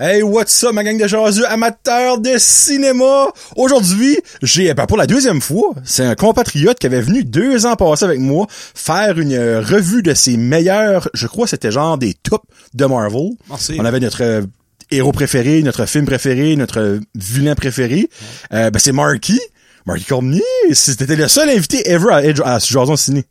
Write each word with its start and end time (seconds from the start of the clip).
Hey, 0.00 0.22
what's 0.22 0.62
up, 0.62 0.72
ma 0.74 0.84
gang 0.84 0.96
de 0.96 1.08
jaseux 1.08 1.44
amateurs 1.50 2.18
de 2.20 2.36
cinéma? 2.38 3.26
Aujourd'hui, 3.56 4.16
j'ai, 4.42 4.72
ben, 4.72 4.86
pour 4.86 4.96
la 4.96 5.08
deuxième 5.08 5.40
fois, 5.40 5.74
c'est 5.84 6.04
un 6.04 6.14
compatriote 6.14 6.78
qui 6.78 6.86
avait 6.86 7.00
venu 7.00 7.24
deux 7.24 7.66
ans 7.66 7.74
passés 7.74 8.04
avec 8.04 8.20
moi 8.20 8.46
faire 8.50 9.18
une 9.18 9.32
euh, 9.32 9.60
revue 9.60 10.02
de 10.04 10.14
ses 10.14 10.36
meilleurs, 10.36 11.08
je 11.14 11.26
crois 11.26 11.48
c'était 11.48 11.72
genre 11.72 11.98
des 11.98 12.14
tops 12.14 12.44
de 12.74 12.84
Marvel. 12.86 13.30
Merci. 13.48 13.76
On 13.80 13.84
avait 13.84 13.98
notre 13.98 14.22
euh, 14.22 14.42
héros 14.92 15.10
préféré, 15.10 15.62
notre 15.64 15.84
film 15.84 16.06
préféré, 16.06 16.54
notre 16.54 17.00
vilain 17.16 17.56
préféré. 17.56 18.08
Euh, 18.52 18.70
ben, 18.70 18.78
c'est 18.78 18.92
Marky. 18.92 19.40
Marky 19.84 20.04
Cormier. 20.04 20.42
C'était 20.74 21.16
le 21.16 21.26
seul 21.26 21.50
invité 21.50 21.90
ever 21.90 22.12
à, 22.12 22.22
Edge- 22.24 22.42
à 22.44 22.60
Jason 22.60 22.94
Ciné. 22.94 23.24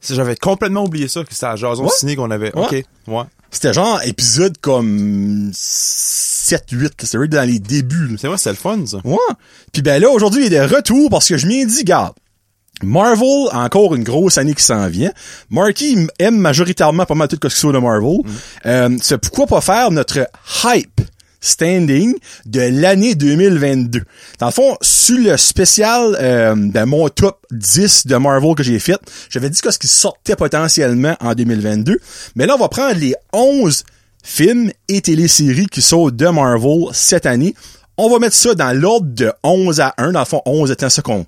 J'avais 0.00 0.36
complètement 0.36 0.84
oublié 0.84 1.08
ça, 1.08 1.24
que 1.24 1.34
c'était 1.34 1.46
à 1.46 1.56
Jason 1.56 1.84
Ouais? 1.84 1.90
Ciné 1.94 2.16
qu'on 2.16 2.30
avait. 2.30 2.54
Ouais? 2.56 2.62
OK, 2.64 2.84
ouais. 3.08 3.22
C'était 3.54 3.72
genre 3.72 4.00
épisode 4.04 4.58
comme 4.60 5.50
7-8. 5.52 6.90
C'était 7.02 7.28
dans 7.28 7.48
les 7.48 7.60
débuts. 7.60 8.16
C'est 8.20 8.26
vrai, 8.26 8.36
c'était 8.36 8.50
le 8.50 8.56
fun, 8.56 8.84
ça. 8.84 8.98
Ouais. 9.04 9.16
Puis 9.72 9.80
ben 9.80 10.02
là, 10.02 10.10
aujourd'hui, 10.10 10.46
il 10.46 10.52
est 10.52 10.58
de 10.58 10.74
retour 10.74 11.08
parce 11.08 11.28
que 11.28 11.36
je 11.36 11.46
m'y 11.46 11.60
ai 11.60 11.66
dit, 11.66 11.84
garde, 11.84 12.14
Marvel, 12.82 13.48
encore 13.52 13.94
une 13.94 14.02
grosse 14.02 14.38
année 14.38 14.54
qui 14.54 14.64
s'en 14.64 14.88
vient. 14.88 15.12
Marky 15.50 16.06
aime 16.18 16.36
majoritairement 16.36 17.06
pas 17.06 17.14
mal 17.14 17.28
tout 17.28 17.38
ce 17.42 17.48
qui 17.48 17.60
soit 17.60 17.72
de 17.72 17.78
Marvel. 17.78 18.18
Euh, 18.66 18.96
c'est 19.00 19.18
pourquoi 19.18 19.46
pas 19.46 19.60
faire 19.60 19.90
notre 19.92 20.28
hype 20.64 21.00
standing 21.44 22.14
de 22.46 22.60
l'année 22.60 23.14
2022. 23.14 24.02
Dans 24.38 24.46
le 24.46 24.52
fond, 24.52 24.76
sur 24.80 25.18
le 25.18 25.36
spécial 25.36 26.16
euh, 26.20 26.54
de 26.56 26.84
mon 26.84 27.08
top 27.08 27.38
10 27.50 28.06
de 28.06 28.16
Marvel 28.16 28.54
que 28.54 28.62
j'ai 28.62 28.78
fait, 28.78 28.98
j'avais 29.30 29.50
dit 29.50 29.60
que 29.60 29.70
ce 29.70 29.78
qui 29.78 29.88
sortait 29.88 30.36
potentiellement 30.36 31.16
en 31.20 31.34
2022. 31.34 31.98
Mais 32.36 32.46
là, 32.46 32.54
on 32.56 32.58
va 32.58 32.68
prendre 32.68 32.98
les 32.98 33.14
11 33.32 33.84
films 34.22 34.70
et 34.88 35.00
téléséries 35.02 35.66
qui 35.66 35.82
sortent 35.82 36.16
de 36.16 36.26
Marvel 36.28 36.86
cette 36.92 37.26
année. 37.26 37.54
On 37.96 38.10
va 38.10 38.18
mettre 38.18 38.34
ça 38.34 38.54
dans 38.54 38.72
l'ordre 38.72 39.06
de 39.08 39.32
11 39.44 39.80
à 39.80 39.94
1. 39.98 40.12
Dans 40.12 40.20
le 40.20 40.24
fond, 40.24 40.42
11 40.46 40.70
étant 40.70 40.88
ce 40.88 41.00
qu'on 41.00 41.26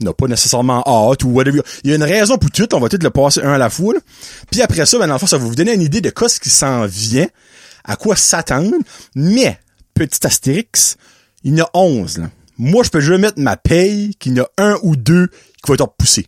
n'a 0.00 0.12
pas 0.12 0.26
nécessairement 0.26 0.82
hâte 0.86 1.22
ou 1.22 1.28
whatever. 1.28 1.60
Il 1.84 1.90
y 1.90 1.92
a 1.92 1.96
une 1.96 2.02
raison 2.02 2.36
pour 2.36 2.50
tout. 2.50 2.66
On 2.74 2.80
va 2.80 2.88
tout 2.88 2.98
le 3.00 3.10
passer 3.10 3.42
un 3.42 3.52
à 3.52 3.58
la 3.58 3.70
fois. 3.70 3.94
là. 3.94 4.00
Puis 4.50 4.62
après 4.62 4.86
ça, 4.86 4.98
ben, 4.98 5.06
dans 5.06 5.14
le 5.14 5.18
fond, 5.18 5.26
ça 5.26 5.38
va 5.38 5.44
vous 5.44 5.54
donner 5.54 5.74
une 5.74 5.82
idée 5.82 6.00
de 6.00 6.10
quoi 6.10 6.28
ce 6.28 6.40
qui 6.40 6.50
s'en 6.50 6.86
vient, 6.86 7.28
à 7.84 7.96
quoi 7.96 8.16
s'attendre? 8.16 8.74
Mais, 9.14 9.58
petit 9.94 10.26
astérix, 10.26 10.96
il 11.42 11.56
y 11.56 11.62
en 11.62 11.66
a 11.66 11.70
11. 11.74 12.18
Là. 12.18 12.30
Moi, 12.58 12.82
je 12.84 12.90
peux 12.90 13.00
juste 13.00 13.20
mettre 13.20 13.40
ma 13.40 13.56
paye 13.56 14.14
qu'il 14.18 14.36
y 14.36 14.40
en 14.40 14.44
a 14.44 14.62
un 14.62 14.78
ou 14.82 14.96
deux 14.96 15.28
qui 15.28 15.68
va 15.68 15.74
être 15.74 15.82
repoussé. 15.82 16.26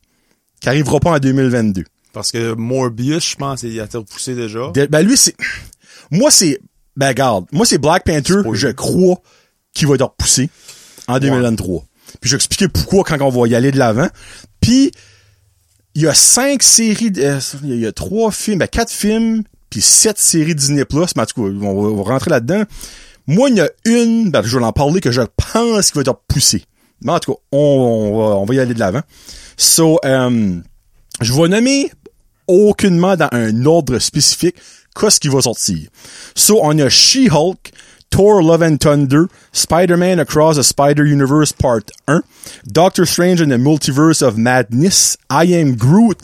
Qui 0.61 0.69
arrivera 0.69 1.01
pas 1.01 1.11
en 1.13 1.19
2022. 1.19 1.85
Parce 2.13 2.33
que 2.33 2.55
Morbius, 2.55 3.31
je 3.31 3.37
pense, 3.37 3.63
il 3.63 3.79
a 3.81 3.85
été 3.85 3.99
repoussé 3.99 4.35
déjà. 4.35 4.71
De- 4.75 4.87
ben 4.87 5.03
lui, 5.03 5.17
c'est... 5.17 5.35
Moi, 6.11 6.31
c'est... 6.31 6.61
Ben 6.97 7.13
garde, 7.13 7.45
moi, 7.53 7.67
c'est 7.67 7.77
Black 7.79 8.05
Panther, 8.05 8.41
je 8.55 8.69
crois, 8.69 9.21
qui 9.75 9.85
va 9.85 9.97
être 9.97 10.03
repoussé 10.05 10.49
en 11.09 11.19
2023. 11.19 11.85
Puis 12.21 12.31
je 12.31 12.35
vais 12.35 12.37
expliquer 12.37 12.69
pourquoi 12.69 13.05
quand 13.05 13.21
on 13.21 13.29
va 13.29 13.47
y 13.49 13.55
aller 13.55 13.71
de 13.71 13.79
l'avant. 13.79 14.09
Puis, 14.61 14.91
il 15.95 16.03
y 16.03 16.07
a 16.07 16.15
cinq 16.15 16.63
séries... 16.63 17.11
de- 17.11 17.21
euh, 17.23 17.41
il 17.65 17.79
y 17.81 17.87
a 17.87 17.93
trois 17.93 18.31
films, 18.33 18.59
ben 18.61 18.69
quatre 18.69 18.91
films, 18.93 19.43
puis 19.77 19.83
sept 19.83 20.17
séries 20.17 20.55
Disney+. 20.55 20.87
Plus. 20.87 21.15
Mais 21.17 21.23
en 21.23 21.27
tout 21.27 21.43
cas, 21.43 21.67
on 21.67 21.97
va, 21.97 22.03
rentrer 22.03 22.31
là-dedans. 22.31 22.63
Moi, 23.27 23.51
il 23.51 23.57
y 23.57 23.61
a 23.61 23.69
une, 23.85 24.31
ben, 24.31 24.43
je 24.43 24.59
vais 24.59 24.65
en 24.65 24.73
parler, 24.73 25.03
que 25.03 25.11
je 25.11 25.21
pense 25.21 25.91
qui 25.91 25.99
va 25.99 26.01
être 26.01 26.09
repoussée. 26.09 26.65
Mais 27.03 27.13
en 27.13 27.19
tout 27.19 27.35
cas, 27.35 27.41
on, 27.53 28.17
va, 28.17 28.37
on 28.37 28.47
va 28.47 28.55
y 28.55 28.61
aller 28.61 28.73
de 28.73 28.79
l'avant. 28.79 29.03
So, 29.59 29.99
euh, 30.07 30.57
je 31.21 31.33
vais 31.35 31.49
nommer 31.49 31.93
aucunement 32.47 33.17
dans 33.17 33.29
un 33.33 33.67
ordre 33.67 33.99
spécifique 33.99 34.57
qu'est-ce 34.99 35.21
qui 35.21 35.29
va 35.29 35.43
sortir. 35.43 35.89
So, 36.35 36.61
on 36.63 36.79
a 36.79 36.89
She-Hulk, 36.89 37.71
Thor 38.11 38.41
Love 38.43 38.63
and 38.63 38.79
Thunder, 38.79 39.27
Spider-Man 39.53 40.19
Across 40.21 40.57
the 40.57 40.65
Spider-Universe 40.65 41.53
Part 41.53 41.91
1, 42.09 42.23
Doctor 42.67 43.05
Strange 43.05 43.43
and 43.43 43.51
the 43.51 43.59
Multiverse 43.59 44.27
of 44.27 44.39
Madness, 44.39 45.19
I 45.29 45.45
Am 45.53 45.77
Groot. 45.77 46.23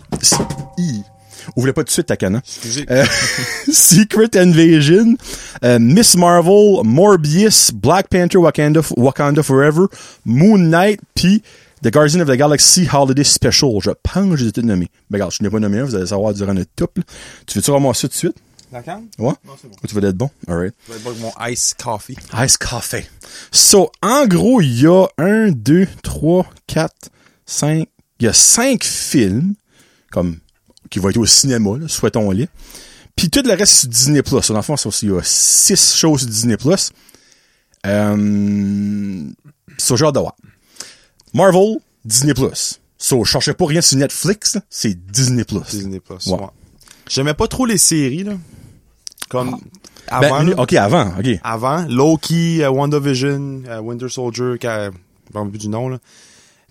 Ouvrez 1.57 1.73
pas 1.73 1.83
tout 1.83 1.87
de 1.89 1.91
suite 1.93 2.07
ta 2.07 2.17
canne, 2.17 2.37
hein? 2.37 2.43
Excusez. 2.45 2.87
Euh, 2.91 3.05
Secret 3.73 4.37
Invasion, 4.37 5.17
euh, 5.65 5.79
Miss 5.79 6.17
Marvel, 6.17 6.83
Morbius, 6.85 7.71
Black 7.73 8.09
Panther, 8.09 8.39
Wakanda, 8.39 8.81
Wakanda 8.97 9.43
Forever, 9.43 9.87
Moon 10.25 10.59
Knight, 10.59 11.01
puis 11.15 11.43
The 11.83 11.91
Guardian 11.91 12.21
of 12.21 12.29
the 12.29 12.37
Galaxy 12.37 12.87
Holiday 12.93 13.25
Special. 13.25 13.81
Je 13.83 13.91
pense 14.03 14.31
que 14.31 14.37
j'ai 14.37 14.47
été 14.47 14.63
nommé. 14.63 14.89
Mais 15.11 15.17
regarde, 15.17 15.33
je 15.33 15.43
n'ai 15.43 15.51
pas 15.51 15.59
nommé 15.59 15.79
un, 15.81 15.85
vous 15.85 15.95
allez 15.97 16.07
savoir 16.07 16.33
durant 16.33 16.55
notre 16.55 16.71
top. 16.77 16.97
là. 16.99 17.05
Tu 17.47 17.59
veux-tu 17.59 17.71
ramasser 17.73 18.03
ça 18.03 18.09
tout 18.09 18.13
de 18.13 18.19
suite? 18.19 18.37
La 18.71 18.83
canne? 18.83 19.07
Ouais? 19.19 19.33
Non, 19.45 19.53
c'est 19.61 19.69
bon. 19.69 19.75
Ou 19.83 19.87
tu 19.87 19.95
veux 19.95 20.05
être 20.05 20.17
bon? 20.17 20.31
Alright. 20.49 20.73
Je 20.89 20.93
vais 20.95 20.99
boire 21.01 21.15
mon 21.17 21.47
ice 21.47 21.75
coffee. 21.83 22.17
Ice 22.43 22.57
Coffee. 22.57 23.05
So, 23.51 23.91
en 24.01 24.27
gros, 24.27 24.63
il 24.63 24.81
y 24.81 24.87
a 24.87 25.07
un, 25.19 25.51
deux, 25.51 25.87
trois, 26.03 26.47
quatre, 26.67 27.11
cinq, 27.45 27.89
il 28.19 28.25
y 28.27 28.29
a 28.29 28.33
cinq 28.33 28.83
films, 28.85 29.55
comme, 30.11 30.39
qui 30.93 30.99
vont 30.99 31.09
être 31.09 31.17
au 31.17 31.27
cinéma, 31.27 31.79
là, 31.79 31.89
souhaitons-les. 31.89 32.49
Puis 33.17 33.31
tout 33.31 33.43
le 33.45 33.55
reste, 33.55 33.73
c'est 33.73 33.89
Disney+. 33.89 34.23
Plus. 34.23 34.49
Dans 34.49 34.57
le 34.57 34.63
fond, 34.63 34.77
c'est 34.77 34.87
aussi, 34.87 35.07
il 35.07 35.13
y 35.13 35.17
a 35.17 35.23
six 35.23 35.97
choses 35.97 36.21
sur 36.21 36.29
Disney+. 36.29 36.57
Plus. 36.57 36.93
Euh, 37.87 39.25
hâte 39.91 40.15
de 40.15 40.21
voir. 40.21 40.37
Marvel, 41.35 41.79
Disney+. 42.05 42.35
Plus. 42.35 42.81
So, 42.99 43.25
je 43.25 43.31
cherchais 43.31 43.55
pas 43.55 43.67
rien 43.67 43.81
sur 43.81 43.99
Netflix, 43.99 44.59
c'est 44.71 44.95
Disney+. 45.11 45.45
Plus. 45.45 45.61
Disney 45.71 45.99
Plus. 45.99 46.27
Ouais. 46.27 46.39
Ouais. 46.39 46.47
J'aimais 47.11 47.35
pas 47.35 47.49
trop 47.49 47.67
les 47.67 47.79
séries, 47.79 48.23
là. 48.23 48.35
Comme, 49.29 49.51
Ben, 50.11 50.17
avant, 50.17 50.43
là. 50.43 50.55
ok, 50.59 50.73
avant, 50.75 51.13
ok. 51.19 51.41
avant, 51.43 51.87
Loki, 51.89 52.63
euh, 52.63 52.71
WandaVision, 52.71 53.63
euh, 53.67 53.81
Winter 53.81 54.09
Soldier, 54.11 54.59
qui 54.61 54.67
a, 54.67 54.91
plus 55.33 55.59
du 55.59 55.69
nom, 55.69 55.89
là. 55.89 55.99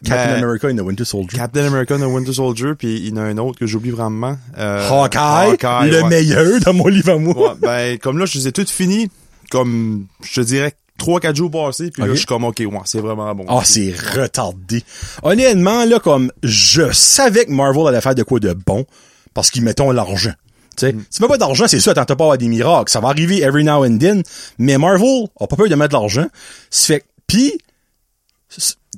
Captain 0.03 0.33
Mais- 0.33 0.43
America 0.43 0.67
and 0.67 0.75
the 0.75 0.81
Winter 0.81 1.05
Soldier. 1.05 1.37
Captain 1.37 1.65
America, 1.65 1.97
The 1.97 2.01
Winter 2.01 2.33
Soldier, 2.33 2.73
puis 2.77 2.97
il 2.97 3.09
y 3.09 3.11
en 3.13 3.17
a 3.17 3.21
un 3.21 3.37
autre 3.37 3.59
que 3.59 3.67
j'oublie 3.67 3.91
vraiment. 3.91 4.37
Euh, 4.57 4.89
Hawkeye, 4.89 5.57
le 5.89 6.01
ouais. 6.03 6.09
meilleur 6.09 6.59
dans 6.61 6.73
mon 6.73 6.87
livre 6.87 7.11
à 7.13 7.17
moi. 7.17 7.35
Ouais, 7.35 7.55
ben, 7.61 7.97
comme 7.99 8.17
là, 8.17 8.25
je 8.25 8.37
les 8.39 8.47
ai 8.47 8.51
toutes 8.51 8.69
finies, 8.71 9.09
comme, 9.51 10.07
je 10.23 10.41
te 10.41 10.45
dirais, 10.45 10.73
3-4 10.97 11.35
jours 11.35 11.51
passés, 11.51 11.91
puis 11.91 12.01
là, 12.03 12.09
je 12.09 12.15
suis 12.15 12.25
comme, 12.25 12.43
OK, 12.43 12.59
ouais, 12.59 12.67
c'est 12.85 12.99
vraiment 12.99 13.33
bon. 13.35 13.45
Ah, 13.47 13.61
c'est 13.63 13.93
retardé. 14.15 14.83
Honnêtement, 15.23 15.85
là, 15.85 15.99
comme, 15.99 16.31
je 16.43 16.91
savais 16.91 17.45
que 17.45 17.51
Marvel 17.51 17.87
allait 17.87 18.01
faire 18.01 18.15
de 18.15 18.23
quoi 18.23 18.39
de 18.39 18.53
bon, 18.53 18.85
parce 19.33 19.49
qu'ils 19.51 19.63
mettent 19.63 19.79
l'argent. 19.79 20.33
Tu 20.77 20.85
sais, 20.87 20.95
si 21.09 21.17
tu 21.17 21.21
mets 21.21 21.27
pas 21.27 21.37
d'argent, 21.37 21.67
c'est 21.67 21.79
sûr, 21.79 21.93
t'entends 21.93 22.15
pas 22.15 22.23
avoir 22.23 22.37
des 22.37 22.47
miracles. 22.47 22.89
Ça 22.91 23.01
va 23.01 23.09
arriver 23.09 23.41
every 23.41 23.63
now 23.63 23.83
and 23.85 23.97
then. 23.97 24.23
Mais 24.57 24.77
Marvel 24.77 25.25
a 25.39 25.45
pas 25.45 25.55
peur 25.57 25.67
de 25.67 25.75
mettre 25.75 25.89
de 25.89 25.99
l'argent. 25.99 26.27
Fait, 26.71 27.03
pis, 27.27 27.57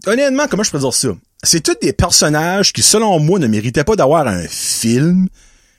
honnêtement, 0.06 0.48
comment 0.48 0.64
je 0.64 0.72
peux 0.72 0.80
dire 0.80 0.94
ça? 0.94 1.10
C'est 1.44 1.62
tous 1.62 1.78
des 1.82 1.94
personnages 1.94 2.72
qui, 2.72 2.82
selon 2.82 3.20
moi, 3.20 3.40
ne 3.40 3.48
méritaient 3.48 3.84
pas 3.84 3.96
d'avoir 3.96 4.28
un 4.28 4.48
film 4.48 5.28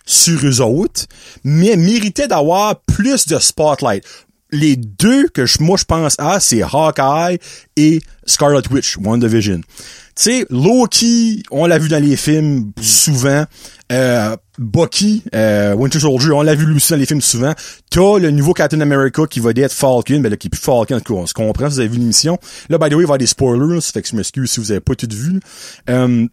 sur 0.06 0.44
eux 0.44 0.60
autres, 0.60 1.06
mais 1.42 1.76
méritaient 1.76 2.28
d'avoir 2.28 2.80
plus 2.82 3.26
de 3.26 3.38
spotlight. 3.38 4.04
Les 4.50 4.76
deux 4.76 5.28
que 5.28 5.46
je, 5.46 5.62
moi 5.62 5.76
je 5.76 5.84
pense 5.84 6.14
à, 6.18 6.38
c'est 6.38 6.62
Hawkeye 6.62 7.38
et 7.76 8.00
Scarlet 8.26 8.62
Witch, 8.70 8.98
WandaVision. 8.98 9.62
Sais, 10.16 10.46
Loki, 10.48 11.42
on 11.50 11.66
l'a 11.66 11.78
vu 11.78 11.88
dans 11.88 12.02
les 12.02 12.16
films 12.16 12.70
souvent. 12.80 13.44
Euh, 13.92 14.36
Bucky, 14.58 15.24
euh, 15.34 15.74
Winter 15.74 15.98
Soldier, 15.98 16.30
on 16.30 16.42
l'a 16.42 16.54
vu 16.54 16.72
aussi 16.74 16.92
dans 16.92 16.98
les 16.98 17.06
films 17.06 17.20
souvent. 17.20 17.52
T'as 17.90 18.18
le 18.18 18.30
nouveau 18.30 18.54
Captain 18.54 18.80
America 18.80 19.26
qui 19.28 19.40
va 19.40 19.50
être 19.50 19.72
Falcon, 19.72 20.20
ben 20.20 20.30
là, 20.30 20.36
qui 20.36 20.46
est 20.46 20.50
plus 20.50 20.60
Falcon, 20.60 21.00
on 21.10 21.26
se 21.26 21.34
comprend, 21.34 21.68
si 21.68 21.74
vous 21.74 21.80
avez 21.80 21.88
vu 21.88 21.98
l'émission. 21.98 22.38
Là, 22.68 22.78
by 22.78 22.88
the 22.88 22.92
way, 22.94 22.94
il 22.94 22.94
va 22.94 23.00
y 23.00 23.04
avoir 23.04 23.18
des 23.18 23.26
spoilers, 23.26 23.80
ça 23.80 23.92
fait 23.92 24.02
que 24.02 24.08
je 24.08 24.16
m'excuse 24.16 24.50
si 24.50 24.60
vous 24.60 24.70
avez 24.70 24.80
pas 24.80 24.94
tout 24.94 25.08
vu. 25.10 25.40
Euh, 25.90 26.26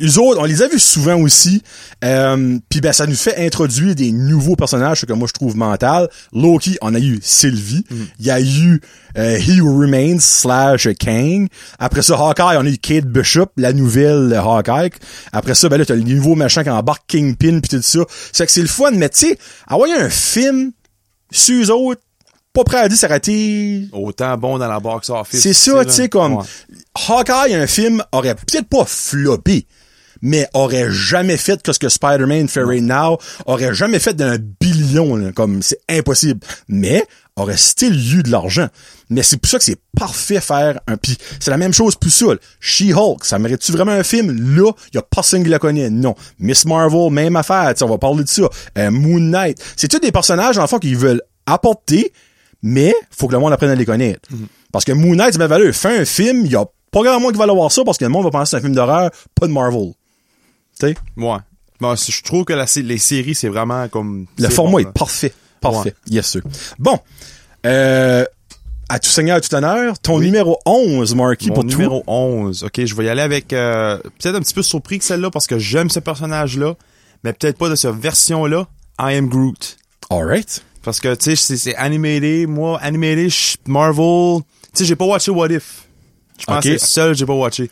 les 0.00 0.18
autres, 0.18 0.40
on 0.40 0.44
les 0.44 0.62
a 0.62 0.68
vus 0.68 0.78
souvent 0.78 1.16
aussi. 1.20 1.62
Euh, 2.04 2.58
Puis 2.68 2.80
ben, 2.80 2.92
ça 2.92 3.06
nous 3.06 3.14
fait 3.16 3.44
introduire 3.44 3.94
des 3.94 4.12
nouveaux 4.12 4.56
personnages, 4.56 5.00
ce 5.00 5.06
que 5.06 5.12
moi 5.12 5.26
je 5.28 5.32
trouve 5.32 5.56
mental. 5.56 6.08
Loki, 6.32 6.76
on 6.82 6.94
a 6.94 6.98
eu 6.98 7.18
Sylvie. 7.22 7.84
Il 8.18 8.26
y 8.26 8.30
a 8.30 8.40
eu 8.40 8.80
euh, 9.18 9.38
He 9.38 9.60
Who 9.60 9.78
Remains 9.80 10.18
slash 10.20 10.88
Kang. 10.98 11.48
Après 11.78 12.02
ça, 12.02 12.14
Hawkeye, 12.16 12.56
on 12.58 12.66
a 12.66 12.68
eu 12.68 12.78
Kate 12.78 13.06
Bishop, 13.06 13.46
la 13.56 13.72
nouvelle 13.72 14.32
Hawkeye. 14.34 14.90
Après 15.32 15.54
ça, 15.54 15.68
ben 15.68 15.78
là, 15.78 15.84
t'as 15.86 15.94
le 15.94 16.02
nouveau 16.02 16.34
machin 16.34 16.62
qui 16.62 16.70
embarque 16.70 17.04
Kingpin 17.08 17.60
puis 17.60 17.70
tout 17.78 17.82
ça. 17.82 18.00
C'est 18.32 18.46
que 18.46 18.52
c'est 18.52 18.62
le 18.62 18.68
fun, 18.68 18.90
mais 18.92 19.08
tu 19.08 19.26
sais, 19.28 19.38
avoir 19.66 19.88
un 19.90 20.08
film 20.10 20.72
sur 21.30 21.62
eux 21.64 21.70
autres, 21.70 22.00
pas 22.52 22.64
prêt 22.64 22.78
à 22.78 22.88
dire 22.88 22.96
s'arrêter 22.96 23.86
Autant 23.92 24.36
bon 24.38 24.56
dans 24.58 24.68
la 24.68 24.80
box 24.80 25.10
office. 25.10 25.40
c'est 25.42 25.52
ça, 25.52 25.84
tu 25.84 25.90
sais, 25.90 26.08
comme 26.08 26.36
Ouais. 26.36 26.44
Hawkeye, 27.08 27.54
un 27.54 27.66
film, 27.66 28.02
aurait 28.12 28.34
peut-être 28.34 28.66
pas 28.68 28.84
floppé, 28.86 29.66
mais 30.22 30.48
aurait 30.54 30.90
jamais 30.90 31.36
fait 31.36 31.62
que 31.62 31.72
ce 31.72 31.78
que 31.78 31.88
Spider-Man 31.88 32.48
fait 32.48 32.62
right 32.62 32.82
now, 32.82 33.18
aurait 33.46 33.74
jamais 33.74 33.98
fait 33.98 34.14
d'un 34.14 34.36
billion, 34.60 35.16
là, 35.16 35.32
comme 35.32 35.62
c'est 35.62 35.80
impossible. 35.88 36.40
Mais 36.68 37.04
aurait 37.36 37.56
still 37.56 37.94
eu 38.14 38.22
de 38.22 38.30
l'argent. 38.30 38.68
Mais 39.10 39.22
c'est 39.22 39.36
pour 39.36 39.50
ça 39.50 39.58
que 39.58 39.64
c'est 39.64 39.78
parfait 39.96 40.40
faire 40.40 40.80
un... 40.86 40.96
Puis 40.96 41.18
c'est 41.38 41.50
la 41.50 41.58
même 41.58 41.72
chose 41.72 41.94
pour 41.94 42.10
ça. 42.10 42.26
She-Hulk, 42.60 43.24
ça 43.24 43.38
mérite-tu 43.38 43.72
vraiment 43.72 43.92
un 43.92 44.02
film? 44.02 44.56
Là, 44.56 44.72
y 44.94 44.98
a 44.98 45.02
personne 45.02 45.44
qui 45.44 45.50
la 45.50 45.58
connaît. 45.58 45.90
Non. 45.90 46.14
Miss 46.38 46.64
Marvel, 46.64 47.10
même 47.10 47.36
affaire. 47.36 47.74
tu 47.74 47.78
sais, 47.78 47.84
on 47.84 47.88
va 47.88 47.98
parler 47.98 48.24
de 48.24 48.28
ça. 48.28 48.48
Euh, 48.78 48.90
Moon 48.90 49.20
Knight. 49.20 49.62
C'est 49.76 49.88
tous 49.88 49.98
des 49.98 50.12
personnages, 50.12 50.58
en 50.58 50.66
fond, 50.66 50.78
qui 50.78 50.94
veulent 50.94 51.22
apporter 51.44 52.12
Mais, 52.62 52.94
faut 53.10 53.28
que 53.28 53.32
le 53.32 53.38
monde 53.38 53.52
apprenne 53.52 53.70
à 53.70 53.74
les 53.74 53.84
connaître. 53.84 54.28
Mhm. 54.30 54.46
Parce 54.72 54.84
que 54.84 54.92
Moon 54.92 55.14
Knight, 55.14 55.36
ben, 55.36 55.46
valeur, 55.46 55.74
fait 55.74 56.00
un 56.00 56.04
film, 56.04 56.46
il 56.46 56.52
y 56.52 56.56
a 56.56 56.64
pas 56.90 57.02
grand 57.02 57.20
monde 57.20 57.32
qui 57.32 57.38
va 57.38 57.44
aller 57.44 57.52
voir 57.52 57.70
ça 57.70 57.84
parce 57.84 57.98
que 57.98 58.04
le 58.04 58.10
monde 58.10 58.24
va 58.24 58.30
penser 58.30 58.44
que 58.44 58.50
c'est 58.50 58.56
un 58.56 58.60
film 58.60 58.74
d'horreur, 58.74 59.10
pas 59.38 59.46
de 59.46 59.52
Marvel. 59.52 59.92
Tu 60.78 60.88
sais? 60.88 60.94
Ouais. 61.16 61.36
Bon, 61.80 61.94
c- 61.96 62.12
je 62.12 62.22
trouve 62.22 62.44
que 62.44 62.52
la, 62.52 62.66
les 62.76 62.98
séries, 62.98 63.34
c'est 63.34 63.48
vraiment 63.48 63.88
comme... 63.88 64.26
Le 64.38 64.48
format 64.48 64.72
bon, 64.72 64.78
est 64.80 64.84
là. 64.84 64.92
parfait. 64.92 65.32
Parfait. 65.60 65.94
Ouais. 66.06 66.14
Yes, 66.14 66.26
sir. 66.26 66.42
Bon. 66.78 66.98
Euh, 67.64 68.24
à 68.88 68.98
tout 68.98 69.08
seigneur, 69.10 69.36
à 69.36 69.40
tout 69.40 69.54
honneur, 69.54 69.98
ton 69.98 70.18
Oui. 70.18 70.26
numéro 70.26 70.58
11, 70.64 71.14
Marky, 71.14 71.48
Mon 71.48 71.54
pour 71.54 71.64
numéro 71.64 72.04
11. 72.06 72.64
OK, 72.64 72.84
je 72.84 72.94
vais 72.94 73.04
y 73.06 73.08
aller 73.08 73.22
avec... 73.22 73.52
euh, 73.52 73.98
peut-être 73.98 74.36
un 74.36 74.40
petit 74.40 74.54
peu 74.54 74.62
surpris 74.62 74.98
que 74.98 75.04
celle-là 75.04 75.30
parce 75.30 75.46
que 75.46 75.58
j'aime 75.58 75.90
ce 75.90 75.98
personnage-là, 76.00 76.74
mais 77.24 77.32
peut-être 77.32 77.58
pas 77.58 77.68
de 77.68 77.74
cette 77.74 77.94
version-là. 77.96 78.66
I 79.00 79.14
am 79.16 79.28
Groot. 79.28 79.76
Alright. 80.10 80.62
Parce 80.82 81.00
que, 81.00 81.14
tu 81.14 81.34
sais, 81.36 81.56
c'est- 81.56 81.74
animated. 81.76 82.48
Moi, 82.48 82.80
je- 82.82 83.56
Marvel... 83.66 84.42
Tu 84.72 84.80
sais, 84.80 84.84
j'ai 84.84 84.96
pas 84.96 85.06
watché 85.06 85.30
What 85.30 85.48
If. 85.48 85.84
Je 86.38 86.44
pense 86.44 86.58
que 86.58 86.62
c'est 86.64 86.72
le 86.72 86.78
seul 86.78 87.12
que 87.12 87.18
j'ai 87.18 87.26
pas 87.26 87.32
watché. 87.34 87.70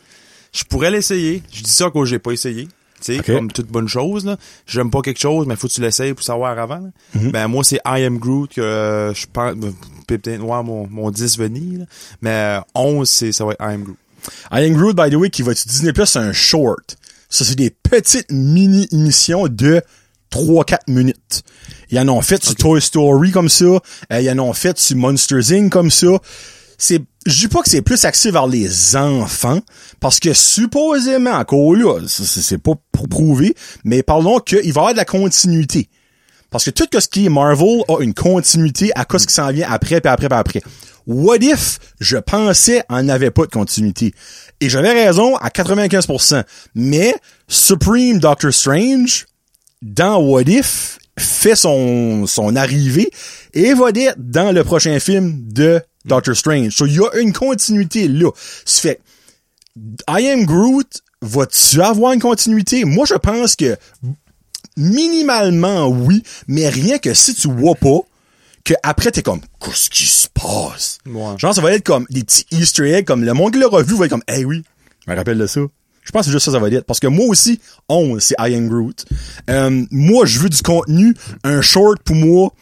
Je 0.51 0.63
pourrais 0.63 0.89
l'essayer. 0.91 1.43
Je 1.51 1.61
dis 1.61 1.69
ça 1.71 1.89
que 1.91 2.03
j'ai 2.05 2.19
pas 2.19 2.31
essayé. 2.31 2.67
Tu 3.05 3.13
sais, 3.13 3.19
Ok. 3.19 3.25
comme 3.27 3.51
toute 3.51 3.67
bonne 3.67 3.87
chose, 3.87 4.25
là. 4.25 4.37
J'aime 4.65 4.89
pas 4.89 5.01
quelque 5.01 5.19
chose, 5.19 5.45
mais 5.47 5.55
faut 5.55 5.67
que 5.67 5.73
tu 5.73 5.81
l'essayes 5.81 6.13
pour 6.13 6.23
savoir 6.23 6.57
avant. 6.57 6.79
là. 6.79 6.89
Mhm. 7.13 7.31
Ben, 7.31 7.47
moi, 7.47 7.63
c'est 7.63 7.79
I 7.85 8.03
Am 8.05 8.17
Groot 8.17 8.49
que 8.53 8.61
euh, 8.61 9.13
je 9.13 9.25
pense... 9.31 9.53
ben, 9.55 9.73
Peut-être 10.07 10.39
voir 10.41 10.63
mon, 10.63 10.87
mon 10.87 11.09
10 11.09 11.37
venir, 11.39 11.79
là. 11.79 11.85
Mais 12.21 12.29
euh, 12.29 12.59
11, 12.75 13.09
c'est, 13.09 13.31
ça 13.31 13.43
va 13.45 13.53
être 13.53 13.61
I 13.61 13.73
Am 13.73 13.83
Groot. 13.83 13.97
I 14.51 14.65
Am 14.65 14.73
Groot, 14.73 14.95
by 14.95 15.09
the 15.09 15.15
way, 15.15 15.29
qui 15.29 15.41
va 15.41 15.53
sur 15.55 15.67
Disney 15.67 15.93
Plus, 15.93 16.05
c'est 16.05 16.19
un 16.19 16.33
short. 16.33 16.95
Ça, 17.29 17.43
c'est 17.43 17.55
des 17.55 17.69
petites 17.71 18.31
mini-émissions 18.31 19.47
de 19.47 19.81
3-4 20.31 20.77
minutes. 20.87 21.43
Ils 21.91 21.99
en 21.99 22.09
ont 22.09 22.21
fait 22.21 22.43
sur 22.43 22.55
Toy 22.55 22.81
Story 22.81 23.31
comme 23.31 23.49
ça. 23.49 23.65
euh, 23.65 23.79
ils 24.21 24.29
en 24.31 24.39
ont 24.39 24.53
fait 24.53 24.77
sur 24.77 24.95
Monsters 24.97 25.51
Inc. 25.51 25.71
comme 25.71 25.91
ça. 25.91 26.07
C'est, 26.77 27.01
je 27.25 27.39
dis 27.39 27.47
pas 27.47 27.61
que 27.61 27.69
c'est 27.69 27.81
plus 27.81 28.03
axé 28.05 28.31
vers 28.31 28.47
les 28.47 28.95
enfants, 28.95 29.59
parce 29.99 30.19
que 30.19 30.33
supposément, 30.33 31.31
encore 31.31 31.75
là, 31.75 31.99
c'est 32.07 32.57
pas 32.57 32.73
pour 32.91 33.07
prouver, 33.07 33.55
mais 33.83 34.03
parlons 34.03 34.39
qu'il 34.39 34.59
va 34.59 34.65
y 34.65 34.69
avoir 34.69 34.93
de 34.93 34.97
la 34.97 35.05
continuité. 35.05 35.89
Parce 36.49 36.65
que 36.65 36.69
tout 36.69 36.87
ce 36.97 37.07
qui 37.07 37.25
est 37.25 37.29
Marvel 37.29 37.81
a 37.89 38.01
une 38.01 38.13
continuité 38.13 38.91
à 38.95 39.05
cause 39.05 39.25
qui 39.25 39.33
s'en 39.33 39.51
vient 39.51 39.67
après, 39.69 39.99
puis 39.99 40.09
après, 40.09 40.29
puis 40.29 40.37
après. 40.37 40.61
What 41.07 41.37
if, 41.41 41.79
je 41.99 42.17
pensais, 42.17 42.83
en 42.89 43.09
avait 43.09 43.31
pas 43.31 43.43
de 43.43 43.51
continuité? 43.51 44.13
Et 44.59 44.69
j'avais 44.69 44.91
raison 44.91 45.35
à 45.35 45.49
95%. 45.49 46.43
Mais 46.73 47.13
Supreme 47.47 48.19
Doctor 48.19 48.53
Strange, 48.53 49.25
dans 49.81 50.17
What 50.17 50.43
If, 50.43 50.97
fait 51.17 51.55
son, 51.55 52.25
son 52.25 52.55
arrivée 52.55 53.09
et 53.53 53.73
va 53.73 53.89
être 53.93 54.15
dans 54.17 54.53
le 54.53 54.63
prochain 54.63 54.99
film 54.99 55.41
de 55.47 55.81
Doctor 56.05 56.35
Strange. 56.35 56.71
So, 56.75 56.85
il 56.85 56.95
y 56.95 56.99
a 56.99 57.19
une 57.19 57.33
continuité 57.33 58.07
là. 58.07 58.31
Ça 58.65 58.81
fait, 58.81 59.01
I 60.09 60.27
Am 60.29 60.45
Groot, 60.45 61.01
va-tu 61.21 61.81
avoir 61.81 62.13
une 62.13 62.21
continuité? 62.21 62.85
Moi, 62.85 63.05
je 63.05 63.15
pense 63.15 63.55
que 63.55 63.75
minimalement 64.77 65.87
oui, 65.87 66.23
mais 66.47 66.69
rien 66.69 66.97
que 66.97 67.13
si 67.13 67.33
tu 67.33 67.49
vois 67.49 67.75
pas, 67.75 67.99
que 68.63 68.73
après 68.83 69.11
t'es 69.11 69.21
comme, 69.21 69.41
qu'est-ce 69.59 69.89
qui 69.89 70.05
se 70.05 70.27
passe? 70.27 70.97
Ouais. 71.05 71.35
Genre, 71.37 71.53
ça 71.53 71.61
va 71.61 71.73
être 71.73 71.83
comme 71.83 72.05
des 72.09 72.23
petits 72.23 72.45
easter 72.51 72.91
eggs, 72.91 73.05
comme 73.05 73.23
le 73.23 73.33
monde 73.33 73.53
qui 73.53 73.59
l'aura 73.59 73.83
vu 73.83 73.95
va 73.95 74.05
être 74.05 74.11
comme, 74.11 74.23
hey 74.27 74.43
oui, 74.43 74.63
je 75.05 75.11
me 75.11 75.15
rappelle 75.15 75.37
de 75.37 75.47
ça. 75.47 75.61
Je 76.05 76.11
pense 76.11 76.21
que 76.21 76.25
c'est 76.25 76.31
juste 76.31 76.45
ça, 76.45 76.51
ça 76.51 76.59
va 76.59 76.69
être. 76.69 76.85
Parce 76.85 76.99
que 76.99 77.07
moi 77.07 77.25
aussi, 77.25 77.59
11, 77.89 78.21
c'est 78.21 78.35
I 78.37 78.55
Am 78.55 78.69
Groot. 78.69 79.05
Euh, 79.49 79.85
moi, 79.89 80.25
je 80.25 80.39
veux 80.39 80.49
du 80.49 80.61
contenu, 80.61 81.15
un 81.43 81.61
short 81.61 82.01
pour 82.03 82.15
moi. 82.15 82.53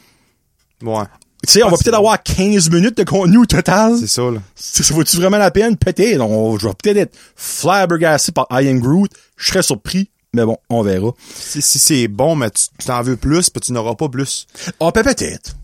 Ouais. 0.81 1.05
Tu 1.45 1.53
sais, 1.53 1.63
on 1.63 1.69
va 1.69 1.77
peut-être 1.77 1.95
avoir 1.95 2.21
15 2.23 2.69
minutes 2.69 2.97
de 2.97 3.03
contenu 3.03 3.37
au 3.37 3.45
total. 3.45 3.97
C'est 3.99 4.07
ça, 4.07 4.21
là. 4.23 4.39
Ça, 4.55 4.93
vaut-tu 4.93 5.17
vraiment 5.17 5.37
la 5.37 5.51
peine? 5.51 5.75
Peut-être. 5.77 6.21
On- 6.21 6.57
Je 6.57 6.67
vais 6.67 6.73
peut-être 6.81 6.97
être 6.97 7.15
flabbergasté 7.35 8.31
par 8.31 8.47
I 8.51 8.69
Am 8.69 8.79
Groot. 8.79 9.11
Je 9.37 9.47
serais 9.49 9.63
surpris. 9.63 10.09
Mais 10.35 10.45
bon, 10.45 10.57
on 10.69 10.81
verra. 10.81 11.11
Si, 11.35 11.61
si 11.61 11.77
c'est 11.79 12.07
bon, 12.07 12.35
mais 12.35 12.49
tu 12.49 12.67
t'en 12.85 13.03
veux 13.03 13.17
plus, 13.17 13.49
puis 13.51 13.61
tu 13.61 13.71
n'auras 13.71 13.93
pas 13.95 14.09
plus. 14.09 14.47
Ah, 14.79 14.91
peut- 14.91 15.03
peut-être. 15.03 15.55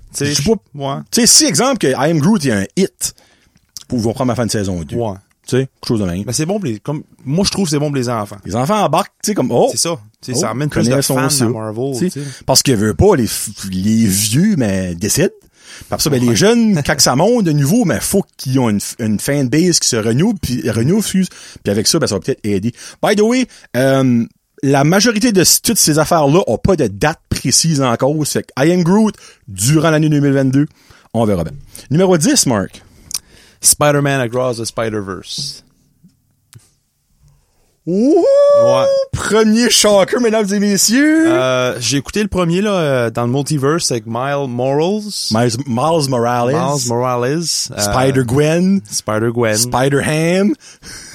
Tu 1.12 1.22
sais, 1.22 1.28
si 1.28 1.46
exemple 1.46 1.78
que 1.80 1.88
I 1.88 2.12
Am 2.12 2.20
Groot 2.20 2.46
est 2.46 2.52
un 2.52 2.66
hit, 2.78 3.16
ils 3.92 3.98
vont 4.00 4.14
prendre 4.14 4.28
ma 4.28 4.36
fin 4.36 4.46
de 4.46 4.52
saison 4.52 4.82
2. 4.84 4.96
Ouais. 4.96 5.14
Tu 5.48 5.58
sais, 5.58 5.58
quelque 5.82 5.88
chose 5.88 6.00
de 6.02 6.06
même. 6.06 6.24
Mais 6.28 6.34
c'est 6.34 6.46
bon 6.46 6.60
pour 6.60 6.66
les, 6.66 6.80
comme, 6.80 7.02
moi, 7.25 7.44
je 7.46 7.50
trouve 7.50 7.66
que 7.66 7.72
c'est 7.72 7.80
bon 7.80 7.88
pour 7.88 7.96
les 7.96 8.10
enfants. 8.10 8.38
Les 8.46 8.56
enfants 8.56 8.84
embarquent, 8.84 9.14
tu 9.24 9.30
sais, 9.32 9.34
comme, 9.34 9.52
oh! 9.52 9.70
C'est 9.72 9.78
ça. 9.80 9.98
Tu 10.22 10.34
sais, 10.34 10.38
oh, 10.38 10.42
ça 10.42 10.50
amène 10.52 10.70
plus 10.70 10.82
de 10.98 11.02
fans 11.16 11.16
à 11.46 11.50
Marvel, 11.50 11.98
Tu 11.98 12.10
sais. 12.12 12.22
Parce 12.46 12.62
que 12.62 12.72
veut 12.74 12.94
pas, 12.94 13.16
les, 13.16 13.28
les 13.72 14.06
vieux, 14.06 14.56
mais 14.58 14.94
décident. 14.94 15.30
Après 15.89 16.01
ça, 16.04 16.10
ben, 16.10 16.24
les 16.24 16.36
jeunes, 16.36 16.81
quand 16.83 17.00
ça 17.00 17.16
monte 17.16 17.45
de 17.45 17.51
nouveau, 17.51 17.86
mais 17.86 18.00
faut 18.00 18.24
qu'ils 18.38 18.57
aient 18.57 18.69
une, 18.69 18.80
une 19.00 19.19
fanbase 19.19 19.80
qui 19.80 19.88
se 19.88 19.95
renouvelle, 19.95 20.36
puis. 20.42 20.62
Puis 20.62 21.71
avec 21.71 21.88
ça, 21.88 22.00
ben, 22.00 22.07
ça 22.07 22.16
va 22.16 22.21
peut-être 22.21 22.39
aider. 22.44 22.74
By 23.04 23.16
the 23.16 23.21
way, 23.21 23.48
euh, 23.77 24.25
la 24.63 24.83
majorité 24.83 25.31
de 25.31 25.44
toutes 25.63 25.77
ces 25.77 26.00
affaires-là 26.00 26.42
ont 26.48 26.57
pas 26.57 26.75
de 26.75 26.88
date 26.88 27.19
précise 27.30 27.81
encore. 27.81 28.13
Que 28.13 28.39
I 28.57 28.71
Am 28.71 28.83
Groot, 28.83 29.16
durant 29.48 29.89
l'année 29.89 30.10
2022, 30.10 30.68
on 31.13 31.25
verra 31.25 31.44
bien. 31.44 31.54
Numéro 31.89 32.18
10, 32.18 32.45
Mark. 32.48 32.81
Spider-Man 33.62 34.22
Across 34.22 34.57
the 34.57 34.65
Spider-Verse. 34.65 35.63
Ouh! 37.88 38.14
Ouais. 38.64 38.86
Premier 39.14 39.70
shocker, 39.70 40.20
mesdames 40.22 40.46
et 40.54 40.60
messieurs. 40.60 41.31
Euh, 41.31 41.76
j'ai 41.80 41.98
écouté 41.98 42.22
le 42.22 42.28
premier, 42.28 42.62
là, 42.62 42.72
euh, 42.74 43.10
dans 43.10 43.26
le 43.26 43.31
multiverse 43.31 43.90
avec 43.92 44.06
Miles 44.06 44.48
Morales. 44.48 45.02
Miles, 45.31 45.58
Miles 45.66 46.10
Morales. 46.10 46.54
Miles 46.54 46.88
Morales. 46.88 47.34
euh, 47.72 47.78
Spider-Gwen. 47.78 48.81
Spider-Gwen. 48.90 49.56
Spider-Ham. 49.56 50.54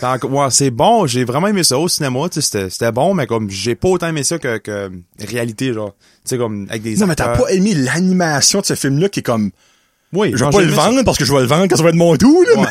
Donc, 0.03 0.25
ouais, 0.25 0.47
c'est 0.51 0.71
bon. 0.71 1.07
J'ai 1.07 1.25
vraiment 1.25 1.47
aimé 1.49 1.63
ça 1.63 1.79
au 1.79 1.87
cinéma. 1.89 2.21
C'était, 2.33 2.71
c'était 2.71 2.93
bon, 2.93 3.15
mais 3.15 3.27
comme, 3.27 3.51
j'ai 3.51 3.75
pas 3.75 3.89
autant 3.89 4.09
aimé 4.09 4.25
ça 4.25 4.39
que, 4.39 4.59
que 4.59 4.91
réalité, 5.21 5.73
genre. 5.73 5.95
Tu 6.25 6.31
sais, 6.31 6.39
comme, 6.39 6.67
avec 6.71 6.83
des 6.83 6.97
Non, 6.97 7.07
mais 7.07 7.15
t'as 7.15 7.37
pas 7.37 7.49
aimé 7.53 7.75
l'animation 7.75 8.61
de 8.61 8.67
ce 8.67 8.75
film-là 8.75 9.09
qui 9.11 9.21
est 9.21 9.25
comme, 9.25 9.51
Oui, 10.13 10.33
je 10.35 10.45
vais 10.45 10.51
pas 10.51 10.61
le 10.63 10.71
ça. 10.75 10.77
vendre 10.89 11.05
parce 11.05 11.19
que 11.19 11.25
je 11.25 11.33
vais 11.33 11.41
le 11.41 11.47
vendre 11.47 11.67
quand 11.69 11.77
ça 11.77 11.83
va 11.83 11.91
être 11.91 11.95
mon 11.95 12.17
tout, 12.17 12.43
là. 12.55 12.63
Ouais. 12.63 12.67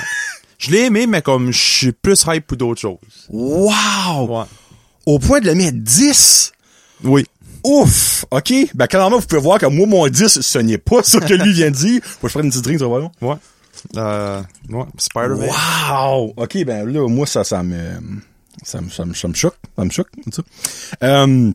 Je 0.63 0.71
l'ai 0.71 0.85
aimé, 0.85 1.07
mais 1.07 1.21
comme, 1.21 1.51
je 1.51 1.59
suis 1.59 1.91
plus 1.91 2.23
hype 2.25 2.47
pour 2.47 2.55
d'autres 2.55 2.79
choses. 2.79 2.97
Wow! 3.29 4.27
Ouais. 4.29 4.45
Au 5.05 5.19
point 5.19 5.41
de 5.41 5.47
le 5.47 5.55
mettre 5.55 5.77
10. 5.77 6.53
Oui. 7.03 7.25
Ouf! 7.65 8.23
OK? 8.31 8.53
Ben, 8.73 8.87
clairement, 8.87 9.19
vous 9.19 9.27
pouvez 9.27 9.41
voir 9.41 9.59
que 9.59 9.65
moi, 9.65 9.85
mon 9.85 10.07
10, 10.07 10.39
ce 10.39 10.59
n'est 10.59 10.77
pas 10.77 11.03
ça 11.03 11.19
que 11.19 11.33
lui 11.33 11.51
vient 11.51 11.69
de 11.69 11.75
dire. 11.75 12.01
Faut 12.01 12.21
que 12.21 12.27
je 12.29 12.33
prenne 12.35 12.45
une 12.45 12.51
petite 12.51 12.63
drink, 12.63 12.79
tu 12.79 12.85
voir. 12.85 13.11
Ouais. 13.21 13.35
Euh, 13.97 14.41
ouais. 14.69 14.85
Spider-Man. 14.97 15.49
Wow! 15.49 16.33
OK, 16.37 16.63
ben 16.63 16.89
là, 16.89 17.09
moi, 17.09 17.27
ça, 17.27 17.43
ça 17.43 17.61
me, 17.61 17.99
ça 18.63 18.79
me, 18.79 18.89
ça 18.89 19.03
me, 19.03 19.13
ça 19.13 19.27
me 19.27 19.33
choque. 19.33 19.57
Ça 19.77 19.83
me 19.83 19.89
choque, 19.89 20.11
ça. 20.31 20.43
Euh, 21.03 21.51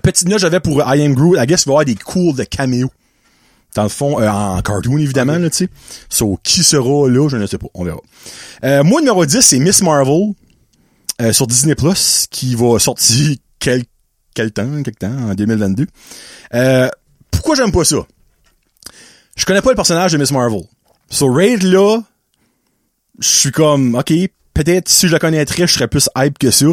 petite 0.00 0.28
note 0.28 0.38
j'avais 0.38 0.60
pour 0.60 0.80
I 0.82 1.02
Am 1.02 1.14
Groot. 1.14 1.38
I 1.40 1.46
guess 1.46 1.64
il 1.64 1.70
va 1.70 1.72
y 1.72 1.74
avoir 1.74 1.84
des 1.86 1.96
cours 1.96 2.34
de 2.34 2.44
caméo. 2.44 2.88
Dans 3.74 3.82
le 3.82 3.88
fond, 3.88 4.20
euh, 4.20 4.28
en 4.28 4.60
cartoon, 4.62 4.98
évidemment, 4.98 5.38
là, 5.38 5.50
tu 5.50 5.56
sais. 5.58 5.68
So, 6.08 6.38
qui 6.42 6.64
sera 6.64 7.08
là, 7.08 7.28
je 7.28 7.36
ne 7.36 7.46
sais 7.46 7.58
pas. 7.58 7.68
On 7.74 7.84
verra. 7.84 8.00
Euh, 8.64 8.82
moi, 8.82 9.00
numéro 9.00 9.24
10, 9.24 9.40
c'est 9.40 9.58
Miss 9.58 9.82
Marvel, 9.82 10.32
euh, 11.20 11.32
sur 11.32 11.46
Disney+, 11.46 11.74
Plus 11.74 12.26
qui 12.30 12.54
va 12.54 12.78
sortir 12.78 13.36
quel, 13.58 13.84
quel 14.34 14.52
temps, 14.52 14.82
quel 14.82 14.94
temps, 14.94 15.30
en 15.30 15.34
2022. 15.34 15.86
Euh, 16.54 16.88
pourquoi 17.30 17.54
j'aime 17.56 17.72
pas 17.72 17.84
ça? 17.84 17.98
Je 19.36 19.44
connais 19.44 19.62
pas 19.62 19.70
le 19.70 19.76
personnage 19.76 20.12
de 20.12 20.18
Miss 20.18 20.32
Marvel. 20.32 20.62
So, 21.10 21.32
Raid, 21.32 21.62
là, 21.62 22.00
je 23.18 23.28
suis 23.28 23.52
comme, 23.52 23.94
OK, 23.94 24.12
peut-être 24.54 24.88
si 24.88 25.08
je 25.08 25.12
la 25.12 25.18
connaîtrais, 25.18 25.66
je 25.66 25.74
serais 25.74 25.88
plus 25.88 26.08
hype 26.16 26.38
que 26.38 26.50
ça. 26.50 26.66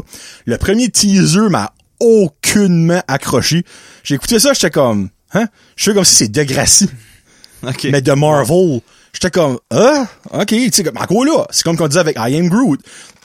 Le 0.45 0.57
premier 0.57 0.89
teaser 0.89 1.49
m'a 1.49 1.73
aucunement 1.99 3.01
accroché. 3.07 3.63
J'ai 4.03 4.15
écouté 4.15 4.39
ça, 4.39 4.53
j'étais 4.53 4.71
comme, 4.71 5.09
hein? 5.35 5.47
Je 5.75 5.83
suis 5.83 5.93
comme 5.93 6.03
si 6.03 6.15
c'est 6.15 6.27
Degrassi, 6.31 6.89
OK. 7.63 7.87
mais 7.91 8.01
de 8.01 8.11
Marvel. 8.13 8.81
J'étais 9.13 9.31
comme, 9.31 9.59
ah, 9.71 10.07
OK, 10.33 10.47
tu 10.47 10.71
sais, 10.71 10.83
comme, 10.83 10.97
encore 10.97 11.23
là, 11.23 11.45
c'est 11.51 11.63
comme 11.63 11.77
qu'on 11.77 11.87
disait 11.87 12.01
avec 12.01 12.17
I 12.17 12.37
Am 12.37 12.49
Groot. 12.49 12.81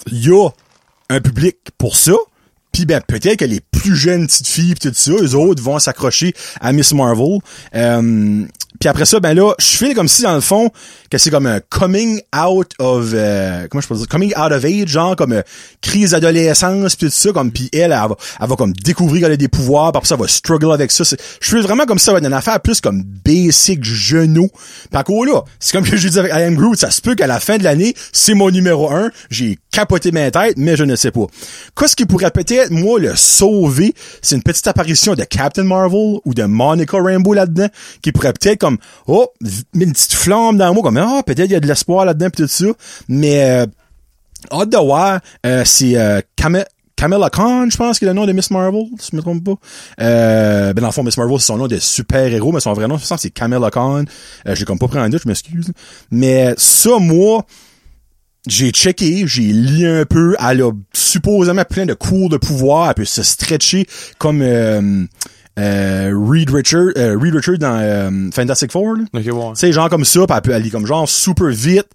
Il 0.07 0.25
y 0.25 0.31
a 0.31 0.49
un 1.09 1.21
public 1.21 1.57
pour 1.79 1.97
ça. 1.97 2.13
Puis 2.73 2.87
ben 2.87 3.01
peut-être 3.01 3.41
que 3.41 3.45
les 3.45 3.61
plus 3.61 3.97
jeunes 3.97 4.29
petites 4.29 4.47
filles 4.47 4.75
pis 4.75 4.89
tout 4.89 4.95
ça, 4.95 5.11
eux 5.11 5.35
autres 5.35 5.61
vont 5.61 5.81
s'accrocher 5.81 6.35
à 6.61 6.73
Miss 6.73 6.93
Marvel. 6.93 7.39
Euh, 7.75 8.47
puis 8.81 8.89
après 8.89 9.05
ça, 9.05 9.21
ben 9.21 9.35
là, 9.35 9.53
je 9.59 9.77
fais 9.77 9.93
comme 9.93 10.09
si 10.09 10.23
dans 10.23 10.35
le 10.35 10.41
fond 10.41 10.71
que 11.11 11.19
c'est 11.19 11.31
comme 11.31 11.47
un 11.47 11.61
coming 11.61 12.23
out 12.35 12.73
of 12.79 13.11
euh, 13.13 13.67
comment 13.69 13.83
je 13.83 13.87
peux 13.87 13.95
dire? 13.95 14.09
Coming 14.09 14.33
out 14.39 14.53
of 14.53 14.65
age, 14.65 14.89
genre 14.89 15.15
comme 15.17 15.35
euh, 15.35 15.43
crise 15.83 16.13
d'adolescence 16.13 16.97
pis 16.97 17.05
tout 17.05 17.11
ça, 17.11 17.31
comme 17.33 17.53
puis 17.53 17.69
elle, 17.75 17.93
elle, 17.93 18.09
va, 18.09 18.17
elle 18.41 18.49
va 18.49 18.57
comme 18.57 18.73
découvrir 18.73 19.25
qu'elle 19.25 19.33
a 19.33 19.37
des 19.37 19.49
pouvoirs, 19.49 19.93
puis 19.93 20.01
ça, 20.07 20.15
elle 20.15 20.23
va 20.23 20.29
struggle 20.29 20.73
avec 20.73 20.93
ça. 20.93 21.05
Je 21.05 21.51
fais 21.51 21.61
vraiment 21.61 21.85
comme 21.85 21.99
ça, 21.99 22.15
ouais, 22.15 22.21
une 22.21 22.33
affaire 22.33 22.59
plus 22.61 22.81
comme 22.81 23.03
basic 23.03 23.85
genou. 23.85 24.49
Puis 24.49 24.99
encore 24.99 25.27
là, 25.27 25.43
c'est 25.59 25.73
comme 25.73 25.85
que 25.85 25.97
je 25.99 26.09
dis 26.09 26.19
avec 26.19 26.33
I 26.33 26.45
Am 26.45 26.55
Groot, 26.55 26.79
ça 26.79 26.91
se 26.91 27.03
peut 27.03 27.15
qu'à 27.15 27.27
la 27.27 27.39
fin 27.39 27.59
de 27.59 27.65
l'année, 27.65 27.95
c'est 28.13 28.33
mon 28.33 28.51
numéro 28.51 28.91
un, 28.91 29.11
j'ai 29.29 29.59
capoté 29.73 30.11
ma 30.11 30.31
tête, 30.31 30.55
mais 30.57 30.77
je 30.77 30.85
ne 30.85 30.97
sais 30.97 31.11
pas. 31.11 31.27
Qu'est-ce 31.79 31.97
qui 31.97 32.07
pourrait 32.07 32.31
peut-être, 32.31 32.71
moi, 32.71 32.99
le 32.99 33.15
sauver, 33.15 33.95
c'est 34.23 34.37
une 34.37 34.43
petite 34.43 34.67
apparition 34.69 35.15
de 35.15 35.25
Captain 35.25 35.65
Marvel 35.65 36.19
ou 36.25 36.33
de 36.33 36.45
Monica 36.45 36.97
Rambeau 36.97 37.35
là-dedans, 37.35 37.69
qui 38.01 38.13
pourrait 38.13 38.33
peut-être 38.33 38.59
comme 38.59 38.70
comme, 38.71 38.79
oh, 39.07 39.29
une 39.75 39.93
petite 39.93 40.15
flamme 40.15 40.57
dans 40.57 40.73
moi, 40.75 40.83
comme, 40.83 40.97
ah, 40.97 41.23
peut-être 41.25 41.49
il 41.49 41.53
y 41.53 41.57
a 41.57 41.61
de 41.61 41.67
l'espoir 41.67 42.05
là-dedans, 42.05 42.31
pis 42.31 42.43
tout 42.43 42.49
ça. 42.49 42.67
Mais, 43.09 43.45
euh, 43.45 43.67
hâte 44.53 44.71
de 44.71 44.77
voir, 44.79 45.21
euh, 45.47 45.63
c'est, 45.65 45.97
euh, 45.97 46.21
Kame- 46.37 46.65
Kamala 46.97 47.31
Khan, 47.31 47.69
je 47.71 47.77
pense, 47.79 47.99
qui 47.99 48.05
est 48.05 48.09
le 48.09 48.13
nom 48.13 48.27
de 48.27 48.33
Miss 48.33 48.51
Marvel, 48.51 48.85
si 48.99 49.09
je 49.13 49.17
me 49.17 49.23
trompe 49.23 49.43
pas. 49.43 49.55
Euh, 50.03 50.75
ben, 50.75 50.83
dans 50.83 50.89
le 50.89 50.93
fond, 50.93 51.03
Miss 51.03 51.17
Marvel, 51.17 51.41
c'est 51.41 51.47
son 51.47 51.57
nom 51.57 51.67
de 51.67 51.79
super-héros, 51.79 52.53
mais 52.53 52.61
son 52.61 52.75
vrai 52.75 52.87
nom, 52.89 52.99
je 52.99 53.07
pense, 53.07 53.23
c'est 53.23 53.31
Kamala 53.31 53.71
Khan. 53.71 54.05
Euh, 54.47 54.55
j'ai 54.55 54.67
comme 54.67 54.79
pas 54.79 54.87
pris 54.87 54.99
en 54.99 55.09
doute, 55.09 55.23
je 55.25 55.29
m'excuse. 55.29 55.73
Mais 56.11 56.53
ça, 56.59 56.99
moi, 56.99 57.47
j'ai 58.47 58.71
checké, 58.71 59.27
j'ai 59.27 59.45
lu 59.53 59.87
un 59.87 60.05
peu, 60.05 60.37
elle 60.47 60.63
a 60.63 60.73
supposément 60.93 61.65
plein 61.65 61.87
de 61.87 61.95
cours 61.95 62.29
de 62.29 62.37
pouvoir, 62.37 62.89
elle 62.89 62.95
peut 62.95 63.05
se 63.07 63.23
stretcher 63.23 63.87
comme 64.19 64.43
euh, 64.43 65.05
euh, 65.59 66.13
Reed 66.15 66.51
Richard, 66.51 66.91
euh, 66.97 67.17
Reed 67.19 67.35
Richard 67.35 67.59
dans 67.59 67.79
euh, 67.81 68.31
Fantastic 68.33 68.73
Four. 68.73 68.97
là. 68.97 69.05
Ok, 69.13 69.25
ouais. 69.25 69.53
Tu 69.55 69.61
sais, 69.61 69.73
genre 69.73 69.89
comme 69.89 70.05
ça, 70.05 70.27
pis 70.27 70.33
elle 70.35 70.43
peut 70.43 70.55
aller 70.55 70.71
comme 70.71 70.87
genre 70.87 71.09
super 71.09 71.49
vite. 71.49 71.89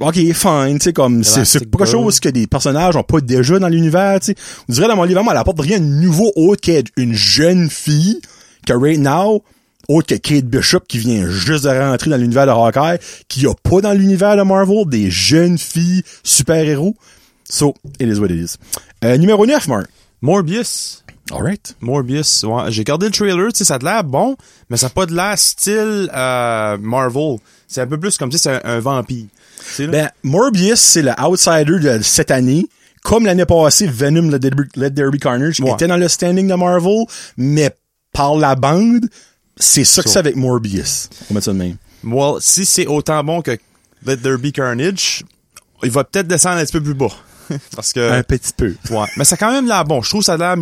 Ok, 0.00 0.14
fine, 0.14 0.78
tu 0.78 0.84
sais, 0.84 0.92
comme, 0.92 1.22
c'est, 1.22 1.70
pas 1.70 1.78
quelque 1.78 1.90
chose 1.90 2.18
que 2.18 2.28
des 2.28 2.46
personnages 2.46 2.96
ont 2.96 3.02
pas 3.02 3.20
déjà 3.20 3.58
dans 3.58 3.68
l'univers, 3.68 4.18
tu 4.20 4.26
sais. 4.26 4.34
On 4.68 4.72
dirait 4.72 4.88
dans 4.88 4.96
mon 4.96 5.04
livre, 5.04 5.20
vraiment, 5.20 5.32
elle 5.32 5.38
apporte 5.38 5.60
rien 5.60 5.78
de 5.78 5.84
nouveau 5.84 6.32
autre 6.34 6.62
qu'une 6.62 7.14
jeune 7.14 7.68
fille, 7.68 8.20
que 8.66 8.72
right 8.72 8.98
now, 8.98 9.44
autre 9.88 10.08
que 10.08 10.14
Kate 10.14 10.46
Bishop 10.46 10.80
qui 10.88 10.98
vient 10.98 11.28
juste 11.28 11.64
de 11.64 11.68
rentrer 11.68 12.10
dans 12.10 12.16
l'univers 12.16 12.46
de 12.46 12.50
Hawkeye, 12.50 12.98
qui 13.28 13.46
a 13.46 13.54
pas 13.54 13.80
dans 13.80 13.92
l'univers 13.92 14.36
de 14.36 14.42
Marvel 14.42 14.86
des 14.86 15.10
jeunes 15.10 15.58
filles 15.58 16.02
super-héros. 16.24 16.96
So, 17.48 17.74
it 18.00 18.08
is 18.08 18.18
what 18.18 18.28
it 18.28 18.40
is. 18.40 18.56
Euh, 19.04 19.18
numéro 19.18 19.44
9, 19.44 19.68
Mark. 19.68 19.86
Morbius. 20.22 21.01
Alright. 21.30 21.76
Morbius, 21.80 22.42
ouais. 22.44 22.64
J'ai 22.70 22.80
regardé 22.82 23.06
le 23.06 23.12
trailer, 23.12 23.52
tu 23.52 23.58
sais, 23.58 23.64
ça 23.64 23.76
a 23.76 23.78
de 23.78 23.84
l'air 23.84 24.02
bon, 24.04 24.36
mais 24.68 24.76
ça 24.76 24.86
a 24.86 24.90
pas 24.90 25.06
de 25.06 25.14
l'air 25.14 25.38
style 25.38 26.10
euh, 26.14 26.76
Marvel. 26.80 27.36
C'est 27.68 27.80
un 27.80 27.86
peu 27.86 27.98
plus 27.98 28.18
comme 28.18 28.30
si 28.32 28.38
c'est 28.38 28.50
un, 28.50 28.60
un 28.64 28.80
vampire. 28.80 29.26
Ben, 29.78 30.10
Morbius, 30.24 30.80
c'est 30.80 31.02
le 31.02 31.12
outsider 31.22 31.78
de 31.78 32.02
cette 32.02 32.30
année. 32.30 32.66
Comme 33.04 33.24
l'année 33.26 33.46
passée, 33.46 33.86
Venom, 33.86 34.30
Let 34.30 34.90
There 34.90 35.10
Be 35.10 35.18
Carnage 35.18 35.60
Ouais. 35.60 35.70
était 35.72 35.86
dans 35.86 35.96
le 35.96 36.08
standing 36.08 36.46
de 36.48 36.54
Marvel, 36.54 37.04
mais 37.36 37.70
par 38.12 38.34
la 38.36 38.54
bande, 38.54 39.06
c'est 39.56 39.84
ça 39.84 40.02
que 40.02 40.08
c'est 40.08 40.18
avec 40.18 40.36
Morbius. 40.36 41.08
On 41.30 41.34
mettre 41.34 41.46
ça 41.46 41.52
de 41.52 41.58
même. 41.58 41.76
Well, 42.04 42.34
si 42.40 42.64
c'est 42.66 42.86
autant 42.86 43.22
bon 43.24 43.42
que 43.42 43.56
Let 44.04 44.18
There 44.18 44.38
Be 44.38 44.50
Carnage, 44.52 45.22
il 45.82 45.90
va 45.90 46.04
peut-être 46.04 46.26
descendre 46.28 46.58
un 46.58 46.64
petit 46.64 46.72
peu 46.72 46.82
plus 46.82 46.94
bas. 46.94 47.08
Parce 47.76 47.92
que... 47.92 48.10
Un 48.10 48.22
petit 48.22 48.52
peu. 48.56 48.74
Ouais. 48.90 49.06
Mais 49.16 49.24
ça 49.24 49.34
a 49.34 49.36
quand 49.36 49.52
même 49.52 49.66
l'air 49.66 49.84
bon. 49.84 50.02
Je 50.02 50.08
trouve 50.08 50.20
que 50.20 50.26
ça 50.26 50.34
a 50.34 50.36
l'air 50.36 50.56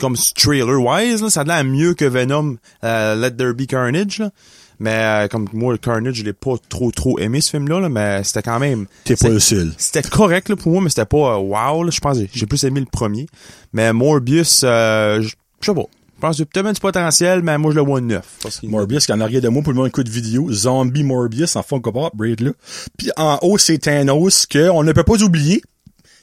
comme 0.00 0.16
trailer-wise, 0.36 1.22
là, 1.22 1.30
ça 1.30 1.40
a 1.40 1.44
l'air 1.44 1.64
mieux 1.64 1.94
que 1.94 2.04
Venom 2.04 2.56
euh, 2.84 3.14
Let 3.14 3.32
There 3.32 3.54
Be 3.54 3.66
Carnage. 3.66 4.18
Là. 4.18 4.30
Mais 4.78 5.24
euh, 5.24 5.28
comme 5.28 5.48
moi, 5.52 5.76
Carnage, 5.78 6.14
je 6.14 6.24
l'ai 6.24 6.32
pas 6.32 6.54
trop 6.68 6.90
trop 6.90 7.18
aimé 7.18 7.40
ce 7.40 7.50
film-là, 7.50 7.80
là, 7.80 7.88
mais 7.88 8.24
c'était 8.24 8.42
quand 8.42 8.58
même. 8.58 8.86
T'es 9.04 9.16
pas 9.16 9.28
le 9.28 9.38
seul. 9.38 9.72
C'était 9.78 10.02
correct 10.02 10.48
là, 10.48 10.56
pour 10.56 10.72
moi, 10.72 10.82
mais 10.82 10.88
c'était 10.88 11.04
pas 11.04 11.34
euh, 11.34 11.38
wow. 11.38 11.84
Là. 11.84 11.90
Je 11.90 12.00
pense 12.00 12.18
que 12.18 12.24
j'ai 12.32 12.46
plus 12.46 12.64
aimé 12.64 12.80
le 12.80 12.86
premier. 12.86 13.26
Mais 13.72 13.92
Morbius, 13.92 14.62
euh, 14.64 15.22
je 15.22 15.66
sais 15.66 15.74
pas. 15.74 15.84
Je 16.16 16.20
pense 16.20 16.40
a 16.40 16.44
peut-être 16.46 16.72
du 16.72 16.80
potentiel, 16.80 17.42
mais 17.42 17.58
moi 17.58 17.72
je 17.72 17.76
le 17.76 17.82
vois 17.82 18.00
neuf. 18.00 18.38
Morbius, 18.62 19.04
qui 19.04 19.12
en 19.12 19.20
arrière 19.20 19.42
de 19.42 19.48
moi, 19.48 19.62
pour 19.62 19.72
le 19.72 19.76
monde 19.76 19.88
écoute 19.88 20.08
vidéo, 20.08 20.50
Zombie 20.50 21.02
Morbius 21.02 21.56
en 21.56 21.62
Funko 21.62 21.92
Pop, 21.92 22.16
Braid 22.16 22.40
là. 22.40 22.52
Puis 22.96 23.10
en 23.16 23.38
haut, 23.42 23.58
c'est 23.58 23.78
Thanos, 23.78 24.46
que 24.46 24.70
on 24.70 24.84
ne 24.84 24.92
peut 24.92 25.02
pas 25.02 25.22
oublier. 25.22 25.60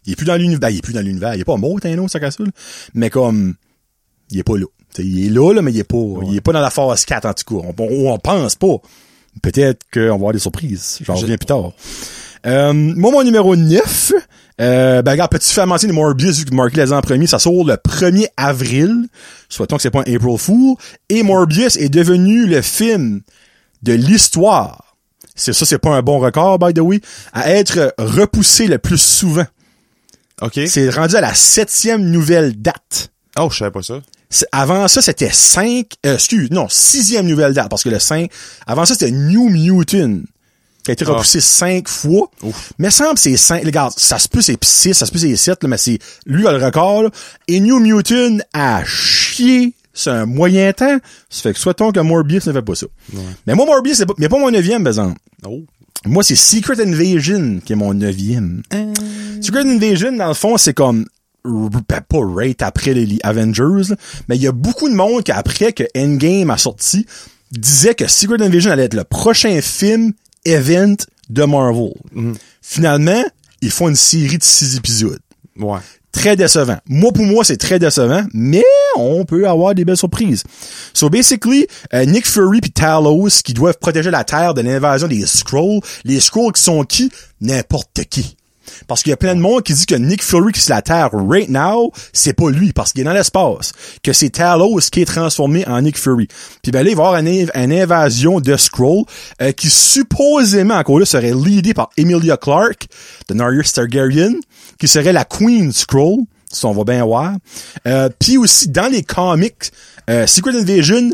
Il 0.05 0.13
est 0.13 0.15
plus 0.15 0.25
dans 0.25 0.35
l'univers. 0.35 0.59
Ben, 0.59 0.69
il 0.69 0.77
est 0.77 0.81
plus 0.81 0.93
dans 0.93 1.01
l'univers. 1.01 1.35
Il 1.35 1.41
est 1.41 1.45
pas 1.45 1.57
mort, 1.57 1.79
Thanos, 1.79 2.11
ça 2.11 2.19
casse. 2.19 2.37
Mais 2.93 3.09
comme, 3.09 3.53
il 4.31 4.39
est 4.39 4.43
pas 4.43 4.57
là. 4.57 4.65
T'sais, 4.93 5.05
il 5.05 5.27
est 5.27 5.29
là, 5.29 5.53
là, 5.53 5.61
mais 5.61 5.71
il 5.71 5.79
est 5.79 5.83
pas, 5.83 5.97
il 6.27 6.35
est 6.37 6.41
pas 6.41 6.51
dans 6.53 6.59
la 6.61 6.69
phase 6.69 7.05
4, 7.05 7.25
en 7.25 7.33
tout 7.33 7.59
cas. 7.61 7.65
On, 7.67 7.83
on, 7.83 8.11
on 8.13 8.17
pense 8.19 8.55
pas. 8.55 8.75
Peut-être 9.41 9.83
qu'on 9.93 10.07
va 10.07 10.13
avoir 10.13 10.33
des 10.33 10.39
surprises. 10.39 10.99
J'en 11.03 11.15
Je- 11.15 11.21
reviens 11.21 11.37
plus 11.37 11.45
tard. 11.45 11.71
Euh, 12.45 12.73
moi, 12.73 13.11
mon 13.11 13.23
numéro 13.23 13.55
9, 13.55 14.13
euh, 14.59 15.01
ben, 15.01 15.11
regarde, 15.11 15.31
petit 15.31 15.57
mention 15.65 15.87
de 15.87 15.93
Morbius, 15.93 16.39
vu 16.39 16.45
que 16.45 16.53
Mark 16.55 16.75
les 16.75 16.91
en 16.91 16.99
premier, 17.01 17.27
ça 17.27 17.39
sort 17.39 17.63
le 17.65 17.75
1er 17.75 18.27
avril. 18.35 19.07
Souhaitons 19.47 19.77
que 19.77 19.81
c'est 19.83 19.91
pas 19.91 19.99
un 20.05 20.13
April 20.13 20.37
Fool. 20.37 20.75
Et 21.07 21.23
Morbius 21.23 21.77
est 21.77 21.89
devenu 21.89 22.47
le 22.47 22.61
film 22.61 23.21
de 23.83 23.93
l'histoire. 23.93 24.95
C'est 25.35 25.53
ça, 25.53 25.65
c'est 25.65 25.79
pas 25.79 25.95
un 25.95 26.01
bon 26.01 26.19
record, 26.19 26.59
by 26.59 26.73
the 26.73 26.79
way, 26.79 26.99
à 27.31 27.51
être 27.51 27.93
repoussé 27.97 28.67
le 28.67 28.77
plus 28.79 28.99
souvent. 29.01 29.45
OK. 30.41 30.59
C'est 30.67 30.89
rendu 30.89 31.15
à 31.15 31.21
la 31.21 31.33
septième 31.33 32.03
nouvelle 32.09 32.59
date. 32.59 33.11
Oh, 33.39 33.49
je 33.51 33.57
savais 33.59 33.71
pas 33.71 33.81
ça. 33.83 34.01
Avant 34.51 34.87
ça, 34.87 35.01
c'était 35.01 35.31
cinq, 35.31 35.87
euh, 36.05 36.13
excuse, 36.15 36.49
non, 36.51 36.67
sixième 36.69 37.25
nouvelle 37.27 37.53
date, 37.53 37.69
parce 37.69 37.83
que 37.83 37.89
le 37.89 37.99
5, 37.99 38.31
avant 38.65 38.85
ça, 38.85 38.93
c'était 38.93 39.11
New 39.11 39.49
Mutant, 39.49 40.21
qui 40.83 40.91
a 40.91 40.93
été 40.93 41.03
Ah. 41.05 41.11
repoussé 41.11 41.41
cinq 41.41 41.89
fois. 41.89 42.29
Ouf. 42.41 42.71
Mais 42.79 42.91
semble 42.91 43.17
c'est 43.17 43.35
cinq, 43.35 43.65
regarde, 43.65 43.93
ça 43.97 44.17
se 44.19 44.29
peut 44.29 44.41
c'est 44.41 44.57
six, 44.63 44.93
ça 44.93 45.05
se 45.05 45.11
peut 45.11 45.19
c'est 45.19 45.35
sept, 45.35 45.61
là, 45.63 45.69
mais 45.69 45.77
c'est, 45.77 45.99
lui 46.25 46.47
a 46.47 46.53
le 46.57 46.63
record, 46.63 47.03
là. 47.03 47.09
Et 47.49 47.59
New 47.59 47.79
Mutant 47.79 48.37
a 48.53 48.83
chié, 48.85 49.73
c'est 49.93 50.09
un 50.11 50.25
moyen 50.25 50.71
temps. 50.71 50.97
Ça 51.29 51.41
fait 51.41 51.53
que 51.53 51.59
souhaitons 51.59 51.91
que 51.91 51.99
Morbius 51.99 52.47
ne 52.47 52.53
fait 52.53 52.61
pas 52.61 52.75
ça. 52.75 52.87
Mais 53.45 53.53
moi, 53.53 53.65
Morbius, 53.65 53.97
c'est 53.97 54.05
pas, 54.05 54.13
mais 54.17 54.29
pas 54.29 54.39
mon 54.39 54.49
neuvième, 54.49 54.83
par 54.83 54.91
exemple. 54.91 55.19
Oh. 55.45 55.61
Moi, 56.05 56.23
c'est 56.23 56.35
Secret 56.35 56.81
Invasion 56.81 57.59
qui 57.63 57.73
est 57.73 57.75
mon 57.75 57.93
neuvième. 57.93 58.63
Secret 59.41 59.61
Invasion, 59.61 60.11
dans 60.13 60.29
le 60.29 60.33
fond, 60.33 60.57
c'est 60.57 60.73
comme 60.73 61.05
ben, 61.43 62.01
pas 62.07 62.19
rate 62.19 62.61
après 62.61 62.93
les 62.93 63.19
Avengers, 63.23 63.89
là, 63.89 63.95
mais 64.27 64.35
il 64.35 64.41
y 64.41 64.47
a 64.47 64.51
beaucoup 64.51 64.89
de 64.89 64.95
monde 64.95 65.23
qui, 65.23 65.31
après 65.31 65.73
que 65.73 65.83
Endgame 65.97 66.49
a 66.51 66.57
sorti, 66.57 67.05
disait 67.51 67.95
que 67.95 68.07
Secret 68.07 68.41
Invasion 68.41 68.71
allait 68.71 68.85
être 68.85 68.93
le 68.93 69.03
prochain 69.03 69.59
film 69.61 70.13
event 70.45 70.95
de 71.29 71.43
Marvel. 71.43 71.93
Finalement, 72.61 73.23
ils 73.61 73.71
font 73.71 73.89
une 73.89 73.95
série 73.95 74.37
de 74.37 74.43
six 74.43 74.75
épisodes. 74.75 75.19
Ouais. 75.57 75.79
Très 76.11 76.35
décevant. 76.35 76.77
Moi, 76.87 77.11
pour 77.13 77.25
moi, 77.25 77.43
c'est 77.43 77.57
très 77.57 77.79
décevant, 77.79 78.23
mais 78.33 78.63
on 78.97 79.23
peut 79.23 79.47
avoir 79.47 79.73
des 79.73 79.85
belles 79.85 79.97
surprises. 79.97 80.43
So, 80.93 81.09
basically, 81.09 81.67
euh, 81.93 82.05
Nick 82.05 82.27
Fury 82.27 82.59
puis 82.59 82.71
Talos, 82.71 83.41
qui 83.43 83.53
doivent 83.53 83.77
protéger 83.79 84.11
la 84.11 84.23
Terre 84.23 84.53
de 84.53 84.61
l'invasion 84.61 85.07
des 85.07 85.25
Skrulls, 85.25 85.79
les 86.03 86.19
Skrulls 86.19 86.51
qui 86.51 86.61
sont 86.61 86.83
qui? 86.83 87.11
N'importe 87.39 88.03
qui. 88.09 88.35
Parce 88.87 89.03
qu'il 89.03 89.09
y 89.09 89.13
a 89.13 89.17
plein 89.17 89.35
de 89.35 89.39
monde 89.41 89.63
qui 89.63 89.73
dit 89.73 89.85
que 89.85 89.95
Nick 89.95 90.23
Fury 90.23 90.51
qui 90.53 90.59
est 90.59 90.63
sur 90.63 90.73
la 90.75 90.81
Terre 90.81 91.09
right 91.13 91.49
now, 91.49 91.91
c'est 92.13 92.33
pas 92.33 92.49
lui, 92.49 92.73
parce 92.73 92.91
qu'il 92.91 93.01
est 93.01 93.05
dans 93.05 93.13
l'espace. 93.13 93.71
Que 94.03 94.13
c'est 94.13 94.29
Talos 94.29 94.79
qui 94.91 95.01
est 95.01 95.05
transformé 95.05 95.67
en 95.67 95.81
Nick 95.81 95.97
Fury. 95.97 96.27
Puis 96.61 96.71
ben 96.71 96.83
là, 96.83 96.89
il 96.91 96.95
va 96.95 97.03
y 97.03 97.05
avoir 97.07 97.19
une, 97.19 97.27
inv- 97.27 97.51
une 97.55 97.73
invasion 97.73 98.39
de 98.39 98.55
Skrull 98.57 99.03
euh, 99.41 99.51
qui 99.51 99.69
supposément, 99.69 100.75
encore 100.75 100.99
là, 100.99 101.05
serait 101.05 101.33
leadée 101.33 101.73
par 101.73 101.89
Emilia 101.97 102.37
Clarke, 102.37 102.87
de 103.29 103.33
Daenerys 103.33 103.69
Targaryen, 103.73 104.33
qui 104.79 104.87
serait 104.87 105.13
la 105.13 105.25
Queen 105.25 105.71
Skrull, 105.71 106.19
si 106.51 106.65
on 106.65 106.73
va 106.73 106.83
bien 106.83 107.03
voir. 107.05 107.33
Euh, 107.87 108.09
Puis 108.19 108.37
aussi, 108.37 108.67
dans 108.69 108.91
les 108.91 109.03
comics, 109.03 109.71
euh, 110.09 110.27
Secret 110.27 110.55
Invasion 110.55 111.11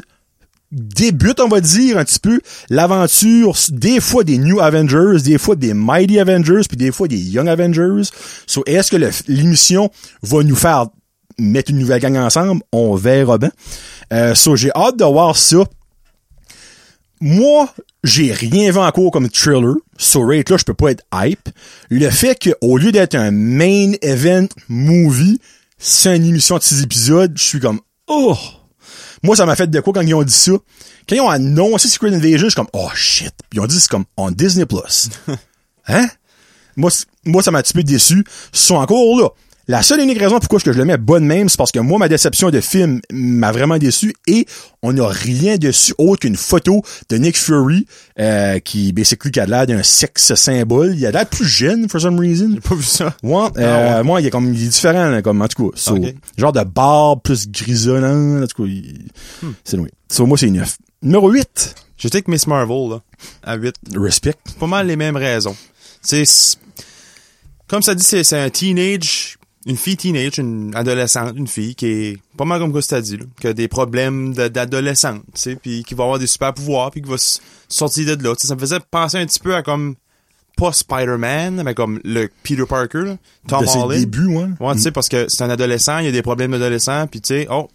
débute, 0.71 1.39
on 1.39 1.47
va 1.47 1.61
dire, 1.61 1.97
un 1.97 2.05
petit 2.05 2.19
peu 2.19 2.41
l'aventure, 2.69 3.55
des 3.69 3.99
fois 3.99 4.23
des 4.23 4.37
New 4.37 4.59
Avengers, 4.59 5.21
des 5.23 5.37
fois 5.37 5.55
des 5.55 5.73
Mighty 5.73 6.19
Avengers, 6.19 6.61
puis 6.67 6.77
des 6.77 6.91
fois 6.91 7.07
des 7.07 7.17
Young 7.17 7.47
Avengers. 7.47 8.09
So, 8.45 8.63
est-ce 8.65 8.91
que 8.91 8.97
l'émission 9.27 9.89
va 10.23 10.43
nous 10.43 10.55
faire 10.55 10.87
mettre 11.39 11.71
une 11.71 11.79
nouvelle 11.79 12.01
gang 12.01 12.17
ensemble? 12.17 12.61
On 12.71 12.95
verra 12.95 13.37
bien. 13.37 13.51
Euh, 14.13 14.35
so, 14.35 14.55
j'ai 14.55 14.71
hâte 14.75 14.97
de 14.97 15.05
voir 15.05 15.37
ça. 15.37 15.63
Moi, 17.19 17.73
j'ai 18.03 18.31
rien 18.31 18.71
vu 18.71 18.77
encore 18.77 19.11
comme 19.11 19.29
thriller. 19.29 19.75
So, 19.97 20.21
rate 20.21 20.49
là, 20.49 20.57
je 20.57 20.63
peux 20.63 20.73
pas 20.73 20.91
être 20.91 21.03
hype. 21.13 21.49
Le 21.89 22.09
fait 22.09 22.37
qu'au 22.37 22.77
lieu 22.77 22.91
d'être 22.91 23.15
un 23.15 23.31
main 23.31 23.93
event 24.01 24.47
movie, 24.69 25.39
c'est 25.79 26.15
une 26.15 26.25
émission 26.25 26.57
de 26.57 26.63
six 26.63 26.83
épisodes, 26.83 27.33
je 27.35 27.43
suis 27.43 27.59
comme, 27.59 27.79
oh! 28.07 28.37
Moi, 29.27 29.35
ça 29.35 29.45
m'a 29.45 29.57
fait 29.57 29.67
de 29.67 29.81
quoi 29.81 29.91
quand 29.91 29.99
ils 29.99 30.15
ont 30.15 30.23
dit 30.23 30.31
ça? 30.31 30.53
Quand 31.09 31.13
ils 31.13 31.19
ont 31.19 31.27
annoncé 31.27 31.89
Secret 31.89 32.15
Invasion, 32.15 32.47
je 32.47 32.51
suis 32.51 32.55
comme, 32.55 32.69
oh 32.71 32.87
shit. 32.95 33.33
Puis 33.49 33.57
ils 33.57 33.59
ont 33.59 33.65
dit, 33.65 33.77
c'est 33.77 33.89
comme, 33.89 34.05
on 34.15 34.31
Disney+. 34.31 34.65
Plus. 34.65 35.09
hein? 35.89 36.07
Moi, 36.77 36.91
moi, 37.25 37.43
ça 37.43 37.51
m'a 37.51 37.57
un 37.57 37.61
petit 37.61 37.73
peu 37.73 37.83
déçu. 37.83 38.23
Ils 38.53 38.57
sont 38.57 38.75
encore 38.75 39.19
là. 39.19 39.27
La 39.69 39.83
seule 39.83 39.99
et 39.99 40.03
unique 40.03 40.19
raison 40.19 40.39
pourquoi 40.39 40.59
je 40.63 40.71
le 40.71 40.85
mets 40.85 40.95
bonne 40.97 41.25
même, 41.25 41.49
c'est 41.49 41.57
parce 41.57 41.73
que 41.73 41.79
moi, 41.79 41.99
ma 41.99 42.07
déception 42.07 42.49
de 42.51 42.61
film 42.61 43.01
m'a 43.11 43.51
vraiment 43.51 43.77
déçu 43.77 44.13
et 44.25 44.45
on 44.81 44.93
n'a 44.93 45.07
rien 45.09 45.57
dessus 45.57 45.93
autre 45.97 46.21
qu'une 46.21 46.37
photo 46.37 46.81
de 47.09 47.17
Nick 47.17 47.37
Fury, 47.37 47.85
euh, 48.17 48.59
qui, 48.59 48.93
basically, 48.93 49.29
qui 49.29 49.41
a 49.41 49.45
l'air 49.45 49.67
d'un 49.67 49.83
sexe 49.83 50.33
symbole. 50.35 50.95
Il 50.95 51.05
a 51.05 51.11
l'air 51.11 51.25
plus 51.27 51.43
jeune, 51.45 51.89
for 51.89 51.99
some 51.99 52.17
reason. 52.17 52.51
J'ai 52.53 52.61
pas 52.61 52.75
vu 52.75 52.83
ça. 52.83 53.13
Ouais, 53.23 53.47
euh, 53.57 54.03
moi, 54.05 54.21
il 54.21 54.27
est 54.27 54.29
comme, 54.29 54.53
il 54.53 54.63
est 54.63 54.67
différent, 54.69 55.09
là, 55.09 55.21
comme, 55.21 55.41
en 55.41 55.47
tout 55.49 55.69
cas. 55.71 55.77
So, 55.77 55.95
Ok. 55.97 56.13
Genre 56.37 56.53
de 56.53 56.63
barbe 56.63 57.21
plus 57.21 57.49
grisonnant, 57.49 58.41
en 58.43 58.47
tout 58.47 58.63
cas, 58.63 58.69
il- 58.69 59.07
Hmm. 59.43 59.51
c'est 59.65 59.77
oui. 59.77 59.89
So, 60.09 60.25
moi, 60.25 60.37
c'est 60.37 60.49
9. 60.49 60.77
Numéro 61.01 61.29
8. 61.29 61.75
J'étais 61.97 62.17
avec 62.17 62.29
Miss 62.29 62.47
Marvel, 62.47 62.89
là, 62.91 63.01
à 63.43 63.57
8. 63.57 63.75
Respect. 63.95 64.35
pas 64.61 64.67
mal 64.67 64.87
les 64.87 64.95
mêmes 64.95 65.17
raisons. 65.17 65.57
C'est, 66.01 66.23
comme 67.67 67.81
ça 67.81 67.93
dit, 67.95 68.03
c'est 68.03 68.31
un 68.39 68.49
teenage. 68.49 69.36
Une 69.67 69.77
fille 69.77 69.97
teenage, 69.97 70.39
une 70.39 70.71
adolescente, 70.75 71.33
une 71.35 71.47
fille 71.47 71.75
qui 71.75 71.85
est 71.87 72.17
pas 72.37 72.45
mal 72.45 72.59
comme 72.59 72.71
Costa 72.71 73.01
dit, 73.01 73.17
là, 73.17 73.25
qui 73.39 73.47
a 73.47 73.53
des 73.53 73.67
problèmes 73.67 74.33
d'adolescente, 74.33 75.23
tu 75.35 75.41
sais, 75.41 75.55
puis 75.55 75.83
qui 75.83 75.93
va 75.93 76.05
avoir 76.05 76.19
des 76.19 76.25
super 76.27 76.53
pouvoirs, 76.53 76.89
puis 76.89 77.01
qui 77.01 77.09
va 77.09 77.17
sortir 77.67 78.17
de 78.17 78.23
là. 78.23 78.33
Ça 78.37 78.55
me 78.55 78.59
faisait 78.59 78.79
penser 78.89 79.17
un 79.17 79.25
petit 79.25 79.39
peu 79.41 79.53
à 79.53 79.61
comme 79.61 79.95
pas 80.55 80.71
Spider-Man, 80.71 81.61
mais 81.63 81.73
comme 81.75 81.99
le 82.03 82.29
Peter 82.43 82.63
Parker, 82.67 83.01
là, 83.03 83.17
Tom 83.47 83.61
de 83.61 83.67
ses 83.67 83.77
Holland. 83.77 83.99
débuts, 83.99 84.25
ouais. 84.27 84.47
Ouais, 84.59 84.73
tu 84.73 84.81
sais, 84.81 84.91
parce 84.91 85.09
que 85.09 85.27
c'est 85.27 85.43
un 85.43 85.49
adolescent, 85.49 85.99
il 85.99 86.05
y 86.05 86.09
a 86.09 86.11
des 86.11 86.23
problèmes 86.23 86.51
d'adolescent, 86.51 87.05
puis 87.07 87.21
tu 87.21 87.27
sais, 87.27 87.47
oh, 87.51 87.67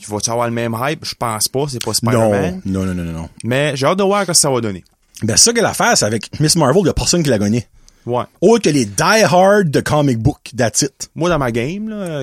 il 0.00 0.06
va-tu 0.06 0.30
avoir 0.30 0.46
le 0.48 0.52
même 0.52 0.76
hype? 0.78 1.04
Je 1.04 1.14
pense 1.14 1.48
pas, 1.48 1.66
c'est 1.68 1.82
pas 1.82 1.94
Spider-Man. 1.94 2.62
non, 2.66 2.84
non, 2.84 2.94
non, 2.94 3.04
non, 3.04 3.12
non. 3.12 3.28
Mais 3.44 3.72
j'ai 3.76 3.86
hâte 3.86 3.98
de 3.98 4.02
voir 4.04 4.22
ce 4.22 4.26
que 4.26 4.32
ça 4.34 4.50
va 4.50 4.60
donner. 4.60 4.84
Ben, 5.22 5.36
c'est 5.36 5.46
ça 5.46 5.52
que 5.52 5.60
l'affaire, 5.60 5.96
c'est 5.96 6.04
avec 6.04 6.38
Miss 6.40 6.54
Marvel, 6.56 6.82
il 6.82 6.86
y 6.86 6.90
a 6.90 6.94
personne 6.94 7.22
qui 7.22 7.30
l'a 7.30 7.38
gagné. 7.38 7.66
Ouais. 8.08 8.24
Autre 8.40 8.64
que 8.64 8.70
les 8.70 8.84
die-hard 8.84 9.70
de 9.70 9.80
comic 9.80 10.18
book, 10.18 10.38
that's 10.56 10.82
it. 10.82 11.10
Moi, 11.14 11.28
dans 11.28 11.38
ma 11.38 11.50
game, 11.52 11.88
là, 11.88 12.22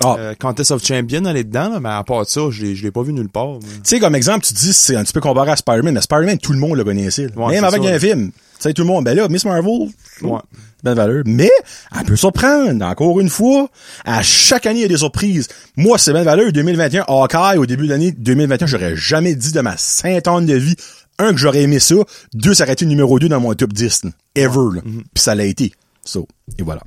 Ah, 0.00 0.14
euh, 0.16 0.34
Contest 0.38 0.70
of 0.70 0.84
Champion, 0.84 1.24
elle 1.24 1.36
est 1.36 1.42
dedans, 1.44 1.70
là, 1.70 1.80
mais 1.80 1.88
à 1.88 2.04
part 2.04 2.24
ça, 2.24 2.42
je 2.50 2.64
l'ai, 2.64 2.90
pas 2.92 3.02
vu 3.02 3.12
nulle 3.12 3.28
part. 3.28 3.58
Tu 3.60 3.66
sais, 3.82 3.98
comme 3.98 4.14
exemple, 4.14 4.46
tu 4.46 4.54
dis, 4.54 4.72
c'est 4.72 4.94
un 4.94 5.02
petit 5.02 5.12
peu 5.12 5.20
comparé 5.20 5.50
à 5.50 5.56
Spider-Man, 5.56 5.92
mais 5.94 6.00
Spider-Man, 6.00 6.38
tout 6.38 6.52
le 6.52 6.58
monde 6.60 6.76
le 6.76 6.84
connaissait. 6.84 7.26
Ouais, 7.36 7.54
Même 7.54 7.64
avec 7.64 7.82
ça, 7.82 7.88
un 7.88 7.92
ouais. 7.92 7.98
film. 7.98 8.30
Tu 8.30 8.36
sais, 8.60 8.72
tout 8.72 8.82
le 8.82 8.88
monde, 8.88 9.04
ben 9.04 9.14
là, 9.16 9.28
Miss 9.28 9.44
Marvel, 9.44 9.88
Ouais. 10.22 10.38
belle 10.84 10.94
valeur. 10.96 11.22
Mais, 11.26 11.50
elle 11.96 12.04
peut 12.06 12.14
surprendre. 12.16 12.84
Encore 12.84 13.18
une 13.18 13.28
fois, 13.28 13.68
à 14.04 14.22
chaque 14.22 14.66
année, 14.66 14.78
il 14.80 14.82
y 14.82 14.84
a 14.84 14.88
des 14.88 14.96
surprises. 14.98 15.48
Moi, 15.76 15.98
c'est 15.98 16.12
belle 16.12 16.24
valeur. 16.24 16.52
2021, 16.52 17.04
Hawkeye, 17.08 17.58
au 17.58 17.66
début 17.66 17.84
de 17.86 17.90
l'année 17.90 18.12
2021, 18.12 18.66
j'aurais 18.66 18.96
jamais 18.96 19.34
dit 19.34 19.50
de 19.52 19.60
ma 19.60 19.76
sainte 19.76 20.46
de 20.46 20.54
vie, 20.54 20.76
un, 21.18 21.32
que 21.32 21.38
j'aurais 21.38 21.62
aimé 21.62 21.78
ça, 21.78 21.96
deux, 22.34 22.54
ça 22.54 22.64
aurait 22.64 22.74
été 22.74 22.86
numéro 22.86 23.18
2 23.18 23.28
dans 23.28 23.40
mon 23.40 23.54
top 23.54 23.72
10, 23.72 24.04
là. 24.04 24.10
ever, 24.34 24.76
là. 24.76 24.82
Mm-hmm. 24.82 25.02
Puis 25.14 25.22
ça 25.22 25.34
l'a 25.34 25.44
été. 25.44 25.72
So, 26.04 26.26
et 26.58 26.62
voilà. 26.62 26.82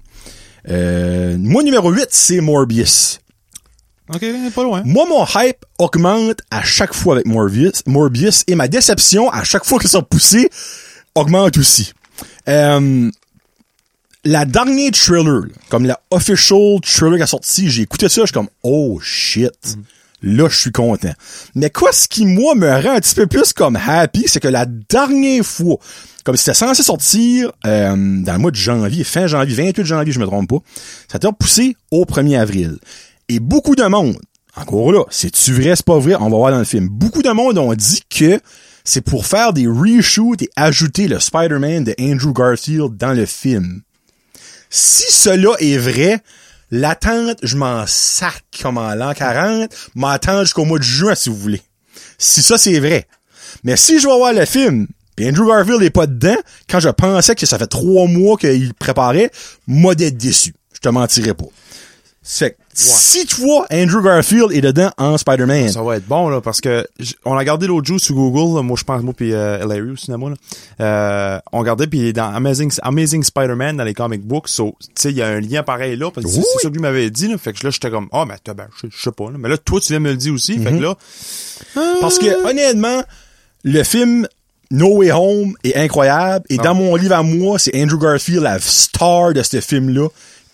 Euh, 0.70 1.38
moi, 1.38 1.64
numéro 1.64 1.92
8, 1.92 2.08
c'est 2.12 2.42
Morbius. 2.42 3.20
Ok, 4.14 4.26
pas 4.54 4.64
loin. 4.64 4.82
Moi, 4.84 5.06
mon 5.08 5.26
hype 5.36 5.66
augmente 5.80 6.42
à 6.50 6.64
chaque 6.64 6.94
fois 6.94 7.16
avec 7.16 7.26
Morbius, 7.26 7.84
Morbius 7.86 8.44
et 8.48 8.56
ma 8.56 8.68
déception 8.68 9.30
à 9.30 9.44
chaque 9.44 9.64
fois 9.64 9.80
qu'ils 9.80 9.90
sont 9.90 10.04
poussés 10.04 10.50
augmente 11.16 11.58
aussi. 11.58 11.94
Euh, 12.50 13.10
la 14.26 14.46
dernière 14.46 14.92
trailer, 14.92 15.42
là, 15.42 15.54
comme 15.70 15.86
la 15.86 16.00
official 16.12 16.80
trailer 16.82 17.18
qui 17.18 17.24
a 17.24 17.28
sorti, 17.28 17.70
j'ai 17.70 17.84
écouté 17.84 18.10
ça, 18.10 18.22
je 18.22 18.28
suis 18.28 18.34
comme, 18.34 18.50
oh 18.64 19.00
shit. 19.02 19.78
Là, 20.24 20.48
je 20.50 20.58
suis 20.58 20.72
content. 20.72 21.14
Mais 21.56 21.70
quoi, 21.70 21.92
ce 21.92 22.08
qui, 22.08 22.26
moi, 22.26 22.54
me 22.56 22.70
rend 22.70 22.96
un 22.96 23.00
petit 23.00 23.16
peu 23.16 23.26
plus 23.26 23.54
comme 23.54 23.76
happy, 23.76 24.26
c'est 24.28 24.40
que 24.40 24.48
la 24.48 24.66
dernière 24.66 25.44
fois, 25.44 25.78
comme 26.24 26.38
c'était 26.38 26.54
censé 26.54 26.84
sortir 26.84 27.52
euh, 27.66 27.96
dans 27.96 28.34
le 28.34 28.40
mois 28.40 28.52
de 28.52 28.56
janvier, 28.56 29.04
fin 29.04 29.28
janvier, 29.28 29.56
28 29.56 29.86
janvier, 29.86 30.14
je 30.14 30.20
me 30.20 30.26
trompe 30.26 30.50
pas, 30.50 30.60
ça 31.08 31.16
a 31.16 31.18
été 31.18 31.28
repoussé 31.28 31.76
au 31.90 32.06
1er 32.06 32.40
avril. 32.40 32.78
Et 33.30 33.40
beaucoup 33.40 33.76
de 33.76 33.84
monde, 33.84 34.18
encore 34.56 34.92
là, 34.92 35.04
c'est-tu 35.10 35.54
vrai, 35.54 35.76
c'est 35.76 35.86
pas 35.86 35.98
vrai, 35.98 36.16
on 36.16 36.30
va 36.30 36.38
voir 36.38 36.52
dans 36.52 36.60
le 36.60 36.66
film, 36.66 36.88
beaucoup 36.88 37.24
de 37.24 37.30
monde 37.30 37.58
ont 37.58 37.74
dit 37.74 38.02
que 38.10 38.40
c'est 38.84 39.02
pour 39.02 39.26
faire 39.26 39.54
des 39.54 39.68
reshoots 39.68 40.42
et 40.42 40.50
ajouter 40.56 41.08
le 41.08 41.20
Spider-Man 41.20 41.84
de 41.84 41.96
Andrew 42.00 42.34
Garfield 42.34 42.98
dans 42.98 43.14
le 43.14 43.26
film. 43.26 43.82
Si 44.70 45.12
cela 45.12 45.52
est 45.60 45.78
vrai, 45.78 46.22
l'attente, 46.72 47.38
je 47.44 47.58
m'en 47.58 47.86
sac 47.86 48.44
comme 48.62 48.78
en 48.78 48.96
l'an 48.96 49.14
40, 49.14 49.70
m'attendre 49.96 50.44
jusqu'au 50.44 50.66
mois 50.66 50.80
de 50.80 50.84
juin, 50.84 51.16
si 51.16 51.30
vous 51.30 51.36
voulez. 51.36 51.62
Si 52.18 52.42
ça, 52.42 52.58
c'est 52.58 52.80
vrai. 52.80 53.08
Mais 53.64 53.76
si 53.76 54.00
je 54.00 54.08
vais 54.08 54.16
voir 54.16 54.34
le 54.34 54.46
film, 54.46 54.88
pis 55.16 55.28
Andrew 55.28 55.48
Garfield 55.48 55.84
est 55.84 55.90
pas 55.90 56.08
dedans, 56.08 56.38
quand 56.70 56.80
je 56.80 56.90
pensais 56.90 57.36
que 57.36 57.46
ça 57.46 57.60
fait 57.60 57.68
trois 57.68 58.08
mois 58.08 58.38
qu'il 58.38 58.74
préparait, 58.74 59.32
moi 59.68 59.96
d'être 59.96 60.18
déçu. 60.18 60.54
Je 60.74 60.80
te 60.80 60.90
mentirais 60.90 61.34
pas. 61.34 61.46
C'est 62.24 62.52
que 62.52 62.56
si 62.74 63.26
toi, 63.26 63.66
Andrew 63.72 64.02
Garfield 64.04 64.52
est 64.52 64.62
dedans 64.62 64.92
en 65.00 65.18
Spider-Man, 65.18 65.70
Ça 65.70 65.82
va 65.82 65.98
être 65.98 66.06
bon, 66.06 66.30
là, 66.30 66.40
parce 66.40 66.62
que 66.62 66.88
on 67.26 67.34
a 67.34 67.40
regardé 67.40 67.66
l'autre 67.66 67.88
jour 67.88 68.00
sur 68.00 68.14
Google, 68.14 68.58
là, 68.58 68.62
moi 68.62 68.78
je 68.80 68.84
pense, 68.84 69.02
moi 69.02 69.14
puis 69.18 69.34
euh, 69.34 69.66
Larry 69.66 69.90
au 69.92 69.96
cinéma, 69.96 70.30
là. 70.30 70.36
Euh, 70.80 71.40
on 71.52 71.60
regardait 71.60 71.88
puis 71.88 71.98
il 72.00 72.06
est 72.06 72.14
dans 72.14 72.32
Amazing, 72.32 72.72
Amazing 72.84 73.24
Spider-Man 73.24 73.78
dans 73.78 73.84
les 73.84 73.96
comic 73.96 74.22
books, 74.22 74.50
so, 74.50 74.76
tu 74.80 74.88
sais, 74.96 75.10
il 75.10 75.18
y 75.18 75.22
a 75.24 75.28
un 75.30 75.40
lien 75.40 75.64
pareil 75.64 75.96
là, 75.98 76.12
parce 76.12 76.26
que 76.28 76.32
c'est 76.32 76.38
Oui. 76.38 76.46
c'est 76.54 76.62
ça 76.64 76.70
que 76.70 76.74
lui 76.76 76.82
m'avait 76.82 77.10
dit, 77.10 77.28
là, 77.28 77.38
fait 77.40 77.54
que 77.54 77.66
là, 77.66 77.72
j'étais 77.72 77.90
comme, 77.90 78.08
ah, 78.12 78.26
ben, 78.28 78.36
t'as- 78.44 78.54
ben, 78.54 78.68
je 78.84 78.88
sais 78.96 79.12
pas, 79.12 79.26
là. 79.32 79.38
mais 79.40 79.50
là, 79.50 79.58
toi, 79.58 79.80
tu 79.82 79.88
viens 79.92 80.00
me 80.00 80.12
le 80.12 80.18
dire 80.18 80.34
aussi, 80.34 80.60
fait 80.60 80.72
que 80.72 80.78
là, 80.82 80.96
Parce 82.02 82.20
que, 82.20 82.48
honnêtement, 82.48 83.04
le 83.64 83.84
film 83.84 84.28
No 84.70 84.98
Way 84.98 85.12
Home 85.12 85.54
est 85.64 85.76
incroyable. 85.76 86.46
Et 86.50 86.58
Ah. 86.60 86.64
dans 86.64 86.76
mon 86.76 86.96
livre 86.96 87.16
à 87.16 87.24
moi, 87.24 87.58
c'est 87.60 87.76
Andrew 87.82 87.98
Garfield, 88.00 88.42
la 88.44 88.60
star 88.60 89.34
de 89.34 89.42
ce 89.44 89.60
film-là, 89.60 90.08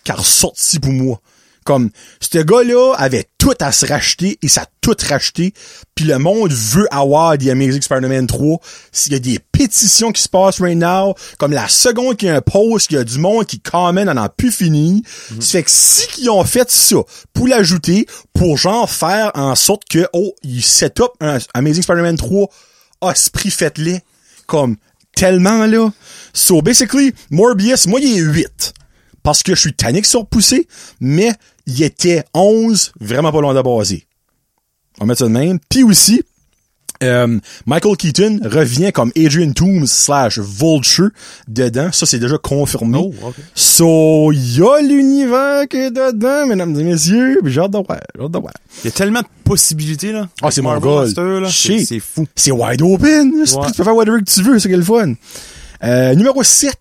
qui 0.04 0.12
a 0.12 0.16
ressorti 0.16 0.80
pour 0.80 0.92
moi. 0.94 1.20
Comme, 1.68 1.90
ce 2.22 2.38
gars-là 2.38 2.94
avait 2.94 3.26
tout 3.38 3.54
à 3.60 3.74
se 3.74 3.86
racheter 3.86 4.40
et 4.42 4.48
ça 4.48 4.62
a 4.62 4.66
tout 4.80 4.96
racheté. 5.10 5.54
Puis 5.96 6.06
le 6.06 6.18
monde 6.18 6.54
veut 6.54 6.88
avoir 6.92 7.38
The 7.38 7.48
Amazing 7.48 7.82
Spider-Man 7.82 8.26
3. 8.26 8.60
S'il 8.94 9.12
y 9.12 9.18
a 9.18 9.20
des 9.20 9.38
pétitions 9.38 10.14
qui 10.14 10.22
se 10.22 10.30
passent 10.30 10.62
right 10.62 10.78
now, 10.78 11.14
comme 11.38 11.52
la 11.52 11.68
seconde 11.68 12.16
qu'il 12.16 12.30
y 12.30 12.32
a 12.32 12.38
un 12.38 12.42
post, 12.42 12.88
qu'il 12.88 12.96
y 12.96 13.02
a 13.02 13.04
du 13.04 13.20
monde 13.20 13.46
qui 13.48 13.60
commente, 13.60 14.08
on 14.08 14.12
en 14.14 14.16
a 14.16 14.30
plus 14.30 14.54
fini. 14.54 15.04
Ça 15.42 15.58
fait 15.58 15.64
que 15.64 15.70
si 15.70 16.08
qu'ils 16.08 16.30
ont 16.30 16.46
fait 16.46 16.72
ça 16.72 16.96
pour 17.34 17.50
l'ajouter, 17.50 18.08
pour 18.34 18.56
genre 18.56 18.90
faire 18.90 19.32
en 19.36 19.54
sorte 19.56 19.84
que, 19.90 20.08
oh, 20.14 20.34
ils 20.44 20.64
set 20.64 21.02
up 21.02 21.12
un 21.20 21.40
Amazing 21.54 21.84
Spider-Man 21.84 22.16
3, 22.16 22.48
ah, 23.02 23.14
ce 23.14 23.30
prix 23.30 23.52
faites-les. 23.52 24.00
Comme, 24.46 24.78
tellement 25.18 25.66
là. 25.66 25.90
So, 26.34 26.62
basically, 26.62 27.14
Morbius, 27.30 27.88
moi, 27.88 28.00
il 28.00 28.20
est 28.20 28.22
8 28.22 28.74
parce 29.28 29.44
que 29.44 29.56
je 29.56 29.60
suis 29.60 29.74
tannique 29.74 30.06
surpoussé, 30.06 30.70
mais 31.02 31.34
il 31.68 31.84
était 31.84 32.24
11, 32.34 32.94
vraiment 33.00 33.32
pas 33.32 33.42
loin 33.42 33.54
de 33.54 33.62
baser. 33.62 34.08
On 35.00 35.04
va 35.04 35.10
mettre 35.10 35.20
ça 35.20 35.26
de 35.26 35.32
même. 35.32 35.60
Puis 35.70 35.84
aussi, 35.84 36.24
euh, 37.04 37.40
Michael 37.66 37.98
Keaton 37.98 38.40
revient 38.44 38.92
comme 38.92 39.12
Adrian 39.16 39.52
Toomes 39.52 39.86
slash 39.86 40.40
Vulture 40.40 41.10
dedans. 41.48 41.92
Ça, 41.92 42.06
c'est 42.06 42.20
déjà 42.20 42.38
confirmé. 42.38 42.98
Oh. 42.98 43.34
So, 43.54 44.32
il 44.32 44.58
y 44.58 44.62
a 44.62 44.82
l'univers 44.82 45.68
qui 45.68 45.78
est 45.78 45.92
dedans, 45.92 46.48
mesdames 46.48 46.80
et 46.80 46.84
messieurs. 46.84 47.40
J'ai 47.46 47.62
hâte 47.62 47.72
de 47.72 47.78
voir, 47.78 48.00
j'ai 48.16 48.24
hâte 48.24 48.32
de 48.32 48.40
voir. 48.40 48.54
il 48.84 48.86
y 48.86 48.88
a 48.88 48.92
tellement 48.92 49.22
de 49.22 49.28
possibilités, 49.44 50.12
là. 50.12 50.28
Ah, 50.42 50.50
c'est 50.50 50.62
mon 50.62 50.70
Marvel 50.70 51.14
goal. 51.14 51.48
C'est 51.52 52.00
fou. 52.00 52.26
C'est 52.36 52.52
wide 52.52 52.82
open. 52.82 53.44
Tu 53.46 53.74
peux 53.76 53.84
faire 53.84 53.96
whatever 53.96 54.20
que 54.20 54.32
tu 54.32 54.42
veux, 54.42 54.58
c'est 54.58 54.70
quel 54.70 54.84
fun. 54.84 55.14
Euh, 55.84 56.16
numéro 56.16 56.42
7. 56.42 56.76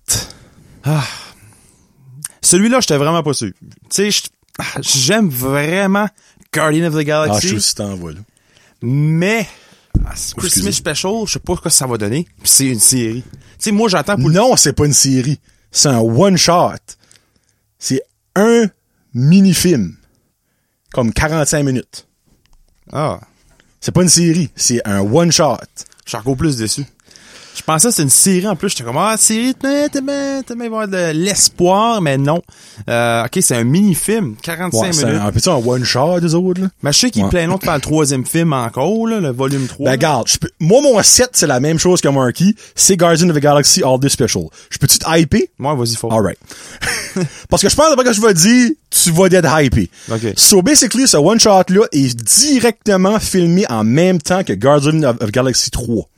Celui-là, 2.41 2.79
j'étais 2.81 2.97
vraiment 2.97 3.23
pas 3.23 3.35
sûr. 3.35 3.51
Tu 3.91 4.11
sais, 4.11 4.11
ah, 4.11 4.36
j'aime 4.81 5.29
vraiment 5.29 6.09
Guardian 6.53 6.87
of 6.87 6.95
the 6.95 6.99
Ah, 6.99 7.05
Galaxy. 7.05 7.49
je 7.49 7.59
suis 7.59 7.81
aussi. 7.81 8.19
Mais 8.83 9.47
ah, 10.07 10.13
Christmas. 10.37 10.73
Special, 10.73 11.27
je 11.27 11.33
sais 11.33 11.39
pas 11.39 11.57
ce 11.57 11.61
que 11.61 11.69
ça 11.71 11.87
va 11.87 11.97
donner. 11.97 12.27
C'est 12.45 12.67
une 12.67 12.81
série. 12.81 13.23
Tu 13.23 13.39
sais, 13.59 13.73
moi 13.73 13.89
j'attends 13.89 14.17
pour 14.17 14.31
Non, 14.31 14.57
c'est 14.57 14.73
pas 14.73 14.87
une 14.87 14.93
série. 14.93 15.39
C'est 15.71 15.89
un 15.89 15.99
one-shot. 16.01 16.73
C'est 17.79 18.03
un 18.35 18.67
mini-film. 19.15 19.97
Comme 20.93 21.13
45 21.13 21.63
minutes. 21.63 22.07
Ah, 22.93 23.21
C'est 23.81 23.93
pas 23.93 24.03
une 24.03 24.09
série. 24.09 24.51
C'est 24.57 24.81
un 24.87 25.01
one-shot. 25.01 25.57
je 26.05 26.11
suis 26.11 26.17
encore 26.19 26.37
plus 26.37 26.57
déçu. 26.57 26.85
Je 27.69 27.73
pensais 27.73 27.89
que 27.89 27.95
c'était 27.95 28.03
une 28.05 28.11
série 28.11 28.47
en 28.47 28.55
plus. 28.55 28.69
J'étais 28.69 28.85
comme, 28.85 28.97
ah, 28.97 29.17
série, 29.19 29.53
t'as 29.53 29.89
bien 30.01 30.41
t'as 30.47 30.55
bien 30.55 30.67
avoir 30.67 30.87
de 30.87 31.11
l'espoir, 31.11 32.01
mais 32.01 32.17
non. 32.17 32.41
Euh, 32.89 33.25
ok, 33.25 33.39
c'est 33.41 33.57
un 33.57 33.65
mini-film, 33.65 34.37
45 34.41 34.81
Ouais, 34.81 34.91
minutes. 34.91 35.21
un, 35.21 35.27
un 35.27 35.33
petit 35.33 35.51
un 35.51 35.55
one-shot, 35.57 36.21
des 36.21 36.37
autres, 36.37 36.61
là. 36.61 36.69
Mais 36.85 36.93
je 36.93 36.99
sais 36.99 37.11
qu'il 37.11 37.23
Ouais. 37.23 37.27
est 37.29 37.31
plein 37.31 37.57
de 37.57 37.61
faire 37.61 37.75
le 37.75 37.81
troisième 37.81 38.25
film 38.25 38.53
encore, 38.53 39.09
là, 39.09 39.19
le 39.19 39.31
volume 39.31 39.67
3. 39.67 39.85
Ben, 39.87 39.91
regarde, 39.91 40.29
peux- 40.41 40.49
moi, 40.61 40.81
mon 40.81 41.03
7, 41.03 41.31
c'est 41.33 41.49
la 41.49 41.59
même 41.59 41.81
chose 41.81 42.01
que 42.01 42.07
Marky. 42.07 42.55
C'est 42.77 42.97
Guardian 42.97 43.31
of 43.31 43.35
the 43.37 43.41
Galaxy 43.41 43.83
All 43.83 43.99
Day 43.99 44.11
Special. 44.11 44.45
Je 44.71 44.79
peux-tu 44.79 45.01
te 45.01 45.19
hyper? 45.19 45.41
Moi, 45.59 45.75
vas-y, 45.75 45.97
faut. 45.97 46.13
Alright. 46.13 46.39
Parce 47.51 47.63
que 47.63 47.69
je 47.69 47.75
pense, 47.75 47.97
que 47.97 48.13
je 48.13 48.21
vais 48.21 48.35
dire, 48.35 48.71
tu 48.91 49.11
vas 49.11 49.29
d'être 49.29 49.61
hypé. 49.61 49.91
Ok. 50.09 50.35
So, 50.37 50.63
basically, 50.63 51.09
ce 51.09 51.17
one-shot-là 51.17 51.87
est 51.91 52.15
directement 52.15 53.19
filmé 53.19 53.67
en 53.69 53.83
même 53.83 54.21
temps 54.23 54.45
que 54.45 54.53
Guardian 54.53 55.03
of, 55.03 55.17
of 55.21 55.33
Galaxy 55.33 55.73
3. 55.73 56.09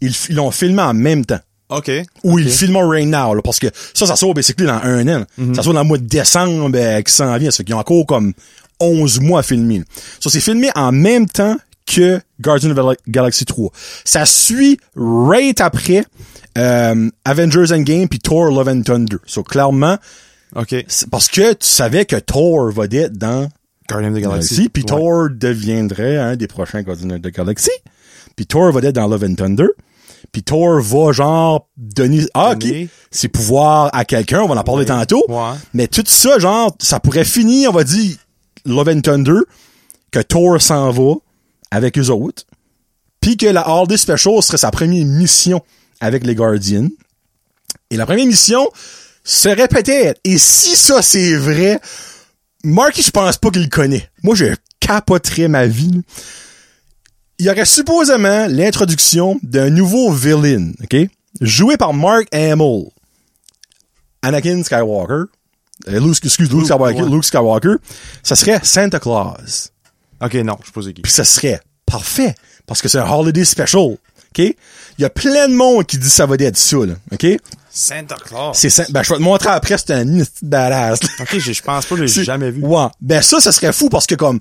Ils 0.00 0.14
ils 0.28 0.36
l'ont 0.36 0.50
filmé 0.50 0.82
en 0.82 0.94
même 0.94 1.24
temps. 1.24 1.40
OK. 1.68 1.90
Ou 2.24 2.38
ils 2.40 2.50
filment 2.50 2.78
right 2.88 3.06
now, 3.06 3.32
là, 3.34 3.42
parce 3.42 3.58
que 3.60 3.68
ça, 3.94 4.04
ça 4.06 4.16
sort 4.16 4.34
basically 4.34 4.66
dans 4.66 4.80
un 4.82 5.06
an. 5.08 5.24
Ça 5.54 5.62
sort 5.62 5.72
dans 5.72 5.82
le 5.82 5.86
mois 5.86 5.98
de 5.98 6.04
décembre 6.06 6.70
euh, 6.74 7.00
qui 7.02 7.12
s'en 7.12 7.36
vient. 7.38 7.50
Ça 7.50 7.58
fait 7.58 7.64
qu'ils 7.64 7.74
ont 7.76 7.78
encore 7.78 8.06
comme 8.06 8.32
11 8.80 9.20
mois 9.20 9.40
à 9.40 9.42
filmer. 9.42 9.82
Ça, 10.18 10.30
c'est 10.30 10.40
filmé 10.40 10.70
en 10.74 10.90
même 10.90 11.28
temps 11.28 11.56
que 11.86 12.20
Guardian 12.40 12.70
of 12.70 12.96
the 12.96 12.98
Galaxy 13.08 13.44
3. 13.44 13.70
Ça 14.04 14.24
suit 14.26 14.78
right 14.96 15.60
après 15.60 16.04
euh, 16.58 17.08
Avengers 17.24 17.72
Endgame 17.72 18.08
puis 18.08 18.18
Thor 18.18 18.50
Love 18.50 18.68
and 18.68 18.82
Thunder. 18.82 19.18
So, 19.26 19.42
clairement, 19.44 19.96
OK. 20.56 20.74
c'est 20.88 21.08
parce 21.08 21.28
que 21.28 21.52
tu 21.52 21.68
savais 21.68 22.04
que 22.04 22.16
Thor 22.16 22.72
va 22.72 22.86
être 22.90 23.16
dans 23.16 23.48
Guardian 23.88 24.10
of 24.12 24.18
the 24.18 24.22
Galaxy. 24.22 24.68
Puis 24.68 24.82
Ouais. 24.82 24.88
Thor 24.88 25.28
deviendrait 25.30 26.16
un 26.16 26.34
des 26.36 26.48
prochains 26.48 26.82
Guardians 26.82 27.10
of 27.10 27.22
the 27.22 27.32
Galaxy. 27.32 27.70
Puis 28.34 28.46
Thor 28.46 28.72
va 28.72 28.80
être 28.80 28.94
dans 28.94 29.06
Love 29.06 29.24
and 29.24 29.34
Thunder. 29.34 29.68
Puis 30.32 30.42
Thor 30.42 30.80
va 30.80 31.12
genre 31.12 31.68
donner 31.76 32.24
ah 32.34 32.50
ok 32.52 32.58
Donner. 32.58 32.88
ses 33.10 33.28
pouvoirs 33.28 33.90
à 33.92 34.04
quelqu'un, 34.04 34.40
on 34.42 34.48
va 34.48 34.54
en 34.60 34.62
parler 34.64 34.82
Ouais. 34.82 34.86
tantôt. 34.86 35.24
Ouais. 35.28 35.56
Mais 35.74 35.88
tout 35.88 36.04
ça 36.06 36.38
genre 36.38 36.74
ça 36.78 37.00
pourrait 37.00 37.24
finir, 37.24 37.70
on 37.70 37.74
va 37.74 37.84
dire 37.84 38.16
Love 38.64 38.88
and 38.88 39.00
Thunder 39.00 39.40
que 40.10 40.20
Thor 40.20 40.60
s'en 40.60 40.90
va 40.90 41.14
avec 41.70 41.98
eux 41.98 42.08
autres. 42.10 42.44
Puis 43.20 43.36
que 43.36 43.46
la 43.46 43.68
Holiday 43.68 43.96
Special 43.96 44.42
serait 44.42 44.56
sa 44.58 44.70
première 44.70 45.04
mission 45.04 45.62
avec 46.00 46.24
les 46.26 46.34
Guardians. 46.34 46.88
Et 47.90 47.96
la 47.96 48.06
première 48.06 48.26
mission 48.26 48.66
serait 49.24 49.68
peut-être 49.68 50.18
et 50.24 50.38
si 50.38 50.74
ça 50.76 51.02
c'est 51.02 51.34
vrai, 51.36 51.80
Marky, 52.64 53.02
je 53.02 53.10
pense 53.10 53.36
pas 53.36 53.50
qu'il 53.50 53.62
le 53.62 53.68
connaît. 53.68 54.08
Moi, 54.22 54.34
je 54.34 54.46
capoterais 54.80 55.48
ma 55.48 55.66
vie. 55.66 55.90
là. 55.90 56.00
Il 57.40 57.46
y 57.46 57.50
aurait 57.50 57.64
supposément 57.64 58.46
l'introduction 58.48 59.40
d'un 59.42 59.70
nouveau 59.70 60.12
villain, 60.12 60.72
OK? 60.84 61.08
Joué 61.40 61.76
par 61.78 61.94
Mark 61.94 62.26
Hamill. 62.34 62.90
Anakin 64.22 64.62
Skywalker. 64.62 65.24
Euh, 65.88 66.00
Luke, 66.00 66.18
excuse, 66.22 66.50
Luke, 66.50 66.58
Luke, 66.60 66.66
Skywalker. 66.66 67.02
Luke 67.10 67.24
Skywalker. 67.24 67.76
Ça 68.22 68.36
serait 68.36 68.60
Santa 68.62 69.00
Claus. 69.00 69.72
Ok, 70.22 70.34
non, 70.34 70.58
je 70.64 70.70
pose 70.70 70.92
qui. 70.94 71.00
Puis 71.00 71.10
ça 71.10 71.24
serait 71.24 71.60
parfait. 71.86 72.34
Parce 72.66 72.82
que 72.82 72.88
c'est 72.88 72.98
un 72.98 73.10
holiday 73.10 73.46
special. 73.46 73.92
OK? 73.92 74.38
Il 74.38 74.54
y 74.98 75.04
a 75.04 75.10
plein 75.10 75.48
de 75.48 75.54
monde 75.54 75.86
qui 75.86 75.96
dit 75.96 76.10
ça 76.10 76.26
va 76.26 76.36
être 76.38 76.58
ça, 76.58 76.76
là. 76.84 76.94
OK? 77.10 77.26
Santa 77.70 78.16
Claus. 78.16 78.54
C'est, 78.58 78.68
Saint- 78.68 78.84
ben, 78.90 79.02
je 79.02 79.08
vais 79.08 79.16
te 79.18 79.22
montrer 79.22 79.48
après, 79.48 79.78
c'est 79.78 79.92
un 79.92 80.04
badass. 80.42 81.00
Ok, 81.20 81.38
je 81.38 81.62
pense 81.62 81.86
pas 81.86 81.96
que 81.96 82.06
je 82.06 82.18
l'ai 82.18 82.24
jamais 82.24 82.50
vu. 82.50 82.60
Ouais. 82.62 82.86
Ben 83.00 83.22
ça, 83.22 83.40
ça 83.40 83.50
serait 83.50 83.72
fou 83.72 83.88
parce 83.88 84.06
que 84.06 84.14
comme 84.14 84.40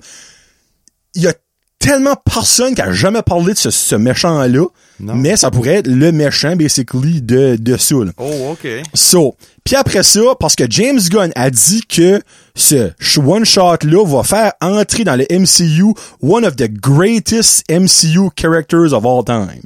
il 1.16 1.22
y 1.22 1.28
a 1.28 1.34
tellement 1.80 2.16
personne 2.16 2.76
qui 2.76 2.82
a 2.82 2.92
jamais 2.92 3.22
parlé 3.22 3.54
de 3.54 3.58
ce, 3.58 3.70
ce 3.72 3.96
méchant-là, 3.96 4.66
mais 5.00 5.38
ça 5.38 5.50
pourrait 5.50 5.76
être 5.76 5.88
le 5.88 6.12
méchant, 6.12 6.56
basically, 6.58 7.22
de, 7.22 7.56
de 7.58 7.72
là. 8.06 8.12
Oh, 8.18 8.52
ok. 8.52 8.68
So, 8.94 9.36
puis 9.64 9.76
après 9.76 10.04
ça, 10.04 10.20
parce 10.40 10.56
que 10.56 10.66
James 10.70 11.00
Gunn 11.10 11.32
a 11.36 11.50
dit 11.50 11.82
que 11.88 12.22
ce 12.54 12.92
sh- 13.00 13.20
one-shot-là 13.20 14.06
va 14.06 14.24
faire 14.24 14.52
entrer 14.62 15.06
dans 15.06 15.16
le 15.16 15.26
MCU 15.32 15.94
one 16.22 16.46
of 16.46 16.58
the 16.58 16.70
greatest 16.70 17.64
MCU 17.72 18.30
characters 18.36 18.92
of 18.92 19.06
all 19.06 19.24
time. 19.24 19.62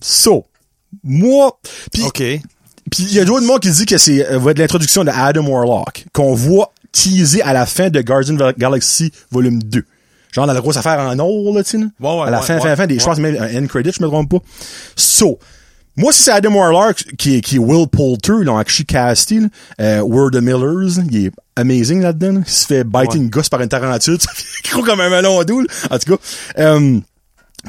So, 0.00 0.46
moi, 1.04 1.58
puis 1.92 2.02
Ok. 2.04 2.16
puis 2.90 3.02
il 3.04 3.12
y 3.12 3.20
a 3.20 3.24
d'autres 3.24 3.46
mots 3.46 3.58
qui 3.58 3.68
disent 3.68 3.84
que 3.84 3.98
c'est 3.98 4.26
euh, 4.26 4.38
va 4.38 4.52
être 4.52 4.58
l'introduction 4.58 5.04
de 5.04 5.10
Adam 5.10 5.46
Warlock 5.46 6.06
qu'on 6.12 6.34
voit 6.34 6.72
teaser 6.92 7.42
à 7.42 7.52
la 7.52 7.66
fin 7.66 7.88
de 7.90 8.00
Guardians 8.00 8.38
of 8.40 8.54
the 8.54 8.58
Galaxy 8.58 9.12
volume 9.30 9.62
2. 9.62 9.84
Genre 10.32 10.46
dans 10.46 10.52
la 10.52 10.60
grosse 10.60 10.76
affaire 10.76 11.00
en 11.00 11.18
or 11.18 11.54
là, 11.54 11.64
tu 11.64 11.70
sais. 11.70 11.76
Ouais, 11.78 11.84
ouais, 12.00 12.26
à 12.26 12.30
la 12.30 12.38
ouais, 12.40 12.46
fin, 12.46 12.60
fin, 12.60 12.76
fin, 12.76 12.86
des, 12.86 12.98
je 12.98 13.04
pense 13.04 13.18
même 13.18 13.36
un 13.36 13.62
end 13.62 13.66
credit, 13.66 13.90
je 13.96 14.02
me 14.02 14.08
trompe 14.08 14.30
pas. 14.30 14.38
So, 14.96 15.38
moi 15.96 16.12
si 16.12 16.22
c'est 16.22 16.30
Adam 16.30 16.54
Warlock 16.54 17.02
qui 17.18 17.36
est 17.36 17.40
qui 17.40 17.56
est 17.56 17.58
Will 17.58 17.88
Poulter, 17.88 18.34
ils 18.40 18.44
l'ont 18.44 18.56
actually 18.58 18.86
casté, 18.86 19.40
là, 19.40 19.48
euh, 19.80 20.00
Word 20.02 20.34
of 20.36 20.40
Millers, 20.42 21.02
il 21.10 21.26
est 21.26 21.32
amazing 21.56 22.00
là-dedans. 22.00 22.34
là. 22.34 22.40
Il 22.46 22.50
se 22.52 22.66
fait 22.66 22.84
Ouais. 23.10 23.18
une 23.18 23.28
gosse 23.28 23.48
par 23.48 23.60
une 23.60 23.68
fait 24.68 24.70
gros 24.70 24.82
comme 24.84 25.00
un 25.00 25.10
melon 25.10 25.42
doux. 25.44 25.66
En 25.90 25.98
tout 25.98 26.16
cas, 26.16 26.22
euh, 26.58 26.98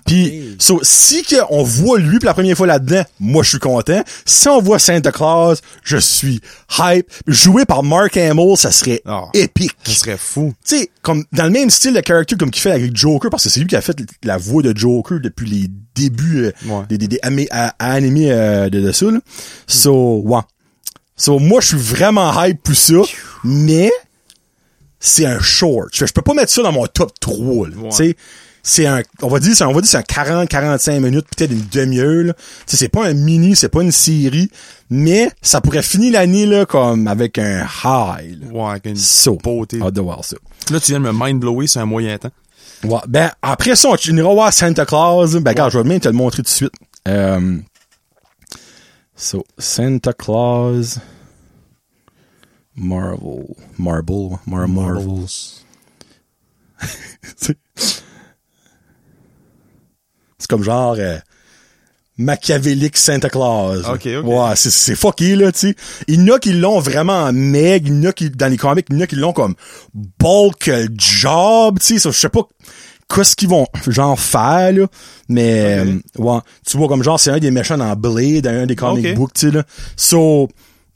puis, 0.06 0.56
so, 0.60 0.80
si 0.84 1.24
que 1.24 1.36
on 1.50 1.64
voit 1.64 2.00
lui 2.00 2.18
pour 2.20 2.26
la 2.28 2.34
première 2.34 2.56
fois 2.56 2.68
là-dedans, 2.68 3.04
moi 3.20 3.44
je 3.44 3.50
suis 3.50 3.60
content. 3.60 4.02
Si 4.26 4.48
on 4.48 4.62
voit 4.62 4.80
Santa 4.80 5.12
Claus, 5.12 5.62
je 5.84 5.98
suis 5.98 6.42
hype. 6.78 7.10
Joué 7.28 7.66
par 7.66 7.84
Mark 7.84 8.16
Hamill, 8.18 8.56
ça 8.58 8.72
serait 8.72 9.02
Ah. 9.06 9.26
épique. 9.34 9.76
Ça 9.86 9.94
serait 9.94 10.18
fou. 10.18 10.54
Tu 10.68 10.78
sais, 10.78 10.90
comme 11.02 11.26
dans 11.34 11.44
le 11.46 11.50
même 11.50 11.70
style 11.70 11.94
de 11.94 12.02
character 12.06 12.36
comme 12.36 12.52
qu'il 12.52 12.62
fait 12.62 12.72
avec 12.72 12.96
Joker, 12.96 13.30
parce 13.30 13.44
que 13.44 13.50
c'est 13.50 13.60
lui 13.60 13.68
qui 13.68 13.76
a 13.76 13.82
fait 13.82 13.98
la 14.24 14.38
voix 14.38 14.62
de 14.64 14.76
Joker 14.78 15.20
depuis 15.22 15.50
les 15.50 15.68
débuts 15.96 16.46
euh, 16.46 16.52
Ouais. 16.68 16.84
des, 16.90 16.98
des, 16.98 17.08
des 17.08 17.20
amé- 17.24 17.48
à- 17.52 17.76
à 17.80 17.92
animés 17.94 18.32
euh, 18.32 18.70
de, 18.70 18.80
de 18.82 18.92
ça. 18.92 19.06
Là. 19.12 19.20
So, 19.68 20.22
ouais. 20.26 20.40
So, 21.18 21.38
moi, 21.40 21.62
je 21.62 21.68
suis 21.68 21.78
vraiment 21.78 22.32
hype 22.44 22.64
pour 22.64 22.76
ça, 22.76 22.96
mais 23.44 23.92
c'est 25.00 25.26
un 25.26 25.40
short. 25.40 25.90
Je, 25.94 26.06
je 26.06 26.14
peux 26.14 26.22
pas 26.22 26.34
mettre 26.34 26.52
ça 26.52 26.62
dans 26.64 26.72
mon 26.72 26.86
top 26.88 27.12
3. 27.20 27.68
Là, 27.70 27.76
Ouais. 27.78 28.16
C'est 28.64 28.86
un, 28.86 29.02
on 29.24 29.28
va 29.28 29.40
dire, 29.40 29.56
c'est, 29.56 29.64
on 29.64 29.74
va 29.74 29.82
dire, 29.82 29.90
c'est 29.90 29.98
un 29.98 30.04
40, 30.04 30.48
45 30.48 31.00
minutes, 31.00 31.26
peut-être 31.36 31.52
une 31.52 31.66
demi-heure, 31.72 32.34
c'est 32.68 32.90
pas 32.90 33.08
un 33.08 33.14
mini, 33.14 33.56
c'est 33.56 33.70
pas 33.70 33.82
une 33.82 33.92
série, 33.92 34.52
mais 34.90 35.32
ça 35.42 35.62
pourrait 35.62 35.82
finir 35.82 36.14
l'année, 36.14 36.46
là, 36.46 36.66
comme 36.68 37.08
avec 37.08 37.40
un 37.40 37.66
high, 37.84 38.40
là. 38.40 38.48
Ouais, 38.52 38.70
avec 38.72 38.86
une 38.86 38.96
So, 38.96 39.36
beauté. 39.38 39.82
hâte 39.82 39.94
de 39.96 40.02
voir 40.02 40.24
ça. 40.24 40.36
Là, 40.70 40.80
tu 40.80 40.92
viens 40.92 41.00
de 41.00 41.06
me 41.06 41.12
mind-blower 41.14 41.66
sur 41.68 41.82
un 41.82 41.86
moyen 41.86 42.18
temps. 42.20 42.30
Ouais, 42.84 43.00
ben, 43.08 43.32
après 43.42 43.76
ça, 43.76 43.90
on 43.90 43.96
tu 43.96 44.12
iras 44.16 44.34
voir 44.34 44.54
Santa 44.54 44.86
Claus. 44.86 45.34
Ben, 45.36 45.50
regarde, 45.52 45.72
je 45.72 45.78
vais 45.80 45.84
même 45.88 46.00
te 46.00 46.08
le 46.08 46.14
montrer 46.14 46.38
tout 46.38 46.44
de 46.44 46.48
suite. 46.50 46.74
Euh, 47.08 47.58
so, 49.16 49.44
Santa 49.58 50.14
Claus. 50.14 51.00
Marvel. 52.76 53.48
Marble. 53.78 54.38
Mar 54.48 54.68
Marvel. 54.68 55.26
Comme 60.52 60.64
genre 60.64 60.96
euh, 61.00 61.18
machiavélique 62.18 62.98
Santa 62.98 63.30
Claus. 63.30 63.86
Ok, 63.88 64.08
ok. 64.22 64.26
Ouais, 64.26 64.56
c'est, 64.56 64.70
c'est 64.70 64.96
fucké, 64.96 65.36
là, 65.36 65.52
tu 65.52 65.70
sais. 65.70 65.76
Il 66.08 66.22
y 66.22 66.32
en 66.32 66.36
a 66.36 66.40
qui 66.40 66.54
l'ont 66.54 66.80
vraiment 66.80 67.24
en 67.24 67.34
meg, 67.34 67.88
il 67.88 68.04
y 68.04 68.06
en 68.06 68.10
a 68.10 68.14
qui, 68.14 68.30
dans 68.30 68.48
les 68.48 68.58
comics, 68.58 68.86
il 68.90 68.98
y 68.98 69.00
en 69.00 69.02
a 69.02 69.08
qui 69.08 69.16
l'ont 69.16 69.34
comme 69.34 69.56
bulk 70.20 70.68
euh, 70.68 70.88
job, 70.96 71.80
tu 71.80 71.98
sais. 72.00 72.12
Je 72.12 72.16
sais 72.18 72.30
pas 72.30 72.42
qu'est-ce 73.14 73.36
qu'ils 73.36 73.48
vont 73.50 73.66
genre 73.88 74.20
faire, 74.20 74.74
là. 74.74 74.88
Mais, 75.30 75.80
euh, 75.80 75.96
ouais. 76.18 76.40
Tu 76.68 76.78
vois, 76.78 76.88
comme 76.90 77.02
genre, 77.04 77.20
c'est 77.20 77.32
un 77.32 77.40
des 77.40 77.52
méchants 77.52 77.78
dans 77.78 77.96
Blade, 77.96 78.46
un 78.48 78.66
des 78.66 78.76
comic 78.76 79.06
Ok. 79.06 79.16
books, 79.16 79.34
tu 79.34 79.48
sais, 79.48 79.52
là. 79.56 79.64
So, 79.96 80.50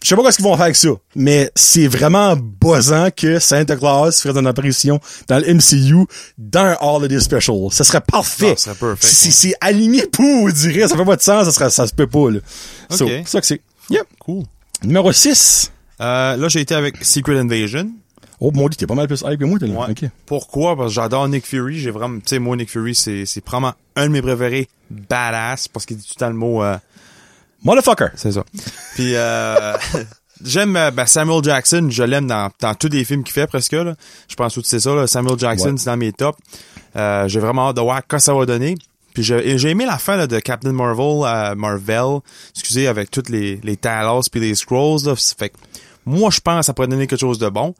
je 0.05 0.09
sais 0.09 0.15
pas 0.15 0.21
qu'est-ce 0.23 0.35
qu'ils 0.37 0.45
vont 0.45 0.53
faire 0.55 0.65
avec 0.65 0.75
ça, 0.75 0.89
mais 1.15 1.49
c'est 1.55 1.87
vraiment 1.87 2.35
buzzant 2.37 3.09
que 3.15 3.39
Santa 3.39 3.75
Claus 3.75 4.21
ferait 4.21 4.39
une 4.39 4.45
apparition 4.45 4.99
dans 5.27 5.39
le 5.39 5.51
MCU 5.55 6.05
dans 6.37 6.59
un 6.63 6.77
Holiday 6.79 7.19
Special. 7.19 7.71
Ça 7.71 7.83
serait 7.83 8.01
parfait. 8.01 8.49
Non, 8.49 8.55
ça 8.55 8.73
serait 8.73 8.75
perfect, 8.75 9.03
C'est, 9.03 9.31
c'est 9.31 9.55
aligné 9.59 10.05
pour, 10.05 10.23
on 10.43 10.49
dirait. 10.49 10.87
Ça 10.87 10.95
fait 10.95 11.05
pas 11.05 11.15
de 11.15 11.21
sens, 11.23 11.45
ça, 11.45 11.51
serait, 11.51 11.69
ça 11.71 11.87
se 11.87 11.93
peut 11.95 12.05
pas, 12.05 12.29
là. 12.29 12.39
So, 12.91 13.05
Ok. 13.05 13.11
c'est 13.25 13.27
ça 13.27 13.41
que 13.41 13.47
c'est. 13.47 13.61
Yep. 13.89 14.03
Cool. 14.19 14.43
Numéro 14.83 15.11
6. 15.11 15.71
Euh, 16.01 16.37
là, 16.37 16.47
j'ai 16.49 16.59
été 16.59 16.75
avec 16.75 17.03
Secret 17.03 17.39
Invasion. 17.39 17.89
Oh, 18.39 18.51
mon 18.53 18.67
dieu, 18.67 18.75
t'es 18.77 18.85
pas 18.85 18.93
mal 18.95 19.07
plus 19.07 19.23
hype 19.25 19.39
que 19.39 19.45
moi, 19.45 19.57
t'es 19.57 19.65
là. 19.65 19.73
Ouais. 19.73 19.85
Ok. 19.89 20.09
Pourquoi? 20.27 20.75
Parce 20.75 20.89
que 20.89 20.93
j'adore 20.95 21.27
Nick 21.29 21.47
Fury. 21.47 21.79
J'ai 21.79 21.89
vraiment, 21.89 22.19
tu 22.19 22.25
sais, 22.27 22.37
moi, 22.39 22.55
Nick 22.55 22.69
Fury, 22.69 22.93
c'est, 22.93 23.25
c'est 23.25 23.41
probablement 23.41 23.73
un 23.95 24.07
de 24.07 24.11
mes 24.11 24.21
préférés 24.21 24.67
badass 24.91 25.67
parce 25.67 25.85
qu'il 25.85 25.97
dit 25.97 26.03
tout 26.03 26.13
le 26.17 26.19
temps 26.19 26.27
le 26.29 26.35
mot, 26.35 26.61
euh, 26.63 26.77
Motherfucker. 27.65 28.09
c'est 28.15 28.31
ça. 28.31 28.43
Puis, 28.93 29.15
euh, 29.15 29.73
j'aime, 30.43 30.75
euh, 30.77 30.91
ben, 30.91 31.05
Samuel 31.05 31.43
Jackson. 31.43 31.87
Je 31.89 32.03
l'aime 32.03 32.27
dans, 32.27 32.49
dans 32.61 32.73
tous 32.75 32.87
les 32.89 33.03
films 33.03 33.23
qu'il 33.23 33.33
fait 33.33 33.47
presque, 33.47 33.73
là. 33.73 33.95
Je 34.29 34.35
pense 34.35 34.55
que 34.55 34.61
c'est 34.63 34.79
ça, 34.79 34.93
là. 34.95 35.07
Samuel 35.07 35.37
Jackson, 35.37 35.71
Ouais. 35.71 35.77
c'est 35.77 35.85
dans 35.89 35.97
mes 35.97 36.13
tops. 36.13 36.37
Euh, 36.95 37.27
j'ai 37.27 37.39
vraiment 37.41 37.69
hâte 37.69 37.75
de 37.75 37.81
voir 37.81 38.01
quoi 38.07 38.19
ça 38.19 38.33
va 38.33 38.45
donner. 38.45 38.75
Puis 39.13 39.23
j'ai 39.23 39.69
aimé 39.69 39.85
la 39.85 39.97
fin 39.97 40.15
là, 40.17 40.27
de 40.27 40.39
Captain 40.39 40.73
Marvel, 40.73 41.23
euh, 41.25 41.55
Marvel, 41.55 42.19
excusez, 42.53 42.87
avec 42.87 43.09
toutes 43.11 43.29
les, 43.29 43.57
les 43.63 43.77
Talos 43.77 44.23
puis 44.31 44.41
les 44.41 44.55
Scrolls. 44.55 45.05
Là. 45.05 45.15
Fait 45.15 45.49
que 45.49 45.55
moi, 46.05 46.29
je 46.31 46.39
pense 46.41 46.59
que 46.59 46.65
ça 46.65 46.73
pourrait 46.73 46.89
donner 46.89 47.07
quelque 47.07 47.19
chose 47.21 47.39
de 47.39 47.47
bon. 47.49 47.73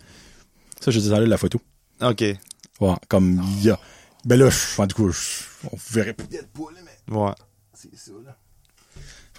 Ça, 0.80 0.91
j'ai 0.91 1.02
désolé 1.02 1.26
la 1.28 1.38
photo. 1.38 1.60
OK. 2.02 2.24
Ouais, 2.80 2.93
comme 3.10 3.41
il 3.58 3.65
y 3.65 3.69
a. 3.69 3.78
Ben 4.24 4.39
là, 4.39 4.50
je- 4.50 4.82
tout 4.88 5.08
cas, 5.08 5.12
je- 5.13 5.67
on 5.71 5.78
verrait 5.91 6.13
peut-être 6.13 6.48
pas, 6.54 6.71
là, 6.74 6.80
mais 6.86 7.15
Ouais. 7.17 7.32
c'est 7.74 7.95
ça, 7.98 8.12
là. 8.26 8.36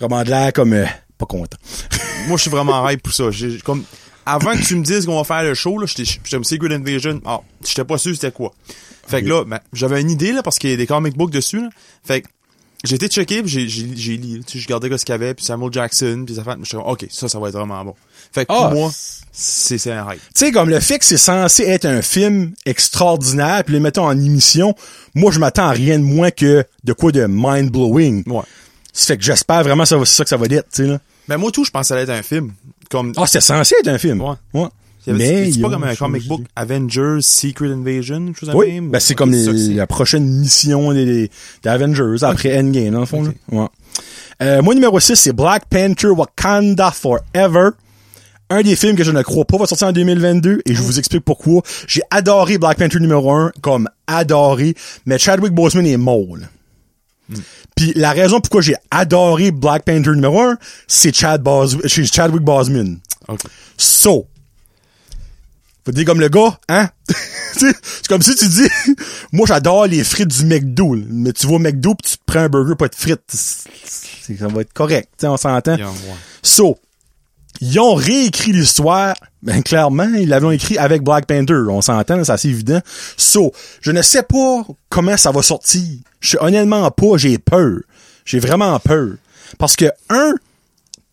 Vraiment 0.00 0.22
de 0.24 0.30
l'air 0.30 0.52
comme, 0.52 0.72
euh, 0.72 0.87
pas 1.18 1.26
content. 1.26 1.56
Moi, 2.28 2.37
je 2.37 2.42
suis 2.42 2.50
vraiment 2.50 2.88
hype 2.88 3.02
pour 3.02 3.12
ça. 3.12 3.30
J'ai- 3.30 3.59
comme, 3.59 3.85
avant 4.24 4.52
que 4.52 4.62
tu 4.62 4.74
me 4.76 4.82
dises 4.82 5.06
qu'on 5.06 5.16
va 5.16 5.24
faire 5.24 5.42
le 5.44 5.54
show, 5.54 5.78
là, 5.78 5.87
j'étais, 5.87 6.04
j'étais 6.04 6.42
Secret 6.44 6.74
Invasion. 6.74 7.20
Ah, 7.24 7.40
j'étais 7.64 7.85
pas 7.85 7.96
sûr 7.98 8.14
c'était 8.14 8.32
quoi. 8.32 8.52
Fait 9.06 9.22
que 9.22 9.28
là, 9.28 9.44
ben, 9.44 9.61
j'avais 9.72 10.00
une 10.00 10.11
idée, 10.11 10.32
là, 10.32 10.42
parce 10.42 10.59
qu'il 10.59 10.70
y 10.70 10.72
a 10.72 10.76
des 10.76 10.87
comic 10.87 11.16
books 11.16 11.30
dessus, 11.30 11.61
là. 11.62 11.68
Fait 12.04 12.22
que, 12.22 12.28
j'ai 12.85 12.96
été 12.96 13.06
checké, 13.09 13.40
puis 13.42 13.50
j'ai, 13.50 13.68
j'ai, 13.68 13.88
j'ai 13.94 14.16
lu, 14.16 14.42
tu 14.44 14.54
sais, 14.54 14.59
je 14.59 14.66
regardais 14.66 14.98
ce 14.98 15.04
qu'il 15.04 15.12
y 15.12 15.14
avait, 15.14 15.32
puis 15.32 15.44
Samuel 15.44 15.72
Jackson, 15.72 16.24
puis 16.26 16.35
ça 16.35 16.42
fait, 16.42 16.50
comme, 16.70 16.82
OK, 16.85 17.06
ça, 17.11 17.28
ça 17.28 17.38
va 17.38 17.48
être 17.48 17.54
vraiment 17.56 17.85
bon. 17.85 17.94
Fait 18.32 18.44
que, 18.44 18.52
Ah, 18.52 18.68
pour 18.68 18.78
moi, 18.80 18.90
c'est, 19.32 19.78
c'est 19.78 19.92
un 19.92 20.12
hype. 20.12 20.20
Tu 20.20 20.26
sais, 20.35 20.50
comme 20.52 20.68
le 20.68 20.80
fait 20.80 20.98
que 20.98 21.04
c'est 21.04 21.16
censé 21.16 21.62
être 21.62 21.85
un 21.87 22.02
film 22.02 22.52
extraordinaire, 22.66 23.62
puis 23.64 23.74
le 23.74 23.80
mettons 23.80 24.04
en 24.06 24.18
émission, 24.18 24.74
moi, 25.14 25.30
je 25.30 25.38
m'attends 25.38 25.68
à 25.68 25.70
rien 25.70 25.98
de 26.00 26.04
moins 26.04 26.30
que 26.32 26.64
de 26.85 26.92
quoi 26.92 27.12
de 27.12 27.26
mind-blowing. 27.26 28.24
Ouais. 28.26 28.42
Ça 28.98 29.06
fait 29.09 29.16
que 29.18 29.24
j'espère 29.24 29.62
vraiment 29.62 29.82
que 29.85 29.88
c'est 29.88 30.04
ça 30.06 30.24
que 30.24 30.30
ça 30.30 30.37
va 30.37 30.46
être, 30.46 30.68
tu 30.72 30.82
sais, 30.82 30.87
là. 30.88 30.98
Ben, 31.28 31.37
moi, 31.37 31.50
tout, 31.50 31.64
je 31.64 31.70
pense 31.70 31.82
que 31.82 31.87
ça 31.88 31.94
allait 31.94 32.04
être 32.04 32.11
un 32.18 32.22
film. 32.22 32.52
Comme, 32.90 33.12
Ah, 33.16 33.26
c'est 33.26 33.40
censé 33.40 33.74
être 33.80 33.88
un 33.88 33.98
film. 33.98 34.20
Ouais. 34.22 34.35
Ouais. 34.54 34.68
Mais, 35.09 35.52
c'est 35.52 35.61
pas 35.61 35.70
comme 35.70 35.85
un 35.85 35.94
comic 35.94 36.26
book 36.26 36.42
Avengers 36.56 37.18
Secret 37.20 37.68
Invasion, 37.72 38.32
chose 38.35 38.50
Oui, 38.54 38.72
même. 38.74 38.90
ben 38.90 38.98
c'est 38.98 39.14
comme 39.14 39.30
les- 39.30 39.74
la 39.74 39.87
prochaine 39.87 40.24
mission 40.26 40.92
des, 40.92 41.04
des 41.04 41.30
des 41.62 41.68
Avengers 41.68 42.22
après 42.24 42.59
Endgame, 42.59 42.90
dans 42.90 43.00
le 43.00 43.06
fond. 43.06 43.32
Ouais. 43.52 43.66
Euh, 44.42 44.62
moi, 44.62 44.74
numéro 44.74 44.98
6, 44.98 45.14
c'est 45.14 45.32
Black 45.32 45.66
Panther 45.70 46.09
Wakanda 46.09 46.90
Forever. 46.90 47.70
Un 48.50 48.62
des 48.62 48.76
films 48.76 48.96
que 48.96 49.04
je 49.04 49.11
ne 49.12 49.22
crois 49.22 49.44
pas 49.44 49.59
va 49.59 49.66
sortir 49.66 49.88
en 49.88 49.92
2022 49.92 50.62
et 50.66 50.74
je 50.74 50.80
vous 50.82 50.98
explique 50.98 51.24
pourquoi. 51.24 51.62
J'ai 51.88 52.02
adoré 52.11 52.59
Black 52.59 52.78
Panther 52.78 52.98
numéro 53.00 53.30
1, 53.32 53.52
comme 53.61 53.88
adoré, 54.06 54.74
mais 55.04 55.18
Chadwick 55.18 55.52
Boseman 55.52 55.87
est 55.87 55.96
mort. 55.96 56.37
là. 56.37 56.46
Puis 57.74 57.92
la 57.94 58.12
raison 58.12 58.40
pourquoi 58.40 58.60
j'ai 58.60 58.76
adoré 58.90 59.50
Black 59.50 59.84
Panther 59.84 60.10
numéro 60.10 60.40
1, 60.40 60.56
c'est 60.86 61.14
Chad 61.14 61.42
Bos 61.42 61.76
c'est 61.86 62.04
Chadwick 62.04 62.42
Boseman. 62.42 62.98
OK. 63.28 63.40
So, 63.76 64.26
faut 65.86 65.92
dire 65.92 66.04
comme 66.04 66.20
le 66.20 66.28
gars, 66.28 66.58
hein? 66.68 66.88
C'est 67.58 68.08
comme 68.08 68.20
si 68.20 68.34
tu 68.34 68.48
dis, 68.48 68.68
moi 69.32 69.46
j'adore 69.46 69.86
les 69.86 70.04
frites 70.04 70.28
du 70.28 70.44
McDo, 70.44 70.96
mais 71.08 71.32
tu 71.32 71.46
vas 71.46 71.54
au 71.54 71.58
McDo 71.58 71.94
pis 71.94 72.10
tu 72.10 72.16
prends 72.26 72.40
un 72.40 72.48
burger 72.50 72.74
pas 72.74 72.88
de 72.88 72.94
frites. 72.94 73.22
Ça 73.30 74.48
va 74.48 74.60
être 74.60 74.72
correct, 74.74 75.08
tu 75.16 75.22
sais, 75.22 75.26
on 75.28 75.36
s'entend? 75.38 75.76
Yeah, 75.76 75.88
ouais. 75.88 76.16
So, 76.42 76.78
ils 77.61 77.79
ont 77.81 77.95
réécrit 77.95 78.53
l'histoire. 78.53 79.14
Ben, 79.42 79.62
clairement, 79.62 80.09
ils 80.14 80.29
l'avaient 80.29 80.55
écrit 80.55 80.79
avec 80.79 81.03
Black 81.03 81.27
Panther. 81.27 81.64
On 81.69 81.81
s'entend, 81.81 82.23
c'est 82.25 82.33
assez 82.33 82.49
évident. 82.49 82.81
So, 83.16 83.53
je 83.81 83.92
ne 83.92 84.03
sais 84.03 84.23
pas 84.23 84.66
comment 84.88 85.16
ça 85.16 85.31
va 85.31 85.42
sortir. 85.42 85.83
Je 86.21 86.29
suis 86.31 86.38
honnêtement 86.40 86.90
pas, 86.90 87.16
j'ai 87.16 87.38
peur. 87.38 87.79
J'ai 88.25 88.40
vraiment 88.40 88.79
peur. 88.81 89.11
Parce 89.59 89.77
que, 89.77 89.87
un, 90.11 90.35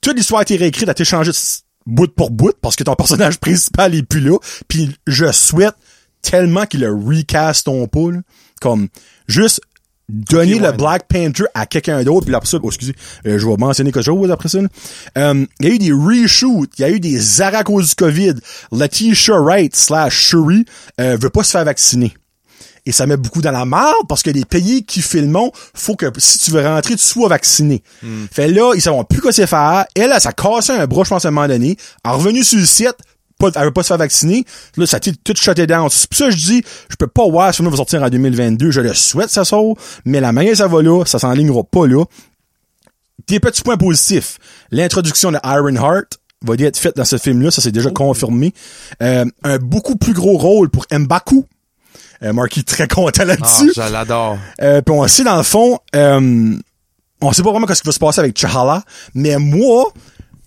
toute 0.01 0.17
l'histoire 0.17 0.39
a 0.39 0.43
été 0.43 0.55
réécrite, 0.55 0.89
a 0.89 0.93
été 0.93 1.05
changée 1.05 1.31
bout 1.85 2.13
pour 2.13 2.31
bout, 2.31 2.55
parce 2.61 2.75
que 2.75 2.83
ton 2.83 2.95
personnage 2.95 3.37
principal 3.39 3.93
est 3.95 4.03
plus 4.03 4.21
là. 4.21 4.37
Puis 4.67 4.95
je 5.05 5.31
souhaite 5.31 5.75
tellement 6.21 6.65
qu'il 6.65 6.81
le 6.81 6.91
recaston 6.91 7.87
pas, 7.87 8.11
là. 8.11 8.19
Comme, 8.61 8.87
juste 9.27 9.61
donner 10.09 10.59
le. 10.59 10.71
Black 10.71 11.07
Panther 11.07 11.45
à 11.53 11.65
quelqu'un 11.65 12.03
d'autre, 12.03 12.25
puis 12.25 12.35
après 12.35 12.49
ça, 12.49 12.57
oh, 12.61 12.67
excusez, 12.67 12.95
euh, 13.27 13.37
je 13.37 13.47
vais 13.47 13.55
mentionner 13.57 13.91
quelque 13.91 14.05
chose 14.05 14.31
après 14.31 14.49
ça. 14.49 14.59
Euh, 15.17 15.45
Il 15.59 15.67
y 15.67 15.71
a 15.71 15.73
eu 15.75 15.77
des 15.77 15.91
reshoots, 15.91 16.71
il 16.77 16.81
y 16.81 16.85
a 16.85 16.89
eu 16.89 16.99
des 16.99 17.41
arrêts 17.41 17.57
à 17.57 17.63
cause 17.63 17.89
du 17.89 17.95
COVID. 17.95 18.33
Letitia 18.71 19.39
Wright 19.39 19.75
slash 19.75 20.13
Shuri 20.13 20.65
euh, 20.99 21.17
veut 21.19 21.29
pas 21.29 21.43
se 21.43 21.51
faire 21.51 21.65
vacciner. 21.65 22.13
Et 22.85 22.91
ça 22.91 23.07
met 23.07 23.15
beaucoup 23.15 23.41
dans 23.41 23.51
la 23.51 23.63
marde 23.63 24.07
parce 24.09 24.23
que 24.23 24.29
les 24.29 24.43
pays 24.43 24.83
qui 24.83 25.01
filment, 25.01 25.49
faut 25.73 25.95
que 25.95 26.07
si 26.17 26.37
tu 26.39 26.51
veux 26.51 26.65
rentrer, 26.67 26.95
tu 26.95 27.01
sois 27.01 27.29
vacciné. 27.29 27.81
Fait 28.29 28.49
là, 28.49 28.73
ils 28.75 28.81
savent 28.81 29.05
plus 29.09 29.21
quoi 29.21 29.31
c'est 29.31 29.47
faire. 29.47 29.85
Elle, 29.95 30.11
elle, 30.11 30.19
ça 30.19 30.29
a 30.29 30.33
cassé 30.33 30.73
un 30.73 30.85
bras, 30.85 31.05
je 31.05 31.09
pense, 31.09 31.23
à 31.23 31.29
un 31.29 31.31
moment 31.31 31.47
donné. 31.47 31.77
Elle 32.03 32.11
est 32.11 32.13
revenue 32.13 32.43
sur 32.43 32.59
le 32.59 32.65
site, 32.65 32.97
pas, 33.51 33.59
elle 33.59 33.65
veut 33.65 33.71
pas 33.71 33.83
se 33.83 33.87
faire 33.87 33.97
vacciner. 33.97 34.45
Là, 34.77 34.85
ça 34.85 34.97
a 34.97 34.99
été 34.99 35.13
tout 35.13 35.33
shuté 35.35 35.67
down. 35.67 35.89
C'est 35.89 36.07
pour 36.09 36.17
ça 36.17 36.25
que 36.25 36.31
je 36.31 36.37
dis, 36.37 36.63
je 36.89 36.95
peux 36.95 37.07
pas 37.07 37.27
voir 37.29 37.53
si 37.53 37.61
le 37.61 37.65
film 37.65 37.71
va 37.71 37.77
sortir 37.77 38.03
en 38.03 38.09
2022. 38.09 38.71
Je 38.71 38.81
le 38.81 38.93
souhaite, 38.93 39.29
ça 39.29 39.45
sort. 39.45 39.75
Mais 40.05 40.19
la 40.19 40.31
manière 40.31 40.55
ça 40.55 40.67
va 40.67 40.81
là, 40.81 41.03
ça 41.05 41.19
s'enlignera 41.19 41.63
pas 41.63 41.87
là. 41.87 42.03
Des 43.27 43.39
petits 43.39 43.61
points 43.61 43.77
positifs. 43.77 44.37
L'introduction 44.71 45.31
de 45.31 45.37
Ironheart 45.43 46.17
va 46.45 46.55
être 46.59 46.77
faite 46.77 46.97
dans 46.97 47.05
ce 47.05 47.17
film-là, 47.17 47.51
ça 47.51 47.61
c'est 47.61 47.71
déjà 47.71 47.89
confirmé. 47.89 48.53
Euh, 49.01 49.23
un 49.43 49.57
beaucoup 49.59 49.95
plus 49.95 50.13
gros 50.13 50.37
rôle 50.37 50.69
pour 50.69 50.85
Mbaku. 50.91 51.45
Euh, 52.21 52.33
Marky 52.33 52.61
est 52.61 52.67
très 52.67 52.87
content 52.87 53.21
Ah, 53.21 53.25
là-dessus. 53.25 53.71
je 53.75 53.81
l'adore. 53.91 54.37
Euh, 54.61 54.81
puis 54.81 54.93
on 54.93 55.07
sait 55.07 55.23
dans 55.23 55.37
le 55.37 55.43
fond, 55.43 55.79
euh, 55.95 56.53
on 57.21 57.31
sait 57.31 57.43
pas 57.43 57.51
vraiment 57.51 57.67
ce 57.67 57.81
qui 57.81 57.87
va 57.87 57.91
se 57.93 57.99
passer 57.99 58.19
avec 58.19 58.37
Chahala, 58.37 58.83
mais 59.13 59.37
moi, 59.37 59.85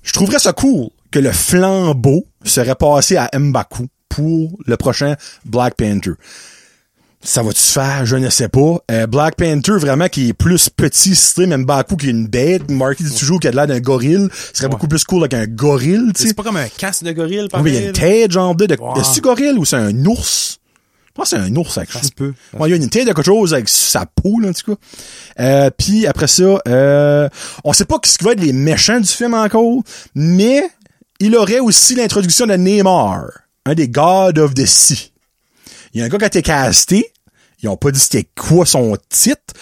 je 0.02 0.12
trouverais 0.12 0.38
ça 0.38 0.52
cool 0.52 0.88
que 1.16 1.20
le 1.22 1.32
flambeau 1.32 2.26
serait 2.44 2.74
passé 2.74 3.16
à 3.16 3.30
Mbaku 3.38 3.86
pour 4.10 4.58
le 4.66 4.76
prochain 4.76 5.14
Black 5.46 5.74
Panther. 5.74 6.10
Ça 7.22 7.42
va-tu 7.42 7.58
se 7.58 7.72
faire? 7.72 8.04
Je 8.04 8.16
ne 8.16 8.28
sais 8.28 8.50
pas. 8.50 8.76
Euh, 8.90 9.06
Black 9.06 9.36
Panther, 9.36 9.78
vraiment, 9.78 10.08
qui 10.08 10.28
est 10.28 10.32
plus 10.34 10.68
petit, 10.68 11.16
slim, 11.16 11.56
Mbaku, 11.56 11.96
qui 11.96 12.08
est 12.08 12.10
une 12.10 12.26
bête. 12.26 12.70
Marky 12.70 13.02
dit 13.02 13.16
toujours 13.16 13.40
qu'il 13.40 13.48
a 13.48 13.52
l'air 13.52 13.66
d'un 13.66 13.80
gorille? 13.80 14.28
Ce 14.52 14.58
serait 14.58 14.68
beaucoup 14.68 14.88
plus 14.88 15.04
cool 15.04 15.20
avec 15.22 15.32
un 15.32 15.46
gorille, 15.46 16.12
tu 16.14 16.20
sais. 16.20 16.28
C'est 16.28 16.34
pas 16.34 16.42
comme 16.42 16.58
un 16.58 16.68
casque 16.68 17.02
de 17.04 17.12
gorille, 17.12 17.48
par 17.48 17.62
Oui, 17.62 17.70
il 17.70 17.74
y 17.74 17.78
a 17.78 17.86
une 17.86 17.92
tête, 17.94 18.30
genre, 18.32 18.54
de, 18.54 18.66
de, 18.66 18.76
Ouais. 18.78 19.00
est-ce 19.00 19.18
gorille 19.22 19.56
ou 19.56 19.64
c'est 19.64 19.76
un 19.76 20.04
ours? 20.04 20.58
Je 21.06 21.12
pense 21.14 21.30
que 21.30 21.36
c'est 21.38 21.42
un 21.42 21.56
ours, 21.56 21.78
avec 21.78 21.90
Ça 21.92 22.02
se 22.02 22.10
peut. 22.10 22.34
Ouais, 22.58 22.68
il 22.68 22.72
y 22.72 22.74
a 22.74 22.76
une 22.76 22.90
tête 22.90 23.08
de 23.08 23.14
quelque 23.14 23.24
chose 23.24 23.54
avec 23.54 23.70
sa 23.70 24.04
peau, 24.04 24.38
là, 24.38 24.50
en 24.50 24.52
tout 24.52 24.74
cas. 24.74 24.80
Euh, 25.40 25.70
puis 25.78 26.06
après 26.06 26.26
ça, 26.26 26.60
euh, 26.68 27.30
on 27.64 27.72
sait 27.72 27.86
pas 27.86 27.96
ce 28.04 28.18
qui 28.18 28.24
va 28.24 28.32
être 28.32 28.40
les 28.42 28.52
méchants 28.52 29.00
du 29.00 29.08
film 29.08 29.32
encore, 29.32 29.82
mais 30.14 30.62
il 31.20 31.36
aurait 31.36 31.60
aussi 31.60 31.94
l'introduction 31.94 32.46
de 32.46 32.54
Neymar, 32.54 33.26
un 33.64 33.74
des 33.74 33.88
God 33.88 34.38
of 34.38 34.54
the 34.54 34.66
Sea. 34.66 35.12
Il 35.92 36.00
y 36.00 36.02
a 36.02 36.06
un 36.06 36.08
gars 36.08 36.18
qui 36.18 36.24
a 36.24 36.26
été 36.26 36.42
casté, 36.42 37.12
ils 37.62 37.68
ont 37.68 37.76
pas 37.76 37.90
dit 37.90 38.00
c'était 38.00 38.28
quoi 38.36 38.66
son 38.66 38.96
titre, 39.08 39.54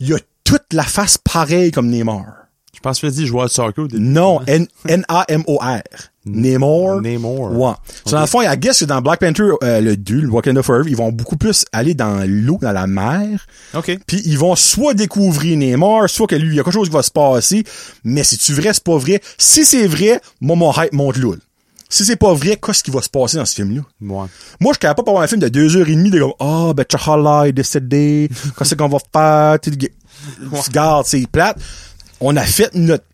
il 0.00 0.12
a 0.14 0.18
toute 0.44 0.72
la 0.72 0.84
face 0.84 1.18
pareille 1.18 1.70
comme 1.70 1.88
Neymar. 1.88 2.41
Je 2.82 2.88
pense 2.88 3.00
que 3.00 3.06
tu 3.06 3.12
dit 3.12 3.26
joueur 3.26 3.46
de 3.46 3.50
soccer. 3.52 3.86
Non, 3.92 4.40
N-A-M-O-R. 4.48 5.82
Namor. 6.24 7.00
Namor. 7.00 7.52
Ouais. 7.52 7.74
So, 8.04 8.16
dans 8.16 8.22
le 8.22 8.26
fond, 8.26 8.40
il 8.40 8.46
y 8.46 8.48
a 8.48 8.56
guess 8.56 8.80
que 8.80 8.86
dans 8.86 9.00
Black 9.00 9.20
Panther, 9.20 9.50
euh, 9.62 9.80
le 9.80 9.96
2, 9.96 10.22
le 10.22 10.28
Wakanda 10.28 10.64
Forever, 10.64 10.90
ils 10.90 10.96
vont 10.96 11.12
beaucoup 11.12 11.36
plus 11.36 11.64
aller 11.70 11.94
dans 11.94 12.28
l'eau, 12.28 12.58
dans 12.60 12.72
la 12.72 12.88
mer. 12.88 13.46
OK. 13.74 13.96
Puis 14.04 14.20
ils 14.24 14.36
vont 14.36 14.56
soit 14.56 14.94
découvrir 14.94 15.56
Namor, 15.56 16.10
soit 16.10 16.26
que 16.26 16.34
lui, 16.34 16.48
il 16.48 16.54
y 16.56 16.60
a 16.60 16.64
quelque 16.64 16.74
chose 16.74 16.88
qui 16.88 16.94
va 16.94 17.04
se 17.04 17.12
passer. 17.12 17.62
Mais 18.02 18.24
si 18.24 18.36
tu 18.36 18.52
vrai, 18.52 18.72
c'est 18.72 18.82
pas 18.82 18.98
vrai. 18.98 19.20
Si 19.38 19.64
c'est 19.64 19.86
vrai, 19.86 20.20
moi, 20.40 20.56
mon 20.56 20.72
hype 20.72 20.92
monte 20.92 21.18
là. 21.18 21.34
Si 21.88 22.04
c'est 22.04 22.16
pas 22.16 22.34
vrai, 22.34 22.58
qu'est-ce 22.60 22.82
qui 22.82 22.90
va 22.90 23.00
se 23.00 23.08
passer 23.08 23.36
dans 23.36 23.44
ce 23.44 23.54
film-là? 23.54 23.82
Ouais. 24.00 24.26
Moi, 24.60 24.72
je 24.72 24.72
suis 24.72 24.78
capable 24.80 25.04
pas 25.04 25.12
avoir 25.12 25.22
un 25.22 25.28
film 25.28 25.40
de 25.40 25.48
deux 25.48 25.76
heures 25.76 25.88
et 25.88 25.94
demie 25.94 26.10
de 26.10 26.18
comme, 26.18 26.32
ah, 26.40 26.72
ben, 26.74 26.84
T'Challa 26.84 27.46
est 27.46 27.52
décédé, 27.52 28.28
qu'est-ce 28.58 28.74
qu'on 28.74 28.88
va 28.88 28.98
faire? 29.12 29.60
Tu 29.60 29.70
sais, 29.70 29.92
Regarde, 30.50 31.06
c'est 31.06 31.26
plate. 31.30 31.58
On 32.24 32.36
a 32.36 32.44
fait 32.44 32.72
notre, 32.74 33.04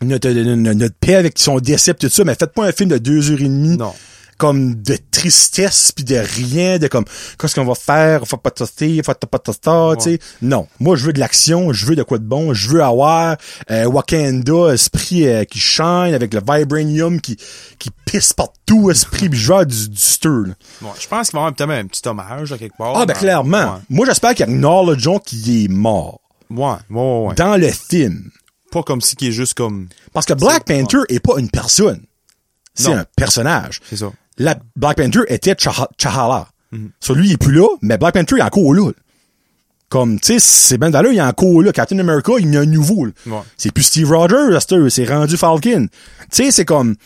notre, 0.00 0.30
notre, 0.30 0.72
notre 0.72 0.94
paix 0.98 1.16
avec 1.16 1.38
son 1.38 1.58
décès 1.58 1.92
tout 1.92 2.08
ça, 2.08 2.24
mais 2.24 2.34
faites 2.34 2.54
pas 2.54 2.64
un 2.66 2.72
film 2.72 2.88
de 2.88 2.98
deux 2.98 3.30
heures 3.30 3.40
et 3.40 3.44
demie. 3.44 3.76
Non. 3.76 3.92
Comme 4.38 4.74
de 4.82 4.98
tristesse 5.10 5.92
puis 5.92 6.04
de 6.04 6.16
rien, 6.16 6.78
de 6.78 6.88
comme, 6.88 7.04
qu'est-ce 7.38 7.54
qu'on 7.54 7.64
va 7.64 7.74
faire? 7.74 8.26
Faut 8.26 8.36
pas 8.36 8.50
tester, 8.50 9.02
faut 9.02 9.14
pas 9.14 9.38
tester, 9.38 9.92
tu 9.98 10.02
sais. 10.04 10.18
Non. 10.42 10.68
Moi, 10.78 10.96
je 10.96 11.06
veux 11.06 11.12
de 11.14 11.20
l'action, 11.20 11.72
je 11.72 11.86
veux 11.86 11.96
de 11.96 12.02
quoi 12.02 12.18
de 12.18 12.24
bon, 12.24 12.52
je 12.52 12.68
veux 12.68 12.82
avoir, 12.82 13.36
euh, 13.70 13.84
Wakanda, 13.86 14.74
esprit 14.74 15.26
euh, 15.26 15.44
qui 15.44 15.58
shine 15.58 16.12
avec 16.14 16.34
le 16.34 16.40
vibranium 16.40 17.18
qui, 17.20 17.38
qui 17.78 17.90
pisse 18.04 18.34
partout, 18.34 18.90
esprit, 18.90 19.30
pis 19.30 19.38
je 19.38 19.52
veux 19.54 19.64
du, 19.64 19.88
du 19.88 20.00
stir, 20.00 20.30
là. 20.30 20.54
Ouais. 20.82 20.90
Je 21.00 21.08
pense 21.08 21.30
qu'il 21.30 21.38
va 21.38 21.44
y 21.44 21.46
avoir 21.46 21.54
peut-être 21.54 21.70
un 21.70 21.86
petit 21.86 22.06
hommage 22.06 22.52
à 22.52 22.58
quelque 22.58 22.76
part. 22.76 22.94
Ah, 22.94 23.06
ben, 23.06 23.14
clairement. 23.14 23.80
Moi, 23.88 24.04
j'espère 24.04 24.34
qu'il 24.34 24.44
acknowledge 24.44 25.02
John 25.02 25.18
qui 25.20 25.64
est 25.64 25.68
mort. 25.68 26.20
Ouais, 26.50 26.64
ouais, 26.64 26.76
ouais. 26.90 27.26
ouais. 27.28 27.34
Dans 27.36 27.56
le 27.56 27.70
film. 27.70 28.30
Pas 28.76 28.82
comme 28.82 29.00
si 29.00 29.16
qui 29.16 29.28
est 29.28 29.32
juste 29.32 29.54
comme... 29.54 29.88
Parce 30.12 30.26
que 30.26 30.34
Black 30.34 30.66
Panther 30.66 30.98
est 31.08 31.20
pas 31.20 31.38
une 31.38 31.48
personne. 31.48 32.02
C'est 32.74 32.92
un 32.92 33.06
personnage. 33.16 33.80
C'est 33.88 33.96
ça. 33.96 34.12
La 34.36 34.58
Black 34.76 34.98
Panther 34.98 35.20
était 35.28 35.54
Chaha- 35.54 35.88
Chahala. 35.96 36.48
Mhm. 36.72 36.90
So, 37.00 37.14
lui, 37.14 37.28
il 37.28 37.32
est 37.32 37.36
plus 37.38 37.54
là, 37.54 37.66
mais 37.80 37.96
Black 37.96 38.12
Panther, 38.12 38.34
il 38.36 38.40
est 38.40 38.42
encore 38.42 38.74
là. 38.74 38.90
Comme, 39.88 40.20
tu 40.20 40.34
sais, 40.34 40.38
c'est 40.40 40.76
ben 40.76 40.90
là, 40.90 41.02
il 41.10 41.16
est 41.16 41.22
encore 41.22 41.62
là. 41.62 41.72
Captain 41.72 41.98
America, 42.00 42.32
il 42.38 42.52
y 42.52 42.56
a 42.58 42.60
un 42.60 42.66
nouveau. 42.66 43.06
Ouais. 43.06 43.38
C'est 43.56 43.72
plus 43.72 43.84
Steve 43.84 44.10
Rogers, 44.10 44.58
c'est 44.90 45.06
rendu 45.06 45.38
Falcon. 45.38 45.86
Tu 45.88 46.26
sais, 46.30 46.50
c'est 46.50 46.64
comme... 46.66 46.96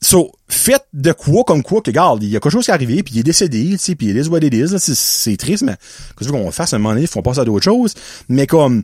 So, 0.00 0.32
faites 0.48 0.86
de 0.92 1.12
quoi 1.12 1.44
comme 1.44 1.62
quoi 1.62 1.82
que, 1.82 1.90
regarde, 1.90 2.22
il 2.24 2.30
y 2.30 2.36
a 2.36 2.40
quelque 2.40 2.50
chose 2.52 2.64
qui 2.64 2.70
est 2.72 2.74
arrivé, 2.74 3.02
puis 3.04 3.14
il 3.14 3.20
est 3.20 3.22
décédé, 3.22 3.64
tu 3.72 3.78
sais, 3.78 3.94
puis 3.94 4.08
it 4.08 4.16
is 4.26 4.28
what 4.28 4.40
it 4.40 4.52
is, 4.52 4.76
c'est- 4.78 5.36
triste, 5.36 5.62
mais 5.62 5.76
qu'est-ce 6.18 6.30
qu'on 6.30 6.50
fasse 6.50 6.72
à 6.72 6.76
un 6.76 6.78
moment 6.80 6.94
donné, 6.94 7.06
faut 7.06 7.22
passer 7.22 7.40
à 7.40 7.44
d'autres 7.44 7.64
choses. 7.64 7.94
Mais 8.28 8.46
comme, 8.46 8.82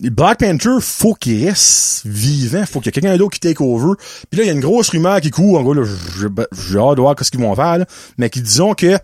Black 0.00 0.40
Panther, 0.40 0.76
faut 0.80 1.14
qu'il 1.14 1.46
reste 1.46 2.02
vivant, 2.04 2.64
faut 2.66 2.80
qu'il 2.80 2.86
y 2.86 2.88
ait 2.90 3.00
quelqu'un 3.00 3.16
d'autre 3.16 3.32
qui 3.34 3.40
take 3.40 3.62
over. 3.62 3.94
Puis 4.30 4.38
là, 4.38 4.44
il 4.44 4.46
y 4.48 4.50
a 4.50 4.52
une 4.52 4.60
grosse 4.60 4.88
rumeur 4.90 5.20
qui 5.20 5.30
court, 5.30 5.58
en 5.58 5.62
gros, 5.62 5.72
là, 5.74 5.82
j'ai 5.84 6.26
j'ai 6.70 6.78
hâte 6.78 6.96
de 6.96 7.00
voir 7.00 7.14
ce 7.20 7.30
qu'ils 7.30 7.40
vont 7.40 7.54
faire, 7.54 7.78
là, 7.78 7.86
mais 8.18 8.28
qui 8.28 8.42
disons 8.42 8.74
que 8.74 8.98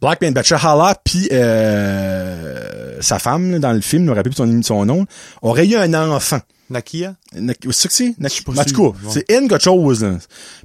Black 0.00 0.20
Panther, 0.20 0.42
T'Challa, 0.42 0.94
puis 1.04 1.28
euh, 1.32 2.98
sa 3.00 3.18
femme, 3.18 3.52
là, 3.52 3.58
dans 3.58 3.72
le 3.72 3.80
film, 3.80 4.04
je 4.04 4.10
me 4.10 4.14
rappelle 4.16 4.32
plus 4.32 4.36
son, 4.36 4.62
son 4.62 4.84
nom, 4.86 5.06
aurait 5.42 5.66
eu 5.66 5.76
un 5.76 5.92
enfant. 5.94 6.40
Nakia? 6.70 7.16
Na- 7.34 7.52
C'est 7.60 7.72
ça 7.72 7.88
que 7.88 7.94
c'est? 7.94 8.14
Na- 8.18 8.28
suis 8.28 8.44
pas 8.44 8.52
En 8.52 8.64
tout 8.64 8.92
cas, 8.92 8.98
c'est 9.10 9.24
quelque 9.26 9.58
chose, 9.58 10.04
là. 10.04 10.16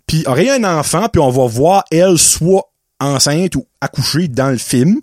Puis, 0.05 0.23
aurait 0.27 0.45
eu 0.45 0.49
un 0.51 0.63
enfant, 0.79 1.07
puis 1.11 1.19
on 1.21 1.31
va 1.31 1.47
voir 1.47 1.83
elle 1.91 2.17
soit 2.17 2.63
enceinte 2.99 3.55
ou 3.55 3.65
accouchée 3.81 4.27
dans 4.27 4.49
le 4.51 4.57
film, 4.57 5.01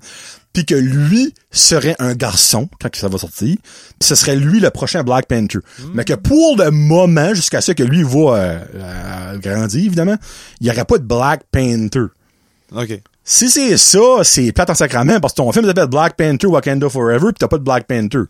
puis 0.52 0.64
que 0.66 0.74
lui 0.74 1.34
serait 1.50 1.96
un 1.98 2.14
garçon 2.14 2.68
quand 2.80 2.94
ça 2.94 3.08
va 3.08 3.18
sortir, 3.18 3.56
puis 3.56 4.08
ce 4.08 4.14
serait 4.14 4.36
lui 4.36 4.60
le 4.60 4.70
prochain 4.70 5.02
Black 5.02 5.26
Panther. 5.26 5.58
Mais 5.94 6.04
que 6.04 6.14
pour 6.14 6.56
le 6.56 6.70
moment, 6.70 7.34
jusqu'à 7.34 7.60
ce 7.60 7.72
que 7.72 7.82
lui 7.82 8.02
va 8.02 8.10
euh, 8.10 8.58
euh, 8.74 9.38
grandir, 9.38 9.84
évidemment, 9.84 10.16
il 10.60 10.64
n'y 10.64 10.70
aurait 10.70 10.84
pas 10.84 10.98
de 10.98 11.04
Black 11.04 11.42
Panther. 11.50 12.06
OK. 12.74 13.00
Si 13.24 13.48
c'est 13.50 13.76
ça, 13.76 14.24
c'est 14.24 14.50
plate 14.50 14.70
en 14.70 14.74
sacrament, 14.74 15.20
parce 15.20 15.32
que 15.32 15.36
ton 15.36 15.52
film 15.52 15.64
s'appelle 15.64 15.86
Black 15.86 16.16
Panther 16.16 16.48
Wakanda 16.48 16.88
Forever, 16.88 17.28
pis 17.28 17.38
t'as 17.38 17.48
pas 17.48 17.58
de 17.58 17.62
Black 17.62 17.86
Panther. 17.86 18.24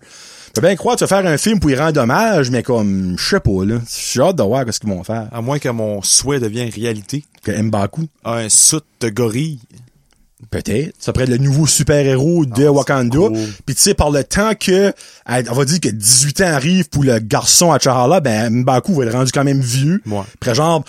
Tu 0.54 0.60
peux 0.60 0.66
bien 0.66 0.76
croire, 0.76 0.96
tu 0.96 1.04
vas 1.04 1.08
faire 1.08 1.26
un 1.26 1.38
film 1.38 1.60
pour 1.60 1.70
y 1.70 1.74
rendre 1.74 1.98
hommage, 1.98 2.50
mais 2.50 2.62
comme, 2.62 3.16
je 3.18 3.24
sais 3.26 3.40
pas, 3.40 3.64
là. 3.64 3.76
J'ai 4.12 4.20
hâte 4.20 4.36
de 4.36 4.42
voir 4.42 4.66
ce 4.70 4.78
qu'ils 4.78 4.90
vont 4.90 5.02
faire. 5.02 5.28
À 5.32 5.40
moins 5.40 5.58
que 5.58 5.70
mon 5.70 6.02
souhait 6.02 6.40
devienne 6.40 6.68
réalité. 6.68 7.24
Que 7.42 7.52
Mbaku. 7.52 8.06
Un 8.26 8.50
soute 8.50 8.84
de 9.00 9.08
gorille. 9.08 9.60
Peut-être. 10.52 10.94
Ça 11.00 11.12
pourrait 11.12 11.24
être 11.24 11.30
le 11.30 11.38
nouveau 11.38 11.66
super-héros 11.66 12.44
de 12.46 12.66
Ah, 12.66 12.70
Wakanda. 12.72 13.18
c'est 13.20 13.26
cool. 13.28 13.38
Puis 13.66 13.74
tu 13.74 13.82
sais, 13.82 13.94
par 13.94 14.10
le 14.10 14.22
temps 14.22 14.52
que, 14.54 14.92
on 15.26 15.54
va 15.54 15.64
dire 15.64 15.80
que 15.80 15.88
18 15.88 16.40
ans 16.42 16.46
arrive 16.52 16.88
pour 16.90 17.02
le 17.04 17.18
garçon 17.18 17.72
à 17.72 17.78
Chahala, 17.80 18.20
ben 18.20 18.62
Mbaku 18.62 18.94
va 18.94 19.06
être 19.06 19.12
rendu 19.12 19.32
quand 19.32 19.44
même 19.44 19.60
vieux. 19.60 20.00
Ouais. 20.06 20.20
Après 20.34 20.54
genre, 20.54 20.84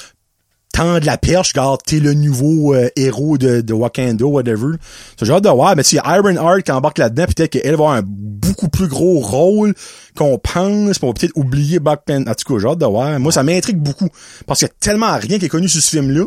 tendre 0.74 1.06
la 1.06 1.18
perche, 1.18 1.54
regarde, 1.54 1.80
t'es 1.86 2.00
le 2.00 2.14
nouveau 2.14 2.74
euh, 2.74 2.90
héros 2.98 3.38
de, 3.38 3.62
de 3.62 3.74
Wakanda, 3.74 4.26
whatever. 4.26 4.76
J'ai 5.22 5.32
hâte 5.32 5.44
de 5.44 5.50
voir, 5.50 5.76
mais 5.78 5.84
si 5.84 5.96
Iron 5.98 6.32
Heart 6.36 6.64
qui 6.64 6.72
embarque 6.72 6.98
là-dedans, 6.98 7.26
peut-être 7.26 7.52
qu'elle 7.52 7.68
va 7.68 7.74
avoir 7.74 7.92
un 7.94 8.02
beaucoup 8.06 8.68
plus 8.68 8.88
gros 8.88 9.20
rôle 9.20 9.74
qu'on 10.18 10.38
pense, 10.40 11.00
pour 11.00 11.14
peut-être 11.14 11.32
oublier 11.36 11.80
Black 11.80 12.02
Panther. 12.06 12.30
En 12.30 12.34
tout 12.34 12.58
cas, 12.60 12.68
hâte 12.70 12.80
de 12.80 12.86
voir. 12.86 13.20
Moi, 13.20 13.32
ça 13.32 13.44
m'intrigue 13.44 13.78
beaucoup, 13.78 14.10
parce 14.46 14.60
qu'il 14.60 14.68
y 14.68 14.72
a 14.72 14.74
tellement 14.80 15.16
rien 15.18 15.40
qui 15.40 15.46
est 15.46 15.50
connu 15.50 15.70
sur 15.70 15.82
ce 15.82 15.90
film-là, 15.92 16.26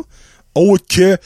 autre 0.55 0.85
que 0.89 1.17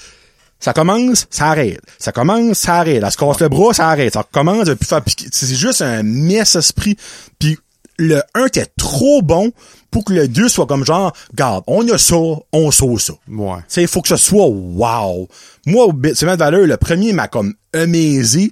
ça 0.62 0.72
commence, 0.74 1.28
ça 1.30 1.48
arrête. 1.48 1.82
Ça 2.00 2.12
commence, 2.14 2.60
ça 2.60 2.76
arrête. 2.76 3.02
Elle 3.04 3.12
se 3.12 3.18
casse 3.18 3.40
le 3.42 3.50
bras, 3.50 3.74
ça 3.74 3.90
arrête. 3.90 4.14
Ça 4.14 4.24
commence, 4.32 4.70
puis 4.70 4.88
faire 4.88 5.04
piquer. 5.04 5.28
C'est 5.32 5.54
juste 5.54 5.82
un 5.82 6.04
mess 6.04 6.56
esprit. 6.56 6.96
Puis 7.40 7.58
le 7.98 8.22
1 8.36 8.46
était 8.46 8.68
trop 8.78 9.22
bon 9.22 9.52
pour 9.90 10.06
que 10.06 10.14
le 10.14 10.28
2 10.28 10.48
soit 10.48 10.66
comme 10.68 10.86
genre, 10.86 11.14
garde, 11.36 11.64
on 11.68 11.86
a 11.90 11.98
ça, 11.98 12.16
on 12.54 12.72
sauce 12.72 13.06
ça. 13.08 13.14
Ouais. 13.28 13.58
Tu 13.70 13.86
faut 13.88 14.02
que 14.02 14.08
ce 14.08 14.16
soit 14.16 14.48
wow. 14.48 15.28
Moi, 15.66 15.86
au 15.86 15.94
Semaine 16.14 16.36
de 16.36 16.40
valeur, 16.40 16.66
le 16.66 16.78
premier 16.78 17.12
m'a 17.12 17.28
comme 17.28 17.54
amazé, 17.74 18.52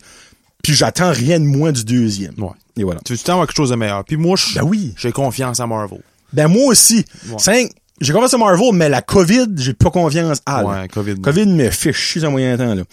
puis 0.62 0.74
j'attends 0.74 1.12
rien 1.12 1.40
de 1.40 1.46
moins 1.46 1.72
du 1.72 1.86
deuxième. 1.86 2.34
Ouais. 2.38 2.50
Et 2.78 2.84
voilà. 2.84 3.02
Tu 3.06 3.14
veux 3.14 3.20
avoir 3.28 3.48
quelque 3.48 3.56
chose 3.56 3.70
de 3.70 3.76
meilleur? 3.76 4.04
Puis 4.04 4.18
moi, 4.18 4.36
Ben 4.56 4.64
oui. 4.64 4.94
j'ai 4.98 5.12
confiance 5.12 5.60
en 5.60 5.68
Marvel. 5.68 6.02
Ben 6.34 6.48
moi 6.48 6.66
aussi. 6.66 7.06
Cinq, 7.38 7.72
j'ai 8.02 8.14
en 8.14 8.38
Marvel, 8.38 8.74
mais 8.74 8.90
la 8.90 9.02
COVID, 9.02 9.48
j'ai 9.58 9.74
pas 9.74 9.92
confiance 9.92 10.40
là. 10.48 10.64
Ouais, 10.64 10.88
COVID. 10.88 11.22
COVID 11.22 11.46
me 11.48 11.70
fait 11.70 11.94
chier 11.94 12.24
un 12.24 12.30
moyen 12.30 12.58
temps, 12.58 12.76
là. 12.76 12.84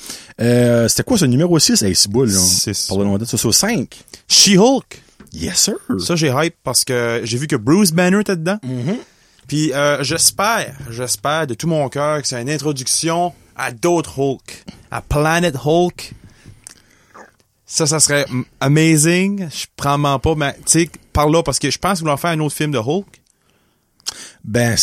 Euh, 0.41 0.89
c'était 0.89 1.05
quoi 1.05 1.19
ce 1.19 1.25
numéro 1.25 1.59
6? 1.59 1.83
Hey, 1.83 1.95
c'est 1.95 2.11
boule, 2.11 2.31
là. 2.31 2.39
Six. 2.39 2.87
Parle 2.89 3.05
longtemps. 3.05 3.25
Ça, 3.25 3.37
c'est 3.37 3.47
au 3.47 3.53
5. 3.53 3.89
She-Hulk. 4.29 5.03
Yes, 5.33 5.57
sir. 5.57 5.75
Ça, 5.99 6.17
j'ai 6.17 6.33
hype 6.35 6.57
parce 6.65 6.85
que 6.85 7.21
j'ai 7.25 7.39
vu 7.39 7.47
que 7.47 7.57
Bruce 7.57 7.93
Banner 7.93 8.21
était 8.21 8.37
dedans. 8.37 8.59
Mm-hmm. 8.65 8.97
Puis 9.47 9.73
euh, 9.73 10.03
j'espère, 10.03 10.75
j'espère 10.91 11.47
de 11.47 11.55
tout 11.55 11.69
mon 11.69 11.89
cœur 11.89 12.21
que 12.21 12.27
c'est 12.27 12.41
une 12.41 12.51
introduction 12.51 13.33
à 13.57 13.71
d'autres 13.71 14.19
Hulk, 14.19 14.65
à 14.91 15.01
Planet 15.01 15.55
Hulk. 15.65 16.13
Ça, 17.65 17.87
ça 17.87 18.01
serait 18.01 18.27
mm, 18.29 18.43
amazing. 18.61 19.49
Je 19.51 19.67
prends 19.77 20.19
pas, 20.19 20.35
mais 20.35 20.55
tu 20.67 20.81
sais, 20.81 20.91
par 21.13 21.29
là, 21.29 21.43
parce 21.43 21.59
que 21.59 21.71
je 21.71 21.79
pense 21.79 21.99
qu'ils 21.99 22.09
vont 22.09 22.17
faire 22.17 22.31
un 22.31 22.41
autre 22.41 22.55
film 22.55 22.73
de 22.73 22.79
Hulk. 22.79 23.07
Ben, 24.47 24.77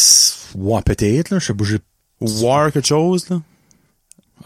ouais, 0.55 0.81
peut-être, 0.83 1.29
là. 1.31 1.39
Je 1.39 1.45
sais 1.45 1.53
pas, 1.53 1.63
j'ai, 1.63 1.79
War 2.21 2.71
quelque 2.71 2.85
chose, 2.87 3.27
là. 3.29 3.41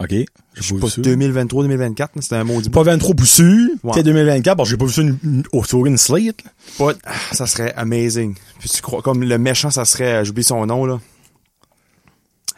ok. 0.00 0.14
Je 0.54 0.62
sais 0.62 0.74
pas 0.74 0.80
pas, 0.80 0.86
vu 0.86 0.92
ça. 0.92 1.00
2023-2024, 1.02 2.08
c'était 2.20 2.36
un 2.36 2.44
maudit 2.44 2.70
Pas 2.70 2.82
23 2.82 3.14
pour 3.14 3.26
sûr. 3.26 3.68
Ouais. 3.84 3.92
Peut-être 3.92 4.06
2024, 4.06 4.56
parce 4.56 4.68
que 4.68 4.70
j'ai 4.72 4.76
pas 4.76 4.86
vu 4.86 4.92
ça 4.92 5.02
une- 5.02 5.18
une- 5.22 5.44
au 5.52 5.86
une 5.86 5.98
slate. 5.98 6.42
But, 6.78 6.96
ah, 7.04 7.12
ça 7.32 7.46
serait 7.46 7.72
amazing. 7.74 8.34
Puis 8.58 8.68
tu 8.70 8.80
crois, 8.82 9.02
comme 9.02 9.22
le 9.22 9.38
méchant, 9.38 9.70
ça 9.70 9.84
serait, 9.84 10.14
euh, 10.20 10.24
j'oublie 10.24 10.42
son 10.44 10.66
nom, 10.66 10.86
là. 10.86 10.98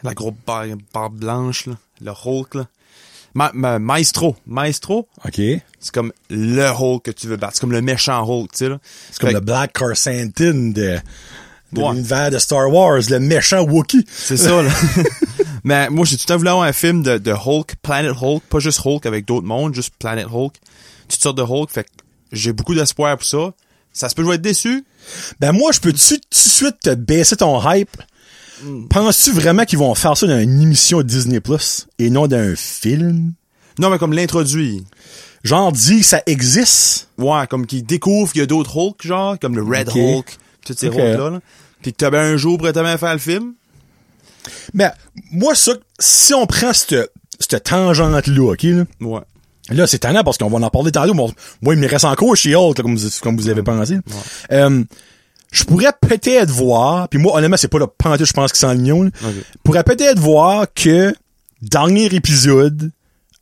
La 0.03 0.13
grosse 0.15 0.33
barre, 0.47 0.65
barre 0.93 1.09
blanche, 1.11 1.67
là. 1.67 1.77
Le 2.01 2.11
Hulk, 2.11 2.55
là. 2.55 2.67
Ma, 3.35 3.51
ma- 3.53 3.79
Maestro. 3.79 4.35
Maestro, 4.47 5.07
OK. 5.25 5.35
c'est 5.79 5.91
comme 5.93 6.11
le 6.29 6.67
Hulk 6.69 7.03
que 7.03 7.11
tu 7.11 7.27
veux 7.27 7.37
battre. 7.37 7.53
C'est 7.55 7.61
comme 7.61 7.71
le 7.71 7.81
méchant 7.81 8.23
Hulk, 8.27 8.51
tu 8.51 8.57
sais, 8.57 8.69
là. 8.69 8.79
C'est 9.11 9.19
comme 9.19 9.29
Fait 9.29 9.35
le 9.35 9.39
Black 9.41 9.73
Carsantin 9.73 10.53
de, 10.71 10.97
de 11.73 11.81
Ouais. 11.81 11.91
l'univers 11.93 12.29
de 12.31 12.37
Star 12.39 12.71
Wars, 12.71 12.99
le 13.09 13.19
méchant 13.19 13.61
Wookiee. 13.61 14.05
C'est 14.13 14.37
ça, 14.37 14.61
là. 14.61 14.69
Mais 15.63 15.89
moi, 15.89 16.05
j'ai 16.05 16.17
tout 16.17 16.23
le 16.23 16.33
temps 16.33 16.37
voulu 16.37 16.49
avoir 16.49 16.65
un 16.65 16.73
film 16.73 17.03
de, 17.03 17.17
de 17.17 17.31
Hulk, 17.31 17.75
Planet 17.81 18.13
Hulk, 18.19 18.43
pas 18.49 18.59
juste 18.59 18.79
Hulk 18.83 19.05
avec 19.05 19.25
d'autres 19.25 19.45
mondes, 19.45 19.75
juste 19.75 19.93
Planet 19.99 20.25
Hulk. 20.31 20.53
Toutes 21.07 21.21
sortes 21.21 21.37
de 21.37 21.43
Hulk, 21.43 21.69
fait 21.71 21.83
que 21.83 21.89
j'ai 22.31 22.51
beaucoup 22.53 22.73
d'espoir 22.73 23.15
pour 23.17 23.25
ça. 23.27 23.53
Ça 23.93 24.09
se 24.09 24.15
peut 24.15 24.23
je 24.23 24.27
vais 24.29 24.35
être 24.35 24.41
déçu. 24.41 24.83
Ben 25.39 25.51
moi, 25.51 25.71
je 25.71 25.79
peux-tu 25.79 26.15
tout 26.15 26.27
de 26.31 26.35
suite 26.49 26.75
te 26.81 26.93
baisser 26.95 27.35
ton 27.35 27.59
hype? 27.71 27.95
Penses-tu 28.89 29.31
vraiment 29.31 29.65
qu'ils 29.65 29.79
vont 29.79 29.93
faire 29.95 30.15
ça 30.15 30.27
dans 30.27 30.39
une 30.39 30.61
émission 30.61 31.01
Disney 31.01 31.39
Plus 31.39 31.87
et 31.99 32.09
non 32.09 32.27
dans 32.27 32.37
un 32.37 32.55
film? 32.55 33.33
Non, 33.79 33.89
mais 33.89 33.97
comme 33.97 34.13
l'introduit. 34.13 34.83
Genre, 35.43 35.71
que 35.73 36.03
ça 36.03 36.21
existe? 36.27 37.09
Ouais, 37.17 37.47
comme 37.49 37.65
qu'ils 37.65 37.83
découvrent 37.83 38.31
qu'il 38.31 38.41
y 38.41 38.43
a 38.43 38.47
d'autres 38.47 38.77
Hulk, 38.77 39.01
genre, 39.05 39.39
comme 39.39 39.55
le 39.55 39.63
Red. 39.63 39.89
Hulk, 39.89 40.37
tous 40.65 40.73
ces 40.77 40.87
Ok. 40.87 40.95
Hulk-là, 40.95 41.29
là. 41.31 41.39
Puis 41.81 41.91
que 41.93 41.97
t'avais 41.97 42.19
un 42.19 42.37
jour 42.37 42.57
pour 42.57 42.71
bien 42.71 42.97
faire 42.97 43.13
le 43.13 43.19
film. 43.19 43.53
Ben, 44.73 44.91
moi, 45.31 45.55
ça, 45.55 45.73
si 45.99 46.33
on 46.33 46.45
prend 46.45 46.73
cette, 46.73 47.11
cette 47.39 47.63
tangente-là, 47.63 48.51
OK, 48.51 48.63
là, 48.63 48.83
Ouais. 49.01 49.21
Là, 49.69 49.87
c'est 49.87 49.99
tannant 49.99 50.23
parce 50.23 50.37
qu'on 50.37 50.49
va 50.49 50.57
en 50.65 50.69
parler 50.69 50.91
tantôt. 50.91 51.13
Moi, 51.13 51.29
moi, 51.61 51.75
il 51.75 51.79
me 51.79 51.87
reste 51.87 52.03
encore 52.05 52.35
chez 52.35 52.55
Hulk, 52.55 52.81
comme, 52.81 52.95
vous, 52.97 53.09
comme 53.21 53.37
vous 53.37 53.47
avez 53.47 53.63
pensé. 53.63 53.99
Euh, 54.51 54.83
je 55.51 55.63
pourrais 55.63 55.93
peut-être 56.01 56.49
voir, 56.49 57.07
puis 57.07 57.19
moi, 57.19 57.35
honnêtement, 57.37 57.57
c'est 57.57 57.67
pas 57.67 57.79
le 57.79 57.87
pantoute, 57.87 58.25
je 58.25 58.33
pense, 58.33 58.51
qui 58.51 58.59
s'en 58.59 58.73
lignon, 58.73 59.03
là. 59.03 59.09
Ok. 59.23 59.33
Je 59.35 59.57
pourrais 59.63 59.83
peut-être 59.83 60.19
voir 60.19 60.65
que, 60.73 61.13
dernier 61.61 62.05
épisode, 62.13 62.91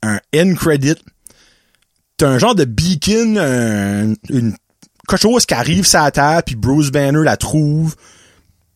un 0.03 0.19
end 0.35 0.53
credit, 0.55 0.95
t'as 2.17 2.27
un 2.27 2.37
genre 2.37 2.53
de 2.55 2.65
beacon, 2.65 3.37
un- 3.37 4.13
une, 4.29 4.55
quelque 5.09 5.21
chose 5.21 5.45
qui 5.45 5.53
arrive 5.53 5.85
sur 5.85 6.01
la 6.01 6.11
terre, 6.11 6.41
puis 6.45 6.55
Bruce 6.55 6.91
Banner 6.91 7.23
la 7.23 7.37
trouve, 7.37 7.95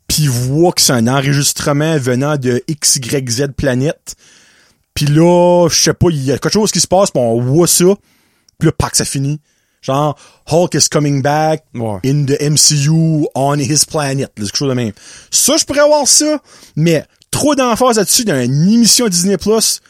puis 0.07 0.27
voit 0.27 0.71
que 0.73 0.81
c'est 0.81 0.93
un 0.93 1.07
enregistrement 1.07 1.97
venant 1.97 2.37
de 2.37 2.61
XYZ 2.69 3.47
planète. 3.55 4.15
Puis 4.93 5.05
là, 5.07 5.67
je 5.69 5.81
sais 5.81 5.93
pas, 5.93 6.07
il 6.09 6.23
y 6.23 6.31
a 6.31 6.37
quelque 6.37 6.53
chose 6.53 6.71
qui 6.71 6.79
se 6.79 6.87
passe, 6.87 7.11
puis 7.11 7.21
on 7.21 7.41
voit 7.41 7.67
ça, 7.67 7.85
puis 8.59 8.67
là, 8.67 8.71
pack, 8.77 8.95
ça 8.95 9.05
finit. 9.05 9.39
Genre, 9.81 10.17
Hulk 10.49 10.75
is 10.75 10.87
coming 10.89 11.21
back 11.21 11.65
Ouais. 11.73 11.99
in 12.05 12.23
the 12.25 12.39
MCU 12.41 13.25
on 13.35 13.57
his 13.57 13.85
planet. 13.85 14.31
C'est 14.37 14.43
quelque 14.45 14.55
chose 14.57 14.69
de 14.69 14.73
même. 14.75 14.93
Ça, 15.29 15.57
je 15.57 15.65
pourrais 15.65 15.81
avoir 15.81 16.07
ça, 16.07 16.39
mais 16.77 17.03
trop 17.31 17.53
d'emphase 17.55 17.97
là-dessus 17.97 18.23
dans 18.23 18.39
une 18.41 18.71
émission 18.71 19.09
Disney 19.09 19.37
Plus, 19.37 19.81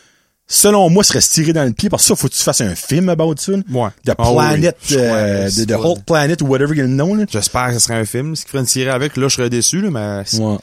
selon 0.47 0.89
moi, 0.89 1.03
serait 1.03 1.21
se 1.21 1.31
tirer 1.31 1.53
dans 1.53 1.63
le 1.63 1.71
pied, 1.73 1.89
parce 1.89 2.03
que 2.03 2.07
ça, 2.09 2.15
faut 2.15 2.27
que 2.27 2.33
tu 2.33 2.43
fasses 2.43 2.61
un 2.61 2.75
film 2.75 3.09
about 3.09 3.35
ça. 3.37 3.53
Ouais. 3.53 3.89
De 4.05 4.13
Ah 4.17 4.31
oui, 4.31 4.35
Planet, 4.35 4.77
oui. 4.89 4.95
euh, 4.99 5.49
de, 5.49 5.63
de. 5.65 5.73
Hulk 5.75 6.03
Planet 6.05 6.41
ou 6.41 6.45
whatever 6.47 6.75
le 6.75 6.87
nom, 6.87 7.15
là. 7.15 7.25
J'espère 7.29 7.67
que 7.69 7.73
ce 7.75 7.79
serait 7.79 7.95
un 7.99 8.05
film. 8.05 8.35
Ce 8.35 8.43
qui 8.43 8.49
ferait 8.51 8.59
une 8.61 8.67
série 8.67 8.89
avec, 8.89 9.17
là, 9.17 9.27
je 9.27 9.35
serais 9.35 9.49
déçu, 9.49 9.81
là, 9.81 9.89
mais... 9.89 10.39
Ouais. 10.39 10.57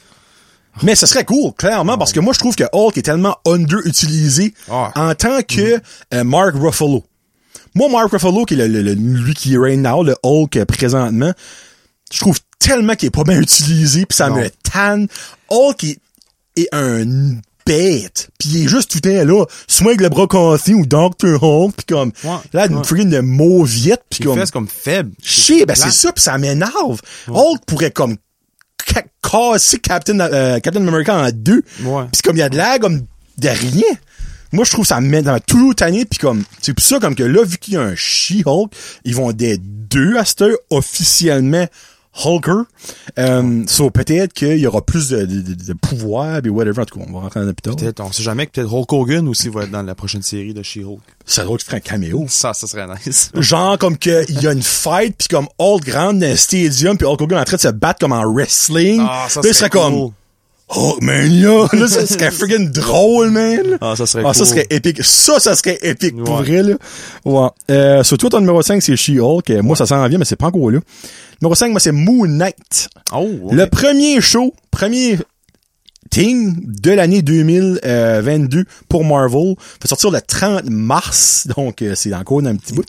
Mais 0.83 0.95
ce 0.95 1.05
serait 1.07 1.25
cool, 1.25 1.53
clairement, 1.59 1.99
parce 1.99 2.13
que 2.13 2.21
moi, 2.21 2.33
je 2.33 2.39
trouve 2.39 2.55
que 2.55 2.63
Hulk 2.73 2.97
est 2.97 3.03
tellement 3.03 3.37
underutilisé 3.47 4.55
Ah. 4.71 4.93
en 4.95 5.15
tant 5.15 5.43
que 5.43 5.81
euh, 6.15 6.25
Mark 6.25 6.55
Ruffalo. 6.55 7.03
Moi, 7.75 7.89
Mark 7.89 8.13
Ruffalo, 8.13 8.45
qui 8.45 8.55
est 8.55 8.57
le, 8.57 8.69
le- 8.69 8.83
le- 8.83 8.95
lui 8.95 9.35
qui 9.35 9.55
est 9.55 9.59
right 9.59 9.79
now, 9.79 10.05
le 10.05 10.15
Hulk 10.23 10.57
euh, 10.57 10.65
présentement, 10.65 11.33
je 12.13 12.21
trouve 12.21 12.39
tellement 12.61 12.95
qu'il 12.95 13.09
est 13.09 13.11
pas 13.11 13.25
bien 13.25 13.41
utilisé, 13.41 14.07
puis 14.07 14.17
ça 14.17 14.29
Non. 14.29 14.37
me 14.37 14.49
tanne. 14.73 15.09
Hulk 15.49 15.85
est, 15.85 15.99
est 16.57 16.69
un 16.73 17.05
bête, 17.73 18.31
puis 18.39 18.49
il 18.51 18.65
est 18.65 18.69
juste 18.69 18.91
tout 18.91 18.99
le 19.05 19.25
temps 19.25 19.33
là, 19.39 19.45
soit 19.69 19.89
avec 19.89 20.01
le 20.01 20.09
bras 20.09 20.27
cassé 20.27 20.75
ou 20.75 20.85
Dr. 20.87 21.43
Hulk, 21.43 21.75
puis 21.77 21.87
comme, 21.87 22.13
Ouais. 22.25 22.31
là, 22.53 22.67
une 22.67 22.77
Ouais. 22.79 22.85
freaking 22.85 23.11
de 23.11 23.21
mauviette, 23.21 24.03
puis 24.11 24.25
comme... 24.25 24.45
comme 24.51 24.69
faible. 24.69 25.13
Chier, 25.23 25.67
ben 25.67 25.75
c'est 25.77 25.91
ça, 25.91 26.13
pis 26.13 26.23
ça 26.23 26.37
m'énerve. 26.39 27.01
Hulk 27.29 27.65
pourrait 27.67 27.91
comme 27.93 28.17
ca- 28.87 29.05
casser 29.23 29.79
Captain, 29.79 30.19
euh, 30.21 30.59
Captain 30.61 30.87
America 30.87 31.17
en 31.17 31.31
deux. 31.33 31.63
Ouais. 31.83 32.05
Pis 32.05 32.11
c'est 32.15 32.25
comme 32.25 32.37
il 32.37 32.41
y 32.41 32.43
a 32.43 32.49
de 32.49 32.57
l'air 32.57 32.79
comme 32.81 33.03
de 33.39 33.49
rien. 33.49 33.97
Moi, 34.53 34.65
je 34.65 34.73
trouve 34.73 34.85
ça 34.85 35.01
met 35.01 35.23
dans 35.23 35.39
tout 35.39 35.75
tanné 35.75 36.05
pis 36.05 36.19
comme, 36.19 36.43
c'est 36.61 36.75
pour 36.75 36.85
ça 36.85 36.99
comme 36.99 37.15
que 37.15 37.23
là, 37.23 37.45
vu 37.45 37.57
qu'il 37.59 37.75
y 37.75 37.77
a 37.77 37.83
un 37.83 37.95
She-Hulk, 37.95 38.73
ils 39.05 39.15
vont 39.15 39.31
des 39.31 39.59
deux 39.59 40.17
à 40.17 40.25
cette 40.25 40.43
heure 40.43 40.57
officiellement 40.71 41.67
Hulker. 42.13 42.63
Euh, 43.19 43.63
so, 43.67 43.91
peut-être 43.91 44.33
qu'il 44.33 44.59
y 44.59 44.67
aura 44.67 44.83
plus 44.83 45.09
de, 45.09 45.25
de, 45.25 45.41
de, 45.41 45.55
de 45.55 45.73
pouvoir, 45.75 46.43
pis 46.43 46.49
whatever, 46.49 46.83
en 46.83 46.85
tout 46.85 46.99
cas, 46.99 47.05
on 47.09 47.13
va 47.13 47.21
rentrer 47.21 47.41
dans 47.41 47.47
plus 47.53 47.63
tard. 47.63 47.77
Peut-être, 47.77 48.01
on 48.01 48.13
sait 48.13 48.23
jamais 48.23 48.47
que 48.47 48.53
peut-être 48.53 48.73
Hulk 48.73 48.93
Hogan 48.93 49.29
aussi 49.29 49.49
va 49.49 49.63
être 49.63 49.71
dans 49.71 49.83
la 49.83 49.95
prochaine 49.95 50.23
série 50.23 50.53
de 50.53 50.63
She-Hulk. 50.63 51.01
Ça 51.25 51.45
doit 51.45 51.59
faire 51.59 51.77
un 51.77 51.81
caméo. 51.81 52.27
Ça, 52.29 52.53
ça 52.53 52.67
serait 52.67 52.87
nice. 52.87 53.31
genre 53.35 53.79
comme 53.79 53.97
que 53.97 54.25
il 54.29 54.41
y 54.43 54.47
a 54.47 54.53
une 54.53 54.63
fight 54.63 55.15
puis 55.17 55.29
comme 55.29 55.47
Hulk 55.59 55.91
rentre 55.93 56.19
dans 56.21 56.27
un 56.27 56.37
stadium 56.37 56.97
puis 56.99 57.07
Hulk 57.07 57.21
Hogan 57.21 57.39
est 57.39 57.43
en 57.43 57.45
train 57.45 57.57
de 57.57 57.63
se 57.63 57.69
battre 57.69 58.01
comme 58.01 58.13
en 58.13 58.25
wrestling. 58.33 59.01
Ah, 59.03 59.27
ça 59.29 59.41
Là, 59.41 59.49
il 59.49 59.55
serait 59.55 59.69
serait 59.69 59.71
comme 59.71 59.95
cool. 59.95 60.13
Hulkmania. 60.71 61.67
là, 61.73 61.89
ça 61.89 62.07
serait 62.07 62.31
friggin' 62.31 62.71
drôle, 62.71 63.31
man. 63.31 63.79
Ah, 63.81 63.95
ça 63.97 64.07
serait 64.07 64.23
Ah, 64.27 64.35
ça 64.35 64.45
serait 64.45 64.67
épique. 64.71 65.03
Ça, 65.03 65.41
ça 65.41 65.55
serait 65.55 65.79
épique 65.83 66.17
pour 66.23 66.37
vrai, 66.37 66.63
là. 66.63 66.75
Ouais. 67.25 67.49
Euh, 67.71 68.03
sur 68.03 68.19
toi, 68.19 68.31
ton 68.31 68.41
numéro 68.41 68.63
5, 68.63 68.83
c'est 68.83 68.97
She-Hulk. 68.97 69.51
Euh, 69.51 69.63
Moi, 69.63 69.77
ça 69.77 69.87
s'en 69.87 70.07
vient, 70.09 70.19
mais 70.19 70.25
c'est 70.25 70.37
pas 70.37 70.47
encore 70.47 70.71
là. 70.71 70.79
Numéro 71.43 71.55
5, 71.55 71.71
moi, 71.71 71.81
c'est 71.81 71.93
Moon 71.93 72.27
Knight. 72.27 72.89
Oh. 73.13 73.29
Le 73.51 73.67
premier 73.67 74.21
show, 74.21 74.55
premier 74.71 75.19
thing 76.11 76.57
de 76.83 76.91
l'année 76.91 77.23
2022 77.23 78.65
pour 78.89 79.05
Marvel 79.05 79.55
va 79.81 79.87
sortir 79.89 80.11
le 80.11 80.21
30 80.21 80.69
mars, 80.69 81.47
donc 81.57 81.83
euh, 81.83 81.95
c'est 81.95 82.13
encore 82.13 82.43
dans 82.43 82.51
un 82.51 82.57
petit 82.57 82.73
bout. 82.73 82.85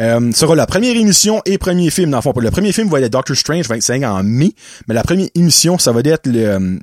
Euh, 0.00 0.32
sera 0.32 0.54
la 0.56 0.66
première 0.66 0.96
émission 0.96 1.40
et 1.46 1.56
premier 1.56 1.90
film. 1.90 2.10
Dans 2.10 2.18
le 2.18 2.22
fond, 2.22 2.32
le 2.36 2.50
premier 2.50 2.72
film 2.72 2.88
va 2.88 3.00
être 3.00 3.12
Doctor 3.12 3.36
Strange 3.36 3.68
25 3.68 4.02
en 4.02 4.22
mai, 4.22 4.52
mais 4.88 4.94
la 4.94 5.02
première 5.04 5.28
émission, 5.34 5.78
ça 5.78 5.92
va 5.92 6.00
être 6.04 6.26
le 6.26 6.78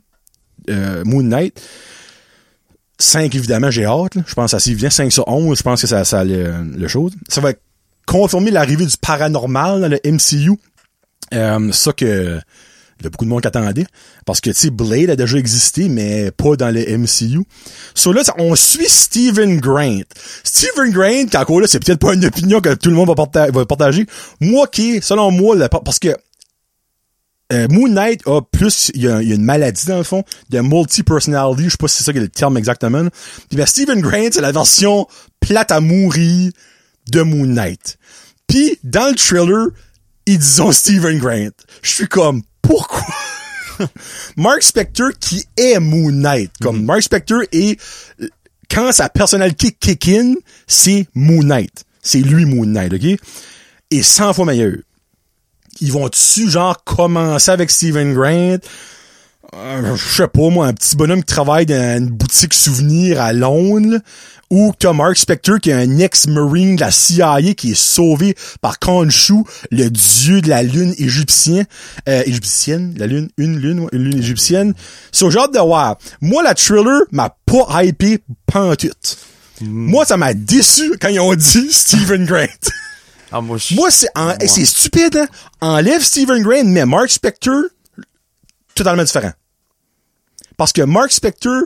euh, 0.69 1.01
euh, 1.01 1.03
Moon 1.05 1.23
Knight. 1.23 1.59
5, 2.97 3.35
évidemment, 3.35 3.71
j'ai 3.71 3.85
hâte. 3.85 4.13
Je 4.25 4.33
pense 4.33 4.51
ça 4.51 4.59
s'y 4.59 4.73
vient. 4.73 4.89
5 4.89 5.11
sur 5.11 5.27
11, 5.27 5.57
je 5.57 5.63
pense 5.63 5.81
que 5.81 5.87
ça, 5.87 6.05
ça 6.05 6.23
le, 6.23 6.63
le 6.63 6.87
chose. 6.87 7.11
Ça 7.27 7.41
va 7.41 7.51
confirmer 8.05 8.51
l'arrivée 8.51 8.85
du 8.85 8.95
paranormal 8.97 9.81
dans 9.81 9.87
le 9.89 9.99
MCU. 10.05 10.51
Euh, 11.33 11.71
ça 11.73 11.91
que 11.91 12.39
Il 12.99 13.03
y 13.03 13.07
a 13.07 13.09
beaucoup 13.09 13.25
de 13.25 13.29
monde 13.29 13.41
qui 13.41 13.47
attendait. 13.49 13.85
Parce 14.25 14.39
que, 14.39 14.49
tu 14.51 14.55
sais, 14.55 14.69
Blade 14.69 15.09
a 15.09 15.17
déjà 15.17 15.37
existé, 15.37 15.89
mais 15.89 16.31
pas 16.31 16.55
dans 16.55 16.73
le 16.73 16.85
MCU. 16.97 17.41
So 17.93 18.13
là, 18.13 18.21
on 18.37 18.55
suit 18.55 18.87
Stephen 18.87 19.59
Grant. 19.59 20.03
Stephen 20.45 20.91
Grant, 20.91 21.25
encore 21.41 21.59
là, 21.59 21.67
c'est 21.67 21.83
peut-être 21.83 21.99
pas 21.99 22.13
une 22.13 22.23
opinion 22.25 22.61
que 22.61 22.73
tout 22.75 22.89
le 22.89 22.95
monde 22.95 23.09
va, 23.09 23.15
parta- 23.15 23.51
va 23.51 23.65
partager. 23.65 24.05
Moi, 24.39 24.67
qui, 24.67 25.01
selon 25.01 25.31
moi, 25.31 25.57
parce 25.67 25.99
que 25.99 26.15
euh, 27.53 27.67
Moon 27.69 27.87
Knight 27.87 28.21
a 28.27 28.41
plus, 28.41 28.91
il 28.95 29.03
y 29.03 29.07
a, 29.07 29.21
une 29.21 29.43
maladie 29.43 29.85
dans 29.85 29.97
le 29.97 30.03
fond, 30.03 30.23
de 30.49 30.59
multi-personality, 30.59 31.65
je 31.65 31.69
sais 31.69 31.77
pas 31.77 31.87
si 31.87 31.97
c'est 31.97 32.03
ça 32.03 32.11
qui 32.11 32.17
est 32.17 32.21
le 32.21 32.29
terme 32.29 32.57
exactement. 32.57 33.03
là. 33.03 33.09
Puis 33.49 33.57
ben, 33.57 33.65
Stephen 33.65 34.01
Grant, 34.01 34.29
c'est 34.31 34.41
la 34.41 34.51
version 34.51 35.07
plate 35.39 35.71
à 35.71 35.79
mourir 35.79 36.51
de 37.11 37.21
Moon 37.21 37.45
Knight. 37.45 37.97
Puis 38.47 38.79
dans 38.83 39.09
le 39.09 39.15
trailer, 39.15 39.67
ils 40.25 40.39
disent 40.39 40.71
Stephen 40.71 41.19
Grant. 41.19 41.51
Je 41.81 41.89
suis 41.93 42.07
comme, 42.07 42.41
pourquoi? 42.61 43.05
Mark 44.37 44.63
Spector 44.63 45.11
qui 45.19 45.45
est 45.57 45.79
Moon 45.79 46.11
Knight. 46.11 46.51
Comme 46.61 46.83
Mark 46.83 47.03
Spector 47.03 47.43
est, 47.51 47.79
quand 48.69 48.91
sa 48.91 49.09
personnalité 49.09 49.71
kick 49.71 50.07
in, 50.07 50.33
c'est 50.65 51.07
Moon 51.13 51.43
Knight. 51.43 51.83
C'est 52.01 52.19
lui 52.19 52.45
Moon 52.45 52.65
Knight, 52.65 52.93
ok? 52.93 53.19
Et 53.91 54.01
100 54.01 54.33
fois 54.33 54.45
meilleur 54.45 54.73
ils 55.81 55.91
vont-tu 55.91 56.49
genre 56.49 56.83
commencer 56.83 57.51
avec 57.51 57.71
Stephen 57.71 58.13
Grant? 58.13 58.59
Euh, 59.53 59.95
je 59.95 60.15
sais 60.15 60.27
pas, 60.27 60.49
moi, 60.49 60.67
un 60.67 60.73
petit 60.73 60.95
bonhomme 60.95 61.23
qui 61.23 61.33
travaille 61.33 61.65
dans 61.65 61.97
une 61.97 62.09
boutique 62.09 62.53
souvenir 62.53 63.21
à 63.21 63.31
Londres, 63.31 63.99
ou 64.49 64.73
que 64.77 64.87
Mark 64.87 65.17
Spector 65.17 65.59
qui 65.59 65.69
est 65.69 65.73
un 65.73 65.97
ex-marine 65.97 66.75
de 66.75 66.81
la 66.81 66.91
CIA 66.91 67.37
qui 67.55 67.71
est 67.71 67.79
sauvé 67.79 68.35
par 68.61 68.79
Khonshu, 68.79 69.43
le 69.71 69.89
dieu 69.89 70.41
de 70.41 70.49
la 70.49 70.61
lune 70.61 70.93
égyptien, 70.97 71.63
euh, 72.09 72.23
égyptienne, 72.25 72.95
la 72.97 73.07
lune, 73.07 73.29
une 73.37 73.57
lune, 73.57 73.87
une 73.91 74.03
lune 74.03 74.19
égyptienne. 74.19 74.73
So, 75.11 75.29
j'ai 75.29 75.39
hâte 75.39 75.53
de 75.53 75.59
voir. 75.59 75.97
Moi, 76.21 76.43
la 76.43 76.53
thriller 76.53 77.01
m'a 77.11 77.35
pas 77.45 77.83
hypé 77.83 78.19
pantoute. 78.45 79.17
Moi, 79.61 80.05
ça 80.05 80.17
m'a 80.17 80.33
déçu 80.33 80.97
quand 80.99 81.07
ils 81.07 81.19
ont 81.19 81.33
dit 81.33 81.71
Stephen 81.71 82.25
Grant. 82.25 82.45
Ah, 83.37 83.41
moi, 83.41 83.57
je- 83.57 83.75
Moi, 83.75 83.91
c'est 83.91 84.07
en- 84.15 84.27
Ouais. 84.29 84.47
c'est 84.47 84.63
stupide, 84.63 85.17
hein? 85.17 85.27
Enlève 85.59 86.01
Stephen 86.01 86.41
Grant, 86.41 86.63
mais 86.63 86.85
Mark 86.85 87.09
Spector, 87.09 87.63
totalement 88.73 89.03
différent. 89.03 89.33
Parce 90.55 90.71
que 90.71 90.81
Mark 90.83 91.11
Spector, 91.11 91.63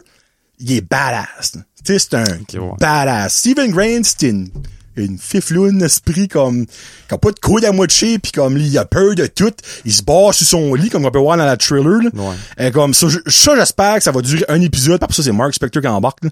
il 0.59 0.72
est 0.72 0.82
badass. 0.82 1.51
Tu 1.86 1.93
sais, 1.93 1.99
c'est 1.99 2.13
un 2.15 2.24
ouais. 2.59 2.72
badass. 2.80 3.36
Stephen 3.36 3.70
Grant, 3.70 4.01
c'est 4.03 4.30
une, 4.30 4.49
une 4.95 5.20
fifloune 5.20 5.84
esprit 5.84 6.28
comme, 6.28 6.65
qui 6.65 7.13
a 7.13 7.17
pas 7.20 7.32
de 7.32 7.39
coude 7.39 7.63
à 7.65 7.72
moitié, 7.72 8.17
puis 8.17 8.32
comme, 8.32 8.57
il 8.57 8.76
a 8.80 8.86
peur 8.86 9.13
de 9.13 9.28
tout. 9.28 9.53
Il 9.86 9.93
se 9.93 10.01
barre 10.01 10.34
sur 10.34 10.47
son 10.47 10.74
lit, 10.74 10.89
comme 10.89 11.05
on 11.05 11.11
peut 11.11 11.20
voir 11.20 11.38
dans 11.38 11.45
la 11.45 11.55
trailer, 11.55 12.01
là. 12.01 12.09
Ouais. 12.15 12.36
Euh, 12.61 12.72
comme, 12.72 12.95
ça, 12.95 13.09
je- 13.09 13.20
ça, 13.30 13.55
j'espère 13.55 13.97
que 13.97 14.03
ça 14.03 14.11
va 14.11 14.22
durer 14.24 14.45
un 14.49 14.59
épisode, 14.61 14.99
parce 14.99 15.11
que 15.11 15.15
ça, 15.17 15.24
c'est 15.24 15.32
Mark 15.32 15.53
Spector 15.53 15.84
qui 15.84 15.88
embarque, 15.88 16.24
là. 16.24 16.30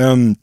Euh, 0.00 0.34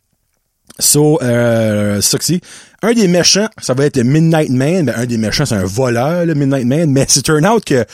So, 0.80 1.20
euh, 1.24 2.02
ça 2.02 2.20
que 2.20 2.24
c'est. 2.26 2.40
Un 2.84 2.94
des 2.94 3.08
méchants, 3.08 3.48
ça 3.62 3.74
va 3.74 3.86
être 3.86 3.98
Midnight 4.00 4.50
Man. 4.50 4.86
Ben, 4.86 4.94
un 4.98 5.06
des 5.06 5.18
méchants, 5.18 5.46
c'est 5.46 5.56
un 5.56 5.66
voleur, 5.66 6.26
le 6.26 6.34
Midnight 6.36 6.66
Man. 6.66 6.92
Mais 6.92 7.06
c'est 7.08 7.24
turn 7.24 7.46
out 7.46 7.64
que, 7.66 7.86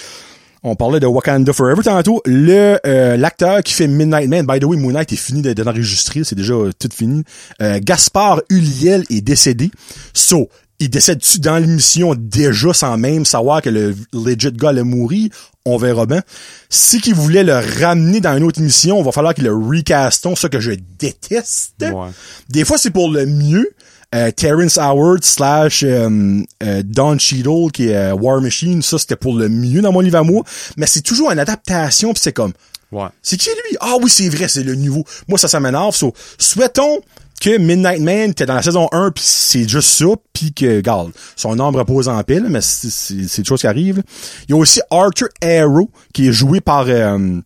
on 0.61 0.75
parlait 0.75 0.99
de 0.99 1.05
Wakanda 1.05 1.53
Forever 1.53 1.81
tantôt, 1.83 2.21
le 2.25 2.77
euh, 2.85 3.17
l'acteur 3.17 3.63
qui 3.63 3.73
fait 3.73 3.87
Midnight 3.87 4.29
Man, 4.29 4.45
by 4.45 4.59
the 4.59 4.65
way, 4.65 4.77
Moon 4.77 4.91
Knight 4.91 5.11
est 5.13 5.17
fini 5.17 5.41
de- 5.41 5.53
d'enregistrer, 5.53 6.23
c'est 6.23 6.35
déjà 6.35 6.53
euh, 6.53 6.71
tout 6.77 6.89
fini. 6.93 7.23
Euh, 7.61 7.79
Gaspard 7.81 8.41
Uliel 8.49 9.03
est 9.09 9.21
décédé. 9.21 9.71
So, 10.13 10.49
il 10.79 10.89
décède-tu 10.89 11.39
dans 11.39 11.57
l'émission 11.57 12.15
déjà 12.17 12.73
sans 12.73 12.97
même 12.97 13.25
savoir 13.25 13.61
que 13.61 13.69
le 13.69 13.95
legit 14.13 14.51
gars 14.51 14.69
allait 14.69 14.83
mourir? 14.83 15.29
On 15.65 15.77
verra 15.77 16.05
bien. 16.05 16.21
Si 16.69 16.99
qu'il 16.99 17.15
voulait 17.15 17.43
le 17.43 17.53
ramener 17.81 18.19
dans 18.19 18.35
une 18.35 18.43
autre 18.43 18.59
émission, 18.59 18.99
il 18.99 19.05
va 19.05 19.13
falloir 19.13 19.33
qu'il 19.33 19.45
le 19.45 19.53
recastons, 19.55 20.35
ça 20.35 20.49
que 20.49 20.59
je 20.59 20.71
déteste. 20.99 21.75
Ouais. 21.81 22.09
Des 22.49 22.65
fois, 22.65 22.77
c'est 22.77 22.89
pour 22.89 23.09
le 23.09 23.25
mieux. 23.25 23.69
Euh, 24.13 24.29
Terrence 24.31 24.77
Howard 24.77 25.23
slash 25.23 25.83
euh, 25.83 26.41
euh, 26.61 26.83
Don 26.85 27.17
Cheadle 27.17 27.71
qui 27.73 27.87
est 27.87 27.95
euh, 27.95 28.13
War 28.13 28.39
Machine, 28.41 28.81
ça 28.83 28.99
c'était 28.99 29.15
pour 29.15 29.35
le 29.35 29.49
mieux 29.49 29.81
dans 29.81 29.91
mon 29.91 30.01
livre 30.01 30.17
à 30.19 30.23
moi. 30.23 30.43
Mais 30.77 30.85
c'est 30.85 31.01
toujours 31.01 31.31
une 31.31 31.39
adaptation, 31.39 32.13
puis 32.13 32.21
c'est 32.23 32.33
comme, 32.33 32.53
Ouais. 32.91 33.07
c'est 33.23 33.37
qui 33.37 33.49
lui? 33.49 33.77
Ah 33.79 33.95
oui, 34.01 34.09
c'est 34.11 34.29
vrai, 34.29 34.47
c'est 34.47 34.61
le 34.63 34.75
nouveau. 34.75 35.03
Moi, 35.27 35.39
ça, 35.39 35.47
ça 35.47 35.59
m'énerve. 35.59 35.95
So, 35.95 36.13
souhaitons 36.37 37.01
que 37.41 37.57
Midnight 37.57 37.99
Man 38.01 38.29
était 38.29 38.45
dans 38.45 38.53
la 38.53 38.61
saison 38.61 38.87
1, 38.91 39.09
puis 39.09 39.23
c'est 39.25 39.67
juste 39.67 39.89
ça, 39.89 40.05
puis 40.31 40.53
que, 40.53 40.75
regarde, 40.75 41.11
son 41.35 41.59
âme 41.59 41.75
repose 41.75 42.07
en 42.07 42.21
pile, 42.23 42.45
mais 42.49 42.61
c'est 42.61 42.91
c'est- 42.91 43.27
c'est 43.27 43.41
des 43.41 43.47
choses 43.47 43.61
qui 43.61 43.67
arrivent. 43.67 44.03
Il 44.47 44.51
y 44.51 44.53
a 44.53 44.57
aussi 44.57 44.79
Arthur 44.91 45.27
Arrow, 45.41 45.89
qui 46.13 46.27
est 46.27 46.31
joué 46.31 46.61
par... 46.61 46.85
Euh, 46.87 47.39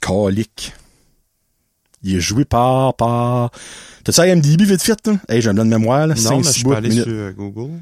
Colic. 0.00 0.72
Il 2.02 2.16
est 2.16 2.20
joué 2.20 2.44
par... 2.44 2.94
par... 2.94 3.50
T'as-tu 4.04 4.20
IMDb 4.20 4.62
vite 4.62 4.82
fait, 4.82 5.06
là? 5.06 5.14
Hey, 5.28 5.42
j'ai 5.42 5.50
un 5.50 5.54
blanc 5.54 5.64
de 5.64 5.70
mémoire, 5.70 6.06
là. 6.06 6.14
Non, 6.14 6.38
mais 6.38 6.52
je 6.52 6.62
bouts, 6.64 6.70
peux 6.70 6.76
aller 6.76 6.88
minutes. 6.88 7.04
sur 7.04 7.12
euh, 7.12 7.32
Google. 7.32 7.72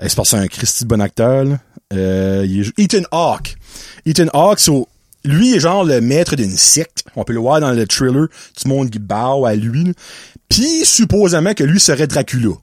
Hey, 0.00 0.08
c'est 0.08 0.14
parce 0.14 0.30
que 0.30 0.36
c'est 0.36 0.42
un 0.42 0.46
Christy 0.46 0.84
bon 0.84 1.00
acteur, 1.00 1.44
là. 1.44 1.58
Euh, 1.94 2.44
il 2.46 2.60
est 2.60 2.64
jou- 2.64 2.72
Ethan 2.76 3.02
Hawke. 3.10 3.56
Ethan 4.04 4.26
Hawke, 4.34 4.60
so, 4.60 4.86
lui 5.24 5.54
est 5.54 5.60
genre 5.60 5.84
le 5.84 6.00
maître 6.00 6.36
d'une 6.36 6.56
secte. 6.56 7.04
On 7.16 7.24
peut 7.24 7.32
le 7.32 7.40
voir 7.40 7.60
dans 7.60 7.72
le 7.72 7.86
thriller. 7.86 8.28
Tout 8.28 8.68
le 8.68 8.74
monde 8.74 8.90
qui 8.90 8.98
bow 8.98 9.46
à 9.46 9.54
lui. 9.54 9.84
là. 9.84 9.92
Puis, 10.48 10.84
supposément 10.84 11.54
que 11.54 11.64
lui 11.64 11.80
serait 11.80 12.06
Dracula. 12.06 12.54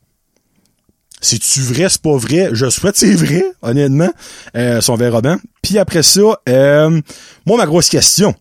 C'est-tu 1.22 1.62
vrai, 1.62 1.88
c'est 1.90 2.02
pas 2.02 2.16
vrai? 2.18 2.50
Je 2.54 2.70
souhaite 2.70 2.98
c'est 2.98 3.16
vrai, 3.16 3.44
honnêtement. 3.62 4.12
Euh, 4.56 4.80
ça, 4.82 4.94
on 4.94 4.96
verra 4.96 5.22
bien. 5.22 5.40
Puis 5.64 5.80
après 5.80 6.04
ça, 6.04 6.22
euh, 6.48 7.02
moi, 7.46 7.58
ma 7.58 7.66
grosse 7.66 7.90
question. 7.90 8.36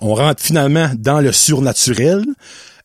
On 0.00 0.14
rentre 0.14 0.42
finalement 0.42 0.90
dans 0.96 1.20
le 1.20 1.32
surnaturel. 1.32 2.24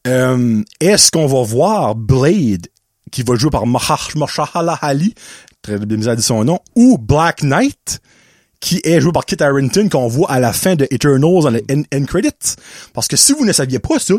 Euh, 0.08 0.64
Est-ce 0.80 1.12
qu'on 1.12 1.28
va 1.28 1.44
voir 1.44 1.96
Blade, 1.96 2.68
qui 3.12 3.24
va 3.24 3.36
jouer 3.36 3.52
par 3.52 3.66
Mahershala 3.66 4.74
Ali, 4.82 5.14
très 5.62 5.78
bizarre 5.78 6.16
de 6.16 6.22
son 6.22 6.44
nom, 6.44 6.60
ou 6.76 6.98
Black 6.98 7.44
Knight, 7.44 8.00
qui 8.60 8.80
est 8.84 9.02
joué 9.02 9.12
par 9.12 9.26
Kit 9.26 9.42
Harington, 9.42 9.90
qu'on 9.90 10.08
voit 10.08 10.32
à 10.32 10.40
la 10.40 10.54
fin 10.54 10.76
de 10.76 10.88
Eternals 10.92 11.44
dans 11.44 11.50
le 11.50 11.62
end, 11.72 12.06
credit. 12.06 12.30
Parce 12.94 13.08
que 13.08 13.18
si 13.18 13.34
vous 13.34 13.46
ne 13.46 13.54
saviez 13.54 13.80
pas 13.80 14.00
ça, 14.00 14.16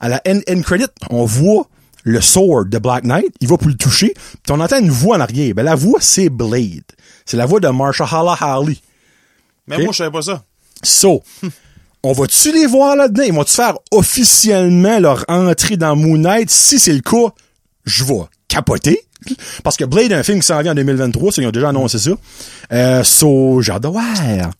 à 0.00 0.08
la 0.08 0.20
end, 0.26 0.40
end 0.48 0.62
credit, 0.62 0.86
on 1.10 1.24
voit 1.24 1.68
le 2.04 2.20
sword 2.20 2.66
de 2.66 2.78
Black 2.78 3.04
Knight, 3.04 3.32
il 3.40 3.48
va 3.48 3.56
pour 3.56 3.68
le 3.68 3.76
toucher, 3.76 4.12
puis 4.42 4.50
on 4.52 4.58
entend 4.60 4.78
une 4.80 4.90
voix 4.90 5.16
en 5.16 5.20
arrière. 5.20 5.54
Ben, 5.54 5.62
la 5.62 5.76
voix, 5.76 6.00
c'est 6.00 6.30
Blade. 6.30 6.82
C'est 7.24 7.36
la 7.36 7.46
voix 7.46 7.60
de 7.60 7.68
Mahershala 7.68 8.32
Ali. 8.40 8.82
Mais 9.68 9.78
moi, 9.78 9.92
je 9.92 9.98
savais 9.98 10.10
pas 10.10 10.22
ça. 10.22 10.42
So, 10.82 11.22
on 12.02 12.12
va-tu 12.12 12.52
les 12.52 12.66
voir 12.66 12.96
là-dedans? 12.96 13.22
Ils 13.22 13.32
vont-tu 13.32 13.52
faire 13.52 13.78
officiellement 13.90 14.98
leur 14.98 15.24
entrée 15.28 15.76
dans 15.76 15.96
Moon 15.96 16.18
Knight? 16.18 16.50
Si 16.50 16.78
c'est 16.78 16.92
le 16.92 17.00
cas, 17.00 17.32
je 17.84 18.04
vais 18.04 18.20
capoter. 18.48 19.00
Parce 19.62 19.76
que 19.76 19.84
Blade 19.84 20.10
est 20.10 20.16
un 20.16 20.22
film 20.22 20.40
qui 20.40 20.46
s'en 20.46 20.60
vient 20.62 20.72
en 20.72 20.74
2023, 20.74 21.32
ça, 21.32 21.42
ils 21.42 21.46
ont 21.46 21.52
déjà 21.52 21.68
annoncé 21.68 21.98
ça. 21.98 22.10
Euh, 22.72 23.04
so. 23.04 23.60
Je 23.60 23.72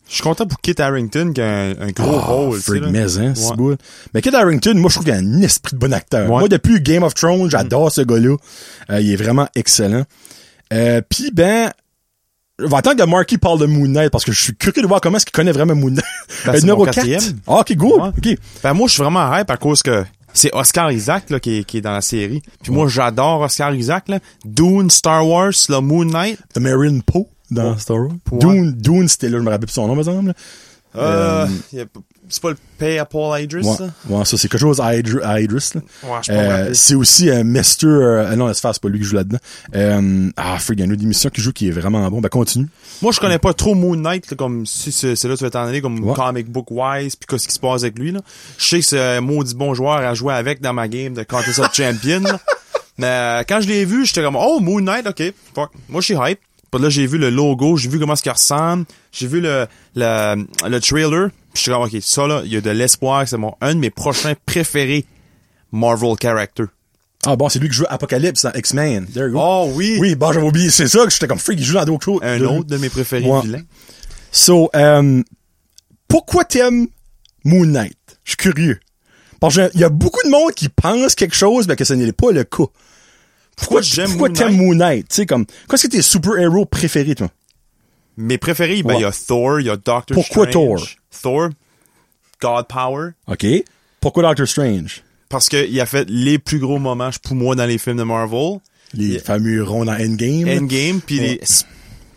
suis 0.08 0.22
content 0.22 0.46
pour 0.46 0.60
Kit 0.60 0.80
Harrington 0.80 1.32
qui 1.34 1.40
a 1.40 1.46
un, 1.46 1.70
un 1.80 1.90
gros 1.90 2.18
rôle. 2.18 2.58
sais, 2.58 2.62
Freak 2.62 2.84
là. 2.84 2.90
Maison, 2.90 3.32
c'est 3.34 3.56
beau. 3.56 3.74
Mais 4.14 4.22
Kid 4.22 4.34
Harington, 4.34 4.74
moi, 4.74 4.88
je 4.88 4.94
trouve 4.94 5.04
qu'il 5.04 5.14
a 5.14 5.16
un 5.16 5.42
esprit 5.42 5.72
de 5.74 5.78
bon 5.78 5.92
acteur. 5.92 6.30
Ouais. 6.30 6.38
Moi, 6.38 6.48
depuis 6.48 6.80
Game 6.80 7.02
of 7.02 7.14
Thrones, 7.14 7.50
j'adore 7.50 7.90
ce 7.90 8.02
gars-là. 8.02 8.36
Euh, 8.90 9.00
il 9.00 9.12
est 9.12 9.16
vraiment 9.16 9.48
excellent. 9.56 10.04
Euh, 10.72 11.00
Puis, 11.08 11.30
ben, 11.32 11.70
je 12.62 12.66
vais 12.66 12.76
attendre 12.76 12.96
que 13.04 13.08
Marky 13.10 13.38
parle 13.38 13.58
de 13.60 13.66
Moon 13.66 13.86
Knight 13.88 14.10
parce 14.10 14.24
que 14.24 14.32
je 14.32 14.40
suis 14.42 14.54
curieux 14.54 14.82
de 14.82 14.86
voir 14.88 15.00
comment 15.00 15.16
est-ce 15.16 15.26
qu'il 15.26 15.32
connaît 15.32 15.52
vraiment 15.52 15.74
Moon 15.74 15.90
Knight. 15.90 16.04
Ben, 16.46 16.54
Euh, 16.54 16.60
numéro 16.60 16.78
mon 16.78 16.84
4. 16.86 16.94
quatrième. 16.94 17.22
Ah, 17.46 17.60
ok, 17.60 17.72
good. 17.76 17.92
Ouais. 18.00 18.08
Ok. 18.32 18.38
Ben 18.62 18.72
moi, 18.74 18.86
je 18.88 18.92
suis 18.94 19.02
vraiment 19.02 19.34
hype 19.36 19.50
à 19.50 19.56
cause 19.56 19.82
que 19.82 20.04
c'est 20.32 20.50
Oscar 20.54 20.90
Isaac 20.90 21.28
là, 21.30 21.38
qui, 21.40 21.58
est, 21.58 21.64
qui 21.64 21.78
est 21.78 21.80
dans 21.82 21.92
la 21.92 22.00
série. 22.00 22.42
Puis 22.62 22.72
moi, 22.72 22.88
j'adore 22.88 23.40
Oscar 23.42 23.74
Isaac. 23.74 24.08
Là. 24.08 24.18
Dune, 24.44 24.88
Star 24.90 25.26
Wars, 25.28 25.52
là, 25.68 25.80
Moon 25.80 26.04
Knight. 26.06 26.38
The 26.54 26.58
Marion 26.58 27.00
Poe 27.00 27.26
dans 27.50 27.72
Ouais. 27.72 27.78
Star 27.78 27.98
Wars. 27.98 28.12
Dune, 28.32 28.72
Dune, 28.72 29.08
c'était 29.08 29.28
là, 29.28 29.38
je 29.38 29.42
me 29.42 29.50
rappelle 29.50 29.66
plus 29.66 29.74
son 29.74 29.86
nom, 29.88 29.94
par 29.94 30.08
exemple. 30.08 30.32
Euh, 30.96 31.46
a- 31.46 31.84
c'est 32.32 32.42
pas 32.42 32.50
le 32.50 32.56
Pay 32.78 32.98
à 32.98 33.04
Paul 33.04 33.40
Idris, 33.40 33.64
Ouais, 33.64 33.76
ça? 33.76 33.84
ouais, 34.08 34.24
ça, 34.24 34.36
c'est 34.36 34.48
quelque 34.48 34.60
chose 34.60 34.80
à 34.80 34.96
Idris. 34.96 35.18
à 35.22 35.40
Idris, 35.40 35.70
là. 35.74 35.80
Ouais, 36.04 36.18
je 36.22 36.32
Euh, 36.32 36.74
c'est 36.74 36.94
aussi 36.94 37.30
un 37.30 37.44
Mr. 37.44 37.62
Euh, 37.84 38.34
non, 38.36 38.52
c'est 38.52 38.62
pas 38.62 38.88
lui 38.88 38.98
qui 38.98 39.04
joue 39.04 39.14
là-dedans. 39.16 39.38
Euh, 39.76 40.30
ah, 40.36 40.58
freak, 40.58 40.78
il 40.78 40.80
y 40.80 40.82
a 40.82 40.86
une 40.86 40.92
autre 40.92 41.02
émission 41.02 41.30
qui 41.30 41.40
joue 41.40 41.52
qui 41.52 41.68
est 41.68 41.72
vraiment 41.72 42.10
bon. 42.10 42.20
Ben, 42.20 42.28
continue. 42.28 42.66
Moi, 43.02 43.12
je 43.12 43.20
connais 43.20 43.38
pas 43.38 43.52
trop 43.54 43.74
Moon 43.74 43.94
Knight, 43.96 44.30
là, 44.30 44.36
comme 44.36 44.66
si 44.66 44.90
c'est 44.90 45.08
là 45.24 45.34
que 45.34 45.38
tu 45.38 45.44
vas 45.44 45.50
t'en 45.50 45.64
aller, 45.66 45.80
comme 45.80 46.02
Ouais. 46.02 46.14
comic 46.14 46.50
book 46.50 46.66
wise, 46.70 47.14
puis 47.16 47.26
qu'est-ce 47.28 47.46
qui 47.46 47.54
se 47.54 47.60
passe 47.60 47.82
avec 47.82 47.98
lui. 47.98 48.10
Là. 48.12 48.20
Je 48.58 48.64
sais 48.66 48.78
que 48.80 48.84
c'est 48.86 49.00
un 49.00 49.20
maudit 49.20 49.54
bon 49.54 49.74
joueur 49.74 49.98
à 49.98 50.14
jouer 50.14 50.34
avec 50.34 50.60
dans 50.60 50.72
ma 50.72 50.88
game 50.88 51.14
de 51.14 51.22
Contest 51.22 51.58
of 51.60 51.72
Champion. 51.74 52.20
là. 52.20 52.40
Mais 52.98 53.06
euh, 53.06 53.42
quand 53.48 53.60
je 53.60 53.68
l'ai 53.68 53.84
vu, 53.84 54.04
j'étais 54.06 54.22
comme 54.22 54.36
Oh 54.36 54.58
Moon 54.60 54.80
Knight, 54.80 55.06
ok, 55.06 55.32
fuck. 55.54 55.70
Moi 55.88 56.00
je 56.00 56.06
suis 56.06 56.14
hype. 56.14 56.38
Puis 56.70 56.80
là 56.82 56.88
j'ai 56.88 57.06
vu 57.06 57.18
le 57.18 57.28
logo, 57.30 57.76
j'ai 57.76 57.88
vu 57.90 57.98
comment 57.98 58.16
ce 58.16 58.22
qu'il 58.22 58.32
ressemble, 58.32 58.84
j'ai 59.12 59.26
vu 59.26 59.40
le, 59.42 59.66
le, 59.94 60.46
le 60.68 60.80
trailer, 60.80 61.28
puis 61.52 61.62
j'étais 61.64 61.72
comme 61.76 61.82
ok, 61.84 61.96
ça 62.02 62.26
là, 62.26 62.42
il 62.44 62.52
y 62.52 62.56
a 62.56 62.60
de 62.60 62.70
l'espoir, 62.70 63.26
c'est 63.28 63.36
mon 63.36 63.54
un 63.60 63.74
de 63.74 63.80
mes 63.80 63.90
prochains 63.90 64.34
préférés 64.46 65.04
Marvel 65.72 66.14
character. 66.20 66.64
Ah 67.24 67.36
bon, 67.36 67.48
c'est 67.48 67.58
lui 67.60 67.68
qui 67.68 67.74
joue 67.76 67.84
Apocalypse 67.88 68.42
dans 68.42 68.52
X-Men. 68.52 69.06
There 69.06 69.26
you 69.28 69.32
go. 69.34 69.38
Oh 69.40 69.70
oui! 69.74 69.96
Oui, 70.00 70.14
bon, 70.16 70.32
j'avais 70.32 70.46
oublié. 70.46 70.70
C'est 70.70 70.88
ça 70.88 71.04
que 71.04 71.10
j'étais 71.10 71.28
comme 71.28 71.38
freak, 71.38 71.58
il 71.60 71.64
joue 71.64 71.74
dans 71.74 71.84
d'autres 71.84 72.04
choses. 72.04 72.20
Un 72.22 72.38
De- 72.38 72.46
autre 72.46 72.66
de 72.68 72.76
mes 72.78 72.88
préférés 72.88 73.24
Ouais. 73.24 73.42
vilains. 73.42 73.62
So, 74.32 74.70
euh, 74.74 75.22
pourquoi 76.08 76.44
t'aimes 76.44 76.88
Moon 77.44 77.64
Knight? 77.66 77.96
Je 78.24 78.30
suis 78.30 78.36
curieux. 78.36 78.80
Parce 79.40 79.54
qu'il 79.54 79.80
y 79.80 79.84
a 79.84 79.88
beaucoup 79.88 80.20
de 80.24 80.30
monde 80.30 80.52
qui 80.52 80.68
pense 80.68 81.14
quelque 81.14 81.34
chose, 81.34 81.66
mais 81.68 81.76
que 81.76 81.84
ce 81.84 81.94
n'est 81.94 82.12
pas 82.12 82.32
le 82.32 82.44
cas. 82.44 82.64
Pourquoi, 83.56 83.82
j'aime 83.82 84.08
pourquoi 84.10 84.30
t'aimes? 84.30 84.56
Moon 84.56 84.74
Knight? 84.74 85.08
Tu 85.08 85.14
sais, 85.16 85.26
comme, 85.26 85.46
qu'est-ce 85.68 85.86
que 85.86 85.92
tes 85.92 86.02
super-héros 86.02 86.64
préférés, 86.64 87.14
toi? 87.14 87.28
Mes 88.16 88.38
préférés, 88.38 88.82
ben, 88.82 88.94
Ouais. 88.94 89.00
il 89.00 89.02
y 89.02 89.04
a 89.04 89.12
Thor, 89.12 89.60
il 89.60 89.66
y 89.66 89.70
a 89.70 89.76
Doctor 89.76 90.04
Pourquoi 90.14 90.48
Strange. 90.48 90.52
Thor? 90.80 90.88
God 92.40 92.66
Power. 92.68 93.10
OK? 93.26 93.46
Pourquoi 94.00 94.22
Doctor 94.24 94.46
Strange? 94.48 95.02
Parce 95.28 95.48
qu'il 95.48 95.80
a 95.80 95.86
fait 95.86 96.08
les 96.10 96.38
plus 96.38 96.58
gros 96.58 96.78
moments 96.78 97.10
pour 97.22 97.36
moi 97.36 97.54
dans 97.54 97.64
les 97.66 97.78
films 97.78 97.96
de 97.98 98.02
Marvel. 98.02 98.58
Les 98.94 99.06
Yeah. 99.14 99.22
fameux 99.22 99.62
ronds 99.64 99.86
dans 99.86 99.92
Endgame. 99.94 100.46
Endgame, 100.48 101.00
puis 101.00 101.18
Ouais. 101.18 101.26
les 101.28 101.40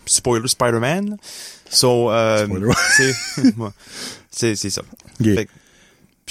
spoiler 0.04 0.46
Spider-Man. 0.46 1.16
So, 1.70 2.10
euh, 2.10 2.44
Spoiler. 2.44 2.72
c'est, 4.30 4.56
ça. 4.56 4.82
Fait 5.22 5.48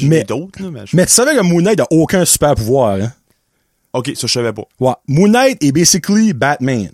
Mais- 0.01 0.23
d'autres, 0.23 0.61
mais 0.69 0.85
je- 0.85 0.95
Mais 0.95 1.05
tu 1.05 1.13
savais 1.13 1.35
que 1.35 1.41
Moon 1.41 1.61
Knight 1.61 1.79
a 1.79 1.87
aucun 1.89 2.25
super 2.25 2.53
pouvoir, 2.55 2.99
hein? 3.01 3.11
ok, 3.93 4.11
ça, 4.15 4.27
je 4.27 4.33
savais 4.33 4.53
pas. 4.53 4.63
Ouais. 4.79 4.93
Moon 5.07 5.27
Knight 5.29 5.63
est 5.63 5.71
basically 5.71 6.33
Batman. 6.33 6.89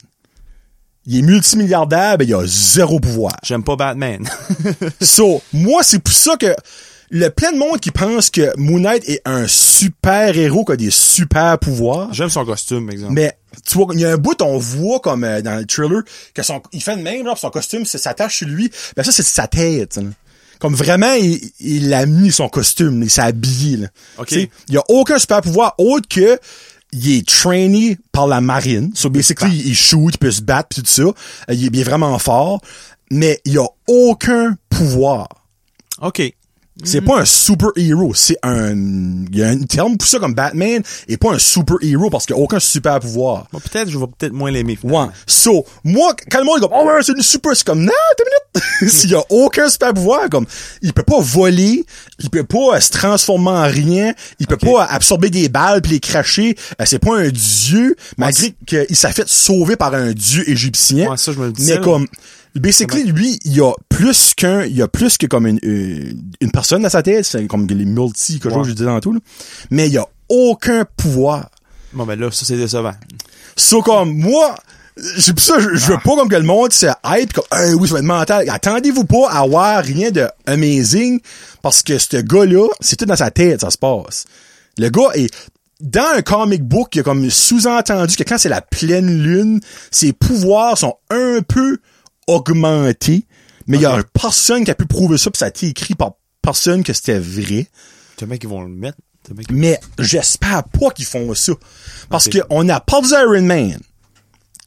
Il 1.07 1.17
est 1.17 1.21
multimilliardaire, 1.23 2.17
mais 2.19 2.25
il 2.25 2.33
a 2.35 2.43
zéro 2.45 2.99
pouvoir. 2.99 3.35
J'aime 3.43 3.63
pas 3.63 3.75
Batman. 3.75 4.27
So, 5.01 5.41
moi, 5.53 5.81
c'est 5.83 5.99
pour 5.99 6.13
ça 6.13 6.37
que 6.37 6.53
le 7.09 7.29
plein 7.29 7.51
de 7.51 7.57
monde 7.57 7.79
qui 7.79 7.91
pense 7.91 8.29
que 8.29 8.55
Moon 8.57 8.79
Knight 8.79 9.03
est 9.09 9.21
un 9.25 9.47
super 9.47 10.37
héros 10.37 10.63
qui 10.63 10.71
a 10.71 10.75
des 10.77 10.91
super 10.91 11.57
pouvoirs. 11.59 12.13
J'aime 12.13 12.29
son 12.29 12.45
costume, 12.45 12.85
par 12.85 12.93
exemple. 12.93 13.13
Mais 13.13 13.35
tu 13.67 13.77
vois, 13.77 13.87
il 13.93 13.99
y 13.99 14.05
a 14.05 14.11
un 14.11 14.17
bout, 14.17 14.39
on 14.41 14.57
voit 14.57 14.99
comme 14.99 15.23
euh, 15.23 15.41
dans 15.41 15.55
le 15.59 15.65
thriller 15.65 16.03
que 16.33 16.43
son, 16.43 16.61
il 16.71 16.81
fait 16.81 16.95
de 16.95 17.01
même, 17.01 17.25
là, 17.25 17.33
son 17.35 17.49
costume, 17.49 17.83
c'est 17.85 17.97
s'attache 17.97 18.37
sur 18.37 18.47
lui. 18.47 18.71
Ben 18.95 19.03
ça, 19.03 19.11
c'est 19.11 19.23
sa 19.23 19.47
tête. 19.47 19.97
là. 19.97 20.03
Comme 20.59 20.75
vraiment, 20.75 21.13
il, 21.13 21.41
il 21.59 21.91
a 21.93 22.05
mis 22.05 22.31
son 22.31 22.47
costume, 22.47 23.01
il 23.01 23.09
s'est 23.09 23.21
habillé. 23.21 23.77
Là. 23.77 23.87
Ok. 24.19 24.27
Tu 24.27 24.35
sais, 24.35 24.49
Il 24.69 24.75
y 24.75 24.77
a 24.77 24.83
aucun 24.89 25.17
super 25.17 25.41
pouvoir 25.41 25.73
autre 25.79 26.07
que 26.07 26.37
il 26.91 27.17
est 27.17 27.27
trainee 27.27 27.97
par 28.11 28.27
la 28.27 28.41
marine. 28.41 28.91
So 28.95 29.09
basically, 29.09 29.61
il 29.65 29.75
shoot, 29.75 30.13
il 30.13 30.17
peut 30.17 30.31
se 30.31 30.41
battre, 30.41 30.69
pis 30.69 30.81
tout 30.81 30.87
ça. 30.87 31.01
Euh, 31.03 31.13
Il 31.49 31.65
est, 31.65 31.67
il 31.67 31.79
est 31.79 31.83
vraiment 31.83 32.17
fort. 32.19 32.61
Mais 33.09 33.39
il 33.45 33.57
a 33.57 33.67
aucun 33.87 34.55
pouvoir. 34.69 35.27
ok. 36.01 36.33
C'est 36.83 37.01
pas 37.01 37.19
un 37.19 37.25
super 37.25 37.69
héros, 37.75 38.13
c'est 38.15 38.37
un 38.43 38.71
il 38.73 39.37
y 39.37 39.43
a 39.43 39.49
un 39.49 39.59
terme 39.63 39.97
pour 39.97 40.07
ça 40.07 40.19
comme 40.19 40.33
Batman 40.33 40.81
et 41.07 41.17
pas 41.17 41.33
un 41.33 41.39
super 41.39 41.75
héros 41.81 42.09
parce 42.09 42.25
qu'il 42.25 42.35
a 42.35 42.39
aucun 42.39 42.59
super 42.59 42.99
pouvoir. 42.99 43.47
Bon, 43.51 43.59
peut-être, 43.59 43.89
je 43.89 43.97
vais 43.97 44.05
peut-être 44.17 44.33
moins 44.33 44.51
l'aimer. 44.51 44.79
Ouais. 44.83 45.05
So, 45.27 45.65
moi, 45.83 46.15
quand 46.29 46.39
le 46.39 46.45
monde 46.45 46.57
est 46.57 46.61
comme, 46.61 46.71
oh 46.73 46.85
ouais, 46.85 47.03
c'est 47.03 47.11
une 47.11 47.21
super, 47.21 47.55
c'est 47.55 47.65
comme, 47.65 47.83
non, 47.83 47.91
t'as 48.17 48.23
minute. 48.23 48.91
S'il 48.93 49.11
y 49.11 49.15
a 49.15 49.23
aucun 49.29 49.69
super 49.69 49.93
pouvoir, 49.93 50.29
comme, 50.29 50.45
il 50.81 50.93
peut 50.93 51.03
pas 51.03 51.19
voler, 51.19 51.85
il 52.19 52.29
peut 52.29 52.43
pas 52.43 52.75
euh, 52.77 52.79
se 52.79 52.89
transformer 52.89 53.49
en 53.49 53.63
rien, 53.63 54.13
il 54.39 54.47
peut 54.47 54.57
pas 54.57 54.85
absorber 54.85 55.29
des 55.29 55.49
balles 55.49 55.81
puis 55.81 55.91
les 55.93 55.99
cracher, 55.99 56.55
Euh, 56.79 56.85
c'est 56.85 56.99
pas 56.99 57.17
un 57.17 57.29
dieu, 57.29 57.95
malgré 58.17 58.55
qu'il 58.65 58.95
s'est 58.95 59.11
fait 59.11 59.27
sauver 59.27 59.75
par 59.75 59.93
un 59.93 60.13
dieu 60.13 60.49
égyptien. 60.49 61.11
Ouais, 61.11 61.17
ça, 61.17 61.31
je 61.31 61.39
me 61.39 61.47
le 61.47 61.51
disais, 61.51 61.75
Mais 61.75 61.81
comme, 61.81 62.07
basically, 62.55 63.03
lui, 63.03 63.39
il 63.45 63.55
y 63.55 63.61
a 63.61 63.71
plus 63.89 64.33
qu'un, 64.33 64.63
il 64.63 64.75
y 64.75 64.81
a 64.81 64.87
plus 64.87 65.17
que 65.17 65.25
comme 65.27 65.47
une, 65.47 65.59
une 65.63 66.51
personne 66.51 66.81
dans 66.83 66.89
sa 66.89 67.01
tête, 67.03 67.25
c'est 67.25 67.47
comme 67.47 67.67
les 67.67 67.85
multi, 67.85 68.39
quelque 68.39 68.49
chose 68.49 68.57
Ouais. 68.57 68.63
que 68.63 68.69
je 68.69 68.73
disais 68.73 68.85
dans 68.85 68.99
tout, 68.99 69.13
là. 69.13 69.19
Mais 69.69 69.87
il 69.87 69.93
y 69.93 69.97
a 69.97 70.05
aucun 70.29 70.85
pouvoir. 70.97 71.49
Bon, 71.93 72.05
ben 72.05 72.19
là, 72.19 72.31
ça, 72.31 72.45
c'est 72.45 72.57
décevant. 72.57 72.93
So, 73.55 73.81
comme, 73.81 74.13
moi, 74.17 74.55
c'est 75.17 75.33
pour 75.33 75.43
ça, 75.43 75.59
je, 75.59 75.75
je 75.75 75.85
veux 75.91 75.97
pas 76.03 76.15
comme 76.15 76.29
que 76.29 76.35
le 76.35 76.43
monde 76.43 76.71
se 76.73 76.87
hype 77.05 77.33
comme, 77.33 77.45
hey, 77.53 77.73
oui, 77.73 77.87
ça 77.87 77.93
va 77.95 77.99
être 77.99 78.05
mental. 78.05 78.49
Attendez-vous 78.49 79.05
pas 79.05 79.29
à 79.29 79.39
avoir 79.39 79.83
rien 79.83 80.11
de 80.11 80.27
amazing, 80.45 81.19
parce 81.61 81.83
que 81.83 81.97
ce 81.97 82.17
gars-là, 82.17 82.67
c'est 82.79 82.95
tout 82.97 83.05
dans 83.05 83.15
sa 83.15 83.31
tête, 83.31 83.61
ça 83.61 83.69
se 83.71 83.77
passe. 83.77 84.25
Le 84.77 84.89
gars 84.89 85.09
est, 85.15 85.29
dans 85.81 86.15
un 86.15 86.21
comic 86.21 86.63
book, 86.63 86.89
il 86.93 86.97
y 86.97 87.01
a 87.01 87.03
comme 87.03 87.29
sous-entendu 87.29 88.15
que 88.15 88.23
quand 88.23 88.37
c'est 88.37 88.49
la 88.49 88.61
pleine 88.61 89.21
lune, 89.23 89.59
ses 89.89 90.13
pouvoirs 90.13 90.77
sont 90.77 90.95
un 91.09 91.39
peu 91.47 91.77
augmentés, 92.27 93.25
mais 93.67 93.77
il 93.77 93.83
y 93.83 93.85
a 93.85 94.03
personne 94.13 94.63
qui 94.63 94.71
a 94.71 94.75
pu 94.75 94.85
prouver 94.85 95.17
ça, 95.17 95.31
pis 95.31 95.39
ça 95.39 95.45
a 95.45 95.49
été 95.49 95.67
écrit 95.67 95.95
par 95.95 96.13
personne 96.41 96.83
que 96.83 96.93
c'était 96.93 97.19
vrai. 97.19 97.67
Tu 98.17 98.25
mec, 98.25 98.43
ils 98.43 98.49
vont 98.49 98.61
le 98.61 98.69
mettre. 98.69 98.97
Mais 99.51 99.79
j'espère 99.99 100.63
pas 100.63 100.89
qu'ils 100.91 101.05
font 101.05 101.33
ça. 101.35 101.53
Parce 102.09 102.27
qu'on 102.27 102.69
a 102.69 102.79
perdu 102.79 103.09
Iron 103.13 103.41
Man, 103.43 103.79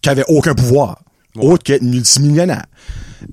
qui 0.01 0.09
avait 0.09 0.25
aucun 0.29 0.55
pouvoir, 0.55 1.03
autre 1.37 1.63
qu'être 1.65 1.83
multimillionnaire. 1.83 2.67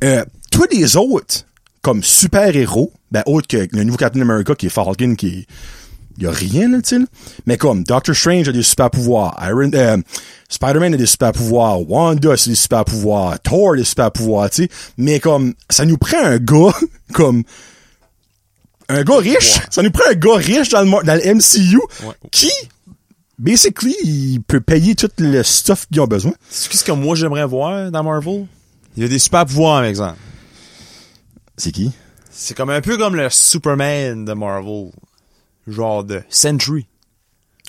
Euh, 0.04 0.26
tous 0.52 0.68
les 0.72 0.98
autres, 0.98 1.46
comme 1.82 2.04
super-héros, 2.04 2.92
ben, 3.12 3.24
autre 3.26 3.48
que 3.48 3.68
le 3.72 3.84
nouveau 3.84 3.98
Captain 3.98 4.22
America, 4.22 4.56
qui 4.56 4.68
est 4.68 4.70
Falcon, 4.70 5.16
qui 5.16 5.28
est... 5.28 5.48
Y 6.22 6.28
a 6.28 6.32
rien, 6.32 6.70
là, 6.70 6.82
tu. 6.82 7.06
Mais 7.48 7.58
comme 7.58 7.84
Doctor 7.84 8.16
Strange 8.16 8.48
a 8.48 8.52
des 8.52 8.62
super-pouvoirs, 8.62 9.38
Iron, 9.50 9.72
euh, 9.74 9.98
Spider-Man 10.50 10.94
a 10.94 10.98
des 10.98 11.06
super-pouvoirs, 11.08 11.90
Wanda 11.90 12.34
a 12.34 12.36
des 12.36 12.56
super-pouvoirs, 12.56 13.40
Thor 13.42 13.74
a 13.74 13.78
des 13.78 13.84
super-pouvoirs, 13.84 14.50
tu 14.52 14.64
sais. 14.64 14.70
Mais 14.98 15.20
comme, 15.20 15.54
ça 15.70 15.84
nous 15.86 15.98
prend 15.98 16.24
un 16.24 16.38
gars, 16.38 16.74
comme, 17.14 17.44
un 18.88 19.04
gars 19.04 19.18
riche. 19.18 19.58
Ouais. 19.58 19.64
Ça 19.72 19.82
nous 19.82 19.90
prend 19.92 20.10
un 20.12 20.14
gars 20.14 20.36
riche 20.36 20.70
dans 20.70 20.84
le, 20.84 21.04
dans 21.04 21.16
le 21.16 21.34
MCU 21.34 21.80
Ouais. 22.06 22.14
qui, 22.32 22.52
basically, 23.40 23.96
il 24.04 24.42
peut 24.46 24.62
payer 24.62 24.94
tout 24.94 25.10
le 25.18 25.42
stuff 25.44 25.88
qu'ils 25.92 26.02
ont 26.02 26.08
besoin. 26.08 26.34
C'est 26.50 26.72
ce 26.72 26.84
que 26.84 26.92
moi, 26.92 27.16
j'aimerais 27.16 27.46
voir 27.46 27.90
dans 27.90 28.04
Marvel? 28.04 28.46
Il 28.96 29.02
y 29.04 29.06
a 29.06 29.10
des 29.10 29.18
super 29.20 29.46
pouvoirs, 29.46 29.78
par 29.80 29.86
exemple. 29.86 30.18
C'est 31.58 31.72
qui? 31.72 31.92
C'est 32.30 32.56
comme 32.56 32.70
un 32.70 32.82
peu 32.82 32.98
comme 32.98 33.16
le 33.16 33.28
Superman 33.30 34.24
de 34.26 34.34
Marvel. 34.34 34.92
Genre 35.68 36.04
de 36.04 36.22
Century. 36.30 36.88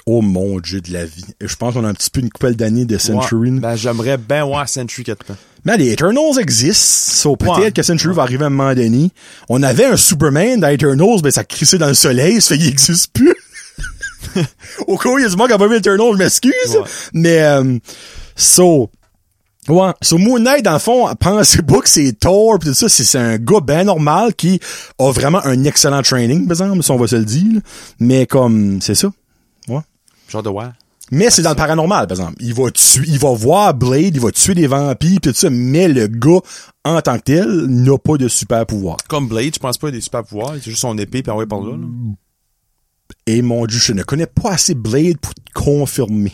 Oh 0.06 0.20
mon 0.22 0.58
dieu 0.58 0.80
de 0.80 0.92
la 0.92 1.04
vie. 1.04 1.24
Et 1.40 1.46
je 1.46 1.54
pense 1.54 1.74
qu'on 1.74 1.84
a 1.84 1.88
un 1.88 1.94
petit 1.94 2.10
peu 2.10 2.20
une 2.20 2.30
couple 2.30 2.54
d'années 2.54 2.86
de 2.86 2.98
Century. 2.98 3.50
Ouais. 3.50 3.60
Ben, 3.60 3.76
j'aimerais 3.76 4.16
bien 4.18 4.44
voir 4.44 4.68
Century 4.68 5.04
quelque 5.04 5.24
part. 5.24 5.36
Mais 5.64 5.76
les 5.76 5.92
Eternals 5.92 6.38
existent. 6.40 7.12
So, 7.12 7.36
peut-être 7.36 7.58
Ouais. 7.58 7.72
que 7.72 7.82
Century 7.82 8.12
va 8.14 8.22
arriver 8.22 8.42
à 8.42 8.46
un 8.48 8.50
moment 8.50 8.74
donné. 8.74 9.10
On 9.48 9.62
avait 9.62 9.84
un 9.84 9.96
Superman 9.96 10.58
dans 10.58 10.68
Eternals, 10.68 11.20
ben 11.22 11.30
ça 11.30 11.44
crissait 11.44 11.78
dans 11.78 11.86
le 11.86 11.94
soleil, 11.94 12.40
ça 12.40 12.48
fait 12.54 12.58
qu'il 12.58 12.68
existe 12.68 13.12
plus. 13.12 13.34
Au 14.88 14.96
cas 14.96 15.08
où 15.10 15.18
il 15.18 15.22
y 15.22 15.26
a 15.26 15.28
du 15.28 15.36
monde 15.36 15.48
qui 15.48 15.52
a 15.54 15.58
pas 15.58 15.68
vu 15.68 15.76
Eternals, 15.76 16.12
je 16.14 16.18
m'excuse. 16.18 16.78
Mais, 17.12 17.40
euh, 17.42 17.78
so, 18.34 18.90
ouais. 19.68 19.92
So, 20.02 20.18
Moon 20.18 20.38
Knight, 20.38 20.64
dans 20.64 20.72
le 20.72 20.78
fond, 20.78 21.14
pensez 21.18 21.62
pas 21.62 21.80
que 21.80 21.88
c'est 21.88 22.12
Thor 22.18 22.58
pis 22.58 22.68
tout 22.68 22.74
ça, 22.74 22.88
c'est 22.88 23.04
c'est 23.04 23.18
un 23.18 23.38
gars 23.38 23.60
bien 23.60 23.84
normal 23.84 24.34
qui 24.34 24.60
a 24.98 25.10
vraiment 25.12 25.44
un 25.44 25.64
excellent 25.64 26.02
training, 26.02 26.46
par 26.46 26.52
exemple, 26.52 26.82
si 26.82 26.90
on 26.90 26.96
va 26.96 27.06
se 27.06 27.16
le 27.16 27.24
dire. 27.24 27.54
là. 27.54 27.60
Mais 28.00 28.26
comme, 28.26 28.80
c'est 28.80 28.94
ça. 28.94 29.08
Ouais. 29.68 29.80
Genre 30.28 30.42
de 30.42 30.50
voir. 30.50 30.72
Mais 31.10 31.28
c'est 31.28 31.42
dans 31.42 31.50
le 31.50 31.56
paranormal, 31.56 32.06
par 32.06 32.18
exemple. 32.18 32.36
Il 32.40 32.54
va 32.54 32.70
tuer, 32.70 33.04
il 33.06 33.18
va 33.18 33.32
voir 33.32 33.74
Blade, 33.74 34.16
il 34.16 34.20
va 34.20 34.30
tuer 34.30 34.54
des 34.54 34.66
vampires, 34.66 34.96
pis 34.96 35.20
tout 35.20 35.34
ça, 35.34 35.50
mais 35.50 35.86
le 35.86 36.06
gars, 36.06 36.40
en 36.84 37.02
tant 37.02 37.18
que 37.18 37.24
tel, 37.24 37.66
n'a 37.66 37.98
pas 37.98 38.16
de 38.16 38.28
super 38.28 38.64
pouvoir. 38.64 38.96
Comme 39.08 39.28
Blade, 39.28 39.54
je 39.54 39.58
pense 39.58 39.76
pas 39.76 39.88
qu'il 39.88 39.96
a 39.96 39.98
des 39.98 40.02
super 40.02 40.24
pouvoirs. 40.24 40.54
C'est 40.54 40.70
juste 40.70 40.80
son 40.80 40.96
épée 40.96 41.22
puis 41.22 41.30
envoyé 41.30 41.46
par 41.46 41.60
là, 41.60 41.76
là. 41.76 41.86
Et 43.26 43.42
mon 43.42 43.66
dieu, 43.66 43.78
je 43.78 43.92
ne 43.92 44.02
connais 44.02 44.26
pas 44.26 44.52
assez 44.52 44.74
Blade 44.74 45.18
pour 45.18 45.34
te 45.34 45.40
confirmer. 45.52 46.32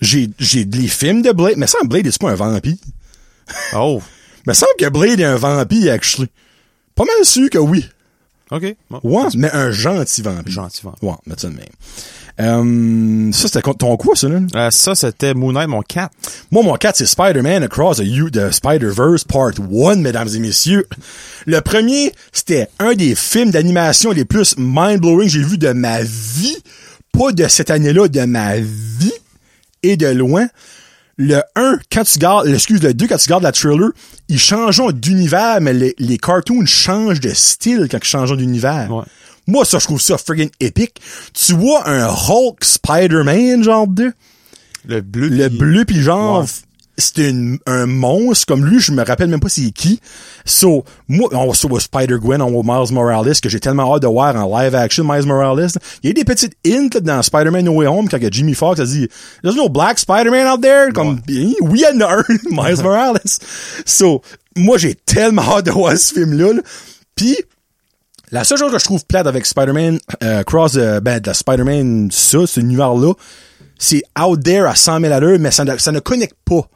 J'ai, 0.00 0.30
j'ai 0.38 0.64
les 0.64 0.88
films 0.88 1.22
de 1.22 1.32
Blade, 1.32 1.56
mais 1.56 1.66
ça, 1.66 1.78
Blade, 1.84 2.06
c'est 2.10 2.20
pas 2.20 2.30
un 2.30 2.34
vampire. 2.34 2.76
Oh. 3.74 4.00
Mais 4.46 4.54
ça 4.54 4.60
semble 4.60 4.76
que 4.78 4.88
Blade 4.88 5.20
est 5.20 5.24
un 5.24 5.36
vampire, 5.36 5.92
actually. 5.92 6.30
Pas 6.94 7.04
mal 7.04 7.24
sûr 7.26 7.50
que 7.50 7.58
oui. 7.58 7.86
OK. 8.50 8.74
Bon. 8.90 9.00
Ouais, 9.04 9.28
mais 9.36 9.50
un 9.52 9.70
gentil 9.70 10.22
vampire. 10.22 10.50
Gentil 10.50 10.80
vampire. 10.82 11.08
Ouais, 11.08 11.16
mais 11.26 11.34
ça 11.36 11.48
de 11.48 11.54
même. 11.54 11.66
Euh, 12.40 13.32
ça, 13.32 13.48
c'était 13.48 13.74
ton 13.74 13.96
quoi, 13.96 14.16
ça, 14.16 14.28
là? 14.28 14.40
Euh, 14.54 14.70
ça, 14.70 14.94
c'était 14.94 15.34
Moon 15.34 15.52
Knight, 15.52 15.68
mon 15.68 15.82
4. 15.82 16.10
Moi, 16.50 16.62
mon 16.62 16.74
4, 16.74 16.96
c'est 16.96 17.06
Spider-Man 17.06 17.62
Across 17.64 17.98
the, 17.98 18.04
U 18.04 18.30
the 18.30 18.50
Spider-Verse 18.50 19.24
Part 19.24 19.52
1, 19.58 19.96
mesdames 19.96 20.28
et 20.34 20.38
messieurs. 20.38 20.86
Le 21.46 21.60
premier, 21.60 22.12
c'était 22.32 22.68
un 22.78 22.94
des 22.94 23.14
films 23.14 23.50
d'animation 23.50 24.10
les 24.10 24.24
plus 24.24 24.56
mind-blowing 24.56 25.26
que 25.26 25.32
j'ai 25.32 25.42
vu 25.42 25.58
de 25.58 25.72
ma 25.72 26.02
vie. 26.02 26.56
Pas 27.12 27.32
de 27.32 27.46
cette 27.46 27.70
année-là, 27.70 28.08
de 28.08 28.22
ma 28.22 28.56
vie. 28.58 29.12
Et 29.82 29.96
de 29.96 30.06
loin. 30.08 30.46
Le 31.16 31.42
1, 31.54 31.78
quand 31.92 32.04
tu 32.04 32.18
gardes, 32.18 32.46
excuse, 32.48 32.82
le 32.82 32.94
2, 32.94 33.06
quand 33.06 33.18
tu 33.18 33.28
gardes 33.28 33.42
la 33.42 33.52
thriller, 33.52 33.90
ils 34.28 34.38
changent 34.38 34.82
d'univers, 34.94 35.60
mais 35.60 35.74
les, 35.74 35.94
les 35.98 36.16
cartoons 36.16 36.64
changent 36.64 37.20
de 37.20 37.30
style 37.34 37.88
quand 37.90 37.98
ils 37.98 38.06
changent 38.08 38.36
d'univers. 38.36 38.88
Ouais. 38.90 39.04
Moi, 39.46 39.64
ça, 39.66 39.78
je 39.78 39.84
trouve 39.84 40.00
ça 40.00 40.16
friggin' 40.16 40.48
épique. 40.60 41.00
Tu 41.34 41.52
vois 41.52 41.86
un 41.88 42.06
Hulk 42.08 42.64
Spider-Man, 42.64 43.64
genre 43.64 43.86
de 43.86 44.12
Le 44.86 45.00
bleu. 45.02 45.28
le 45.28 45.48
bleu 45.48 45.84
puis 45.84 46.00
genre 46.00 46.40
Ouais. 46.42 46.46
C'était 47.00 47.34
un 47.66 47.86
monstre 47.86 48.46
comme 48.46 48.64
lui, 48.64 48.80
je 48.80 48.92
me 48.92 49.04
rappelle 49.04 49.28
même 49.28 49.40
pas 49.40 49.48
c'est 49.48 49.70
qui. 49.70 50.00
So, 50.44 50.84
moi, 51.08 51.28
on 51.32 51.48
va 51.48 51.54
sur 51.54 51.80
Spider-Gwen, 51.80 52.40
on 52.42 52.50
voit 52.50 52.80
Miles 52.80 52.92
Morales, 52.92 53.40
que 53.40 53.48
j'ai 53.48 53.60
tellement 53.60 53.94
hâte 53.94 54.02
de 54.02 54.06
voir 54.06 54.36
en 54.36 54.58
live 54.58 54.74
action 54.74 55.04
Miles 55.04 55.26
Morales. 55.26 55.68
Il 56.02 56.06
y 56.06 56.08
a 56.08 56.10
eu 56.10 56.14
des 56.14 56.24
petites 56.24 56.54
hints 56.66 56.88
là, 56.94 57.00
dans 57.00 57.22
Spider-Man 57.22 57.64
No 57.64 57.72
Way 57.72 57.86
Home 57.86 58.08
quand 58.08 58.16
il 58.16 58.24
y 58.24 58.26
a 58.26 58.30
Jimmy 58.30 58.54
Fox 58.54 58.80
a 58.80 58.84
dit 58.84 59.08
There's 59.42 59.56
no 59.56 59.68
black 59.68 59.98
Spider-Man 59.98 60.46
out 60.46 60.60
there. 60.60 60.92
Comme, 60.92 61.20
oui, 61.28 61.56
il 61.60 61.80
y 61.80 61.86
en 61.86 62.00
a 62.00 62.18
un, 62.18 62.24
Miles 62.50 62.82
Morales. 62.82 63.20
So, 63.84 64.22
moi, 64.56 64.78
j'ai 64.78 64.94
tellement 64.94 65.42
hâte 65.42 65.66
de 65.66 65.70
voir 65.70 65.96
ce 65.96 66.12
film-là. 66.14 66.54
là. 66.54 66.60
Puis, 67.14 67.36
la 68.30 68.44
seule 68.44 68.58
chose 68.58 68.72
que 68.72 68.78
je 68.78 68.84
trouve 68.84 69.04
plate 69.06 69.26
avec 69.26 69.44
Spider-Man 69.44 69.98
euh, 70.22 70.42
Cross, 70.44 70.76
euh, 70.76 71.00
ben, 71.00 71.20
de 71.20 71.32
Spider-Man, 71.32 72.10
ça, 72.12 72.46
cet 72.46 72.62
univers-là, 72.62 73.12
c'est 73.78 74.02
out 74.20 74.42
there 74.44 74.66
à 74.66 74.74
100 74.74 75.00
000 75.00 75.12
à 75.12 75.20
l'heure, 75.20 75.38
mais 75.40 75.50
ça 75.50 75.64
ne, 75.64 75.76
ça 75.78 75.90
ne 75.90 76.00
connecte 76.00 76.36
pas 76.44 76.68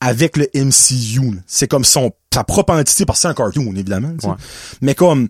avec 0.00 0.36
le 0.36 0.48
MCU. 0.54 1.40
C'est 1.46 1.68
comme 1.68 1.84
son, 1.84 2.12
sa 2.32 2.44
propre 2.44 2.72
entité, 2.74 3.04
parce 3.04 3.18
que 3.18 3.22
c'est 3.22 3.28
un 3.28 3.34
cartoon, 3.34 3.72
évidemment. 3.72 4.12
Ouais. 4.22 4.34
Mais 4.80 4.94
comme, 4.94 5.28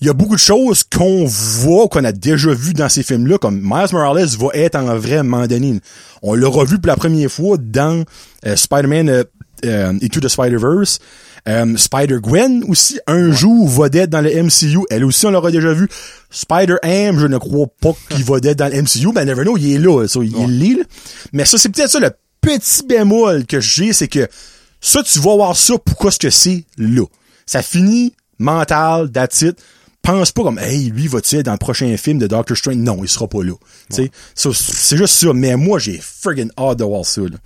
il 0.00 0.06
y 0.06 0.10
a 0.10 0.12
beaucoup 0.12 0.34
de 0.34 0.40
choses 0.40 0.84
qu'on 0.84 1.24
voit, 1.24 1.88
qu'on 1.88 2.04
a 2.04 2.12
déjà 2.12 2.52
vu 2.52 2.74
dans 2.74 2.88
ces 2.88 3.02
films-là, 3.02 3.38
comme 3.38 3.60
Miles 3.60 3.88
Morales 3.92 4.28
va 4.38 4.48
être 4.54 4.76
en 4.76 4.96
vrai 4.96 5.22
donné. 5.48 5.80
On 6.22 6.34
l'a 6.34 6.48
revu 6.48 6.78
pour 6.78 6.88
la 6.88 6.96
première 6.96 7.30
fois 7.30 7.56
dans 7.58 8.04
euh, 8.46 8.56
Spider-Man 8.56 9.08
euh, 9.08 9.24
euh, 9.64 9.92
Into 10.02 10.20
the 10.20 10.28
Spider-Verse. 10.28 10.98
Euh, 11.46 11.76
Spider-Gwen 11.76 12.64
aussi, 12.68 12.98
un 13.06 13.30
jour, 13.30 13.68
va 13.68 13.88
d'être 13.88 14.10
dans 14.10 14.20
le 14.20 14.30
MCU. 14.30 14.80
Elle 14.90 15.04
aussi, 15.04 15.26
on 15.26 15.30
l'aura 15.30 15.50
déjà 15.50 15.72
vu. 15.72 15.88
Spider-Ham, 16.30 17.18
je 17.18 17.26
ne 17.26 17.38
crois 17.38 17.66
pas 17.80 17.92
qu'il 18.10 18.24
va 18.24 18.40
d'être 18.40 18.58
dans 18.58 18.72
le 18.72 18.82
MCU. 18.82 19.12
Ben, 19.12 19.26
never 19.26 19.42
know, 19.42 19.56
il 19.56 19.74
est 19.74 19.78
là. 19.78 20.06
il 20.22 20.64
est 20.64 20.76
là. 20.76 20.84
Mais 21.32 21.44
ça, 21.44 21.58
c'est 21.58 21.68
peut-être 21.68 21.90
ça 21.90 22.00
le 22.00 22.10
petit 22.44 22.86
bémol 22.86 23.46
que 23.46 23.60
j'ai, 23.60 23.92
c'est 23.92 24.08
que 24.08 24.28
ça, 24.80 25.02
tu 25.02 25.18
vas 25.18 25.34
voir 25.34 25.56
ça, 25.56 25.74
pourquoi 25.78 26.10
ce 26.10 26.18
que 26.18 26.30
c'est 26.30 26.64
là. 26.76 27.02
Ça 27.46 27.62
finit 27.62 28.14
mental, 28.38 29.10
it. 29.42 29.56
Pense 30.02 30.32
pas 30.32 30.42
comme, 30.42 30.58
hey, 30.58 30.90
lui, 30.90 31.08
va-tu 31.08 31.36
être 31.38 31.46
dans 31.46 31.52
le 31.52 31.58
prochain 31.58 31.96
film 31.96 32.18
de 32.18 32.26
Doctor 32.26 32.54
Strange? 32.54 32.76
Non, 32.76 33.02
il 33.02 33.08
sera 33.08 33.26
pas 33.26 33.42
là. 33.42 33.54
So, 34.34 34.52
c'est 34.52 34.98
juste 34.98 35.14
ça. 35.14 35.32
Mais 35.32 35.56
moi, 35.56 35.78
j'ai 35.78 35.98
friggin' 35.98 36.50
hâte 36.58 36.78
de 36.80 36.84
voir 36.84 37.06
ça, 37.06 37.22
là. 37.22 37.38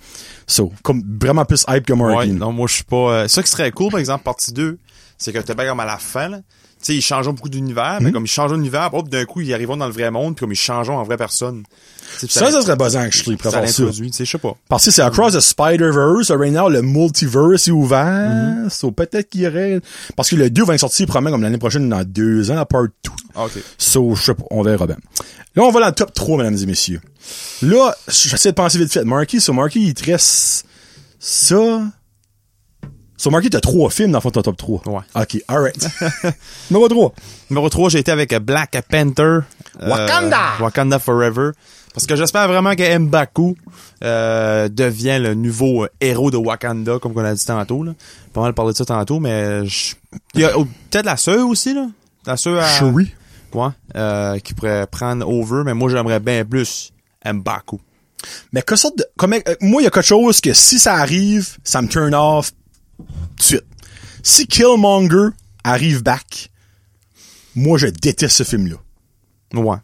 So, 0.45 0.73
comme, 0.83 1.01
vraiment 1.21 1.45
plus 1.45 1.63
hype 1.69 1.85
que 1.85 1.93
Ouais, 1.93 2.13
Martin. 2.13 2.33
non, 2.33 2.51
moi, 2.51 2.67
je 2.67 2.73
suis 2.73 2.83
pas... 2.83 2.95
euh, 3.23 3.27
ça 3.29 3.41
qui 3.43 3.49
serait 3.49 3.71
cool, 3.71 3.91
par 3.91 4.01
exemple, 4.01 4.25
partie 4.25 4.51
2, 4.51 4.77
c'est 5.17 5.31
que 5.31 5.39
t'es 5.39 5.55
bien 5.55 5.67
comme 5.69 5.79
à 5.79 5.85
la 5.85 5.97
fin, 5.97 6.27
là. 6.27 6.41
Tu 6.81 6.85
sais, 6.85 6.95
ils 6.95 7.01
changent 7.01 7.27
beaucoup 7.27 7.49
d'univers, 7.49 7.97
Hmm. 7.99 8.05
mais 8.05 8.11
comme 8.13 8.23
ils 8.23 8.29
changent 8.29 8.53
d'univers, 8.53 8.89
hop, 8.93 9.09
d'un 9.09 9.25
coup, 9.25 9.41
ils 9.41 9.53
arrivent 9.53 9.67
dans 9.75 9.85
le 9.85 9.91
vrai 9.91 10.09
monde, 10.11 10.35
puis 10.35 10.41
comme 10.45 10.53
ils 10.53 10.55
changent 10.55 10.89
en 10.89 11.03
vraie 11.03 11.17
personne. 11.17 11.63
Sais, 12.17 12.27
ça, 12.27 12.51
ça 12.51 12.61
serait 12.61 12.75
buzzant 12.75 13.07
que 13.07 13.15
je 13.15 13.23
prêt 13.35 13.49
à 13.49 13.67
ça 13.67 13.67
ça. 13.67 13.83
je 13.91 14.23
sais 14.25 14.37
pas. 14.37 14.55
Parce 14.67 14.85
que 14.85 14.91
c'est 14.91 15.01
Across 15.01 15.33
the 15.33 15.39
Spider-Verse, 15.41 16.31
right 16.31 16.51
now, 16.53 16.69
le 16.69 16.81
multiverse 16.81 17.67
est 17.67 17.71
ouvert. 17.71 18.65
So, 18.71 18.91
peut-être 18.91 19.29
qu'il 19.29 19.41
y 19.41 19.47
aurait, 19.47 19.79
parce 20.15 20.29
que 20.29 20.35
le 20.35 20.49
2 20.49 20.63
va 20.63 20.77
sortir 20.77 21.05
probablement 21.05 21.35
comme 21.35 21.43
l'année 21.43 21.57
prochaine 21.59 21.87
dans 21.89 22.03
deux 22.03 22.49
ans, 22.49 22.57
à 22.57 22.65
part 22.65 22.83
2. 22.83 22.89
Ah, 23.35 23.45
OK. 23.45 23.51
So, 23.77 24.15
je 24.15 24.23
sais 24.23 24.33
pas, 24.33 24.43
on 24.49 24.63
verra 24.63 24.87
bien. 24.87 24.97
Là, 25.55 25.63
on 25.63 25.71
va 25.71 25.81
dans 25.81 25.87
le 25.87 25.91
top 25.93 26.13
3, 26.13 26.37
mesdames 26.37 26.57
et 26.57 26.65
messieurs. 26.65 27.01
Là, 27.61 27.95
j'essaie 28.07 28.49
de 28.51 28.55
penser 28.55 28.77
vite 28.79 28.91
fait. 28.91 29.03
Marky, 29.03 29.39
so 29.41 29.53
Marky, 29.53 29.83
il 29.87 29.93
te 29.93 30.05
reste 30.09 30.65
ça. 31.19 31.83
So, 33.19 33.29
Marky, 33.31 33.49
t'as 33.49 33.59
trois 33.59 33.89
films 33.89 34.13
dans 34.13 34.21
ton 34.21 34.29
top 34.41 34.55
3. 34.55 34.81
Ouais. 34.87 35.01
OK, 35.13 35.43
alright. 35.49 35.87
Numéro 36.71 36.87
3. 36.87 37.13
Numéro 37.49 37.67
3, 37.69 37.89
j'ai 37.89 37.99
été 37.99 38.11
avec 38.13 38.33
Black 38.37 38.81
Panther. 38.89 39.21
euh, 39.81 39.89
Wakanda! 39.89 40.39
Wakanda 40.61 40.99
Forever. 40.99 41.51
Parce 41.93 42.07
que 42.07 42.15
j'espère 42.15 42.47
vraiment 42.47 42.75
que 42.75 42.97
M'Baku 42.97 43.57
euh, 44.05 44.69
devient 44.69 45.19
le 45.19 45.33
nouveau 45.33 45.83
euh, 45.83 45.89
héros 45.99 46.31
de 46.31 46.37
Wakanda, 46.37 46.97
comme 46.99 47.11
on 47.13 47.25
a 47.25 47.33
dit 47.33 47.45
tantôt. 47.45 47.83
Là. 47.83 47.91
Pas 48.31 48.39
mal 48.39 48.53
parlé 48.53 48.71
de 48.71 48.77
ça 48.77 48.85
tantôt, 48.85 49.19
mais 49.19 49.65
je- 49.65 49.95
il 50.35 50.39
y 50.41 50.45
a 50.45 50.57
oh, 50.57 50.63
peut-être 50.89 51.05
la 51.05 51.17
sœur 51.17 51.45
aussi, 51.45 51.73
là. 51.73 51.87
La 52.25 52.37
sœur 52.37 52.57
à... 52.63 52.67
Shuri. 52.69 53.11
Ouais, 53.53 53.67
euh, 53.97 54.39
qui 54.39 54.53
pourrait 54.53 54.87
prendre 54.87 55.27
over, 55.27 55.63
mais 55.65 55.73
moi 55.73 55.89
j'aimerais 55.89 56.21
bien 56.21 56.45
plus 56.45 56.93
M'Baku. 57.25 57.81
Mais 58.53 58.61
que 58.61 58.75
sorte 58.77 58.97
de, 58.99 59.05
comment, 59.17 59.37
euh, 59.47 59.55
moi, 59.61 59.81
il 59.81 59.85
y 59.85 59.87
a 59.87 59.91
quelque 59.91 60.05
chose 60.05 60.39
que 60.39 60.53
si 60.53 60.79
ça 60.79 60.93
arrive, 60.95 61.57
ça 61.63 61.81
me 61.81 61.87
turn 61.87 62.13
off 62.13 62.51
tout 62.99 63.35
de 63.37 63.43
suite. 63.43 63.65
Si 64.23 64.47
Killmonger 64.47 65.29
arrive 65.63 66.03
back, 66.03 66.51
moi, 67.55 67.77
je 67.77 67.87
déteste 67.87 68.37
ce 68.37 68.43
film-là. 68.43 68.77
Ouais. 69.53 69.77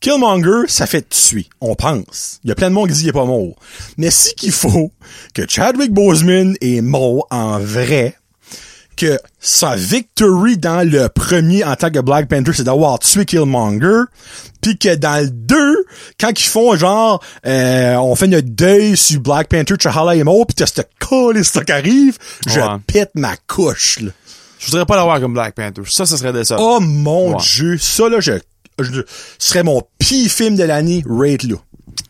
Killmonger, 0.00 0.68
ça 0.68 0.86
fait 0.86 1.08
tuer. 1.08 1.46
On 1.60 1.74
pense. 1.74 2.40
Il 2.44 2.48
y 2.48 2.52
a 2.52 2.54
plein 2.54 2.68
de 2.68 2.74
monde 2.74 2.88
qui 2.88 2.94
dit 2.94 3.00
qu'il 3.00 3.08
est 3.08 3.12
pas 3.12 3.24
mort. 3.24 3.54
Mais 3.96 4.10
si 4.10 4.34
qu'il 4.34 4.52
faut 4.52 4.92
que 5.32 5.48
Chadwick 5.48 5.92
Boseman 5.92 6.56
est 6.60 6.82
mort 6.82 7.26
en 7.30 7.58
vrai, 7.58 8.16
que 8.96 9.18
sa 9.40 9.76
victory 9.76 10.56
dans 10.56 10.88
le 10.88 11.08
premier 11.08 11.64
en 11.64 11.74
tant 11.76 11.90
que 11.90 11.98
Black 12.00 12.28
Panther, 12.28 12.52
c'est 12.54 12.64
d'avoir 12.64 12.98
tué 12.98 13.24
Killmonger, 13.24 14.02
puis 14.60 14.78
que 14.78 14.94
dans 14.94 15.22
le 15.22 15.30
2, 15.30 15.84
quand 16.20 16.30
ils 16.30 16.42
font 16.48 16.76
genre, 16.76 17.22
euh, 17.46 17.94
on 17.96 18.14
fait 18.14 18.26
notre 18.28 18.48
deuil 18.48 18.96
sur 18.96 19.20
Black 19.20 19.48
Panther, 19.48 19.76
T'Challa 19.76 20.16
est 20.16 20.24
mort, 20.24 20.46
pis 20.46 20.54
t'as 20.54 20.66
cette 20.66 20.90
colisse 20.98 21.52
qui 21.66 21.72
arrive, 21.72 22.16
je 22.46 22.60
Ouais. 22.60 22.66
pète 22.86 23.10
ma 23.14 23.36
couche, 23.46 24.00
là. 24.00 24.10
Je 24.58 24.66
voudrais 24.70 24.86
pas 24.86 24.96
l'avoir 24.96 25.20
comme 25.20 25.34
Black 25.34 25.54
Panther. 25.54 25.82
Ça, 25.86 26.06
ça 26.06 26.16
serait 26.16 26.32
décevant. 26.32 26.76
Oh 26.76 26.80
mon 26.80 27.32
Ouais. 27.36 27.42
dieu, 27.42 27.76
ça 27.78 28.08
là, 28.08 28.20
je, 28.20 28.32
je 28.78 29.02
ce 29.38 29.48
serait 29.48 29.62
mon 29.62 29.82
pire 29.98 30.30
film 30.30 30.56
de 30.56 30.64
l'année, 30.64 31.04
rate 31.06 31.42
là. 31.42 31.56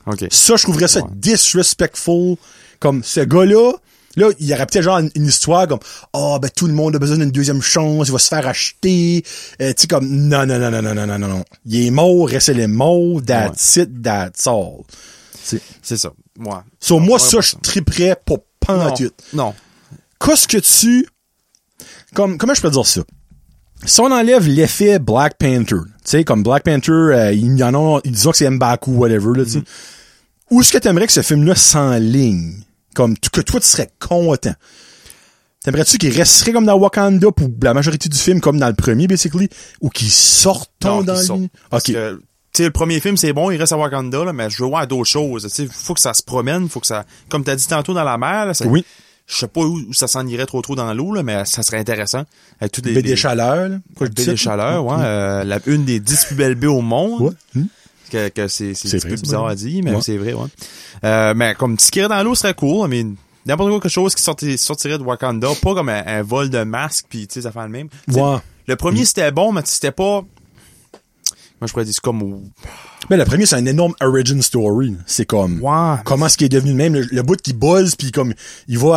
OK. 0.07 0.24
Ça, 0.30 0.55
je 0.57 0.62
trouverais 0.62 0.87
ça 0.89 1.01
Ouais. 1.01 1.09
disrespectful. 1.14 2.37
Comme 2.80 3.03
ce 3.03 3.20
gars-là, 3.20 3.72
Là, 4.16 4.30
il 4.38 4.46
y 4.46 4.54
aurait 4.54 4.66
peut-être 4.66 4.84
genre 4.84 4.98
une, 4.98 5.26
histoire 5.26 5.66
comme 5.66 5.80
Ah, 6.12 6.18
oh, 6.18 6.38
ben 6.40 6.50
tout 6.54 6.66
le 6.66 6.72
monde 6.72 6.96
a 6.96 6.98
besoin 6.98 7.18
d'une 7.18 7.30
deuxième 7.30 7.62
chance, 7.62 8.08
il 8.08 8.12
va 8.12 8.18
se 8.18 8.28
faire 8.28 8.46
acheter. 8.46 9.24
Euh, 9.60 9.72
tu 9.72 9.82
sais, 9.82 9.86
comme 9.86 10.08
non, 10.08 10.46
non, 10.46 10.58
non, 10.58 10.70
non, 10.70 10.82
non, 10.82 10.94
non, 10.94 11.18
non, 11.18 11.28
non. 11.28 11.44
Il 11.66 11.86
est 11.86 11.90
mort, 11.90 12.28
restez 12.28 12.54
les 12.54 12.66
mots 12.66 13.20
that's 13.20 13.76
ouais. 13.76 13.82
it, 13.82 14.02
that's 14.02 14.46
all. 14.46 14.82
C'est 15.82 15.96
ça. 15.96 16.10
Ouais. 16.38 16.52
Sur 16.80 17.00
moi, 17.00 17.18
ça, 17.18 17.40
je 17.40 17.56
triperais 17.56 18.16
pour 18.24 18.38
pantoute. 18.60 19.14
Non. 19.32 19.46
non. 19.46 19.54
Qu'est-ce 20.20 20.48
que 20.48 20.58
tu. 20.58 21.06
Comme, 22.14 22.38
comment 22.38 22.54
je 22.54 22.62
peux 22.62 22.70
dire 22.70 22.86
ça? 22.86 23.02
Si 23.84 24.00
on 24.00 24.10
enlève 24.10 24.46
l'effet 24.46 24.98
Black 24.98 25.36
Panther, 25.36 25.76
tu 25.84 25.92
sais, 26.04 26.24
comme 26.24 26.42
Black 26.42 26.62
Panther, 26.62 26.92
euh, 26.92 27.32
ils, 27.32 27.62
en 27.62 27.74
ont, 27.74 28.00
ils 28.04 28.12
disent 28.12 28.24
que 28.24 28.36
c'est 28.36 28.48
Mbaku, 28.48 28.92
whatever, 28.92 29.36
là, 29.36 29.44
tu 29.44 29.58
mm-hmm. 29.58 29.64
Où 30.50 30.60
est-ce 30.60 30.72
que 30.72 30.78
tu 30.78 30.88
aimerais 30.88 31.06
que 31.06 31.12
ce 31.12 31.22
film-là 31.22 31.54
s'enligne? 31.54 32.62
Comme, 32.95 33.16
que 33.18 33.40
toi, 33.40 33.61
tu 33.61 33.66
serais 33.66 33.90
content. 34.01 34.55
T'aimerais-tu 35.62 35.97
qu'il 35.99 36.14
resterait 36.14 36.53
comme 36.53 36.66
dans 36.66 36.76
Wakanda 36.76 37.30
pour 37.32 37.49
la 37.62 37.72
majorité 37.72 38.09
du 38.09 38.18
film, 38.18 38.40
comme 38.40 38.59
dans 38.59 38.68
le 38.68 38.74
premier, 38.74 39.07
basically? 39.07 39.49
Ou 39.80 39.88
qu'il 39.88 40.11
sorte 40.11 40.70
Non, 40.84 41.03
dans 41.03 41.14
le... 41.14 41.22
sortent. 41.22 41.40
Parce 41.70 41.88
Ok. 41.88 41.95
que, 41.95 42.14
tu 42.53 42.59
sais, 42.59 42.64
le 42.64 42.70
premier 42.70 43.01
film, 43.01 43.16
c'est 43.16 43.32
bon, 43.32 43.51
il 43.51 43.57
reste 43.57 43.72
à 43.72 43.78
Wakanda, 43.78 44.24
là, 44.24 44.32
mais 44.34 44.51
je 44.51 44.62
veux 44.62 44.68
voir 44.68 44.86
d'autres 44.86 45.09
choses. 45.09 45.45
Tu 45.45 45.49
sais, 45.49 45.66
faut 45.72 45.95
que 45.95 46.01
ça 46.01 46.12
se 46.12 46.22
promène, 46.22 46.68
faut 46.68 46.80
que 46.80 46.86
ça, 46.86 47.05
comme 47.30 47.45
t'as 47.45 47.57
dit 47.57 47.66
tantôt 47.66 47.95
dans 47.95 48.05
la 48.05 48.18
mer, 48.18 48.45
là, 48.47 48.53
ça- 48.55 48.66
Oui. 48.66 48.84
je 49.26 49.36
sais 49.36 49.49
pas 49.49 49.62
où, 49.62 49.78
où 49.88 49.95
ça 49.95 50.07
s'en 50.07 50.26
irait 50.26 50.45
trop 50.45 50.61
trop 50.61 50.76
dans 50.76 50.92
l'eau, 50.92 51.14
là, 51.14 51.22
mais 51.22 51.47
ça 51.47 51.62
serait 51.62 51.78
intéressant. 51.78 52.24
Avec 52.61 52.72
toutes 52.72 52.84
les, 52.84 52.92
Baie 52.92 53.01
des 53.03 53.16
chaleurs, 53.16 53.70
là. 53.70 53.78
Quoi, 53.97 54.09
Baie 54.09 54.24
des 54.26 54.36
chaleurs, 54.36 54.84
ouais. 54.84 54.97
euh, 55.01 55.45
la, 55.45 55.61
une 55.64 55.86
des 55.86 55.99
dix 55.99 56.26
plus 56.26 56.36
belles 56.36 56.57
baies 56.57 56.66
au 56.66 56.82
monde. 56.82 57.22
Ouais. 57.22 57.30
Hmm. 57.55 57.64
Que, 58.11 58.28
que 58.28 58.48
c'est, 58.48 58.74
c'est, 58.74 58.88
un 58.88 58.98
petit 58.98 59.09
peu 59.09 59.16
bizarre 59.16 59.46
à 59.46 59.55
dire, 59.55 59.82
mais 59.82 59.94
Ouais. 59.94 60.00
c'est 60.02 60.16
vrai, 60.18 60.34
ouais. 60.34 60.46
Euh, 61.05 61.32
mais 61.34 61.55
comme 61.55 61.76
irait 61.94 62.09
dans 62.09 62.22
l'eau 62.22 62.34
serait 62.34 62.55
cool, 62.55 62.88
mais 62.88 63.05
n'importe 63.46 63.70
quoi, 63.70 63.80
quelque 63.80 63.90
chose 63.90 64.14
qui 64.14 64.22
sorti- 64.22 64.59
sortirait 64.59 64.98
de 64.98 65.02
Wakanda, 65.02 65.48
pas 65.62 65.74
comme 65.74 65.88
un, 65.88 66.02
un 66.07 66.22
vol 66.22 66.50
de 66.50 66.62
masque 66.64 67.07
pis 67.09 67.26
tu 67.26 67.34
sais, 67.34 67.42
ça 67.42 67.50
fait 67.52 67.62
le 67.62 67.68
même. 67.68 67.88
Ouais. 68.09 68.36
Le 68.66 68.76
premier 68.76 69.05
c'était 69.05 69.30
bon, 69.32 69.52
mais 69.52 69.62
c'était 69.64 69.90
pas, 69.90 70.20
moi 70.22 70.26
je 71.66 71.72
pourrais 71.72 71.84
dire 71.84 71.94
c'est 71.94 72.00
comme, 72.02 72.50
Mais 73.11 73.16
le 73.16 73.24
premier, 73.24 73.46
c'est 73.46 73.57
un 73.57 73.66
énorme 73.66 73.94
origin 74.00 74.40
story. 74.42 74.96
C'est 75.07 75.26
comme... 75.26 75.61
ouais. 75.62 75.96
comment 76.05 76.26
est-ce 76.26 76.36
qu'il 76.38 76.46
est 76.46 76.48
devenu 76.48 76.70
le 76.72 76.76
même? 76.76 76.94
Le, 76.94 77.07
le 77.11 77.22
bout 77.22 77.40
qui 77.40 77.52
buzz 77.52 77.94
puis 77.96 78.11
comme 78.12 78.34
il 78.68 78.78
va 78.78 78.96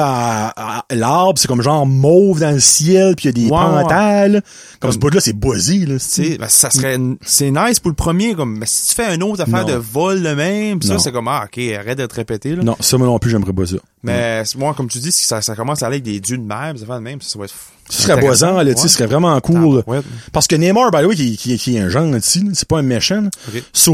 à, 0.55 0.77
à- 0.79 0.95
l'arbre 0.95 1.37
c'est 1.37 1.47
comme 1.47 1.61
genre 1.61 1.85
mauve 1.85 2.39
dans 2.39 2.51
le 2.51 2.59
ciel 2.59 3.15
puis 3.15 3.25
il 3.25 3.27
y 3.27 3.29
a 3.29 3.31
des 3.45 3.51
Ouais, 3.51 3.57
pentales 3.83 4.41
comme 4.79 4.91
ce 4.91 4.97
bout 4.97 5.09
là 5.09 5.19
c'est 5.21 5.33
buzzé 5.33 5.85
là 5.85 5.99
sais, 5.99 6.37
ben, 6.37 6.47
ça 6.47 6.69
serait, 6.69 6.97
c'est 7.21 7.51
nice 7.51 7.79
pour 7.79 7.89
le 7.89 7.95
premier, 7.95 8.33
comme, 8.33 8.57
mais 8.57 8.65
si 8.65 8.89
tu 8.89 8.95
fais 8.95 9.13
une 9.13 9.23
autre 9.23 9.41
affaire 9.41 9.65
Non. 9.65 9.73
de 9.73 9.77
vol 9.77 10.21
de 10.23 10.29
même, 10.33 10.79
pis 10.79 10.87
ça, 10.87 10.97
c'est 10.99 11.11
comme, 11.11 11.27
ah, 11.27 11.45
ok, 11.45 11.59
arrête 11.73 11.97
de 11.97 12.05
te 12.05 12.15
répéter, 12.15 12.55
là. 12.55 12.63
non 12.63 12.75
ça 12.79 12.97
moi 12.97 13.07
non 13.07 13.19
plus 13.19 13.31
j'aimerais 13.31 13.53
pas 13.53 13.65
ça 13.65 13.75
Mais, 14.03 14.43
moi, 14.57 14.73
comme 14.73 14.87
tu 14.87 14.99
dis, 14.99 15.11
si 15.11 15.25
ça, 15.25 15.41
ça 15.41 15.55
commence 15.55 15.83
à 15.83 15.87
aller 15.87 15.95
avec 15.97 16.03
des 16.03 16.19
dieux 16.19 16.37
de 16.37 16.43
mer, 16.43 16.73
ça 16.77 16.85
fait 16.85 16.99
même, 16.99 17.21
ça, 17.21 17.29
ça 17.29 17.39
va 17.39 17.45
être, 17.45 17.53
ce 17.89 18.01
serait 18.01 18.19
buzzant 18.19 18.61
là 18.61 18.73
tu 18.73 18.81
sais 18.81 18.87
ce 18.89 18.95
serait 18.95 19.05
vraiment 19.07 19.39
cool. 19.39 19.81
Ouais. 19.87 20.01
parce 20.33 20.45
que 20.47 20.55
Neymar 20.57 20.91
by 20.91 21.03
the 21.03 21.05
way 21.05 21.15
qui, 21.15 21.37
qui, 21.37 21.57
qui 21.57 21.77
est 21.77 21.79
un 21.79 21.87
là, 21.87 22.19
c'est 22.21 22.67
pas 22.67 22.79
un 22.79 22.81
méchant. 22.81 23.23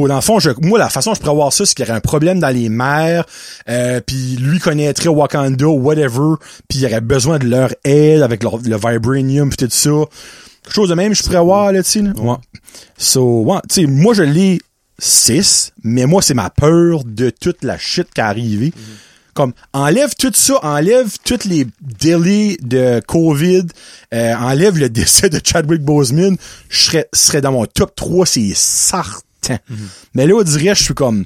Dans 0.08 0.16
le 0.16 0.22
fond 0.22 0.40
je, 0.40 0.50
moi 0.62 0.80
la 0.80 0.90
façon 0.90 1.12
dont 1.12 1.16
je 1.16 1.20
pourrais 1.22 1.36
voir 1.36 1.54
ça 1.54 1.66
c'est 1.66 1.76
qu'il 1.76 1.86
y 1.86 1.90
aurait 1.90 1.98
un 1.98 2.02
problème 2.02 2.40
dans 2.40 2.50
les 2.50 2.70
mers 2.70 3.26
euh, 3.70 4.02
puis 4.06 4.38
lui 4.40 4.60
connaîtrait 4.60 5.10
Wakanda 5.10 5.68
whatever 5.68 6.36
puis 6.68 6.80
il 6.80 6.86
aurait 6.86 7.02
besoin 7.02 7.40
de 7.40 7.48
leur 7.48 7.70
aide 7.84 8.22
avec 8.22 8.44
leur, 8.44 8.58
le 8.58 8.76
vibranium 8.76 9.50
puis 9.50 9.68
tout 9.68 9.68
ça. 9.70 9.92
Quelque 10.64 10.74
chose 10.74 10.90
de 10.90 10.96
même 10.96 11.14
je 11.14 11.24
pourrais 11.24 11.42
voir 11.42 11.72
là 11.72 11.84
tu 11.84 11.90
sais 11.90 12.02
ouais. 12.02 12.36
So 12.98 13.44
ouais 13.44 13.60
tu 13.70 13.82
sais 13.82 13.86
moi 13.88 14.14
je 14.14 14.24
l'ai 14.24 14.60
6 15.00 15.74
mais 15.84 16.06
moi 16.06 16.22
c'est 16.22 16.34
ma 16.34 16.50
peur 16.50 17.04
de 17.04 17.30
toute 17.30 17.64
la 17.64 17.78
shit 17.78 18.08
qui 18.14 18.22
est 18.22 18.24
arrivée. 18.24 18.74
Comme, 19.34 19.54
enlève 19.74 20.14
tout 20.14 20.32
ça, 20.36 20.60
enlève 20.62 21.18
toutes 21.26 21.46
les 21.46 21.66
délais 21.82 22.56
de 22.62 23.02
COVID, 23.08 23.64
euh, 24.14 24.36
enlève 24.36 24.78
le 24.78 24.90
décès 24.92 25.30
de 25.30 25.40
Chadwick 25.44 25.82
Boseman, 25.82 26.38
je 26.70 26.84
serais, 26.84 27.10
serais 27.14 27.42
dans 27.42 27.52
mon 27.52 27.66
top 27.66 27.96
3, 27.96 28.26
c'est 28.28 28.54
certain. 28.54 29.20
Mais 30.14 30.26
là, 30.28 30.36
on 30.36 30.44
dirait, 30.44 30.76
je 30.76 30.84
suis 30.84 30.94
comme, 30.94 31.26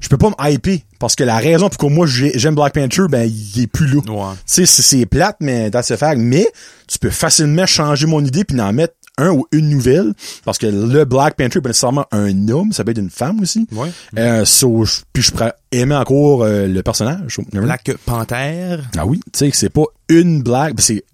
je 0.00 0.08
peux 0.08 0.16
pas 0.18 0.30
me 0.30 0.50
hyper 0.52 0.78
parce 0.98 1.14
que 1.14 1.24
la 1.24 1.36
raison 1.36 1.68
pour 1.68 1.90
moi 1.90 2.06
j'ai- 2.06 2.32
j'aime 2.38 2.54
Black 2.54 2.72
Panther, 2.74 3.02
ben, 3.08 3.30
il 3.30 3.62
est 3.62 3.66
plus 3.66 3.86
là. 3.86 4.00
Ouais. 4.10 4.34
Tu 4.46 4.66
sais, 4.66 4.66
c'est- 4.66 5.06
plate, 5.06 5.36
mais 5.40 5.70
dans 5.70 5.82
ce 5.82 5.96
fait, 5.96 6.16
mais 6.16 6.46
tu 6.88 6.98
peux 6.98 7.10
facilement 7.10 7.66
changer 7.66 8.06
mon 8.06 8.24
idée 8.24 8.44
puis 8.44 8.58
en 8.60 8.72
mettre 8.72 8.94
un 9.16 9.30
ou 9.30 9.46
une 9.52 9.68
nouvelle 9.68 10.12
parce 10.44 10.58
que 10.58 10.66
le 10.66 11.04
Black 11.04 11.36
Panther 11.36 11.58
est 11.58 11.62
pas 11.62 11.68
nécessairement 11.68 12.06
un 12.10 12.48
homme, 12.48 12.72
ça 12.72 12.82
peut 12.82 12.90
être 12.90 12.98
une 12.98 13.10
femme 13.10 13.40
aussi. 13.40 13.68
Ouais. 13.70 13.90
Euh, 14.18 14.44
so, 14.44 14.84
puis 15.12 15.22
je 15.22 15.30
pourrais 15.30 15.52
aimer 15.70 15.94
encore 15.94 16.42
euh, 16.42 16.66
le 16.66 16.82
personnage. 16.82 17.38
Black 17.52 17.92
Panther? 18.04 18.78
Ah 18.96 19.06
oui, 19.06 19.20
tu 19.32 19.38
sais 19.38 19.50
que 19.50 19.56
c'est 19.56 19.68
pas 19.68 19.84
une 20.08 20.42
Black, 20.42 20.74
c'est 20.78 21.04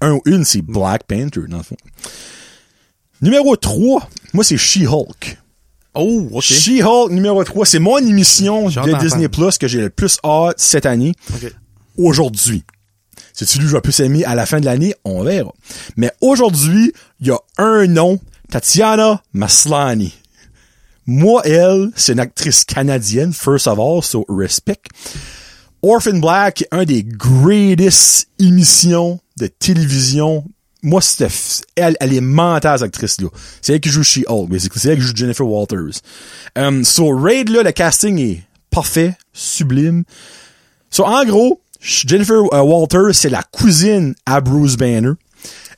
un 0.00 0.12
ou 0.12 0.22
une, 0.24 0.44
c'est 0.44 0.62
Black 0.62 1.02
Panther 1.04 1.42
dans 1.48 1.58
le 1.58 1.62
fond. 1.62 1.76
Numéro 3.20 3.56
3, 3.56 4.08
moi 4.32 4.44
c'est 4.44 4.56
She-Hulk. 4.56 5.38
Oh, 5.96 6.28
ok. 6.32 6.42
She-Hulk 6.42 7.10
numéro 7.10 7.42
3, 7.42 7.66
c'est 7.66 7.78
mon 7.78 7.98
émission 7.98 8.68
de. 8.68 8.98
Disney 9.00 9.28
Plus 9.28 9.58
que 9.58 9.66
j'ai 9.68 9.80
le 9.80 9.90
plus 9.90 10.18
hâte 10.24 10.58
cette 10.58 10.86
année 10.86 11.14
Ok. 11.34 11.52
aujourd'hui. 11.96 12.64
C'est 13.32 13.46
celui 13.46 13.64
que 13.64 13.70
je 13.70 13.76
vais 13.76 13.80
plus 13.82 14.00
aimer 14.00 14.24
à 14.24 14.34
la 14.34 14.46
fin 14.46 14.60
de 14.60 14.64
l'année, 14.64 14.94
on 15.04 15.22
verra. 15.22 15.52
Mais 15.96 16.10
aujourd'hui, 16.20 16.92
il 17.20 17.26
y 17.26 17.30
a 17.30 17.38
un 17.58 17.86
nom, 17.86 18.18
Tatiana 18.50 19.22
Maslany. 19.34 20.14
Moi, 21.06 21.42
elle, 21.44 21.90
c'est 21.96 22.12
une 22.12 22.20
actrice 22.20 22.64
canadienne, 22.64 23.32
first 23.32 23.66
of 23.66 23.78
all, 23.78 24.02
so 24.02 24.24
respect. 24.28 24.80
Orphan 25.82 26.18
Black 26.18 26.62
est 26.62 26.68
un 26.72 26.84
des 26.84 27.04
greatest 27.04 28.28
émissions 28.38 29.20
de 29.38 29.46
télévision. 29.46 30.44
Moi, 30.86 31.00
elle, 31.74 31.96
elle 31.98 32.14
est 32.14 32.20
mentale, 32.20 32.78
cette 32.78 32.86
actrice-là. 32.86 33.28
C'est 33.60 33.74
elle 33.74 33.80
qui 33.80 33.88
joue 33.88 34.04
She-Hulk. 34.04 34.48
C'est 34.76 34.90
elle 34.90 34.98
qui 34.98 35.02
joue 35.02 35.16
Jennifer 35.16 35.44
Walters. 35.44 36.00
Um, 36.56 36.84
so, 36.84 37.08
Raid, 37.08 37.48
là, 37.48 37.64
le 37.64 37.72
casting 37.72 38.20
est 38.20 38.44
parfait, 38.70 39.16
sublime. 39.32 40.04
So, 40.90 41.04
en 41.04 41.24
gros, 41.24 41.60
Jennifer 41.80 42.36
euh, 42.52 42.60
Walters, 42.60 43.16
c'est 43.16 43.30
la 43.30 43.42
cousine 43.42 44.14
à 44.26 44.40
Bruce 44.40 44.76
Banner. 44.76 45.10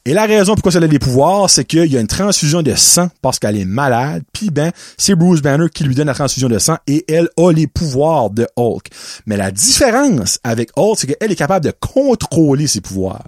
Et 0.05 0.13
la 0.13 0.27
raison 0.27 0.55
pourquoi 0.55 0.73
elle 0.75 0.85
a 0.85 0.89
des 0.89 0.99
pouvoirs, 0.99 1.49
c'est 1.49 1.65
qu'il 1.65 1.91
y 1.91 1.97
a 1.97 2.01
une 2.01 2.07
transfusion 2.07 2.61
de 2.61 2.75
sang 2.75 3.09
parce 3.23 3.39
qu'elle 3.39 3.57
est 3.57 3.65
malade. 3.65 4.23
Puis 4.35 4.51
ben, 4.51 4.73
c'est 4.99 5.15
Bruce 5.15 5.41
Banner 5.41 5.69
qui 5.73 5.85
lui 5.85 5.95
donne 5.95 6.09
la 6.09 6.15
transfusion 6.15 6.51
de 6.51 6.59
sang 6.59 6.77
et 6.87 7.07
elle 7.09 7.31
a 7.39 7.51
les 7.51 7.67
pouvoirs 7.67 8.29
de 8.29 8.47
Hulk. 8.57 8.89
Mais 9.25 9.39
la 9.39 9.51
différence 9.53 10.39
avec 10.45 10.71
Hulk, 10.77 10.99
c'est 10.99 11.07
qu'elle 11.07 11.33
est 11.33 11.37
capable 11.37 11.65
de 11.65 11.73
contrôler 11.81 12.67
ses 12.67 12.83
pouvoirs. 12.83 13.25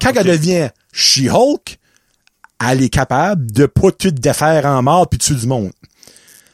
Quand 0.00 0.12
elle 0.14 0.26
devient 0.26 0.70
She-Hulk, 0.92 1.78
elle 2.66 2.82
est 2.82 2.88
capable 2.88 3.50
de 3.50 3.66
pas 3.66 3.90
tout 3.90 4.10
défaire 4.10 4.66
en 4.66 4.82
mort 4.82 5.08
puis 5.08 5.18
tuer 5.18 5.34
du 5.34 5.46
monde. 5.46 5.72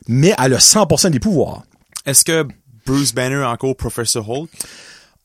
Mais 0.09 0.35
elle 0.39 0.55
a 0.55 0.59
100% 0.59 1.11
des 1.11 1.21
pouvoirs. 1.21 1.63
Est-ce 2.07 2.25
que 2.25 2.47
Bruce 2.87 3.13
Banner 3.13 3.43
est 3.43 3.45
encore 3.45 3.77
Professor 3.77 4.29
Hulk? 4.29 4.51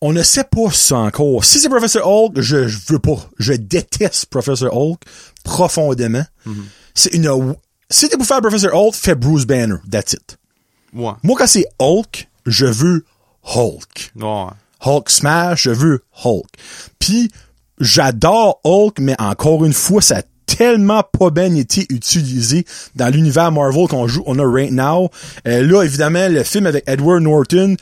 On 0.01 0.13
ne 0.13 0.21
sait 0.21 0.43
pas 0.43 0.69
ça 0.71 0.97
encore. 0.97 1.43
Si 1.45 1.59
c'est 1.59 1.69
Professor 1.69 2.05
Hulk, 2.05 2.39
je, 2.41 2.67
je 2.67 2.77
veux 2.89 2.99
pas. 2.99 3.17
Je 3.39 3.53
déteste 3.53 4.27
Professor 4.27 4.75
Hulk 4.75 5.01
profondément. 5.43 6.25
C'est 6.93 7.13
une, 7.13 7.55
si 7.89 8.09
t'es 8.09 8.17
pour 8.17 8.25
faire 8.25 8.41
Professor 8.41 8.73
Hulk, 8.73 8.93
fais 8.93 9.15
Bruce 9.15 9.45
Banner. 9.45 9.77
That's 9.89 10.13
it. 10.13 10.37
Ouais. 10.93 11.13
Moi, 11.23 11.35
quand 11.37 11.47
c'est 11.47 11.65
Hulk, 11.79 12.29
je 12.45 12.65
veux 12.65 13.05
Hulk. 13.43 14.11
Ouais. 14.15 14.47
Hulk 14.81 15.09
smash, 15.09 15.63
je 15.63 15.71
veux 15.71 16.03
Hulk. 16.23 16.47
Puis, 16.99 17.31
j'adore 17.79 18.59
Hulk, 18.63 18.99
mais 18.99 19.15
encore 19.19 19.65
une 19.65 19.73
fois, 19.73 20.01
ça 20.01 20.17
a 20.17 20.21
tellement 20.45 21.03
pas 21.03 21.31
bien 21.31 21.53
été 21.55 21.85
utilisé 21.89 22.65
dans 22.95 23.09
l'univers 23.09 23.51
Marvel 23.51 23.87
qu'on 23.87 24.07
joue, 24.07 24.23
on 24.25 24.39
a 24.39 24.45
right 24.45 24.71
now. 24.71 25.09
Euh, 25.47 25.65
là, 25.65 25.83
évidemment, 25.83 26.27
le 26.29 26.43
film 26.43 26.65
avec 26.65 26.83
Edward 26.87 27.21
Norton 27.21 27.75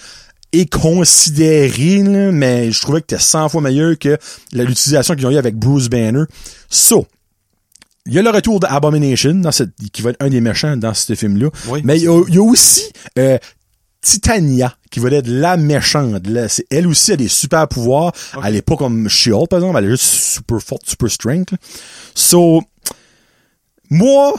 est 0.53 0.71
considéré, 0.71 2.03
là, 2.03 2.31
mais 2.31 2.71
je 2.71 2.81
trouvais 2.81 3.01
que 3.01 3.07
c'était 3.09 3.21
100 3.21 3.49
fois 3.49 3.61
meilleur 3.61 3.97
que 3.97 4.17
l'utilisation 4.53 5.15
qu'ils 5.15 5.25
ont 5.25 5.31
eu 5.31 5.37
avec 5.37 5.55
Bruce 5.55 5.89
Banner. 5.89 6.23
So, 6.69 7.07
il 8.05 8.13
y 8.13 8.19
a 8.19 8.21
le 8.21 8.29
retour 8.29 8.59
d'Abomination, 8.59 9.35
dans 9.35 9.51
cette, 9.51 9.71
qui 9.91 10.01
va 10.01 10.11
être 10.11 10.21
un 10.21 10.29
des 10.29 10.41
méchants 10.41 10.77
dans 10.77 10.93
ce 10.93 11.15
film-là. 11.15 11.49
Oui. 11.69 11.81
Mais 11.83 11.97
il 11.97 12.03
y 12.03 12.07
a, 12.07 12.21
il 12.27 12.35
y 12.35 12.37
a 12.37 12.43
aussi 12.43 12.83
euh, 13.17 13.37
Titania, 14.03 14.75
qui 14.91 14.99
va 14.99 15.09
être 15.09 15.27
la 15.27 15.57
méchante. 15.57 16.27
Là. 16.27 16.47
Elle 16.69 16.87
aussi 16.87 17.13
a 17.13 17.15
des 17.15 17.29
super 17.29 17.67
pouvoirs. 17.67 18.11
Elle 18.43 18.57
est 18.57 18.61
pas 18.61 18.75
comme 18.75 19.07
She-Hulk, 19.09 19.49
par 19.49 19.59
exemple. 19.59 19.79
Elle 19.79 19.85
est 19.85 19.91
juste 19.91 20.03
super 20.03 20.59
forte, 20.61 20.87
super 20.87 21.09
strength. 21.09 21.51
là. 21.51 21.57
So, 22.13 22.61
moi, 23.89 24.35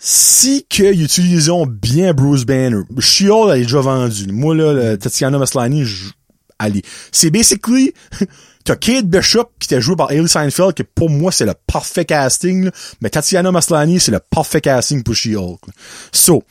si 0.00 0.64
qu'ils 0.68 1.02
utilisent 1.02 1.50
bien 1.68 2.14
Bruce 2.14 2.44
Banner, 2.44 2.80
She-Hulk, 2.98 3.50
elle 3.52 3.60
est 3.60 3.64
déjà 3.64 3.80
vendue. 3.80 4.32
Moi, 4.32 4.54
là, 4.56 4.72
le 4.72 4.98
Tatiana 4.98 5.38
Maslany, 5.38 5.82
est... 5.82 6.86
C'est 7.12 7.30
basically... 7.30 7.92
T'as 8.64 8.76
Kate 8.76 9.06
Bishop 9.06 9.50
qui 9.58 9.66
était 9.66 9.80
joué 9.80 9.96
par 9.96 10.12
Hailey 10.12 10.28
Seinfeld, 10.28 10.74
que 10.74 10.84
pour 10.84 11.10
moi, 11.10 11.32
c'est 11.32 11.44
le 11.44 11.54
parfait 11.66 12.04
casting. 12.04 12.66
là. 12.66 12.70
Mais 13.00 13.10
Tatiana 13.10 13.50
Maslany, 13.50 13.98
c'est 13.98 14.12
le 14.12 14.20
parfait 14.20 14.60
casting 14.60 15.02
pour 15.02 15.16
She-Hulk. 15.16 15.60
So, 16.12 16.44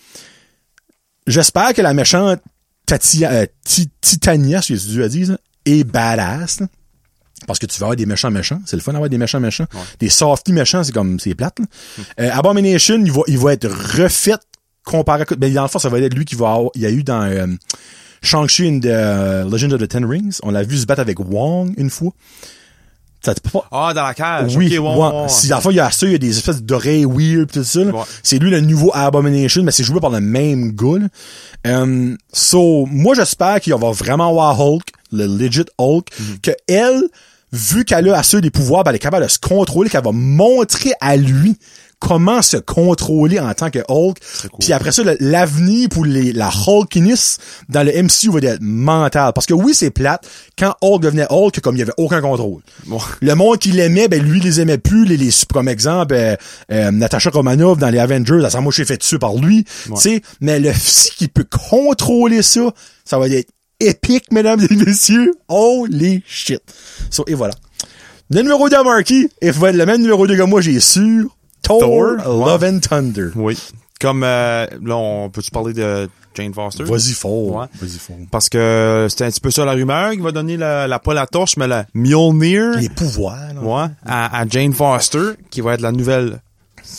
j'espère 1.27 1.73
que 1.73 1.81
la 1.81 1.93
méchante 1.93 2.39
Tatia, 2.85 3.31
euh, 3.31 3.45
Ti- 3.63 3.89
Titania, 4.01 4.61
si 4.61 4.77
tu 4.77 5.07
dit, 5.09 5.25
là, 5.25 5.37
est 5.65 5.83
badass. 5.83 6.59
là. 6.61 6.67
Parce 7.47 7.57
que 7.57 7.65
tu 7.65 7.79
vas 7.79 7.85
avoir 7.87 7.95
des 7.95 8.05
méchants 8.05 8.29
méchants. 8.31 8.61
C'est 8.65 8.75
le 8.75 8.81
fun 8.81 8.91
d'avoir 8.93 9.09
des 9.09 9.17
méchants 9.17 9.39
méchants. 9.39 9.65
Des 9.99 10.09
softies 10.09 10.53
méchants, 10.53 10.83
c'est 10.83 10.91
comme, 10.91 11.19
c'est 11.19 11.33
plate. 11.33 11.59
là. 11.59 11.65
Euh, 12.19 12.29
Abomination, 12.33 13.01
il 13.03 13.11
va, 13.11 13.21
il 13.27 13.37
va 13.37 13.53
être 13.53 13.67
refait 13.67 14.35
comparé 14.83 15.23
à... 15.29 15.35
Ben, 15.35 15.51
dans 15.53 15.63
le 15.63 15.67
fond, 15.67 15.79
ça 15.79 15.89
va 15.89 15.99
être 15.99 16.13
lui 16.13 16.25
qui 16.25 16.35
va 16.35 16.53
avoir... 16.53 16.71
Il 16.75 16.81
y 16.81 16.85
a 16.85 16.91
eu 16.91 17.03
dans 17.03 17.23
euh, 17.23 17.47
Shang-Chi 18.21 18.67
and 18.67 18.79
the 18.81 18.85
euh, 18.87 19.49
Legend 19.49 19.73
of 19.73 19.81
the 19.81 19.87
Ten 19.87 20.05
Rings, 20.05 20.37
on 20.43 20.51
l'a 20.51 20.61
vu 20.63 20.77
se 20.77 20.85
battre 20.85 21.01
avec 21.01 21.19
Wong 21.19 21.73
une 21.77 21.89
fois. 21.89 22.11
Ça 23.23 23.35
te 23.35 23.47
pas... 23.47 23.63
Ah, 23.71 23.93
dans 23.93 24.03
la 24.03 24.13
cage. 24.15 24.55
Oui, 24.55 24.75
Ok, 24.77 24.83
ouais, 24.83 24.89
ouais. 24.95 25.21
ouais. 25.21 25.29
Si, 25.29 25.47
dans 25.47 25.59
il 25.69 25.75
y 25.75 25.79
a 25.79 25.91
ça, 25.91 26.05
il 26.07 26.11
y 26.13 26.15
a 26.15 26.17
des 26.17 26.35
espèces 26.37 26.63
d'oreilles 26.63 27.05
weird 27.05 27.47
pis 27.51 27.59
tout 27.59 27.63
ça. 27.63 27.81
C'est 28.23 28.39
lui 28.39 28.49
le 28.49 28.61
nouveau 28.61 28.91
Abomination, 28.93 29.61
mais 29.63 29.71
c'est 29.71 29.83
joué 29.83 29.99
par 29.99 30.09
le 30.09 30.19
même 30.21 30.71
gars. 30.71 31.07
Um, 31.65 32.17
so, 32.33 32.87
moi, 32.87 33.13
j'espère 33.13 33.59
qu'il 33.61 33.73
va 33.75 33.91
vraiment 33.91 34.29
avoir 34.29 34.59
Hulk, 34.59 34.87
le 35.11 35.27
legit 35.27 35.65
Hulk, 35.77 36.07
Mm-hmm. 36.09 36.41
que 36.41 36.51
elle, 36.67 37.03
vu 37.53 37.85
qu'elle 37.85 38.09
a 38.09 38.17
assez 38.17 38.41
des 38.41 38.49
pouvoirs, 38.49 38.83
ben, 38.83 38.89
elle 38.91 38.95
est 38.95 38.99
capable 38.99 39.23
de 39.25 39.29
se 39.29 39.37
contrôler, 39.39 39.89
qu'elle 39.89 40.03
va 40.03 40.11
montrer 40.11 40.93
à 40.99 41.15
lui 41.15 41.57
comment 42.01 42.41
se 42.41 42.57
contrôler 42.57 43.39
en 43.39 43.53
tant 43.53 43.69
que 43.69 43.79
Hulk. 43.87 44.17
cool. 44.41 44.49
Puis 44.59 44.73
après 44.73 44.91
ça, 44.91 45.03
l'avenir 45.19 45.87
pour 45.89 46.03
les, 46.03 46.33
la 46.33 46.49
Hulkiness 46.49 47.37
dans 47.69 47.85
le 47.85 47.91
MCU 47.91 48.31
va 48.31 48.39
être 48.49 48.61
mental. 48.61 49.31
Parce 49.33 49.45
que 49.45 49.53
oui, 49.53 49.73
c'est 49.73 49.91
plate. 49.91 50.27
Quand 50.57 50.75
Hulk 50.81 51.01
devenait 51.01 51.27
Hulk, 51.29 51.61
comme 51.61 51.75
il 51.75 51.79
y 51.79 51.83
avait 51.83 51.93
aucun 51.97 52.19
contrôle. 52.19 52.61
Ouais. 52.87 52.97
Le 53.21 53.35
monde 53.35 53.59
qui 53.59 53.71
l'aimait, 53.71 54.07
ben 54.07 54.21
lui, 54.21 54.39
il 54.39 54.43
les 54.43 54.59
aimait 54.59 54.79
plus. 54.79 55.05
Les, 55.05 55.15
les 55.15 55.29
comme 55.53 55.69
exemple, 55.69 56.15
euh, 56.15 56.35
euh, 56.71 56.91
Natasha 56.91 57.29
Romanoff 57.29 57.77
dans 57.77 57.89
les 57.89 57.99
Avengers, 57.99 58.41
elle 58.43 58.51
s'est 58.51 58.59
moché 58.59 58.83
fait 58.83 58.97
dessus 58.97 59.19
par 59.19 59.35
lui. 59.35 59.63
Tu 59.63 59.91
sais, 59.95 60.21
mais 60.41 60.59
le 60.59 60.73
si 60.73 61.11
qui 61.11 61.27
peut 61.27 61.45
contrôler 61.69 62.41
ça, 62.41 62.73
ça 63.05 63.19
va 63.19 63.27
être 63.27 63.49
épique, 63.79 64.31
mesdames 64.31 64.65
et 64.69 64.75
messieurs. 64.75 65.33
Holy 65.47 66.23
shit. 66.25 66.61
So, 67.11 67.23
et 67.27 67.35
voilà. 67.35 67.53
Le 68.29 68.41
numéro 68.41 68.69
2 68.69 68.83
Marky, 68.83 69.29
il 69.41 69.51
va 69.51 69.69
être 69.69 69.75
le 69.75 69.85
même 69.85 70.01
numéro 70.01 70.25
2 70.25 70.35
que 70.35 70.41
moi, 70.43 70.61
j'ai 70.61 70.79
sûr. 70.79 71.35
Thor, 71.61 72.17
Love 72.25 72.63
and 72.63 72.79
Thunder. 72.79 73.29
Oui. 73.35 73.57
Comme, 73.99 74.23
euh, 74.23 74.65
là, 74.83 74.97
on 74.97 75.29
peut-tu 75.29 75.51
parler 75.51 75.73
de 75.73 76.09
Jane 76.33 76.53
Foster? 76.53 76.83
Vas-y 76.83 77.11
fort. 77.13 77.55
Ouais. 77.55 77.65
Vas-y 77.79 77.99
fort. 77.99 78.15
Parce 78.31 78.49
que 78.49 79.05
c'était 79.09 79.25
un 79.25 79.29
petit 79.29 79.39
peu 79.41 79.51
ça 79.51 79.63
la 79.63 79.73
rumeur 79.73 80.11
qui 80.11 80.19
va 80.19 80.31
donner 80.31 80.57
la, 80.57 80.87
la 80.87 80.97
pas 80.99 81.13
la 81.13 81.27
torche, 81.27 81.55
mais 81.57 81.67
la 81.67 81.85
Mjolnir. 81.93 82.77
Les 82.79 82.89
pouvoirs, 82.89 83.53
là. 83.53 83.61
Ouais, 83.61 83.91
à, 84.05 84.39
à 84.41 84.47
Jane 84.47 84.73
Foster, 84.73 85.33
qui 85.51 85.61
va 85.61 85.75
être 85.75 85.81
la 85.81 85.91
nouvelle 85.91 86.41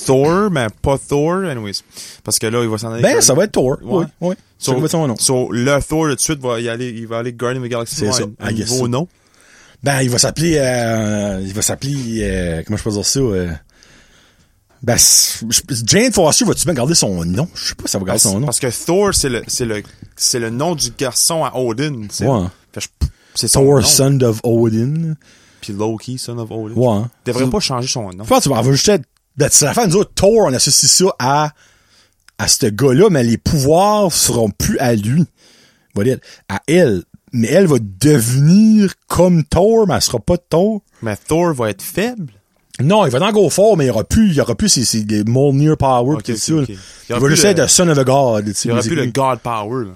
Thor, 0.07 0.49
mais 0.51 0.69
pas 0.81 0.97
Thor, 0.97 1.43
anyways. 1.45 1.83
Parce 2.23 2.39
que 2.39 2.47
là, 2.47 2.63
il 2.63 2.69
va 2.69 2.79
s'en 2.79 2.93
aller. 2.93 3.03
Ben, 3.03 3.21
ça 3.21 3.35
va 3.35 3.45
être 3.45 3.53
Thor. 3.53 3.79
Ouais. 3.83 4.05
Oui, 4.21 4.29
oui. 4.31 4.35
So, 4.59 4.73
ça 4.73 4.79
va 4.79 4.85
être 4.85 4.91
son 4.93 5.09
nom. 5.09 5.17
so, 5.19 5.51
le 5.51 5.81
Thor, 5.83 6.09
tout 6.11 6.15
de 6.15 6.21
suite, 6.21 6.41
va 6.41 6.61
y 6.61 6.69
aller, 6.69 6.91
il 6.91 7.09
va 7.09 7.19
aller 7.19 7.33
Guardian 7.33 7.61
of 7.63 7.67
the 7.67 7.71
Galaxy. 7.71 7.97
C'est 7.97 8.13
ça, 8.13 8.23
Un 8.39 8.53
nouveau 8.53 8.87
nom. 8.87 9.09
Ben, 9.83 10.01
il 10.03 10.11
va 10.11 10.19
s'appeler, 10.19 10.55
euh, 10.59 11.41
il 11.45 11.53
va 11.53 11.63
s'appeler, 11.63 12.21
euh, 12.23 12.63
comment 12.65 12.77
je 12.77 12.85
peux 12.85 12.91
dire 12.93 13.05
ça, 13.05 13.19
euh, 13.19 13.51
ben, 14.83 14.97
Jane 15.87 16.13
Foster, 16.13 16.45
va-tu 16.45 16.65
bien 16.65 16.75
garder 16.75 16.95
son 16.95 17.25
nom? 17.25 17.49
Je 17.55 17.69
sais 17.69 17.75
pas 17.75 17.85
si 17.87 17.93
ça 17.93 17.99
va 17.99 18.05
garder 18.05 18.19
son 18.19 18.41
nom. 18.41 18.47
Parce 18.47 18.59
que 18.59 18.85
Thor, 18.85 19.15
c'est 19.15 19.29
le, 19.29 19.43
c'est 19.47 19.65
le, 19.65 19.83
c'est 20.17 20.41
le 20.41 20.51
nom 20.51 20.75
du 20.75 20.91
garçon 20.91 21.45
à 21.45 21.57
Odin. 21.57 22.03
Ouais. 22.21 22.49
C'est 23.35 23.49
Thor, 23.49 23.81
nom. 23.81 23.83
son 23.83 24.21
of 24.23 24.41
Odin. 24.43 25.15
Puis 25.61 25.73
Loki, 25.73 26.19
son 26.19 26.39
of 26.39 26.51
Odin. 26.51 26.75
Ouais. 26.75 27.03
Il 27.27 27.33
devrait 27.33 27.49
pas 27.49 27.61
changer 27.61 27.89
son 27.89 28.11
nom. 28.11 28.25
Je 28.25 28.29
pense 28.29 28.49
qu'on 28.49 28.61
va 28.61 28.73
juste 28.73 28.89
être, 28.89 29.05
ben, 29.37 29.49
c'est 29.51 29.67
la 29.67 29.75
fin, 29.75 29.87
nous 29.87 29.97
autres, 29.97 30.13
Thor, 30.15 30.47
on 30.47 30.53
associe 30.53 30.91
ça 30.91 31.15
à, 31.21 31.51
à 32.39 32.49
ce 32.49 32.67
gars-là, 32.67 33.09
mais 33.09 33.23
les 33.23 33.39
pouvoirs 33.39 34.13
seront 34.13 34.51
plus 34.51 34.79
à 34.79 34.95
lui. 34.95 35.25
Va 35.95 36.03
dire, 36.05 36.19
à 36.49 36.61
elle. 36.67 37.05
mais 37.33 37.49
elle 37.49 37.67
va 37.67 37.77
devenir 37.81 38.95
comme 39.07 39.45
Thor, 39.45 39.87
mais 39.87 39.95
elle 39.95 40.03
sera 40.03 40.19
pas 40.19 40.39
Thor. 40.39 40.81
Mais 41.03 41.17
Thor 41.17 41.55
va 41.55 41.71
être 41.71 41.83
faible. 41.83 42.33
Non, 42.83 43.07
il 43.07 43.11
va 43.11 43.19
dans 43.19 43.33
go 43.33 43.49
fort, 43.51 43.77
mais 43.77 43.85
il 43.85 43.89
y 43.89 43.91
aura 43.91 44.05
plus, 44.05 44.29
il 44.31 44.35
y 44.37 44.41
aura 44.41 44.55
plus 44.55 44.69
ces, 44.69 45.05
Mjolnir 45.25 45.77
power 45.77 46.17
Ok, 46.17 46.25
pis 46.25 46.33
tout 46.35 46.59
ok, 46.59 46.67
ça. 46.67 46.73
ok. 46.73 46.79
Il, 47.11 47.17
va 47.17 47.29
juste 47.29 47.43
le- 47.45 47.49
être 47.51 47.65
the 47.65 47.69
son 47.69 47.89
of 47.89 47.99
a 47.99 48.05
god. 48.05 48.55
Il 48.65 48.69
y 48.69 48.73
aura 48.73 48.81
plus 48.83 48.95
le. 48.95 49.07
God 49.07 49.39
Power, 49.41 49.85
là. 49.87 49.93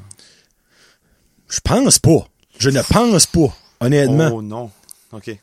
Je 1.49 1.61
pense 1.61 1.99
pas. 1.99 2.27
Je 2.59 2.71
ne 2.71 2.81
pense 2.83 3.27
pas. 3.27 3.57
Honnêtement. 3.81 4.31
Oh 4.35 4.43
non. 4.43 4.71
OK. 5.13 5.39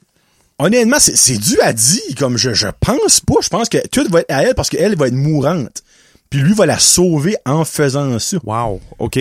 Honnêtement, 0.60 0.98
c'est, 1.00 1.16
c'est 1.16 1.38
dû 1.38 1.60
à 1.62 1.74
dire, 1.74 2.02
comme 2.18 2.38
je, 2.38 2.54
je 2.54 2.68
pense 2.80 3.20
pas. 3.22 3.36
Je 3.42 3.50
pense 3.50 3.70
que 3.70 3.86
tout 3.88 4.06
va 4.10 4.22
être 4.22 4.32
à 4.32 4.44
elle 4.44 4.56
parce 4.56 4.70
qu'elle 4.70 4.96
va 4.96 5.08
être 5.08 5.14
mourante. 5.14 5.84
Puis 6.30 6.42
lui 6.42 6.54
va 6.54 6.66
la 6.66 6.80
sauver 6.80 7.36
en 7.46 7.64
faisant 7.66 8.18
ça. 8.20 8.38
Wow. 8.44 8.82
OK. 9.00 9.20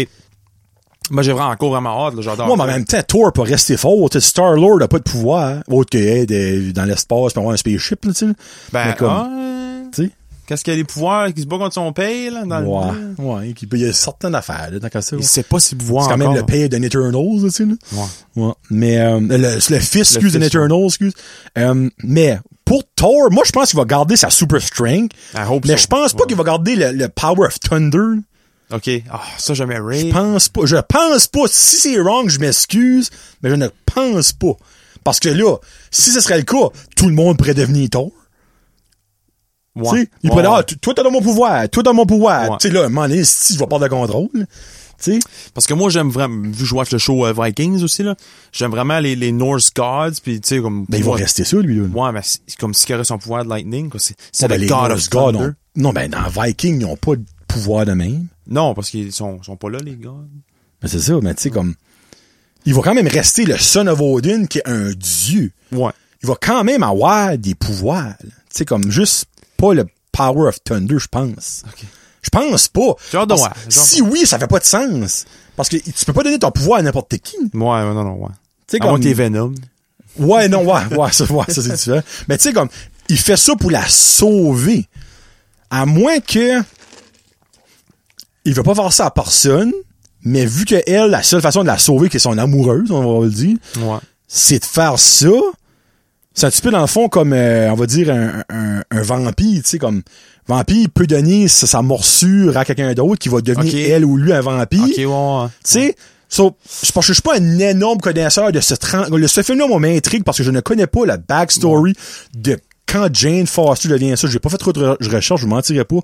Moi, 1.10 1.22
j'ai 1.22 1.32
vraiment 1.32 1.50
encore 1.50 1.70
vraiment 1.70 2.06
hâte, 2.06 2.14
là. 2.14 2.22
J'adore. 2.22 2.46
Moi, 2.46 2.56
mais 2.56 2.62
en 2.62 2.66
même 2.66 2.84
temps, 2.84 3.02
Thor 3.06 3.32
peut 3.32 3.42
rester 3.42 3.76
fort. 3.76 4.08
Star-Lord 4.12 4.82
a 4.82 4.88
pas 4.88 4.98
de 4.98 5.02
pouvoir. 5.02 5.46
hein, 5.48 5.62
autre 5.68 5.90
que 5.90 5.98
être 5.98 6.72
dans 6.72 6.84
l'espace 6.84 7.32
pour 7.32 7.38
avoir 7.42 7.54
un 7.54 7.56
spaceship, 7.56 8.04
là, 8.04 8.12
tu 8.12 8.26
sais. 8.26 8.32
Ben, 8.72 8.94
ah, 9.00 9.28
tu 9.92 10.04
sais. 10.04 10.10
qu'est-ce 10.46 10.64
qu'il 10.64 10.72
y 10.72 10.76
a 10.76 10.80
des 10.80 10.84
pouvoirs 10.84 11.32
qui 11.34 11.42
se 11.42 11.46
bat 11.46 11.58
contre 11.58 11.74
son 11.74 11.92
père, 11.92 12.32
là, 12.32 12.44
dans 12.44 12.62
Ouais, 12.62 12.92
le... 13.18 13.24
ouais, 13.24 13.54
peut- 13.66 13.76
il 13.76 13.82
y 13.86 13.88
a 13.88 13.92
certaines 13.92 14.34
affaires, 14.34 14.68
là, 14.72 14.78
ça. 15.02 15.16
Il 15.16 15.24
sait 15.24 15.42
pas 15.42 15.58
ses 15.60 15.76
pouvoirs 15.76 16.04
C'est 16.04 16.10
quand 16.10 16.18
même 16.18 16.34
le 16.34 16.42
père 16.44 16.68
d'un 16.68 16.82
Eternals, 16.82 17.40
tu 17.44 17.50
sais, 17.50 17.64
là. 17.64 17.74
Ouais. 17.92 18.42
Ouais. 18.44 18.52
Mais, 18.70 18.98
euh, 19.00 19.20
le, 19.20 19.36
le 19.54 19.80
fils, 19.80 20.14
excuse, 20.14 20.34
d'un. 20.36 20.42
Eternals, 20.42 20.84
excuse. 20.86 21.12
Euh, 21.58 21.88
mais, 22.02 22.38
pour 22.64 22.82
Thor, 22.96 23.30
moi, 23.30 23.42
je 23.44 23.52
pense 23.52 23.70
qu'il 23.70 23.78
va 23.78 23.84
garder 23.84 24.16
sa 24.16 24.30
super 24.30 24.60
strength. 24.62 25.12
I 25.34 25.40
hope 25.48 25.64
Mais 25.66 25.76
so. 25.76 25.82
je 25.82 25.86
pense 25.88 26.12
pas 26.14 26.20
Ouais. 26.20 26.26
qu'il 26.28 26.36
va 26.36 26.44
garder 26.44 26.76
le, 26.76 26.92
le 26.92 27.08
power 27.08 27.46
of 27.48 27.58
thunder. 27.60 28.20
OK. 28.72 28.90
Ah, 29.10 29.20
ça, 29.38 29.54
jamais 29.54 29.78
Ray. 29.78 30.08
Je 30.08 30.12
pense 30.14 30.48
pas. 30.48 30.62
Je 30.66 30.76
pense 30.76 31.26
pas. 31.26 31.42
Si 31.48 31.76
c'est 31.76 31.98
wrong, 32.00 32.28
je 32.28 32.38
m'excuse, 32.38 33.10
mais 33.42 33.50
je 33.50 33.54
ne 33.54 33.68
pense 33.86 34.32
pas. 34.32 34.52
Parce 35.04 35.20
que 35.20 35.28
là, 35.28 35.56
si 35.90 36.10
ce 36.10 36.20
serait 36.20 36.38
le 36.38 36.44
cas, 36.44 36.68
tout 36.96 37.06
le 37.08 37.14
monde 37.14 37.36
pourrait 37.36 37.54
devenir 37.54 37.90
Thor. 37.90 38.10
Ouais. 39.74 39.84
Tu 39.90 39.96
sais, 40.02 40.10
il 40.22 40.28
Ouais, 40.28 40.30
pourrait 40.30 40.42
dire, 40.42 40.52
ouais. 40.52 40.58
ah, 40.60 40.76
toi, 40.80 40.94
t'as 40.94 41.02
dans 41.02 41.10
mon 41.10 41.22
pouvoir, 41.22 41.68
toi, 41.68 41.82
t'as 41.82 41.92
mon 41.92 42.04
pouvoir. 42.06 42.50
Ouais. 42.50 42.56
Tu 42.60 42.68
sais, 42.68 42.74
là, 42.74 42.82
à 42.82 42.86
un 42.86 42.88
moment 42.88 43.08
donné, 43.08 43.24
si, 43.24 43.54
il 43.54 43.58
va 43.58 43.66
pas 43.66 43.78
de 43.78 43.88
contrôle. 43.88 44.28
Tu 45.02 45.14
sais, 45.14 45.18
Parce 45.54 45.66
que 45.66 45.74
moi, 45.74 45.88
j'aime 45.90 46.10
vraiment, 46.10 46.42
vu 46.48 46.52
que 46.58 46.64
je 46.64 46.74
watch 46.74 46.90
le 46.92 46.98
show 46.98 47.26
euh, 47.26 47.32
Vikings 47.36 47.82
aussi, 47.82 48.02
là, 48.02 48.14
j'aime 48.52 48.70
vraiment 48.70 49.00
les, 49.00 49.16
les 49.16 49.32
Norse 49.32 49.72
gods, 49.74 50.20
puis 50.22 50.40
tu 50.40 50.48
sais, 50.56 50.60
comme... 50.60 50.84
ben, 50.88 50.98
il 50.98 51.02
va 51.02 51.08
moi- 51.10 51.16
rester 51.16 51.42
ça, 51.44 51.56
lui, 51.56 51.76
là. 51.76 51.84
Ouais, 51.92 52.12
mais 52.12 52.20
c'est 52.22 52.56
comme 52.58 52.72
s'il 52.74 52.94
aurait 52.94 53.02
son 53.04 53.18
pouvoir 53.18 53.44
de 53.44 53.48
lightning, 53.48 53.88
quoi. 53.90 53.98
C'est, 53.98 54.14
c'est 54.30 54.46
ben, 54.46 54.56
le 54.56 54.60
les 54.62 54.66
God 54.68 54.92
of 54.92 55.10
gods 55.10 55.32
Thunder. 55.32 55.44
ont- 55.46 55.54
Non, 55.76 55.92
ben, 55.92 56.08
dans 56.10 56.28
Viking, 56.42 56.80
ils 56.80 56.84
ont 56.86 56.96
pas 56.96 57.16
de 57.16 57.24
pouvoir 57.48 57.84
de 57.86 57.92
même. 57.94 58.26
Non, 58.46 58.74
parce 58.74 58.90
qu'ils 58.90 59.12
sont, 59.12 59.42
sont 59.42 59.56
pas 59.56 59.70
là, 59.70 59.78
les 59.78 59.94
gods. 59.96 60.26
Ben, 60.80 60.88
c'est 60.88 60.98
ça, 61.00 61.14
mais 61.22 61.34
tu 61.34 61.42
sais, 61.42 61.50
comme, 61.50 61.74
il 62.66 62.74
va 62.74 62.82
quand 62.82 62.94
même 62.94 63.06
rester 63.06 63.44
le 63.44 63.56
Son 63.58 63.86
of 63.86 64.00
Odin, 64.00 64.46
qui 64.46 64.58
est 64.58 64.68
un 64.68 64.90
dieu. 64.92 65.52
Ouais. 65.70 65.92
il 66.22 66.28
va 66.28 66.34
quand 66.40 66.64
même 66.64 66.82
avoir 66.82 67.36
des 67.38 67.54
pouvoirs. 67.54 68.14
Tu 68.20 68.28
sais, 68.50 68.64
comme 68.64 68.90
juste 68.90 69.26
pas 69.56 69.74
le 69.74 69.86
Power 70.12 70.48
of 70.48 70.62
Thunder, 70.64 70.98
je 70.98 71.06
pense. 71.08 71.62
OK. 71.66 71.84
Je 72.22 72.30
pense 72.30 72.68
pas. 72.68 72.94
Hâte 73.14 73.28
de 73.30 73.34
Parce- 73.34 73.50
Si 73.68 74.00
oui, 74.02 74.26
ça 74.26 74.38
fait 74.38 74.46
pas 74.46 74.58
de 74.60 74.64
sens. 74.64 75.24
Parce 75.56 75.68
que 75.68 75.76
tu 75.76 76.04
peux 76.04 76.12
pas 76.12 76.22
donner 76.22 76.38
ton 76.38 76.50
pouvoir 76.52 76.78
à 76.78 76.82
n'importe 76.82 77.16
qui. 77.18 77.36
Tu 77.50 77.56
Ouais, 77.58 77.82
non, 77.82 77.94
non, 78.04 78.14
ouais. 78.14 78.30
sais, 78.68 78.80
À 78.80 78.84
moins 78.84 78.94
comme... 78.94 79.02
t'es 79.02 79.12
Venom. 79.12 79.52
Ouais, 80.18 80.48
non, 80.48 80.62
ouais, 80.64 80.86
ouais, 80.96 81.12
ça, 81.12 81.24
ouais, 81.24 81.44
ça 81.48 81.62
c'est 81.62 81.72
différent. 81.76 82.02
Mais 82.28 82.36
tu 82.38 82.44
sais, 82.44 82.52
comme, 82.52 82.68
il 83.08 83.18
fait 83.18 83.36
ça 83.36 83.56
pour 83.56 83.70
la 83.70 83.86
sauver. 83.88 84.86
À 85.70 85.84
moins 85.86 86.20
que, 86.20 86.60
il 88.44 88.54
veut 88.54 88.62
pas 88.62 88.74
faire 88.74 88.92
ça 88.92 89.06
à 89.06 89.10
personne, 89.10 89.72
mais 90.24 90.44
vu 90.46 90.64
que 90.64 90.76
elle, 90.86 91.10
la 91.10 91.22
seule 91.22 91.40
façon 91.40 91.62
de 91.62 91.66
la 91.66 91.78
sauver, 91.78 92.08
qui 92.08 92.16
est 92.16 92.20
son 92.20 92.38
amoureuse, 92.38 92.90
on 92.90 93.20
va 93.20 93.24
le 93.26 93.30
dire, 93.32 93.56
Ouais. 93.80 93.98
c'est 94.28 94.58
de 94.60 94.64
faire 94.64 94.98
ça. 94.98 95.28
C'est 96.34 96.46
un 96.46 96.50
petit 96.50 96.62
peu 96.62 96.70
dans 96.70 96.80
le 96.80 96.86
fond 96.86 97.08
comme, 97.08 97.34
euh, 97.34 97.70
on 97.70 97.74
va 97.74 97.86
dire, 97.86 98.10
un, 98.10 98.42
un, 98.48 98.82
un 98.90 99.02
vampire, 99.02 99.62
tu 99.62 99.68
sais, 99.68 99.78
comme, 99.78 100.02
vampire 100.48 100.88
peut 100.92 101.06
donner 101.06 101.46
sa, 101.46 101.66
sa 101.66 101.82
morsure 101.82 102.56
à 102.56 102.64
quelqu'un 102.64 102.94
d'autre 102.94 103.18
qui 103.18 103.28
va 103.28 103.40
devenir 103.42 103.90
elle 103.90 104.04
ou 104.04 104.16
lui 104.16 104.32
un 104.32 104.40
vampire. 104.40 104.82
Ok, 104.82 104.96
ouais, 104.96 105.04
ouais. 105.04 105.48
Tu 105.62 105.70
sais, 105.70 105.96
so, 106.30 106.56
je 106.84 106.90
pense 106.90 107.04
que 107.06 107.08
je 107.12 107.20
suis 107.20 107.22
pas 107.22 107.36
un 107.36 107.58
énorme 107.58 108.00
connaisseur 108.00 108.50
de 108.50 108.60
ce 108.60 108.74
le 109.14 109.28
ce 109.28 109.42
film-là 109.42 109.66
moi, 109.68 109.78
m'intrigue 109.78 110.24
parce 110.24 110.38
que 110.38 110.42
je 110.44 110.50
ne 110.50 110.60
connais 110.60 110.86
pas 110.86 111.04
la 111.04 111.18
backstory 111.18 111.92
de 112.34 112.58
quand 112.86 113.08
Jane 113.12 113.46
Foster 113.46 113.88
devient 113.88 114.16
ça. 114.16 114.28
J'ai 114.28 114.38
pas 114.38 114.50
fait 114.50 114.58
trop 114.58 114.72
de 114.72 114.80
re- 114.80 115.14
recherche, 115.14 115.40
je 115.40 115.46
vous 115.46 115.50
mentirais 115.50 115.84
pas. 115.84 115.98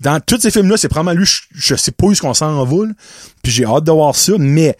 Dans 0.00 0.20
tous 0.20 0.40
ces 0.40 0.50
films-là, 0.50 0.76
c'est 0.76 0.88
probablement 0.88 1.18
lui, 1.18 1.28
je, 1.54 1.74
sais 1.74 1.92
pas 1.92 2.06
où 2.06 2.12
est-ce 2.12 2.20
qu'on 2.20 2.34
s'en 2.34 2.64
va. 2.64 2.86
Puis 3.42 3.52
j'ai 3.52 3.64
hâte 3.64 3.84
de 3.84 3.92
voir 3.92 4.14
ça, 4.14 4.32
mais 4.38 4.76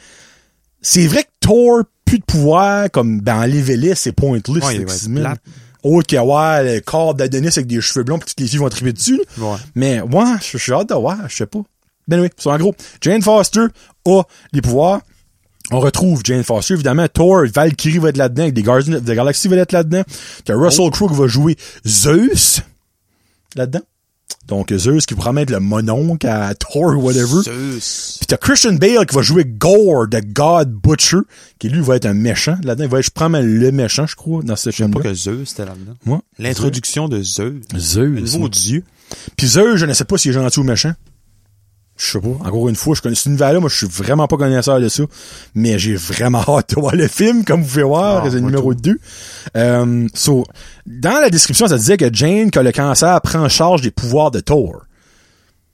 c'est 0.82 1.06
vrai 1.06 1.22
que 1.24 1.28
Thor, 1.40 1.82
plus 2.04 2.18
de 2.18 2.24
pouvoir, 2.24 2.90
comme 2.90 3.20
dans 3.20 3.48
Levelis, 3.50 3.96
c'est 3.96 4.12
pointless. 4.12 4.64
Ouais, 4.64 4.84
plate. 5.14 5.40
Autre 5.82 6.06
que, 6.06 6.16
ouais, 6.16 6.74
le 6.74 6.80
corps 6.80 7.14
d'Adonis 7.14 7.48
avec 7.48 7.66
des 7.66 7.80
cheveux 7.80 8.04
blonds 8.04 8.18
pis 8.18 8.26
toutes 8.26 8.40
les 8.40 8.46
filles 8.46 8.58
vont 8.58 8.68
triper 8.70 8.92
dessus. 8.92 9.20
Ouais. 9.38 9.56
Mais, 9.74 10.00
ouais, 10.00 10.32
je 10.40 10.56
suis 10.56 10.72
hâte 10.72 10.88
de 10.88 10.94
voir, 10.94 11.18
je 11.28 11.36
sais 11.36 11.46
pas. 11.46 11.60
Ben 12.08 12.20
oui, 12.20 12.28
c'est 12.36 12.48
en 12.48 12.58
gros. 12.58 12.74
Jane 13.00 13.22
Foster 13.22 13.66
a 14.06 14.22
les 14.52 14.62
pouvoirs. 14.62 15.00
On 15.70 15.80
retrouve 15.80 16.20
Jane 16.24 16.44
Foster, 16.44 16.74
évidemment. 16.74 17.06
Thor, 17.08 17.44
Valkyrie 17.52 17.98
va 17.98 18.10
être 18.10 18.16
là-dedans, 18.16 18.42
avec 18.42 18.54
des 18.54 18.62
Guardians 18.62 18.94
of 18.94 19.04
the 19.04 19.12
Galaxy 19.12 19.48
va 19.48 19.56
être 19.56 19.72
là-dedans. 19.72 20.02
T'as 20.44 20.54
Russell 20.54 20.90
Crowe 20.90 21.08
qui 21.08 21.16
va 21.16 21.26
jouer 21.26 21.56
Zeus 21.86 22.60
là-dedans. 23.56 23.80
Donc, 24.46 24.72
Zeus 24.74 25.06
qui 25.06 25.14
mettre 25.32 25.52
le 25.52 25.60
mononcle 25.60 26.26
à 26.26 26.54
Thor 26.54 26.94
ou 26.96 27.00
whatever. 27.00 27.42
Zeus. 27.42 28.16
Puis 28.18 28.26
t'as 28.26 28.36
Christian 28.36 28.74
Bale 28.74 29.06
qui 29.06 29.14
va 29.14 29.22
jouer 29.22 29.44
Gore, 29.46 30.06
the 30.10 30.22
God 30.22 30.70
Butcher, 30.70 31.20
qui 31.58 31.70
lui 31.70 31.80
va 31.80 31.96
être 31.96 32.04
un 32.04 32.12
méchant 32.12 32.58
là-dedans. 32.62 32.84
Il 32.84 32.90
va 32.90 32.98
être, 32.98 33.06
je 33.06 33.38
le 33.40 33.72
méchant, 33.72 34.06
je 34.06 34.16
crois, 34.16 34.42
dans 34.42 34.56
ce 34.56 34.70
Je 34.70 34.76
sais 34.76 34.88
pas 34.88 35.00
que 35.00 35.14
Zeus 35.14 35.52
était 35.52 35.64
là-dedans. 35.64 35.94
Moi, 36.04 36.20
L'introduction 36.38 37.08
de 37.08 37.22
Zeus. 37.22 37.62
Zeus. 37.74 38.14
Le 38.14 38.20
nouveau 38.20 38.48
dieu. 38.50 38.84
Puis 39.36 39.46
Zeus, 39.46 39.76
je 39.76 39.86
ne 39.86 39.94
sais 39.94 40.04
pas 40.04 40.18
s'il 40.18 40.32
est 40.32 40.34
gentil 40.34 40.60
ou 40.60 40.64
méchant. 40.64 40.92
Je 41.96 42.06
sais 42.10 42.20
pas. 42.20 42.28
Encore 42.48 42.68
une 42.68 42.74
fois, 42.74 42.96
je 42.96 43.02
connais 43.02 43.14
cet 43.14 43.26
univers-là. 43.26 43.60
Moi, 43.60 43.68
je 43.68 43.76
suis 43.76 43.86
vraiment 43.86 44.26
pas 44.26 44.36
connaisseur 44.36 44.80
de 44.80 44.88
ça. 44.88 45.04
Mais 45.54 45.78
j'ai 45.78 45.94
vraiment 45.94 46.42
hâte 46.48 46.74
de 46.74 46.80
voir 46.80 46.94
le 46.96 47.06
film, 47.06 47.44
comme 47.44 47.62
vous 47.62 47.68
pouvez 47.68 47.82
voir. 47.84 48.22
Ah, 48.24 48.28
c'est 48.28 48.34
le 48.36 48.40
numéro 48.40 48.74
2. 48.74 48.98
Euh, 49.56 50.08
so, 50.12 50.44
dans 50.86 51.20
la 51.20 51.30
description, 51.30 51.68
ça 51.68 51.76
disait 51.78 51.96
que 51.96 52.12
Jane, 52.12 52.50
qui 52.50 52.58
a 52.58 52.62
le 52.64 52.72
cancer, 52.72 53.20
prend 53.20 53.40
en 53.40 53.48
charge 53.48 53.80
des 53.82 53.90
pouvoirs 53.92 54.30
de 54.32 54.40
Thor. 54.40 54.84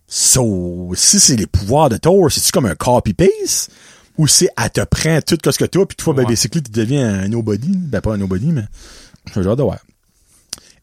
So, 0.06 0.92
si 0.96 1.20
c'est 1.20 1.36
les 1.36 1.46
pouvoirs 1.46 1.88
de 1.88 1.96
Thor, 1.96 2.30
c'est-tu 2.30 2.50
comme 2.52 2.66
un 2.66 2.74
copy-paste? 2.74 3.70
Ou 4.18 4.26
c'est, 4.26 4.50
elle 4.62 4.70
te 4.70 4.80
prend 4.82 5.20
tout 5.22 5.38
ce 5.50 5.56
que 5.56 5.64
t'as, 5.64 5.86
puis 5.86 5.96
toi, 5.96 6.12
ben, 6.12 6.22
Ouais. 6.24 6.28
basically, 6.28 6.62
tu 6.62 6.70
deviens 6.72 7.20
un 7.20 7.28
nobody. 7.28 7.70
Ben, 7.74 8.00
pas 8.00 8.12
un 8.14 8.18
nobody, 8.18 8.48
mais 8.52 8.64
j'ai 9.34 9.40
hâte 9.46 9.56
de 9.58 9.62
voir. 9.62 9.78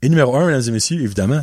Et 0.01 0.09
numéro 0.09 0.35
un, 0.35 0.47
mesdames 0.47 0.63
et 0.67 0.71
messieurs, 0.71 1.01
évidemment, 1.01 1.41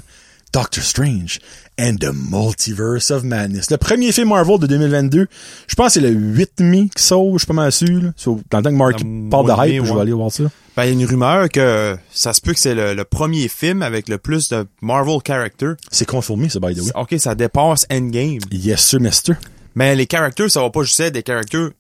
Doctor 0.55 0.85
Strange 0.85 1.41
and 1.81 1.97
the 1.97 2.13
Multiverse 2.15 3.11
of 3.11 3.25
Madness. 3.25 3.73
Le 3.73 3.77
premier 3.77 4.13
film 4.13 4.29
Marvel 4.29 4.61
de 4.61 4.69
2022. 4.69 5.27
Je 5.67 5.75
pense 5.75 5.89
que 5.89 5.93
c'est 5.95 6.01
le 6.01 6.11
8 6.11 6.61
mai 6.61 6.89
qui 6.95 7.03
sort, 7.03 7.33
je 7.33 7.39
suis 7.39 7.47
pas 7.49 7.55
mal 7.55 7.73
sûr. 7.73 8.13
Dans 8.25 8.59
le 8.59 8.63
temps 8.63 8.63
que 8.63 8.69
Mark 8.71 9.01
parle 9.31 9.47
de 9.49 9.53
hype, 9.53 9.83
mai, 9.83 9.89
je 9.89 9.93
vais 9.93 10.01
aller 10.01 10.13
voir 10.13 10.31
ça. 10.31 10.45
Ben, 10.77 10.85
il 10.85 10.87
y 10.87 10.91
a 10.91 10.93
une 10.93 11.05
rumeur 11.07 11.49
que 11.49 11.97
ça 12.13 12.33
se 12.33 12.41
peut 12.41 12.53
que 12.53 12.61
c'est 12.61 12.77
le, 12.77 12.95
le 12.95 13.05
premier 13.05 13.49
film 13.49 13.83
avec 13.83 14.09
le 14.09 14.17
plus 14.19 14.49
de 14.49 14.65
Marvel 14.81 15.19
characters. 15.27 15.75
C'est 15.91 16.07
confirmé, 16.07 16.49
ça, 16.49 16.61
by 16.61 16.73
the 16.73 16.83
way. 16.83 16.91
OK, 16.95 17.15
ça 17.19 17.35
dépasse 17.35 17.85
Endgame. 17.91 18.39
Yes, 18.53 18.81
sir, 18.85 19.01
mister. 19.01 19.33
Mais 19.75 19.97
les 19.97 20.07
characters, 20.09 20.51
ça 20.53 20.61
va 20.61 20.71
pas 20.71 20.85
juste 20.85 21.01
être 21.01 21.15
des 21.15 21.25
characters 21.27 21.71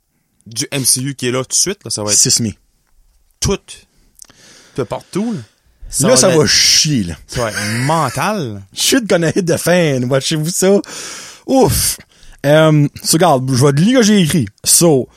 du 0.46 0.66
MCU 0.72 1.14
qui 1.14 1.28
est 1.28 1.30
là 1.30 1.42
tout 1.42 1.50
de 1.50 1.54
suite. 1.54 1.78
Là, 1.84 1.90
ça 1.90 2.02
va 2.02 2.10
être 2.10 2.18
6 2.18 2.40
mai. 2.40 2.58
tout. 3.38 3.56
Peu 4.74 4.84
partout. 4.84 5.32
Là, 5.32 5.40
là, 6.00 6.16
ça 6.16 6.28
va 6.28 6.46
chier, 6.46 7.04
là. 7.04 7.14
Ça 7.26 7.42
va 7.42 7.50
être 7.50 7.84
mental. 7.84 8.62
Gonna 9.06 9.28
hit 9.28 9.46
the 9.46 9.56
fan. 9.56 10.04
Watchez-vous 10.04 10.50
ça. 10.50 10.80
Ouf. 11.46 11.98
Euh, 12.46 12.88
so, 13.02 13.12
regarde, 13.14 13.50
je 13.54 13.64
vais 13.64 13.72
te 13.72 13.80
lire 13.80 14.02
ce 14.02 14.08
que 14.08 14.14
j'ai 14.14 14.20
écrit. 14.20 14.46
So, 14.64 15.08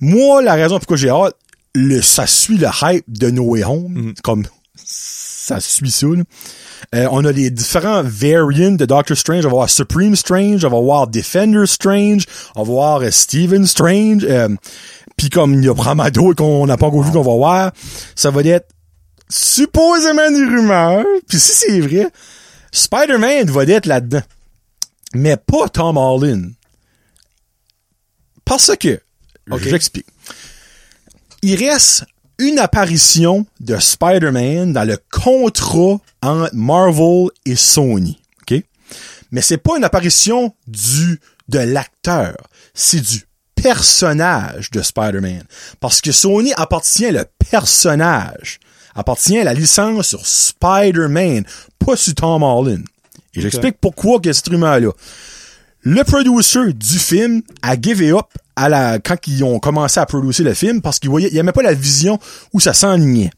moi, 0.00 0.42
la 0.42 0.54
raison 0.54 0.78
pourquoi 0.78 0.96
j'ai 0.96 1.08
hâte, 1.08 1.34
le, 1.74 2.02
ça 2.02 2.26
suit 2.26 2.58
le 2.58 2.68
hype 2.82 3.04
de 3.08 3.30
No 3.30 3.44
Way 3.44 3.64
Home. 3.64 4.14
Comme, 4.22 4.46
ça 4.74 5.60
suit 5.60 5.90
ça, 5.90 6.06
là. 6.06 6.22
Euh, 6.94 7.08
on 7.10 7.24
a 7.24 7.32
les 7.32 7.50
différents 7.50 8.02
variants 8.04 8.72
de 8.72 8.84
Doctor 8.84 9.16
Strange. 9.16 9.44
On 9.44 9.48
va 9.48 9.54
voir 9.54 9.70
Supreme 9.70 10.14
Strange, 10.14 10.64
on 10.64 10.70
va 10.70 10.80
voir 10.80 11.06
Defender 11.08 11.66
Strange, 11.66 12.26
on 12.54 12.62
va 12.62 12.66
voir 12.66 13.00
euh, 13.00 13.10
Stephen 13.10 13.66
Strange. 13.66 14.24
Euh, 14.28 14.48
Puis 15.16 15.30
comme 15.30 15.54
il 15.54 15.64
y 15.64 15.68
a 15.68 16.10
d'autres 16.10 16.36
qu'on 16.36 16.66
n'a 16.66 16.76
pas 16.76 16.86
encore 16.86 17.02
vu 17.02 17.10
qu'on 17.10 17.22
va 17.22 17.34
voir, 17.34 17.72
ça 18.14 18.30
va 18.30 18.42
être 18.42 18.68
supposément 19.28 20.30
des 20.30 20.44
rumeurs. 20.44 21.04
Puis 21.28 21.38
si 21.40 21.52
c'est 21.52 21.80
vrai, 21.80 22.08
Spider-Man 22.72 23.50
va 23.50 23.64
être 23.64 23.86
là-dedans. 23.86 24.22
Mais 25.14 25.36
pas 25.36 25.68
Tom 25.68 25.96
Holland. 25.96 26.52
Parce 28.44 28.70
que, 28.78 29.00
Ok. 29.50 29.62
j'explique. 29.62 30.06
Il 31.42 31.56
reste 31.64 32.04
une 32.38 32.58
apparition 32.58 33.46
de 33.60 33.78
Spider-Man 33.78 34.72
dans 34.72 34.84
le 34.84 34.98
contrat 35.10 35.98
entre 36.22 36.50
Marvel 36.54 37.28
et 37.44 37.56
Sony. 37.56 38.20
OK? 38.42 38.62
Mais 39.30 39.40
c'est 39.42 39.56
pas 39.58 39.76
une 39.76 39.84
apparition 39.84 40.54
du, 40.66 41.20
de 41.48 41.58
l'acteur. 41.58 42.36
C'est 42.74 43.00
du 43.00 43.24
personnage 43.54 44.70
de 44.70 44.82
Spider-Man. 44.82 45.44
Parce 45.80 46.00
que 46.00 46.12
Sony 46.12 46.52
appartient 46.56 47.10
le 47.10 47.24
personnage. 47.50 48.60
Appartient 48.96 49.38
à 49.38 49.44
la 49.44 49.54
licence 49.54 50.08
sur 50.08 50.26
Spider-Man, 50.26 51.44
pas 51.78 51.96
sur 51.96 52.14
Tom 52.14 52.42
Holland. 52.42 52.82
Et 53.34 53.42
j'explique 53.42 53.76
pourquoi 53.80 54.18
que 54.20 54.32
cette 54.32 54.48
rumeur-là. 54.48 54.90
Le 55.82 56.02
producer 56.02 56.72
du 56.72 56.98
film 56.98 57.42
a 57.62 57.80
given 57.80 58.16
up 58.16 58.26
à 58.56 58.68
la, 58.68 58.98
quand 58.98 59.18
ils 59.26 59.44
ont 59.44 59.60
commencé 59.60 60.00
à 60.00 60.06
produire 60.06 60.48
le 60.48 60.54
film 60.54 60.80
parce 60.80 60.98
qu'il 60.98 61.10
voyait, 61.10 61.28
il 61.30 61.38
aimait 61.38 61.52
pas 61.52 61.62
la 61.62 61.74
vision 61.74 62.18
où 62.52 62.58
ça 62.58 62.72
s'enlignait. 62.72 63.30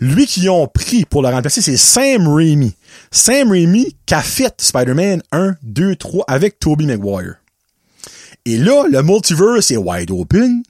Lui 0.00 0.26
qui 0.26 0.48
ont 0.48 0.66
pris 0.66 1.04
pour 1.04 1.20
le 1.22 1.28
remplacer, 1.28 1.60
c'est 1.60 1.76
Sam 1.76 2.26
Raimi. 2.26 2.74
Sam 3.10 3.50
Raimi 3.50 3.94
qui 4.06 4.14
a 4.14 4.22
fait 4.22 4.54
Spider-Man 4.58 5.22
1, 5.30 5.56
2, 5.62 5.94
3 5.94 6.24
avec 6.26 6.58
Tobey 6.58 6.86
Maguire. 6.86 7.36
Et 8.46 8.56
là, 8.56 8.84
le 8.90 9.02
multiverse 9.02 9.70
est 9.70 9.76
wide 9.76 10.10
open 10.10 10.62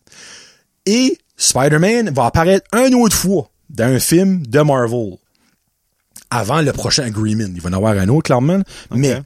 et 0.84 1.16
Spider-Man 1.36 2.10
va 2.10 2.26
apparaître 2.26 2.66
une 2.76 2.96
autre 2.96 3.16
fois 3.16 3.48
dans 3.80 3.86
un 3.86 3.98
film 3.98 4.46
de 4.46 4.60
Marvel 4.60 5.16
avant 6.30 6.60
le 6.60 6.72
prochain 6.72 7.04
agreement. 7.04 7.48
Il 7.54 7.60
va 7.60 7.70
en 7.70 7.72
avoir 7.72 7.96
un 7.96 8.08
autre, 8.08 8.24
clairement. 8.24 8.60
Mais 8.90 9.22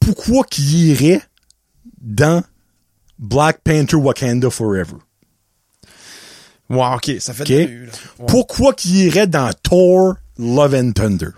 pourquoi 0.00 0.44
qu'il 0.44 0.88
irait 0.88 1.20
dans 2.00 2.42
Black 3.18 3.60
Panther 3.62 3.96
Wakanda 3.96 4.48
Forever? 4.50 4.96
Ouais, 6.70 6.86
ok, 6.94 7.12
ça 7.20 7.34
fait 7.34 7.42
OK? 7.42 7.48
de 7.48 7.54
l'allure, 7.54 7.86
là. 7.86 7.92
Ouais. 8.18 8.26
Pourquoi 8.26 8.72
qu'il 8.72 8.96
irait 8.96 9.26
dans 9.26 9.50
Thor 9.62 10.14
Love 10.38 10.74
and 10.74 10.92
Thunder? 10.92 11.30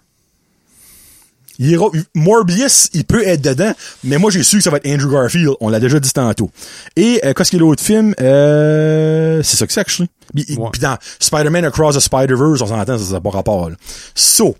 Il 1.61 1.77
Morbius, 2.15 2.89
il 2.95 3.05
peut 3.05 3.27
être 3.27 3.43
dedans, 3.43 3.73
mais 4.05 4.17
moi 4.19 4.31
j'ai 4.31 4.43
su 4.45 4.59
que 4.59 4.63
ça 4.63 4.71
va 4.71 4.77
être 4.77 4.87
Andrew 4.89 5.11
Garfield. 5.13 5.55
On 5.61 5.69
l'a 5.69 5.81
déjà 5.81 5.99
dit 5.99 6.13
tantôt. 6.13 6.51
Et 6.95 7.21
euh, 7.25 7.33
qu'est-ce 7.35 7.51
qu'il 7.51 7.59
y 7.59 7.63
a 7.63 7.67
l'autre 7.67 7.83
film? 7.83 8.15
Euh, 8.21 9.43
c'est 9.43 9.57
ça 9.57 9.67
que 9.67 9.73
c'est, 9.73 9.81
actually. 9.81 10.09
Puis, 10.35 10.57
Ouais. 10.57 10.69
puis 10.73 10.81
dans 10.81 10.97
Spider-Man 11.19 11.65
Across 11.65 11.97
the 11.97 12.01
Spider-Verse, 12.01 12.61
on 12.63 12.67
s'entend, 12.67 12.99
ça 12.99 13.13
n'a 13.15 13.21
pas 13.21 13.31
rapport. 13.31 13.71
Là. 13.71 13.77
So, 14.15 14.57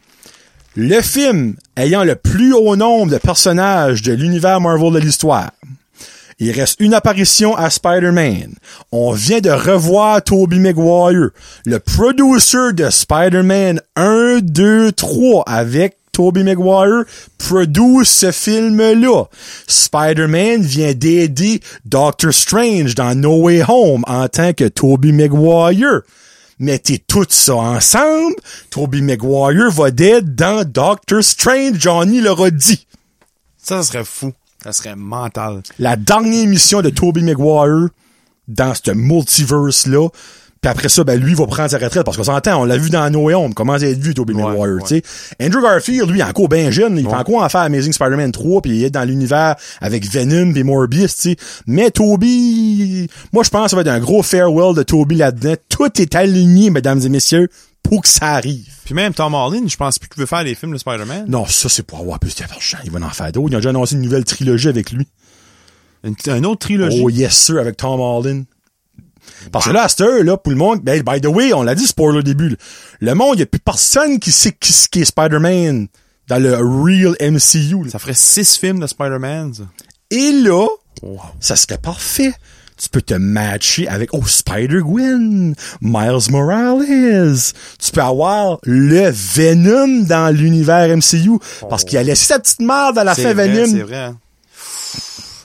le 0.75 1.01
film 1.01 1.55
ayant 1.77 2.05
le 2.05 2.17
plus 2.17 2.53
haut 2.53 2.75
nombre 2.77 3.13
de 3.13 3.19
personnages 3.19 4.03
de 4.03 4.13
l'univers 4.13 4.61
Marvel 4.61 4.93
de 4.93 4.99
l'histoire, 4.99 5.51
il 6.41 6.53
reste 6.53 6.77
une 6.81 6.95
apparition 6.95 7.57
à 7.57 7.69
Spider-Man. 7.69 8.55
On 8.93 9.13
vient 9.13 9.41
de 9.41 9.51
revoir 9.51 10.23
Tobey 10.23 10.59
Maguire, 10.59 11.31
le 11.65 11.79
producer 11.81 12.73
de 12.75 12.91
Spider-Man 12.91 13.81
1, 13.97 14.39
2, 14.43 14.93
3 14.93 15.43
avec 15.47 15.98
Tobey 16.19 16.43
Maguire 16.43 17.05
produit 17.39 18.05
ce 18.05 18.33
film-là. 18.33 19.27
Spider-Man 19.69 20.63
vient 20.63 20.93
d'aider 20.93 21.61
Doctor 21.85 22.35
Strange 22.35 22.97
dans 22.97 23.15
No 23.15 23.43
Way 23.43 23.63
Home 23.69 24.03
en 24.09 24.27
tant 24.27 24.53
que 24.53 24.65
Tobey 24.65 25.13
Maguire. 25.13 26.01
Mettez 26.59 26.99
tout 26.99 27.25
ça 27.29 27.55
ensemble, 27.55 28.35
Tobey 28.69 29.01
Maguire 29.01 29.71
va 29.71 29.93
d'être 29.93 30.35
dans 30.35 30.69
Doctor 30.69 31.23
Strange, 31.23 31.79
Johnny 31.79 32.21
l'aura 32.21 32.51
dit. 32.51 32.89
Ça, 33.57 33.81
ça 33.81 33.83
serait 33.85 34.05
fou. 34.05 34.33
Ça 34.65 34.73
serait 34.73 34.97
mental. 34.97 35.63
la 35.79 35.95
dernière 35.95 36.43
émission 36.43 36.83
de 36.83 36.91
Tobey 36.91 37.21
Maguire 37.21 37.91
dans 38.49 38.75
ce 38.75 38.91
multiverse-là. 38.91 40.09
Puis 40.61 40.69
après 40.71 40.89
ça, 40.89 41.05
ben 41.05 41.21
lui 41.21 41.35
va 41.35 41.47
prendre 41.47 41.71
sa 41.71 41.79
retraite 41.79 42.03
parce 42.05 42.17
qu'on 42.17 42.25
s'entend, 42.25 42.61
on 42.61 42.65
l'a 42.65 42.77
vu 42.77 42.91
dans 42.91 43.09
No 43.11 43.21
Way 43.27 43.35
Home, 43.35 43.55
comment 43.55 43.79
ça 43.79 43.85
a 43.87 43.93
vu 43.93 44.13
Tobey 44.13 44.35
Maguire, 44.35 44.59
ouais. 44.59 44.83
tu 44.83 44.97
sais? 44.97 45.03
Andrew 45.41 45.63
Garfield, 45.63 46.11
lui, 46.11 46.19
il 46.19 46.21
est 46.21 46.25
encore 46.25 46.49
bien 46.49 46.71
jeune, 46.73 46.99
il 46.99 47.05
Ouais. 47.07 47.13
fait 47.13 47.17
encore 47.19 47.43
en 47.45 47.49
faire 47.49 47.61
Amazing 47.61 47.93
Spider-Man 47.93 48.33
3 48.33 48.61
puis 48.63 48.73
il 48.79 48.85
est 48.85 48.91
dans 48.91 49.05
l'univers 49.05 49.55
avec 49.81 50.05
Venom 50.11 50.53
et 50.55 50.63
Morbius, 50.65 51.15
tu 51.17 51.23
sais. 51.31 51.37
Mais 51.69 51.91
Tobey, 51.93 53.07
moi 53.33 53.45
je 53.45 53.51
pense 53.51 53.65
que 53.65 53.71
ça 53.71 53.77
va 53.77 53.83
être 53.83 53.89
un 53.89 54.01
gros 54.01 54.23
farewell 54.23 54.75
de 54.75 54.83
Tobey 54.83 55.15
là-dedans. 55.15 55.55
Tout 55.69 56.01
est 56.01 56.15
aligné, 56.17 56.71
mesdames 56.71 57.01
et 57.05 57.09
messieurs, 57.09 57.49
pour 57.83 58.03
que 58.03 58.09
ça 58.09 58.33
arrive. 58.33 58.67
Puis 58.85 58.95
même 58.95 59.15
Tom 59.15 59.35
Holland, 59.35 59.69
je 59.69 59.77
pense 59.77 59.99
plus 60.01 60.09
qu'il 60.09 60.19
veut 60.21 60.27
faire 60.27 60.43
les 60.43 60.55
films 60.57 60.73
de 60.73 60.79
Spider-Man. 60.79 61.27
Non, 61.29 61.47
ça 61.47 61.69
c'est 61.69 61.85
pour 61.85 62.01
avoir 62.01 62.19
plus 62.19 62.35
d'argent. 62.35 62.79
Il 62.85 62.91
va 62.91 62.99
en 63.07 63.11
faire 63.11 63.31
d'autres. 63.31 63.49
Il 63.51 63.55
a 63.55 63.59
déjà 63.59 63.71
annoncé 63.71 63.95
une 63.95 64.03
nouvelle 64.03 64.25
trilogie 64.25 64.69
avec 64.69 64.91
lui. 64.91 65.07
Une, 66.05 66.15
une 66.27 66.47
autre 66.47 66.61
trilogie. 66.67 67.01
Oh 67.03 67.09
yes 67.11 67.33
sir, 67.37 67.59
avec 67.59 67.77
Tom 67.77 68.01
Holland. 68.01 68.45
Parce 69.53 69.67
que 69.67 69.71
là, 69.71 69.85
à 69.85 69.89
cette 69.89 70.01
heure, 70.03 70.23
là, 70.25 70.37
pour 70.37 70.51
le 70.53 70.59
monde, 70.59 70.81
ben, 70.83 71.03
by 71.03 71.21
the 71.21 71.27
way, 71.27 71.53
on 71.53 71.63
l'a 71.63 71.75
dit 71.75 71.87
spoiler 71.87 72.19
au 72.19 72.23
début, 72.23 72.51
là. 72.51 72.57
le 73.01 73.15
monde, 73.15 73.37
il 73.37 73.41
y 73.41 73.43
a 73.43 73.47
plus 73.47 73.59
personne 73.61 74.19
qui 74.19 74.33
sait 74.33 74.53
qui, 74.53 74.73
qui 74.91 75.01
est 75.01 75.05
Spider-Man 75.05 75.89
dans 76.29 76.43
le 76.43 76.55
real 76.57 77.17
MCU. 77.21 77.85
là. 77.85 77.91
Ça 77.91 77.99
ferait 77.99 78.15
six 78.15 78.57
films 78.57 78.81
de 78.81 78.87
Spider-Man, 78.87 79.55
ça. 79.55 79.63
Et 80.11 80.33
là, 80.33 80.67
Wow. 81.03 81.21
ça 81.41 81.55
serait 81.57 81.79
parfait. 81.79 82.33
Tu 82.81 82.89
peux 82.89 83.03
te 83.03 83.15
matcher 83.15 83.89
avec, 83.89 84.11
oh, 84.13 84.25
Spider-Gwen, 84.25 85.55
Miles 85.81 86.31
Morales. 86.31 87.37
Tu 87.79 87.91
peux 87.93 88.01
avoir 88.03 88.59
le 88.63 89.11
Venom 89.11 90.05
dans 90.05 90.33
l'univers 90.35 90.89
MCU. 90.97 91.39
Parce 91.69 91.83
qu'il 91.85 91.99
a 91.99 92.03
laissé 92.05 92.27
sa 92.27 92.39
petite 92.39 92.61
merde 92.61 92.97
à 92.99 93.05
la 93.05 93.15
fin 93.17 93.33
vrai, 93.35 93.49
Venom. 93.49 93.67
C'est 93.67 93.83
vrai. 93.83 93.97
hein. 93.97 94.17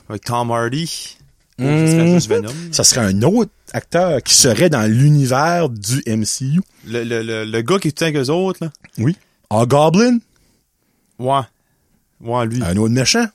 Avec 0.08 0.24
Tom 0.24 0.50
Hardy. 0.50 1.16
Ça 1.58 1.64
serait 1.64 2.14
juste 2.14 2.28
Venom. 2.28 2.52
Ça 2.72 2.84
serait 2.84 3.00
un 3.06 3.22
autre 3.22 3.50
acteur 3.74 4.22
qui 4.22 4.34
serait 4.34 4.70
dans 4.70 4.90
l'univers 4.90 5.68
du 5.68 6.02
MCU. 6.06 6.60
Le, 6.86 7.04
le, 7.04 7.22
le, 7.22 7.44
le 7.44 7.62
gars 7.62 7.78
qui 7.78 7.88
est 7.88 7.92
tout 7.92 8.04
avec 8.04 8.16
eux 8.16 8.30
autres, 8.30 8.64
là. 8.64 8.70
Oui. 8.98 9.16
Ah, 9.50 9.64
Goblin, 9.66 10.18
Ouais. 11.18 11.40
Ouais, 12.20 12.46
lui. 12.46 12.62
un 12.64 12.76
autre 12.76 12.92
méchant. 12.94 13.26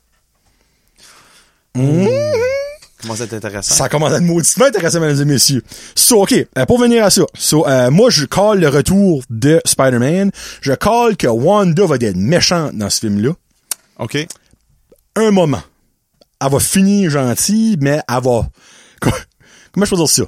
Comment 1.74 3.14
ça 3.16 3.26
t'intéressant? 3.26 3.74
Ça 3.74 3.88
commence 3.88 4.12
à 4.12 4.16
être 4.16 4.22
mauditement 4.24 4.66
intéressant, 4.66 5.00
mesdames 5.00 5.22
et 5.22 5.24
messieurs. 5.24 5.62
So, 5.94 6.22
OK, 6.22 6.32
euh, 6.32 6.66
pour 6.66 6.78
venir 6.78 7.04
à 7.04 7.10
ça. 7.10 7.22
So, 7.34 7.66
euh, 7.66 7.90
moi, 7.90 8.10
je 8.10 8.26
call 8.26 8.60
le 8.60 8.68
retour 8.68 9.22
de 9.30 9.60
Spider-Man. 9.64 10.30
Je 10.60 10.72
call 10.74 11.16
que 11.16 11.26
Wanda 11.26 11.86
va 11.86 11.96
être 11.96 12.16
méchante 12.16 12.74
dans 12.74 12.90
ce 12.90 13.00
film-là. 13.00 13.30
OK. 13.98 14.18
Un 15.16 15.30
moment. 15.30 15.62
Elle 16.44 16.50
va 16.50 16.60
finir 16.60 17.10
gentille, 17.10 17.76
mais 17.80 18.00
elle 18.08 18.22
va... 18.22 18.48
Comment 19.72 19.86
je 19.86 19.90
peux 19.90 19.96
dire 19.96 20.08
ça? 20.08 20.24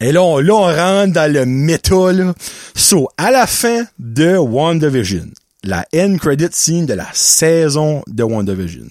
Et 0.00 0.12
là, 0.12 0.22
on, 0.22 0.38
là, 0.38 0.54
on 0.54 0.64
rentre 0.64 1.12
dans 1.12 1.32
le 1.32 1.46
méta, 1.46 2.12
là. 2.12 2.34
So, 2.74 3.08
à 3.16 3.30
la 3.30 3.46
fin 3.46 3.84
de 3.98 4.36
WandaVision, 4.36 5.26
la 5.64 5.86
end 5.94 6.16
credit 6.18 6.48
scene 6.52 6.86
de 6.86 6.92
la 6.92 7.08
saison 7.12 8.02
de 8.06 8.22
WandaVision, 8.22 8.86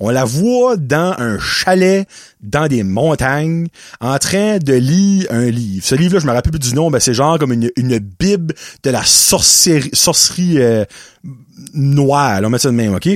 on 0.00 0.10
la 0.10 0.24
voit 0.24 0.76
dans 0.76 1.14
un 1.18 1.38
chalet 1.38 2.06
dans 2.40 2.68
des 2.68 2.82
montagnes 2.82 3.66
en 4.00 4.18
train 4.18 4.58
de 4.58 4.74
lire 4.74 5.26
un 5.30 5.50
livre. 5.50 5.84
Ce 5.84 5.94
livre-là, 5.94 6.20
je 6.20 6.26
me 6.26 6.32
rappelle 6.32 6.52
plus 6.52 6.70
du 6.70 6.74
nom, 6.74 6.90
ben 6.90 7.00
c'est 7.00 7.14
genre 7.14 7.38
comme 7.38 7.52
une, 7.52 7.70
une 7.76 7.98
bible 7.98 8.54
de 8.84 8.90
la 8.90 9.04
sorcellerie, 9.04 9.90
sorcerie 9.92 10.60
euh, 10.60 10.84
noire. 11.72 12.40
Là, 12.40 12.46
on 12.46 12.50
met 12.50 12.58
ça 12.58 12.70
de 12.70 12.76
même, 12.76 12.94
OK? 12.94 13.08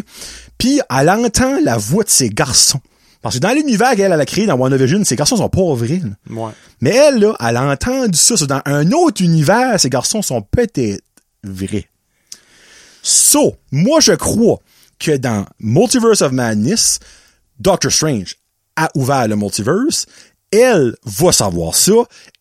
Puis, 0.59 0.81
elle 0.91 1.11
entend 1.11 1.61
la 1.63 1.77
voix 1.77 2.05
de 2.05 2.11
ses 2.11 2.31
garçons. 2.31 2.81
Parce 3.21 3.37
que 3.37 3.41
dans 3.41 3.53
l'univers 3.53 3.97
qu'elle 3.97 4.13
elle 4.13 4.21
a 4.21 4.27
créé 4.27 4.47
dans 4.47 4.57
WandaVision, 4.57 5.05
ces 5.05 5.17
garçons 5.17 5.37
sont 5.37 5.49
pas 5.49 5.75
vrais. 5.75 6.01
Ouais. 6.31 6.53
Mais 6.81 6.91
elle, 6.91 7.19
là, 7.19 7.37
elle 7.41 7.57
a 7.57 7.65
entendu 7.65 8.17
ça. 8.17 8.35
Dans 8.47 8.63
un 8.65 8.93
autre 8.93 9.23
univers, 9.23 9.79
ces 9.81 9.91
garçons 9.91 10.23
sont 10.23 10.43
peut-être 10.43 11.03
vrais. 11.43 11.89
So, 13.03 13.57
moi, 13.73 14.01
je 14.01 14.13
crois 14.13 14.61
que 14.99 15.17
dans 15.17 15.47
Multiverse 15.59 16.23
of 16.23 16.33
Madness, 16.33 17.01
Doctor 17.59 17.91
Strange 17.91 18.37
a 18.77 18.89
ouvert 18.95 19.27
le 19.27 19.37
multiverse. 19.37 20.07
Elle 20.51 20.97
va 21.05 21.33
savoir 21.33 21.75
ça. 21.77 21.93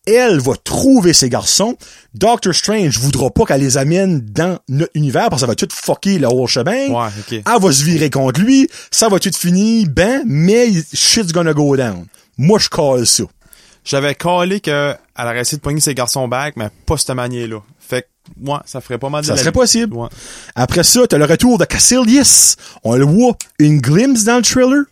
Elle 0.06 0.38
va 0.40 0.54
trouver 0.64 1.12
ses 1.12 1.28
garçons. 1.28 1.76
Doctor 2.14 2.54
Strange 2.54 2.98
voudra 2.98 3.30
pas 3.30 3.44
qu'elle 3.44 3.60
les 3.60 3.76
amène 3.76 4.20
dans 4.20 4.58
notre 4.68 4.92
univers 4.94 5.28
parce 5.28 5.42
que 5.42 5.46
ça 5.46 5.46
va 5.46 5.54
tout 5.54 5.68
fucker 5.70 6.18
le 6.18 6.26
whole 6.28 6.48
shebang. 6.48 6.88
Ouais, 6.90 7.08
ok. 7.18 7.32
Elle 7.32 7.42
va 7.62 7.72
se 7.72 7.84
virer 7.84 8.08
contre 8.08 8.40
lui. 8.40 8.68
Ça 8.90 9.08
va 9.08 9.18
tout 9.18 9.30
finir, 9.36 9.86
ben, 9.90 10.22
mais 10.26 10.70
shit's 10.94 11.32
gonna 11.32 11.52
go 11.52 11.76
down. 11.76 12.06
Moi, 12.38 12.58
je 12.58 12.68
call 12.70 13.06
ça. 13.06 13.24
J'avais 13.84 14.14
callé 14.14 14.60
qu'elle 14.60 14.98
aurait 15.18 15.40
essayé 15.40 15.58
de 15.58 15.62
pogner 15.62 15.80
ses 15.80 15.94
garçons 15.94 16.26
back, 16.28 16.54
mais 16.56 16.68
pas 16.86 16.96
cette 16.96 17.10
manière-là. 17.10 17.60
Fait 17.78 18.02
que, 18.02 18.06
moi, 18.40 18.62
ça 18.66 18.80
ferait 18.80 18.98
pas 18.98 19.08
mal 19.10 19.22
de 19.22 19.26
Ça 19.26 19.32
la 19.32 19.38
serait 19.38 19.50
vie. 19.50 19.54
possible. 19.58 19.94
Ouais. 19.96 20.08
Après 20.54 20.84
ça, 20.84 21.06
t'as 21.06 21.18
le 21.18 21.24
retour 21.24 21.58
de 21.58 21.64
Cassilius. 21.64 22.56
On 22.84 22.94
le 22.96 23.04
voit 23.04 23.36
une 23.58 23.80
glimpse 23.80 24.24
dans 24.24 24.36
le 24.36 24.42
trailer. 24.42 24.84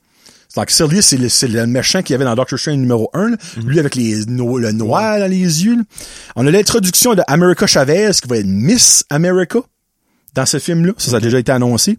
Donc, 0.57 0.67
Cassilius, 0.67 1.07
c'est 1.07 1.17
le, 1.19 1.29
c'est 1.29 1.49
le 1.49 1.67
méchant 1.67 2.03
qu'il 2.03 2.15
y 2.15 2.17
avait 2.17 2.25
dans 2.25 2.35
Doctor 2.35 2.59
Strange 2.59 2.79
numéro 2.79 3.11
1. 3.13 3.29
là. 3.31 3.37
Lui 3.65 3.79
avec 3.79 3.95
les, 3.95 4.25
no- 4.27 4.59
le 4.59 4.73
noir 4.73 5.19
dans 5.21 5.31
les 5.31 5.65
yeux. 5.65 5.77
là. 5.77 5.83
On 6.35 6.47
a 6.47 6.51
l'introduction 6.51 7.15
de 7.15 7.23
America 7.29 7.67
Chavez, 7.67 8.11
qui 8.21 8.27
va 8.29 8.39
être 8.39 8.47
Miss 8.47 9.05
America 9.11 9.59
dans 10.35 10.47
ce 10.47 10.59
film-là. 10.59 10.93
Ça, 10.99 11.11
ça 11.13 11.17
a 11.19 11.21
déjà 11.21 11.39
été 11.39 11.53
annoncé. 11.53 11.99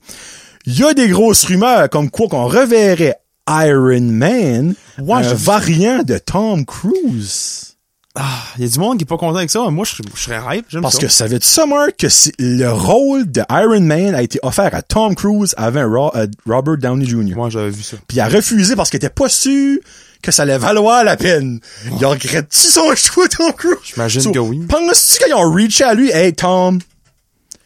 Il 0.66 0.78
y 0.78 0.84
a 0.84 0.94
des 0.94 1.08
grosses 1.08 1.46
rumeurs 1.46 1.90
comme 1.90 2.10
quoi 2.10 2.28
qu'on 2.28 2.46
reverrait 2.48 3.16
Iron 3.50 4.02
Man, 4.02 4.74
Ouais, 5.00 5.14
un 5.14 5.34
variant 5.36 6.04
de 6.04 6.18
Tom 6.18 6.66
Cruise. 6.66 7.77
Ah, 8.20 8.44
il 8.58 8.64
y 8.64 8.68
a 8.68 8.72
du 8.72 8.80
monde 8.80 8.98
qui 8.98 9.04
est 9.04 9.08
pas 9.08 9.18
content 9.18 9.36
avec 9.38 9.52
ça. 9.52 9.60
Moi, 9.70 9.86
je, 9.86 10.02
je 10.16 10.20
serais 10.20 10.40
hype. 10.58 10.66
J'aime 10.70 10.82
Parce 10.82 10.96
ça. 10.96 11.02
que 11.02 11.08
savais-tu 11.08 11.48
ça, 11.48 11.68
Mark, 11.68 11.98
que 11.98 12.08
le 12.40 12.68
rôle 12.72 13.30
de 13.32 13.42
Iron 13.52 13.82
Man 13.82 14.16
a 14.16 14.24
été 14.24 14.40
offert 14.42 14.74
à 14.74 14.82
Tom 14.82 15.14
Cruise 15.14 15.54
avant 15.56 16.12
euh, 16.16 16.26
Robert 16.48 16.78
Downey 16.78 17.06
Jr. 17.06 17.36
Moi, 17.36 17.50
j'avais 17.52 17.70
vu 17.70 17.84
ça. 17.84 17.98
Puis 18.08 18.18
il 18.18 18.20
a 18.22 18.28
refusé 18.28 18.76
parce 18.76 18.90
qu'il 18.90 18.98
était 18.98 19.10
pas 19.10 19.30
sûr 19.30 19.78
que 20.24 20.32
ça 20.32 20.42
allait 20.42 20.58
valoir 20.58 21.04
la 21.04 21.16
peine. 21.16 21.60
Il 22.00 22.04
regrette-tu 22.06 22.60
son 22.60 22.92
choix, 22.96 23.28
Tom 23.28 23.54
Cruise? 23.54 23.78
J'imagine 23.84 24.22
So, 24.22 24.32
que 24.32 24.40
oui. 24.40 24.66
Penses-tu 24.68 25.24
qu'ils 25.24 25.36
ont 25.36 25.52
reaché 25.52 25.84
à 25.84 25.94
lui? 25.94 26.10
Hey, 26.10 26.34
Tom, 26.34 26.80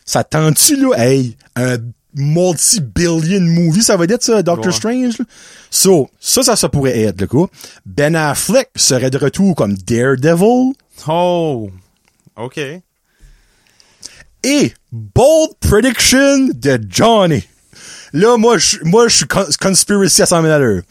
ça 0.05 0.25
tente-tu, 0.25 0.75
là? 0.75 0.89
Hey, 0.97 1.37
un 1.55 1.77
multi-billion 2.15 3.41
movie, 3.41 3.81
ça 3.83 3.97
va 3.97 4.05
être 4.05 4.23
ça, 4.23 4.41
Doctor 4.43 4.67
Ouais. 4.67 4.71
Strange, 4.71 5.17
là? 5.19 5.25
So, 5.69 6.09
ça, 6.19 6.43
ça, 6.43 6.55
ça 6.55 6.69
pourrait 6.69 6.99
être, 6.99 7.21
le 7.21 7.27
coup. 7.27 7.47
Ben 7.85 8.15
Affleck 8.15 8.69
serait 8.75 9.09
de 9.09 9.17
retour 9.17 9.55
comme 9.55 9.75
Daredevil. 9.77 10.73
Oh! 11.07 11.69
OK. 12.35 12.59
Et 14.43 14.73
bold 14.91 15.51
prediction 15.59 16.49
de 16.53 16.79
Johnny. 16.89 17.43
Là, 18.13 18.35
moi, 18.37 18.57
je, 18.57 18.77
moi, 18.83 19.07
je 19.07 19.17
suis 19.17 19.25
cons- 19.25 19.47
conspiracy 19.59 20.21
à 20.21 20.25
100 20.25 20.41
000 20.41 20.53
à 20.53 20.59
l'heure. 20.59 20.81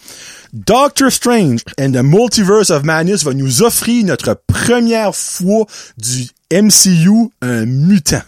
Doctor 0.53 1.11
Strange 1.13 1.61
and 1.79 1.93
the 1.93 2.03
Multiverse 2.03 2.71
of 2.71 2.83
Madness 2.85 3.25
va 3.25 3.35
nous 3.35 3.63
offrir 3.63 4.05
notre 4.07 4.41
première 4.47 5.15
fois 5.15 5.67
du 5.99 6.29
MCU 6.53 7.31
un 7.43 7.67
mutant. 7.67 8.23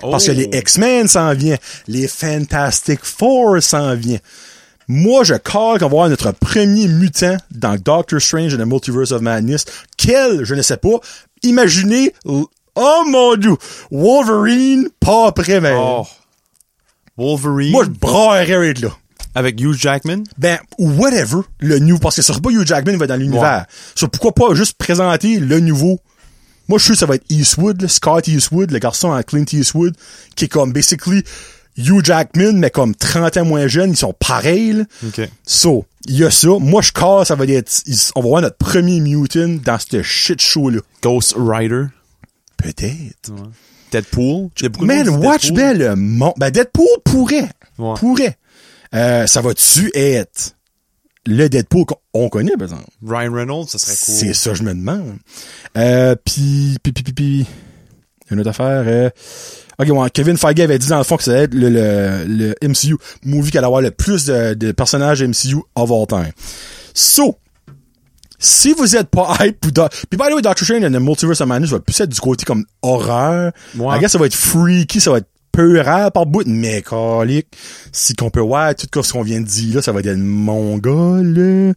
Parce 0.00 0.26
que 0.26 0.32
Oh. 0.32 0.34
les 0.34 0.48
X-Men 0.58 1.08
s'en 1.08 1.34
viennent, 1.34 1.58
les 1.86 2.06
Fantastic 2.08 3.00
Four 3.04 3.62
s'en 3.62 3.94
viennent. 3.94 4.20
Moi, 4.86 5.22
je 5.24 5.34
call 5.34 5.78
qu'on 5.78 5.78
va 5.80 5.84
avoir 5.86 6.08
notre 6.08 6.32
premier 6.32 6.88
mutant 6.88 7.36
dans 7.50 7.76
Doctor 7.76 8.20
Strange 8.20 8.54
and 8.54 8.58
the 8.58 8.66
Multiverse 8.66 9.12
of 9.12 9.20
Madness. 9.20 9.64
Quel, 9.98 10.44
je 10.44 10.54
ne 10.54 10.62
sais 10.62 10.78
pas. 10.78 10.98
Imaginez, 11.42 12.14
oh 12.24 12.48
mon 13.06 13.36
dieu, 13.36 13.54
Wolverine, 13.90 14.88
pas 15.00 15.26
après, 15.28 15.60
mais 15.60 15.74
Oh. 15.76 16.06
Wolverine. 17.16 17.72
moi, 17.72 17.84
je 17.84 17.90
braillerais 17.90 18.68
être 18.70 18.80
là. 18.80 18.90
avec 19.34 19.60
Hugh 19.60 19.74
Jackman? 19.74 20.22
Ben, 20.38 20.58
whatever, 20.78 21.42
le 21.60 21.78
nouveau, 21.80 22.00
parce 22.00 22.16
que 22.16 22.22
ce 22.22 22.28
sera 22.32 22.40
pas 22.40 22.50
Hugh 22.50 22.66
Jackman 22.66 22.96
va 22.96 23.06
dans 23.06 23.16
l'univers. 23.16 23.66
So, 23.94 24.08
pourquoi 24.08 24.32
pas 24.32 24.54
juste 24.54 24.74
présenter 24.78 25.38
le 25.38 25.60
nouveau? 25.60 26.00
Moi, 26.68 26.78
je 26.78 26.84
suis 26.84 26.86
sûr 26.88 26.94
que 26.94 26.98
ça 27.00 27.06
va 27.06 27.14
être 27.14 27.24
Eastwood, 27.30 27.80
là, 27.82 27.88
Scott 27.88 28.28
Eastwood, 28.28 28.70
le 28.70 28.78
garçon 28.78 29.12
à 29.12 29.22
Clint 29.22 29.44
Eastwood, 29.52 29.94
qui 30.36 30.44
est 30.46 30.48
comme, 30.48 30.72
basically, 30.72 31.22
Hugh 31.76 32.04
Jackman, 32.04 32.54
mais 32.54 32.70
comme 32.70 32.94
30 32.94 33.36
ans 33.38 33.44
moins 33.44 33.68
jeune, 33.68 33.90
ils 33.90 33.96
sont 33.96 34.12
pareils, 34.12 34.72
là. 34.72 34.84
OK. 35.06 35.28
So, 35.46 35.86
il 36.06 36.18
y 36.18 36.24
a 36.24 36.30
ça. 36.30 36.48
Moi, 36.58 36.82
je 36.82 36.92
casse, 36.92 37.28
ça 37.28 37.34
va 37.36 37.46
être, 37.46 37.72
on 38.16 38.20
va 38.20 38.28
voir 38.28 38.42
notre 38.42 38.56
premier 38.56 39.00
mutant 39.00 39.56
dans 39.64 39.78
ce 39.78 40.02
shit 40.02 40.40
show-là. 40.40 40.80
Ghost 41.02 41.34
Rider. 41.38 41.84
Peut-être. 42.56 43.32
Deadpool. 43.92 44.50
De 44.60 44.84
Man, 44.84 45.08
watch 45.08 45.52
Deadpool. 45.52 45.78
le 45.78 45.96
monde. 45.96 46.34
Ben, 46.36 46.50
Deadpool 46.50 46.86
pourrait. 47.04 47.48
Ouais. 47.78 47.94
Pourrait. 47.96 48.36
Euh, 48.94 49.26
ça 49.26 49.40
va-tu 49.40 49.90
être 49.94 50.54
le 51.28 51.48
Deadpool 51.48 51.84
qu'on 52.12 52.28
connaît, 52.28 52.52
par 52.56 52.64
exemple? 52.68 52.84
Ryan 53.06 53.32
Reynolds, 53.32 53.68
ça 53.68 53.78
serait 53.78 53.96
cool. 54.04 54.14
C'est 54.14 54.34
ça, 54.34 54.54
je 54.54 54.62
me 54.62 54.72
demande. 54.74 55.16
Euh, 55.76 56.16
puis, 56.24 56.76
puis, 56.82 56.92
puis, 56.92 57.04
puis, 57.04 57.12
puis, 57.12 57.46
une 58.30 58.40
autre 58.40 58.50
affaire. 58.50 58.84
Euh, 58.86 59.10
ok, 59.78 59.88
ouais, 59.90 60.10
Kevin 60.10 60.36
Feige 60.36 60.60
avait 60.60 60.78
dit 60.78 60.88
dans 60.88 60.98
le 60.98 61.04
fond 61.04 61.16
que 61.16 61.22
ça 61.24 61.32
allait 61.32 61.42
être 61.44 61.54
le, 61.54 61.68
le, 61.68 62.24
le 62.26 62.54
MCU 62.68 62.96
movie 63.24 63.50
qui 63.50 63.58
allait 63.58 63.66
avoir 63.66 63.80
le 63.82 63.90
plus 63.90 64.24
de, 64.26 64.54
de 64.54 64.72
personnages 64.72 65.22
MCU 65.22 65.56
of 65.76 65.90
all 65.90 66.06
time. 66.06 66.32
So, 66.94 67.36
si 68.38 68.72
vous 68.72 68.96
êtes 68.96 69.08
pas 69.08 69.36
hype 69.40 69.58
pour... 69.60 69.72
Do- 69.72 69.88
Puis, 70.08 70.16
by 70.18 70.28
the 70.30 70.34
way, 70.34 70.42
Doctor 70.42 70.64
Strange 70.64 70.84
and 70.84 70.92
the 70.92 71.00
Multiverse 71.02 71.40
of 71.40 71.48
Madness 71.48 71.70
va 71.70 71.80
plus 71.80 71.98
être 72.00 72.10
du 72.10 72.20
côté 72.20 72.44
comme 72.44 72.64
horreur. 72.82 73.52
Ouais. 73.76 73.96
I 73.96 74.00
guess 74.00 74.12
ça 74.12 74.18
va 74.18 74.26
être 74.26 74.34
freaky, 74.34 75.00
ça 75.00 75.10
va 75.10 75.18
être 75.18 75.28
peu 75.58 75.80
rare 75.80 76.12
par 76.12 76.24
bout, 76.24 76.46
mais 76.46 76.82
calique. 76.82 77.48
Si 77.90 78.14
qu'on 78.14 78.30
peut 78.30 78.38
voir 78.38 78.76
tout 78.76 79.02
ce 79.02 79.12
qu'on 79.12 79.22
vient 79.22 79.40
de 79.40 79.46
dire 79.46 79.74
là, 79.74 79.82
ça 79.82 79.90
va 79.90 79.98
être 79.98 80.16
mon 80.16 80.78
gars, 80.78 81.20
là. 81.20 81.72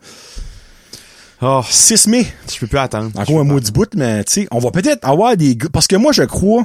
Oh, 1.41 1.63
6 1.67 2.05
mai. 2.05 2.27
je 2.53 2.59
peux 2.59 2.67
plus 2.67 2.77
attendre. 2.77 3.09
Encore 3.19 3.39
un 3.39 3.43
maudit 3.43 3.71
bout, 3.71 3.91
mais 3.95 4.23
tu 4.23 4.34
sais, 4.34 4.47
on 4.51 4.59
va 4.59 4.69
peut-être 4.69 5.03
avoir 5.03 5.36
des 5.36 5.55
gars. 5.55 5.69
Parce 5.73 5.88
que 5.88 5.95
moi, 5.95 6.11
je 6.11 6.21
crois, 6.21 6.63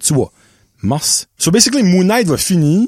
tu 0.00 0.14
vois, 0.14 0.32
mars. 0.80 1.26
So 1.36 1.50
basically, 1.50 1.82
Moon 1.82 2.04
Knight 2.04 2.26
va 2.26 2.38
finir. 2.38 2.86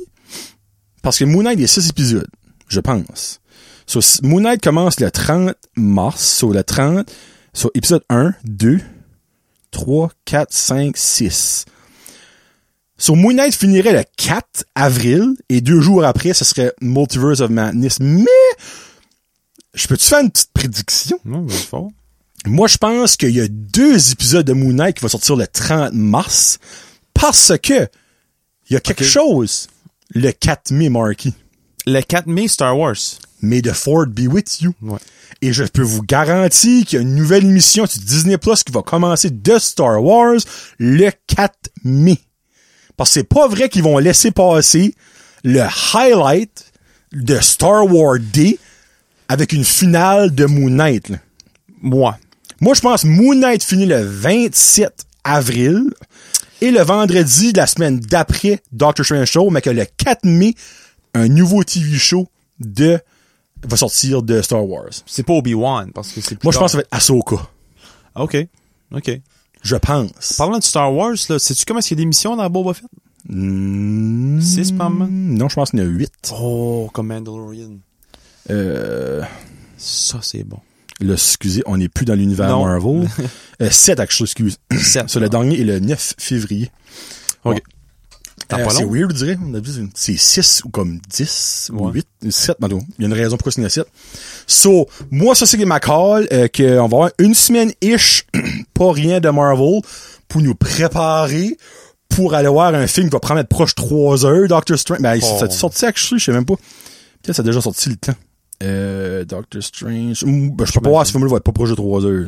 Parce 1.02 1.18
que 1.18 1.26
Moon 1.26 1.42
Knight, 1.42 1.58
il 1.58 1.62
y 1.62 1.64
a 1.64 1.68
6 1.68 1.90
épisodes, 1.90 2.30
je 2.68 2.80
pense. 2.80 3.40
So, 3.86 4.00
Moon 4.22 4.40
Knight 4.40 4.62
commence 4.62 5.00
le 5.00 5.10
30 5.10 5.54
mars. 5.76 6.22
So, 6.22 6.50
le 6.50 6.64
30. 6.64 7.06
So, 7.52 7.70
épisode 7.74 8.04
1, 8.08 8.32
2, 8.44 8.80
3, 9.70 10.10
4, 10.24 10.50
5, 10.50 10.96
6. 10.96 11.66
So, 12.98 13.14
Moon 13.14 13.32
Knight 13.34 13.54
finirait 13.54 13.92
le 13.92 14.04
4 14.16 14.64
avril. 14.74 15.34
Et 15.48 15.60
deux 15.60 15.80
jours 15.80 16.04
après, 16.04 16.34
ce 16.34 16.44
serait 16.44 16.72
Multiverse 16.80 17.40
of 17.40 17.50
Madness. 17.50 17.98
Mais, 18.00 18.26
je 19.74 19.86
peux-tu 19.86 20.06
faire 20.08 20.20
une 20.20 20.30
petite 20.30 20.52
prédiction? 20.52 21.18
Non, 21.24 21.42
mais 21.42 21.52
fort. 21.52 21.90
Moi, 22.44 22.68
je 22.68 22.76
pense 22.76 23.16
qu'il 23.16 23.30
y 23.30 23.40
a 23.40 23.48
deux 23.48 24.12
épisodes 24.12 24.46
de 24.46 24.52
Moon 24.52 24.72
Knight 24.72 24.96
qui 24.96 25.02
vont 25.02 25.08
sortir 25.08 25.36
le 25.36 25.46
30 25.46 25.92
mars 25.92 26.58
parce 27.14 27.52
que 27.62 27.88
il 28.70 28.74
y 28.74 28.76
a 28.76 28.80
quelque 28.80 29.04
chose 29.04 29.68
le 30.14 30.30
4 30.30 30.72
mai, 30.72 30.88
Marky. 30.88 31.34
Le 31.86 32.00
4 32.00 32.26
mai, 32.26 32.48
Star 32.48 32.76
Wars. 32.78 32.96
May 33.40 33.62
the 33.62 33.72
Ford 33.72 34.06
be 34.08 34.26
with 34.28 34.60
you. 34.60 34.74
Ouais. 34.82 34.98
Et 35.40 35.52
je 35.52 35.64
peux 35.64 35.82
vous 35.82 36.02
garantir 36.02 36.84
qu'il 36.84 36.96
y 36.96 36.98
a 36.98 37.02
une 37.02 37.14
nouvelle 37.14 37.44
émission 37.44 37.86
sur 37.86 38.00
Disney 38.00 38.36
Plus 38.38 38.64
qui 38.64 38.72
va 38.72 38.82
commencer 38.82 39.30
de 39.30 39.58
Star 39.58 40.02
Wars 40.02 40.40
le 40.78 41.10
4 41.28 41.54
mai. 41.84 42.18
Parce 42.98 43.10
que 43.10 43.14
c'est 43.20 43.24
pas 43.24 43.48
vrai 43.48 43.70
qu'ils 43.70 43.84
vont 43.84 43.96
laisser 43.96 44.32
passer 44.32 44.94
le 45.44 45.62
highlight 45.94 46.72
de 47.12 47.38
Star 47.38 47.86
Wars 47.86 48.18
Day 48.20 48.58
avec 49.28 49.52
une 49.52 49.64
finale 49.64 50.34
de 50.34 50.44
Moon 50.44 50.68
Knight. 50.68 51.08
là. 51.08 51.16
Moi. 51.80 52.18
Moi, 52.60 52.74
je 52.74 52.80
pense 52.80 53.04
Moon 53.04 53.36
Knight 53.36 53.62
finit 53.62 53.86
le 53.86 54.02
27 54.02 55.06
avril 55.22 55.84
et 56.60 56.72
le 56.72 56.80
vendredi 56.80 57.52
de 57.52 57.58
la 57.58 57.68
semaine 57.68 58.00
d'après 58.00 58.60
Doctor 58.72 59.04
Strange 59.06 59.30
Show, 59.30 59.48
mais 59.50 59.62
que 59.62 59.70
le 59.70 59.84
4 59.84 60.24
mai, 60.24 60.54
un 61.14 61.28
nouveau 61.28 61.62
TV 61.62 61.96
show 61.96 62.26
de 62.58 62.98
va 63.62 63.76
sortir 63.76 64.22
de 64.22 64.42
Star 64.42 64.66
Wars. 64.68 64.90
C'est 65.06 65.22
pas 65.22 65.34
Obi-Wan, 65.34 65.92
parce 65.92 66.08
que 66.10 66.20
c'est 66.20 66.34
plus 66.34 66.46
Moi, 66.46 66.52
je 66.52 66.58
pense 66.58 66.72
que 66.72 66.72
ça 66.72 66.78
va 66.78 66.82
être 66.82 66.88
Ahsoka. 66.90 67.48
OK. 68.16 68.36
OK. 68.92 69.20
Je 69.62 69.76
pense. 69.76 70.34
Parlant 70.36 70.58
de 70.58 70.62
Star 70.64 70.92
Wars, 70.94 71.14
là, 71.28 71.38
sais-tu 71.38 71.64
comment 71.66 71.78
est-ce 71.80 71.88
qu'il 71.88 71.98
y 71.98 72.00
a 72.00 72.02
d'émissions 72.02 72.36
dans 72.36 72.48
Boba 72.50 72.74
Fett? 72.74 72.86
Hmm, 73.28 74.40
Six 74.40 74.72
par? 74.72 74.90
Non, 74.90 75.48
je 75.48 75.54
pense 75.54 75.70
qu'il 75.70 75.80
y 75.80 75.82
en 75.82 75.86
a 75.86 75.88
8. 75.88 76.32
Oh, 76.40 76.88
comme 76.92 77.08
Mandalorian. 77.08 77.72
Euh, 78.50 79.22
Ça, 79.76 80.20
c'est 80.22 80.44
bon. 80.44 80.58
là, 81.00 81.12
excusez, 81.14 81.62
on 81.66 81.76
n'est 81.76 81.88
plus 81.88 82.04
dans 82.06 82.14
l'univers. 82.14 82.48
Marvel. 82.58 83.08
euh, 83.62 83.70
7, 83.70 84.00
actually, 84.00 84.24
excuse. 84.24 84.56
Sept. 84.78 85.08
Sur 85.10 85.20
le 85.20 85.28
dernier 85.28 85.60
est 85.60 85.64
le 85.64 85.80
9 85.80 86.14
février. 86.18 86.70
OK. 87.44 87.54
Bon. 87.54 87.60
Euh, 88.52 88.66
c'est 88.70 88.84
weird, 88.84 89.10
je 89.12 89.24
dirais. 89.24 89.38
C'est 89.94 90.16
6 90.16 90.62
ou 90.64 90.70
comme 90.70 91.00
10 91.08 91.70
ou 91.74 91.86
Ouais. 91.86 91.92
8. 92.22 92.30
7, 92.32 92.56
pardon. 92.58 92.80
Il 92.98 93.02
y 93.02 93.04
a 93.04 93.08
une 93.08 93.14
raison 93.14 93.36
pourquoi 93.36 93.52
c'est 93.52 93.60
une 93.60 93.68
7. 93.68 93.86
So, 94.46 94.88
moi, 95.10 95.34
ça, 95.34 95.44
c'est 95.46 95.62
ma 95.64 95.80
call, 95.80 96.26
euh, 96.32 96.48
qu'on 96.48 96.76
va 96.76 96.82
avoir 96.84 97.10
une 97.18 97.34
semaine-ish, 97.34 98.26
pas 98.74 98.92
rien 98.92 99.20
de 99.20 99.28
Marvel, 99.28 99.80
pour 100.28 100.40
nous 100.40 100.54
préparer 100.54 101.56
pour 102.08 102.34
aller 102.34 102.48
voir 102.48 102.74
un 102.74 102.86
film 102.86 103.08
qui 103.08 103.12
va 103.12 103.20
prendre 103.20 103.42
proche 103.42 103.74
3 103.74 104.24
heures, 104.24 104.48
Doctor 104.48 104.78
Strange. 104.78 105.00
Ben, 105.00 105.18
Oh. 105.22 105.36
ça 105.38 105.44
a 105.44 105.50
sorti, 105.50 105.84
actually, 105.84 106.18
je 106.18 106.24
sais 106.26 106.32
même 106.32 106.46
pas. 106.46 106.54
Peut-être 107.22 107.36
ça 107.36 107.42
a 107.42 107.44
déjà 107.44 107.60
sorti 107.60 107.90
le 107.90 107.96
temps. 107.96 108.14
Euh, 108.62 109.24
Doctor 109.24 109.62
Strange. 109.62 110.22
Ouh, 110.24 110.50
Ben, 110.52 110.64
je 110.66 110.72
peux 110.72 110.80
pas 110.80 110.90
voir 110.90 111.06
si 111.06 111.12
ce 111.12 111.16
film-là 111.18 111.30
va 111.30 111.36
être 111.36 111.44
pas 111.44 111.52
proche 111.52 111.70
de 111.70 111.74
3 111.76 112.04
heures. 112.06 112.26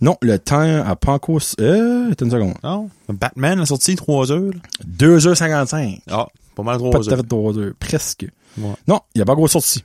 Non, 0.00 0.16
le 0.22 0.38
temps 0.38 0.82
a 0.84 0.96
pas 0.96 1.12
encore... 1.12 1.40
Euh, 1.60 2.10
attends 2.10 2.24
une 2.24 2.30
seconde. 2.32 2.54
Non. 2.64 2.90
Batman 3.08 3.60
a 3.60 3.66
sorti 3.66 3.94
3 3.94 4.32
heures. 4.32 4.50
là. 4.52 4.60
2h55. 5.06 6.00
Ah, 6.10 6.26
pas 6.56 6.62
mal 6.64 6.78
3 6.78 6.90
Pas 6.90 6.98
heures. 6.98 7.12
à 7.12 7.16
fait 7.18 7.22
3 7.28 7.58
heures. 7.58 7.72
Presque. 7.78 8.26
Ouais. 8.58 8.72
Non, 8.88 9.00
il 9.14 9.18
n'y 9.18 9.22
a 9.22 9.24
pas 9.24 9.34
gros 9.36 9.46
sorti. 9.48 9.84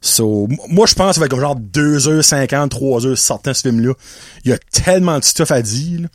So, 0.00 0.46
moi, 0.68 0.86
je 0.86 0.94
pense 0.94 1.08
que 1.08 1.14
ça 1.14 1.20
va 1.20 1.26
être 1.26 1.30
comme 1.32 1.40
genre 1.40 1.56
2h50, 1.58 2.68
3h 2.68 3.16
sortant 3.16 3.52
ce 3.52 3.62
film-là. 3.68 3.92
Il 4.44 4.50
y 4.50 4.54
a 4.54 4.58
tellement 4.58 5.18
de 5.18 5.24
stuff 5.24 5.50
à 5.50 5.60
dire. 5.60 6.02
là. 6.02 6.08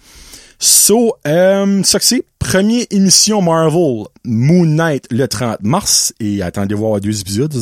So, 0.63 1.17
euh, 1.27 1.83
ça 1.83 1.99
première 2.39 2.85
émission 2.89 3.41
Marvel, 3.41 4.05
Moon 4.23 4.65
Knight, 4.65 5.07
le 5.11 5.27
30 5.27 5.61
mars. 5.61 6.13
Et 6.21 6.41
attendez 6.41 6.73
voir 6.73 7.01
deux 7.01 7.19
épisodes. 7.19 7.53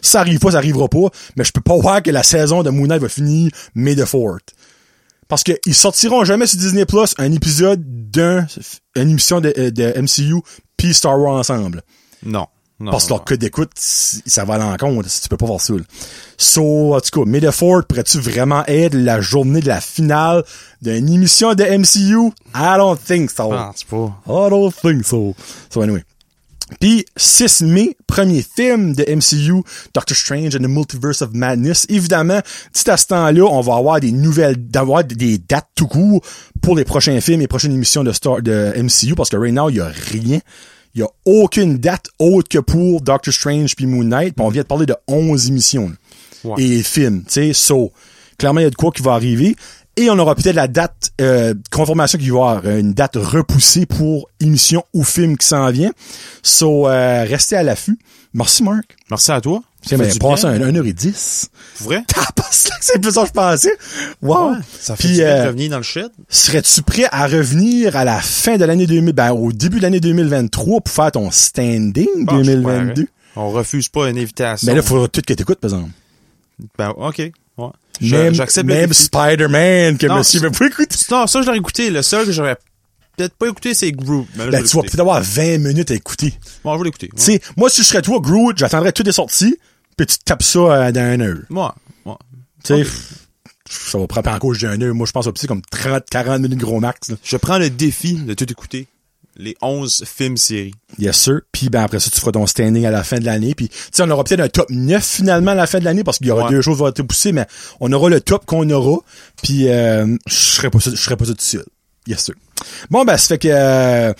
Ça 0.00 0.20
arrive 0.20 0.38
pas, 0.38 0.52
ça 0.52 0.56
arrivera 0.56 0.88
pas. 0.88 1.10
Mais 1.36 1.44
je 1.44 1.52
peux 1.52 1.60
pas 1.60 1.76
voir 1.76 2.02
que 2.02 2.10
la 2.10 2.22
saison 2.22 2.62
de 2.62 2.70
Moon 2.70 2.86
Knight 2.86 3.02
va 3.02 3.10
finir 3.10 3.50
May 3.74 3.94
the 3.94 4.06
4th. 4.06 4.54
Parce 5.28 5.44
que 5.44 5.52
ils 5.66 5.74
sortiront 5.74 6.24
jamais 6.24 6.46
sur 6.46 6.58
Disney 6.58 6.86
Plus 6.86 7.14
un 7.18 7.32
épisode 7.32 7.82
d'un, 8.10 8.46
une 8.96 9.10
émission 9.10 9.42
de, 9.42 9.52
euh, 9.58 9.70
de 9.70 9.92
MCU 10.00 10.40
puis 10.78 10.94
Star 10.94 11.20
Wars 11.20 11.34
ensemble. 11.34 11.82
Non. 12.24 12.46
Non. 12.82 12.90
Parce 12.90 13.04
que 13.04 13.10
leur 13.10 13.24
code 13.24 13.38
d'écoute, 13.38 13.70
ça 13.76 14.44
va 14.44 14.54
à 14.54 14.58
l'encontre. 14.58 15.08
si 15.08 15.22
Tu 15.22 15.28
peux 15.28 15.36
pas 15.36 15.46
faire 15.46 15.60
ça. 15.60 15.74
là. 15.74 15.80
So, 16.36 16.94
en 16.96 17.00
tout 17.00 17.24
cas, 17.24 17.52
Fourth 17.52 17.86
pourrais-tu 17.86 18.18
vraiment 18.18 18.64
être 18.66 18.94
la 18.94 19.20
journée 19.20 19.60
de 19.60 19.68
la 19.68 19.80
finale 19.80 20.42
d'une 20.80 21.08
émission 21.08 21.54
de 21.54 21.62
MCU? 21.62 22.32
I 22.56 22.74
don't 22.76 22.98
think 22.98 23.30
so. 23.30 23.52
non. 23.52 23.70
C'est 23.76 23.86
pas. 23.86 24.20
I 24.26 24.50
don't 24.50 24.72
think 24.72 25.06
so. 25.06 25.36
So, 25.70 25.82
anyway. 25.82 26.02
Puis 26.80 27.04
6 27.16 27.62
mai, 27.62 27.96
premier 28.08 28.42
film 28.42 28.94
de 28.94 29.04
MCU, 29.04 29.62
Doctor 29.94 30.16
Strange 30.16 30.56
and 30.56 30.60
the 30.64 30.68
Multiverse 30.68 31.22
of 31.22 31.30
Madness. 31.34 31.86
Évidemment, 31.88 32.40
petit 32.72 32.90
à 32.90 32.96
ce 32.96 33.06
temps-là, 33.06 33.44
on 33.44 33.60
va 33.60 33.76
avoir 33.76 34.00
des 34.00 34.10
nouvelles, 34.10 34.56
d'avoir 34.56 35.04
des 35.04 35.38
dates 35.38 35.68
tout 35.76 35.86
court 35.86 36.20
pour 36.62 36.74
les 36.74 36.84
prochains 36.84 37.20
films 37.20 37.42
et 37.42 37.46
prochaines 37.46 37.72
émissions 37.72 38.02
de 38.02 38.10
Star, 38.10 38.42
de 38.42 38.72
MCU 38.76 39.14
parce 39.14 39.28
que 39.28 39.36
right 39.36 39.54
now, 39.54 39.68
il 39.70 39.76
y 39.76 39.80
a 39.80 39.86
rien. 39.86 40.40
Il 40.94 41.00
y 41.00 41.04
a 41.04 41.08
aucune 41.24 41.78
date 41.78 42.06
autre 42.18 42.48
que 42.48 42.58
pour 42.58 43.00
Doctor 43.00 43.32
Strange 43.32 43.74
puis 43.74 43.86
Moon 43.86 44.04
Knight. 44.04 44.34
Puis 44.34 44.44
on 44.44 44.50
vient 44.50 44.62
de 44.62 44.66
parler 44.66 44.86
de 44.86 44.94
11 45.08 45.48
émissions. 45.48 45.92
Ouais. 46.44 46.62
Et 46.62 46.82
films, 46.82 47.22
tu 47.24 47.32
sais. 47.32 47.52
So, 47.52 47.92
clairement, 48.38 48.60
il 48.60 48.64
y 48.64 48.66
a 48.66 48.70
de 48.70 48.74
quoi 48.74 48.90
qui 48.90 49.02
va 49.02 49.12
arriver. 49.12 49.56
Et 49.96 50.08
on 50.08 50.18
aura 50.18 50.34
peut-être 50.34 50.56
la 50.56 50.68
date, 50.68 51.12
euh, 51.20 51.54
confirmation 51.70 52.18
qu'il 52.18 52.32
va 52.32 52.38
y 52.38 52.40
avoir 52.40 52.62
euh, 52.64 52.78
une 52.78 52.94
date 52.94 53.16
repoussée 53.16 53.84
pour 53.84 54.28
émission 54.40 54.84
ou 54.94 55.04
film 55.04 55.36
qui 55.36 55.46
s'en 55.46 55.70
vient. 55.70 55.92
So, 56.42 56.88
euh, 56.88 57.24
restez 57.24 57.56
à 57.56 57.62
l'affût. 57.62 57.98
Merci, 58.32 58.62
Marc. 58.62 58.96
Merci 59.10 59.32
à 59.32 59.40
toi. 59.40 59.62
C'est 59.84 59.96
mais 59.96 60.08
passé 60.18 60.46
un 60.46 60.58
1h10. 60.58 61.48
Pour 61.78 61.86
vrai? 61.86 62.04
c'est 62.80 63.00
plus 63.00 63.12
ça 63.12 63.22
que 63.22 63.28
je 63.28 63.32
pensais. 63.32 63.76
Wow. 64.20 64.52
Ouais, 64.52 64.56
ça 64.78 64.96
fait 64.96 65.08
Puis, 65.08 65.22
euh, 65.22 65.46
revenir 65.46 65.70
dans 65.70 65.78
le 65.78 65.82
shed. 65.82 66.10
Serais-tu 66.28 66.82
prêt 66.82 67.06
à 67.10 67.26
revenir 67.26 67.96
à 67.96 68.04
la 68.04 68.20
fin 68.20 68.56
de 68.56 68.64
l'année 68.64 68.86
2000, 68.86 69.12
ben, 69.12 69.32
au 69.32 69.52
début 69.52 69.78
de 69.78 69.82
l'année 69.82 70.00
2023 70.00 70.80
pour 70.80 70.94
faire 70.94 71.12
ton 71.12 71.30
standing 71.30 72.06
Ah, 72.28 72.34
je 72.38 72.44
suis 72.44 72.54
2022? 72.54 73.06
On 73.36 73.50
refuse 73.50 73.88
pas 73.88 74.08
une 74.08 74.18
invitation. 74.18 74.66
Mais 74.66 74.74
là, 74.74 74.82
il 74.82 74.86
faudra 74.86 75.08
tout 75.08 75.22
que 75.26 75.32
t'écoutes, 75.32 75.58
par 75.58 75.70
exemple. 75.70 75.90
Ben, 76.78 76.90
ok. 76.90 77.18
Ouais. 77.56 77.68
Même, 78.00 78.34
J'accepte 78.34 78.66
même 78.66 78.88
défi. 78.88 79.04
Spider-Man 79.04 79.98
que 79.98 80.06
Non, 80.06 80.18
monsieur 80.18 80.40
veut 80.40 80.50
pas 80.50 80.66
écouter. 80.66 80.96
Non, 81.10 81.26
ça, 81.26 81.40
je 81.40 81.46
l'aurais 81.46 81.58
écouté. 81.58 81.90
Le 81.90 82.02
seul 82.02 82.26
que 82.26 82.32
j'aurais 82.32 82.56
peut-être 83.16 83.34
pas 83.34 83.48
écouté, 83.48 83.74
c'est 83.74 83.92
Groot. 83.92 84.26
Ben, 84.36 84.62
tu 84.62 84.76
vas 84.76 84.82
peut-être 84.82 85.00
avoir 85.00 85.22
20 85.22 85.58
minutes 85.58 85.90
à 85.90 85.94
écouter. 85.94 86.34
Bon, 86.64 86.74
je 86.74 86.78
vais 86.78 86.84
l'écouter. 86.84 87.08
Tu 87.08 87.22
sais, 87.22 87.40
moi, 87.56 87.70
si 87.70 87.82
je 87.82 87.86
serais 87.86 88.02
toi, 88.02 88.18
Groot, 88.20 88.56
j'attendrais 88.56 88.92
toutes 88.92 89.06
les 89.06 89.12
sorties, 89.12 89.56
puis 89.96 90.06
tu 90.06 90.18
tapes 90.18 90.42
ça 90.42 90.58
euh, 90.58 90.92
dans 90.92 91.00
un 91.00 91.20
heure. 91.20 91.38
Moi, 91.50 91.74
moi. 92.04 92.18
Tu 92.64 92.74
sais, 92.84 92.90
ça 93.68 93.98
va 93.98 94.06
prendre 94.06 94.30
encore 94.30 94.54
j'ai 94.54 94.66
un 94.66 94.80
heure. 94.82 94.94
Moi, 94.94 95.06
je 95.06 95.12
pense 95.12 95.26
au 95.26 95.32
petit 95.32 95.46
comme 95.46 95.62
30, 95.62 96.04
40 96.10 96.40
minutes 96.42 96.58
gros 96.58 96.80
max. 96.80 97.10
là. 97.10 97.16
Je 97.22 97.36
prends 97.36 97.58
le 97.58 97.70
défi 97.70 98.14
de 98.14 98.34
tout 98.34 98.50
écouter. 98.50 98.86
Les 99.36 99.56
11 99.62 100.04
films 100.06 100.36
séries. 100.36 100.74
Yes, 100.98 101.16
sir. 101.16 101.40
Puis 101.52 101.70
ben 101.70 101.80
après 101.82 102.00
ça, 102.00 102.10
tu 102.10 102.20
feras 102.20 102.32
ton 102.32 102.46
standing 102.46 102.84
à 102.84 102.90
la 102.90 103.02
fin 103.02 103.18
de 103.18 103.24
l'année. 103.24 103.54
Puis 103.54 103.70
tu 103.70 103.76
sais, 103.90 104.02
on 104.02 104.10
aura 104.10 104.24
peut-être 104.24 104.40
un 104.40 104.48
top 104.50 104.68
9 104.68 105.02
finalement 105.02 105.52
à 105.52 105.54
la 105.54 105.66
fin 105.66 105.78
de 105.78 105.84
l'année 105.84 106.04
parce 106.04 106.18
qu'il 106.18 106.26
y 106.26 106.30
aura 106.30 106.44
Ouais. 106.44 106.50
deux 106.50 106.60
choses 106.60 106.76
qui 106.76 106.80
vont 106.82 106.88
être 106.88 107.02
poussées, 107.02 107.32
mais 107.32 107.46
on 107.80 107.90
aura 107.92 108.10
le 108.10 108.20
top 108.20 108.44
qu'on 108.44 108.68
aura. 108.68 108.98
Puis 109.42 109.68
euh, 109.68 110.18
je 110.26 110.34
serai 110.34 110.68
pas 110.68 110.80
serai 110.80 111.16
pas 111.16 111.24
ça 111.24 111.32
tout 111.32 111.38
seul. 111.40 111.64
Yes, 112.06 112.24
sir. 112.24 112.34
Bon, 112.90 113.04
ben, 113.06 113.16
ça 113.16 113.28
fait 113.28 113.38
que 113.38 113.48
euh, 113.50 114.12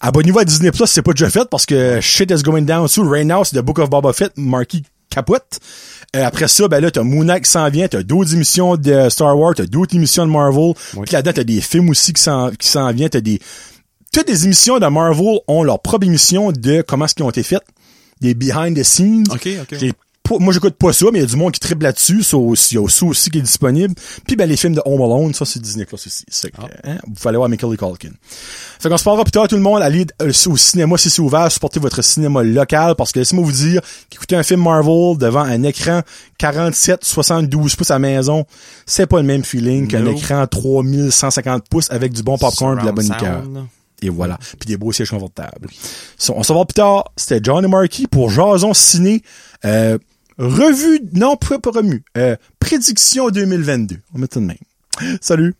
abonnez-vous 0.00 0.40
à 0.40 0.44
Disney 0.44 0.72
Plus, 0.72 0.86
c'est 0.86 1.02
pas 1.02 1.12
déjà 1.12 1.30
fait 1.30 1.48
parce 1.48 1.64
que 1.64 2.00
shit 2.00 2.28
is 2.32 2.42
going 2.42 2.62
down 2.62 2.88
soon. 2.88 3.08
Right 3.08 3.24
now, 3.26 3.44
c'est 3.44 3.56
The 3.56 3.62
Book 3.62 3.78
of 3.78 3.88
Boba 3.88 4.12
Fett, 4.12 4.32
Marky 4.36 4.82
capote. 5.16 5.58
Euh, 6.14 6.24
après 6.24 6.48
ça, 6.48 6.68
ben 6.68 6.80
là, 6.80 6.90
t'as 6.90 7.02
Moon 7.02 7.24
Knight 7.24 7.44
qui 7.44 7.50
s'en 7.50 7.68
vient, 7.68 7.88
t'as 7.88 8.02
d'autres 8.02 8.34
émissions 8.34 8.76
de 8.76 9.08
Star 9.08 9.36
Wars, 9.38 9.54
t'as 9.54 9.66
d'autres 9.66 9.94
émissions 9.96 10.26
de 10.26 10.30
Marvel. 10.30 10.74
Oui. 10.94 11.04
Puis 11.04 11.12
là-dedans, 11.14 11.32
t'as 11.34 11.44
des 11.44 11.60
films 11.60 11.90
aussi 11.90 12.12
qui 12.12 12.22
s'en, 12.22 12.50
qui 12.50 12.68
s'en 12.68 12.92
viennent, 12.92 13.10
t'as 13.10 13.20
des... 13.20 13.40
Toutes 14.12 14.28
les 14.28 14.44
émissions 14.44 14.78
de 14.78 14.86
Marvel 14.86 15.40
ont 15.48 15.62
leur 15.62 15.80
propre 15.80 16.06
émission 16.06 16.52
de 16.52 16.82
comment 16.86 17.04
est-ce 17.04 17.14
qu'ils 17.14 17.24
ont 17.24 17.30
été 17.30 17.42
faites. 17.42 17.64
Des 18.20 18.34
behind 18.34 18.78
the 18.78 18.82
scenes. 18.82 19.24
Ok, 19.30 19.48
ok. 19.60 19.78
J'ai 19.78 19.92
pas- 20.28 20.38
moi, 20.38 20.52
j'écoute 20.52 20.74
pas 20.76 20.92
ça, 20.92 21.06
mais 21.12 21.18
il 21.18 21.22
y 21.22 21.24
a 21.24 21.28
du 21.28 21.36
monde 21.36 21.52
qui 21.52 21.60
triple 21.60 21.82
là-dessus. 21.84 22.22
Ça 22.22 22.36
aussi, 22.36 22.74
il 22.74 22.80
y 22.80 22.84
a 22.84 22.88
ça 22.88 23.06
aussi 23.06 23.30
qui 23.30 23.38
est 23.38 23.42
disponible. 23.42 23.94
Puis, 24.26 24.36
ben, 24.36 24.48
les 24.48 24.56
films 24.56 24.74
de 24.74 24.82
Home 24.84 25.00
Alone, 25.02 25.34
ça, 25.34 25.44
c'est 25.44 25.60
Disney 25.60 25.84
Plus 25.84 25.94
aussi. 26.06 26.24
C'est 26.28 26.50
que, 26.50 26.60
hein, 26.60 26.98
vous 27.06 27.12
pouvez 27.14 27.28
aller 27.28 27.36
voir 27.38 27.48
Michael 27.48 27.76
Culkin. 27.76 28.10
Fait 28.78 28.88
qu'on 28.88 28.96
se 28.96 29.04
parlera 29.04 29.24
plus 29.24 29.30
tard, 29.32 29.48
tout 29.48 29.56
le 29.56 29.62
monde. 29.62 29.82
Allez 29.82 30.06
euh, 30.22 30.32
au 30.46 30.56
cinéma 30.56 30.96
si 30.98 31.10
c'est 31.10 31.22
ouvert. 31.22 31.50
Supportez 31.50 31.80
votre 31.80 32.02
cinéma 32.02 32.42
local. 32.42 32.94
Parce 32.96 33.12
que 33.12 33.18
laissez-moi 33.20 33.44
vous 33.44 33.52
dire 33.52 33.80
qu'écouter 34.10 34.36
un 34.36 34.42
film 34.42 34.62
Marvel 34.62 35.16
devant 35.18 35.40
un 35.42 35.62
écran 35.62 36.02
47, 36.38 37.04
72 37.04 37.76
pouces 37.76 37.90
à 37.90 37.98
maison, 37.98 38.44
c'est 38.84 39.06
pas 39.06 39.16
le 39.18 39.22
même 39.24 39.44
feeling 39.44 39.88
qu'un 39.88 40.04
écran 40.06 40.46
3150 40.46 41.68
pouces 41.68 41.90
avec 41.90 42.12
du 42.12 42.22
bon 42.22 42.36
popcorn 42.38 42.78
et 42.78 42.80
de 42.82 42.86
la 42.86 42.92
bonne 42.92 43.04
liqueur. 43.06 43.42
Et 44.02 44.10
voilà. 44.10 44.38
Puis 44.60 44.66
des 44.66 44.76
beaux 44.76 44.92
sièges 44.92 45.10
confortables. 45.10 45.68
So, 46.18 46.34
on 46.36 46.42
se 46.42 46.52
revoit 46.52 46.66
plus 46.66 46.74
tard. 46.74 47.04
C'était 47.16 47.40
John 47.42 47.64
et 47.64 47.68
Marky 47.68 48.06
pour 48.06 48.28
Jason 48.30 48.74
Ciné. 48.74 49.22
Euh, 49.64 49.96
revue, 50.38 51.00
non, 51.12 51.36
pas, 51.36 51.58
remue. 51.70 52.02
Euh, 52.16 52.36
prédiction 52.60 53.30
2022. 53.30 53.96
On 54.14 54.18
met 54.18 54.26
ça 54.32 54.40
de 54.40 54.46
même. 54.46 54.56
Salut. 55.20 55.54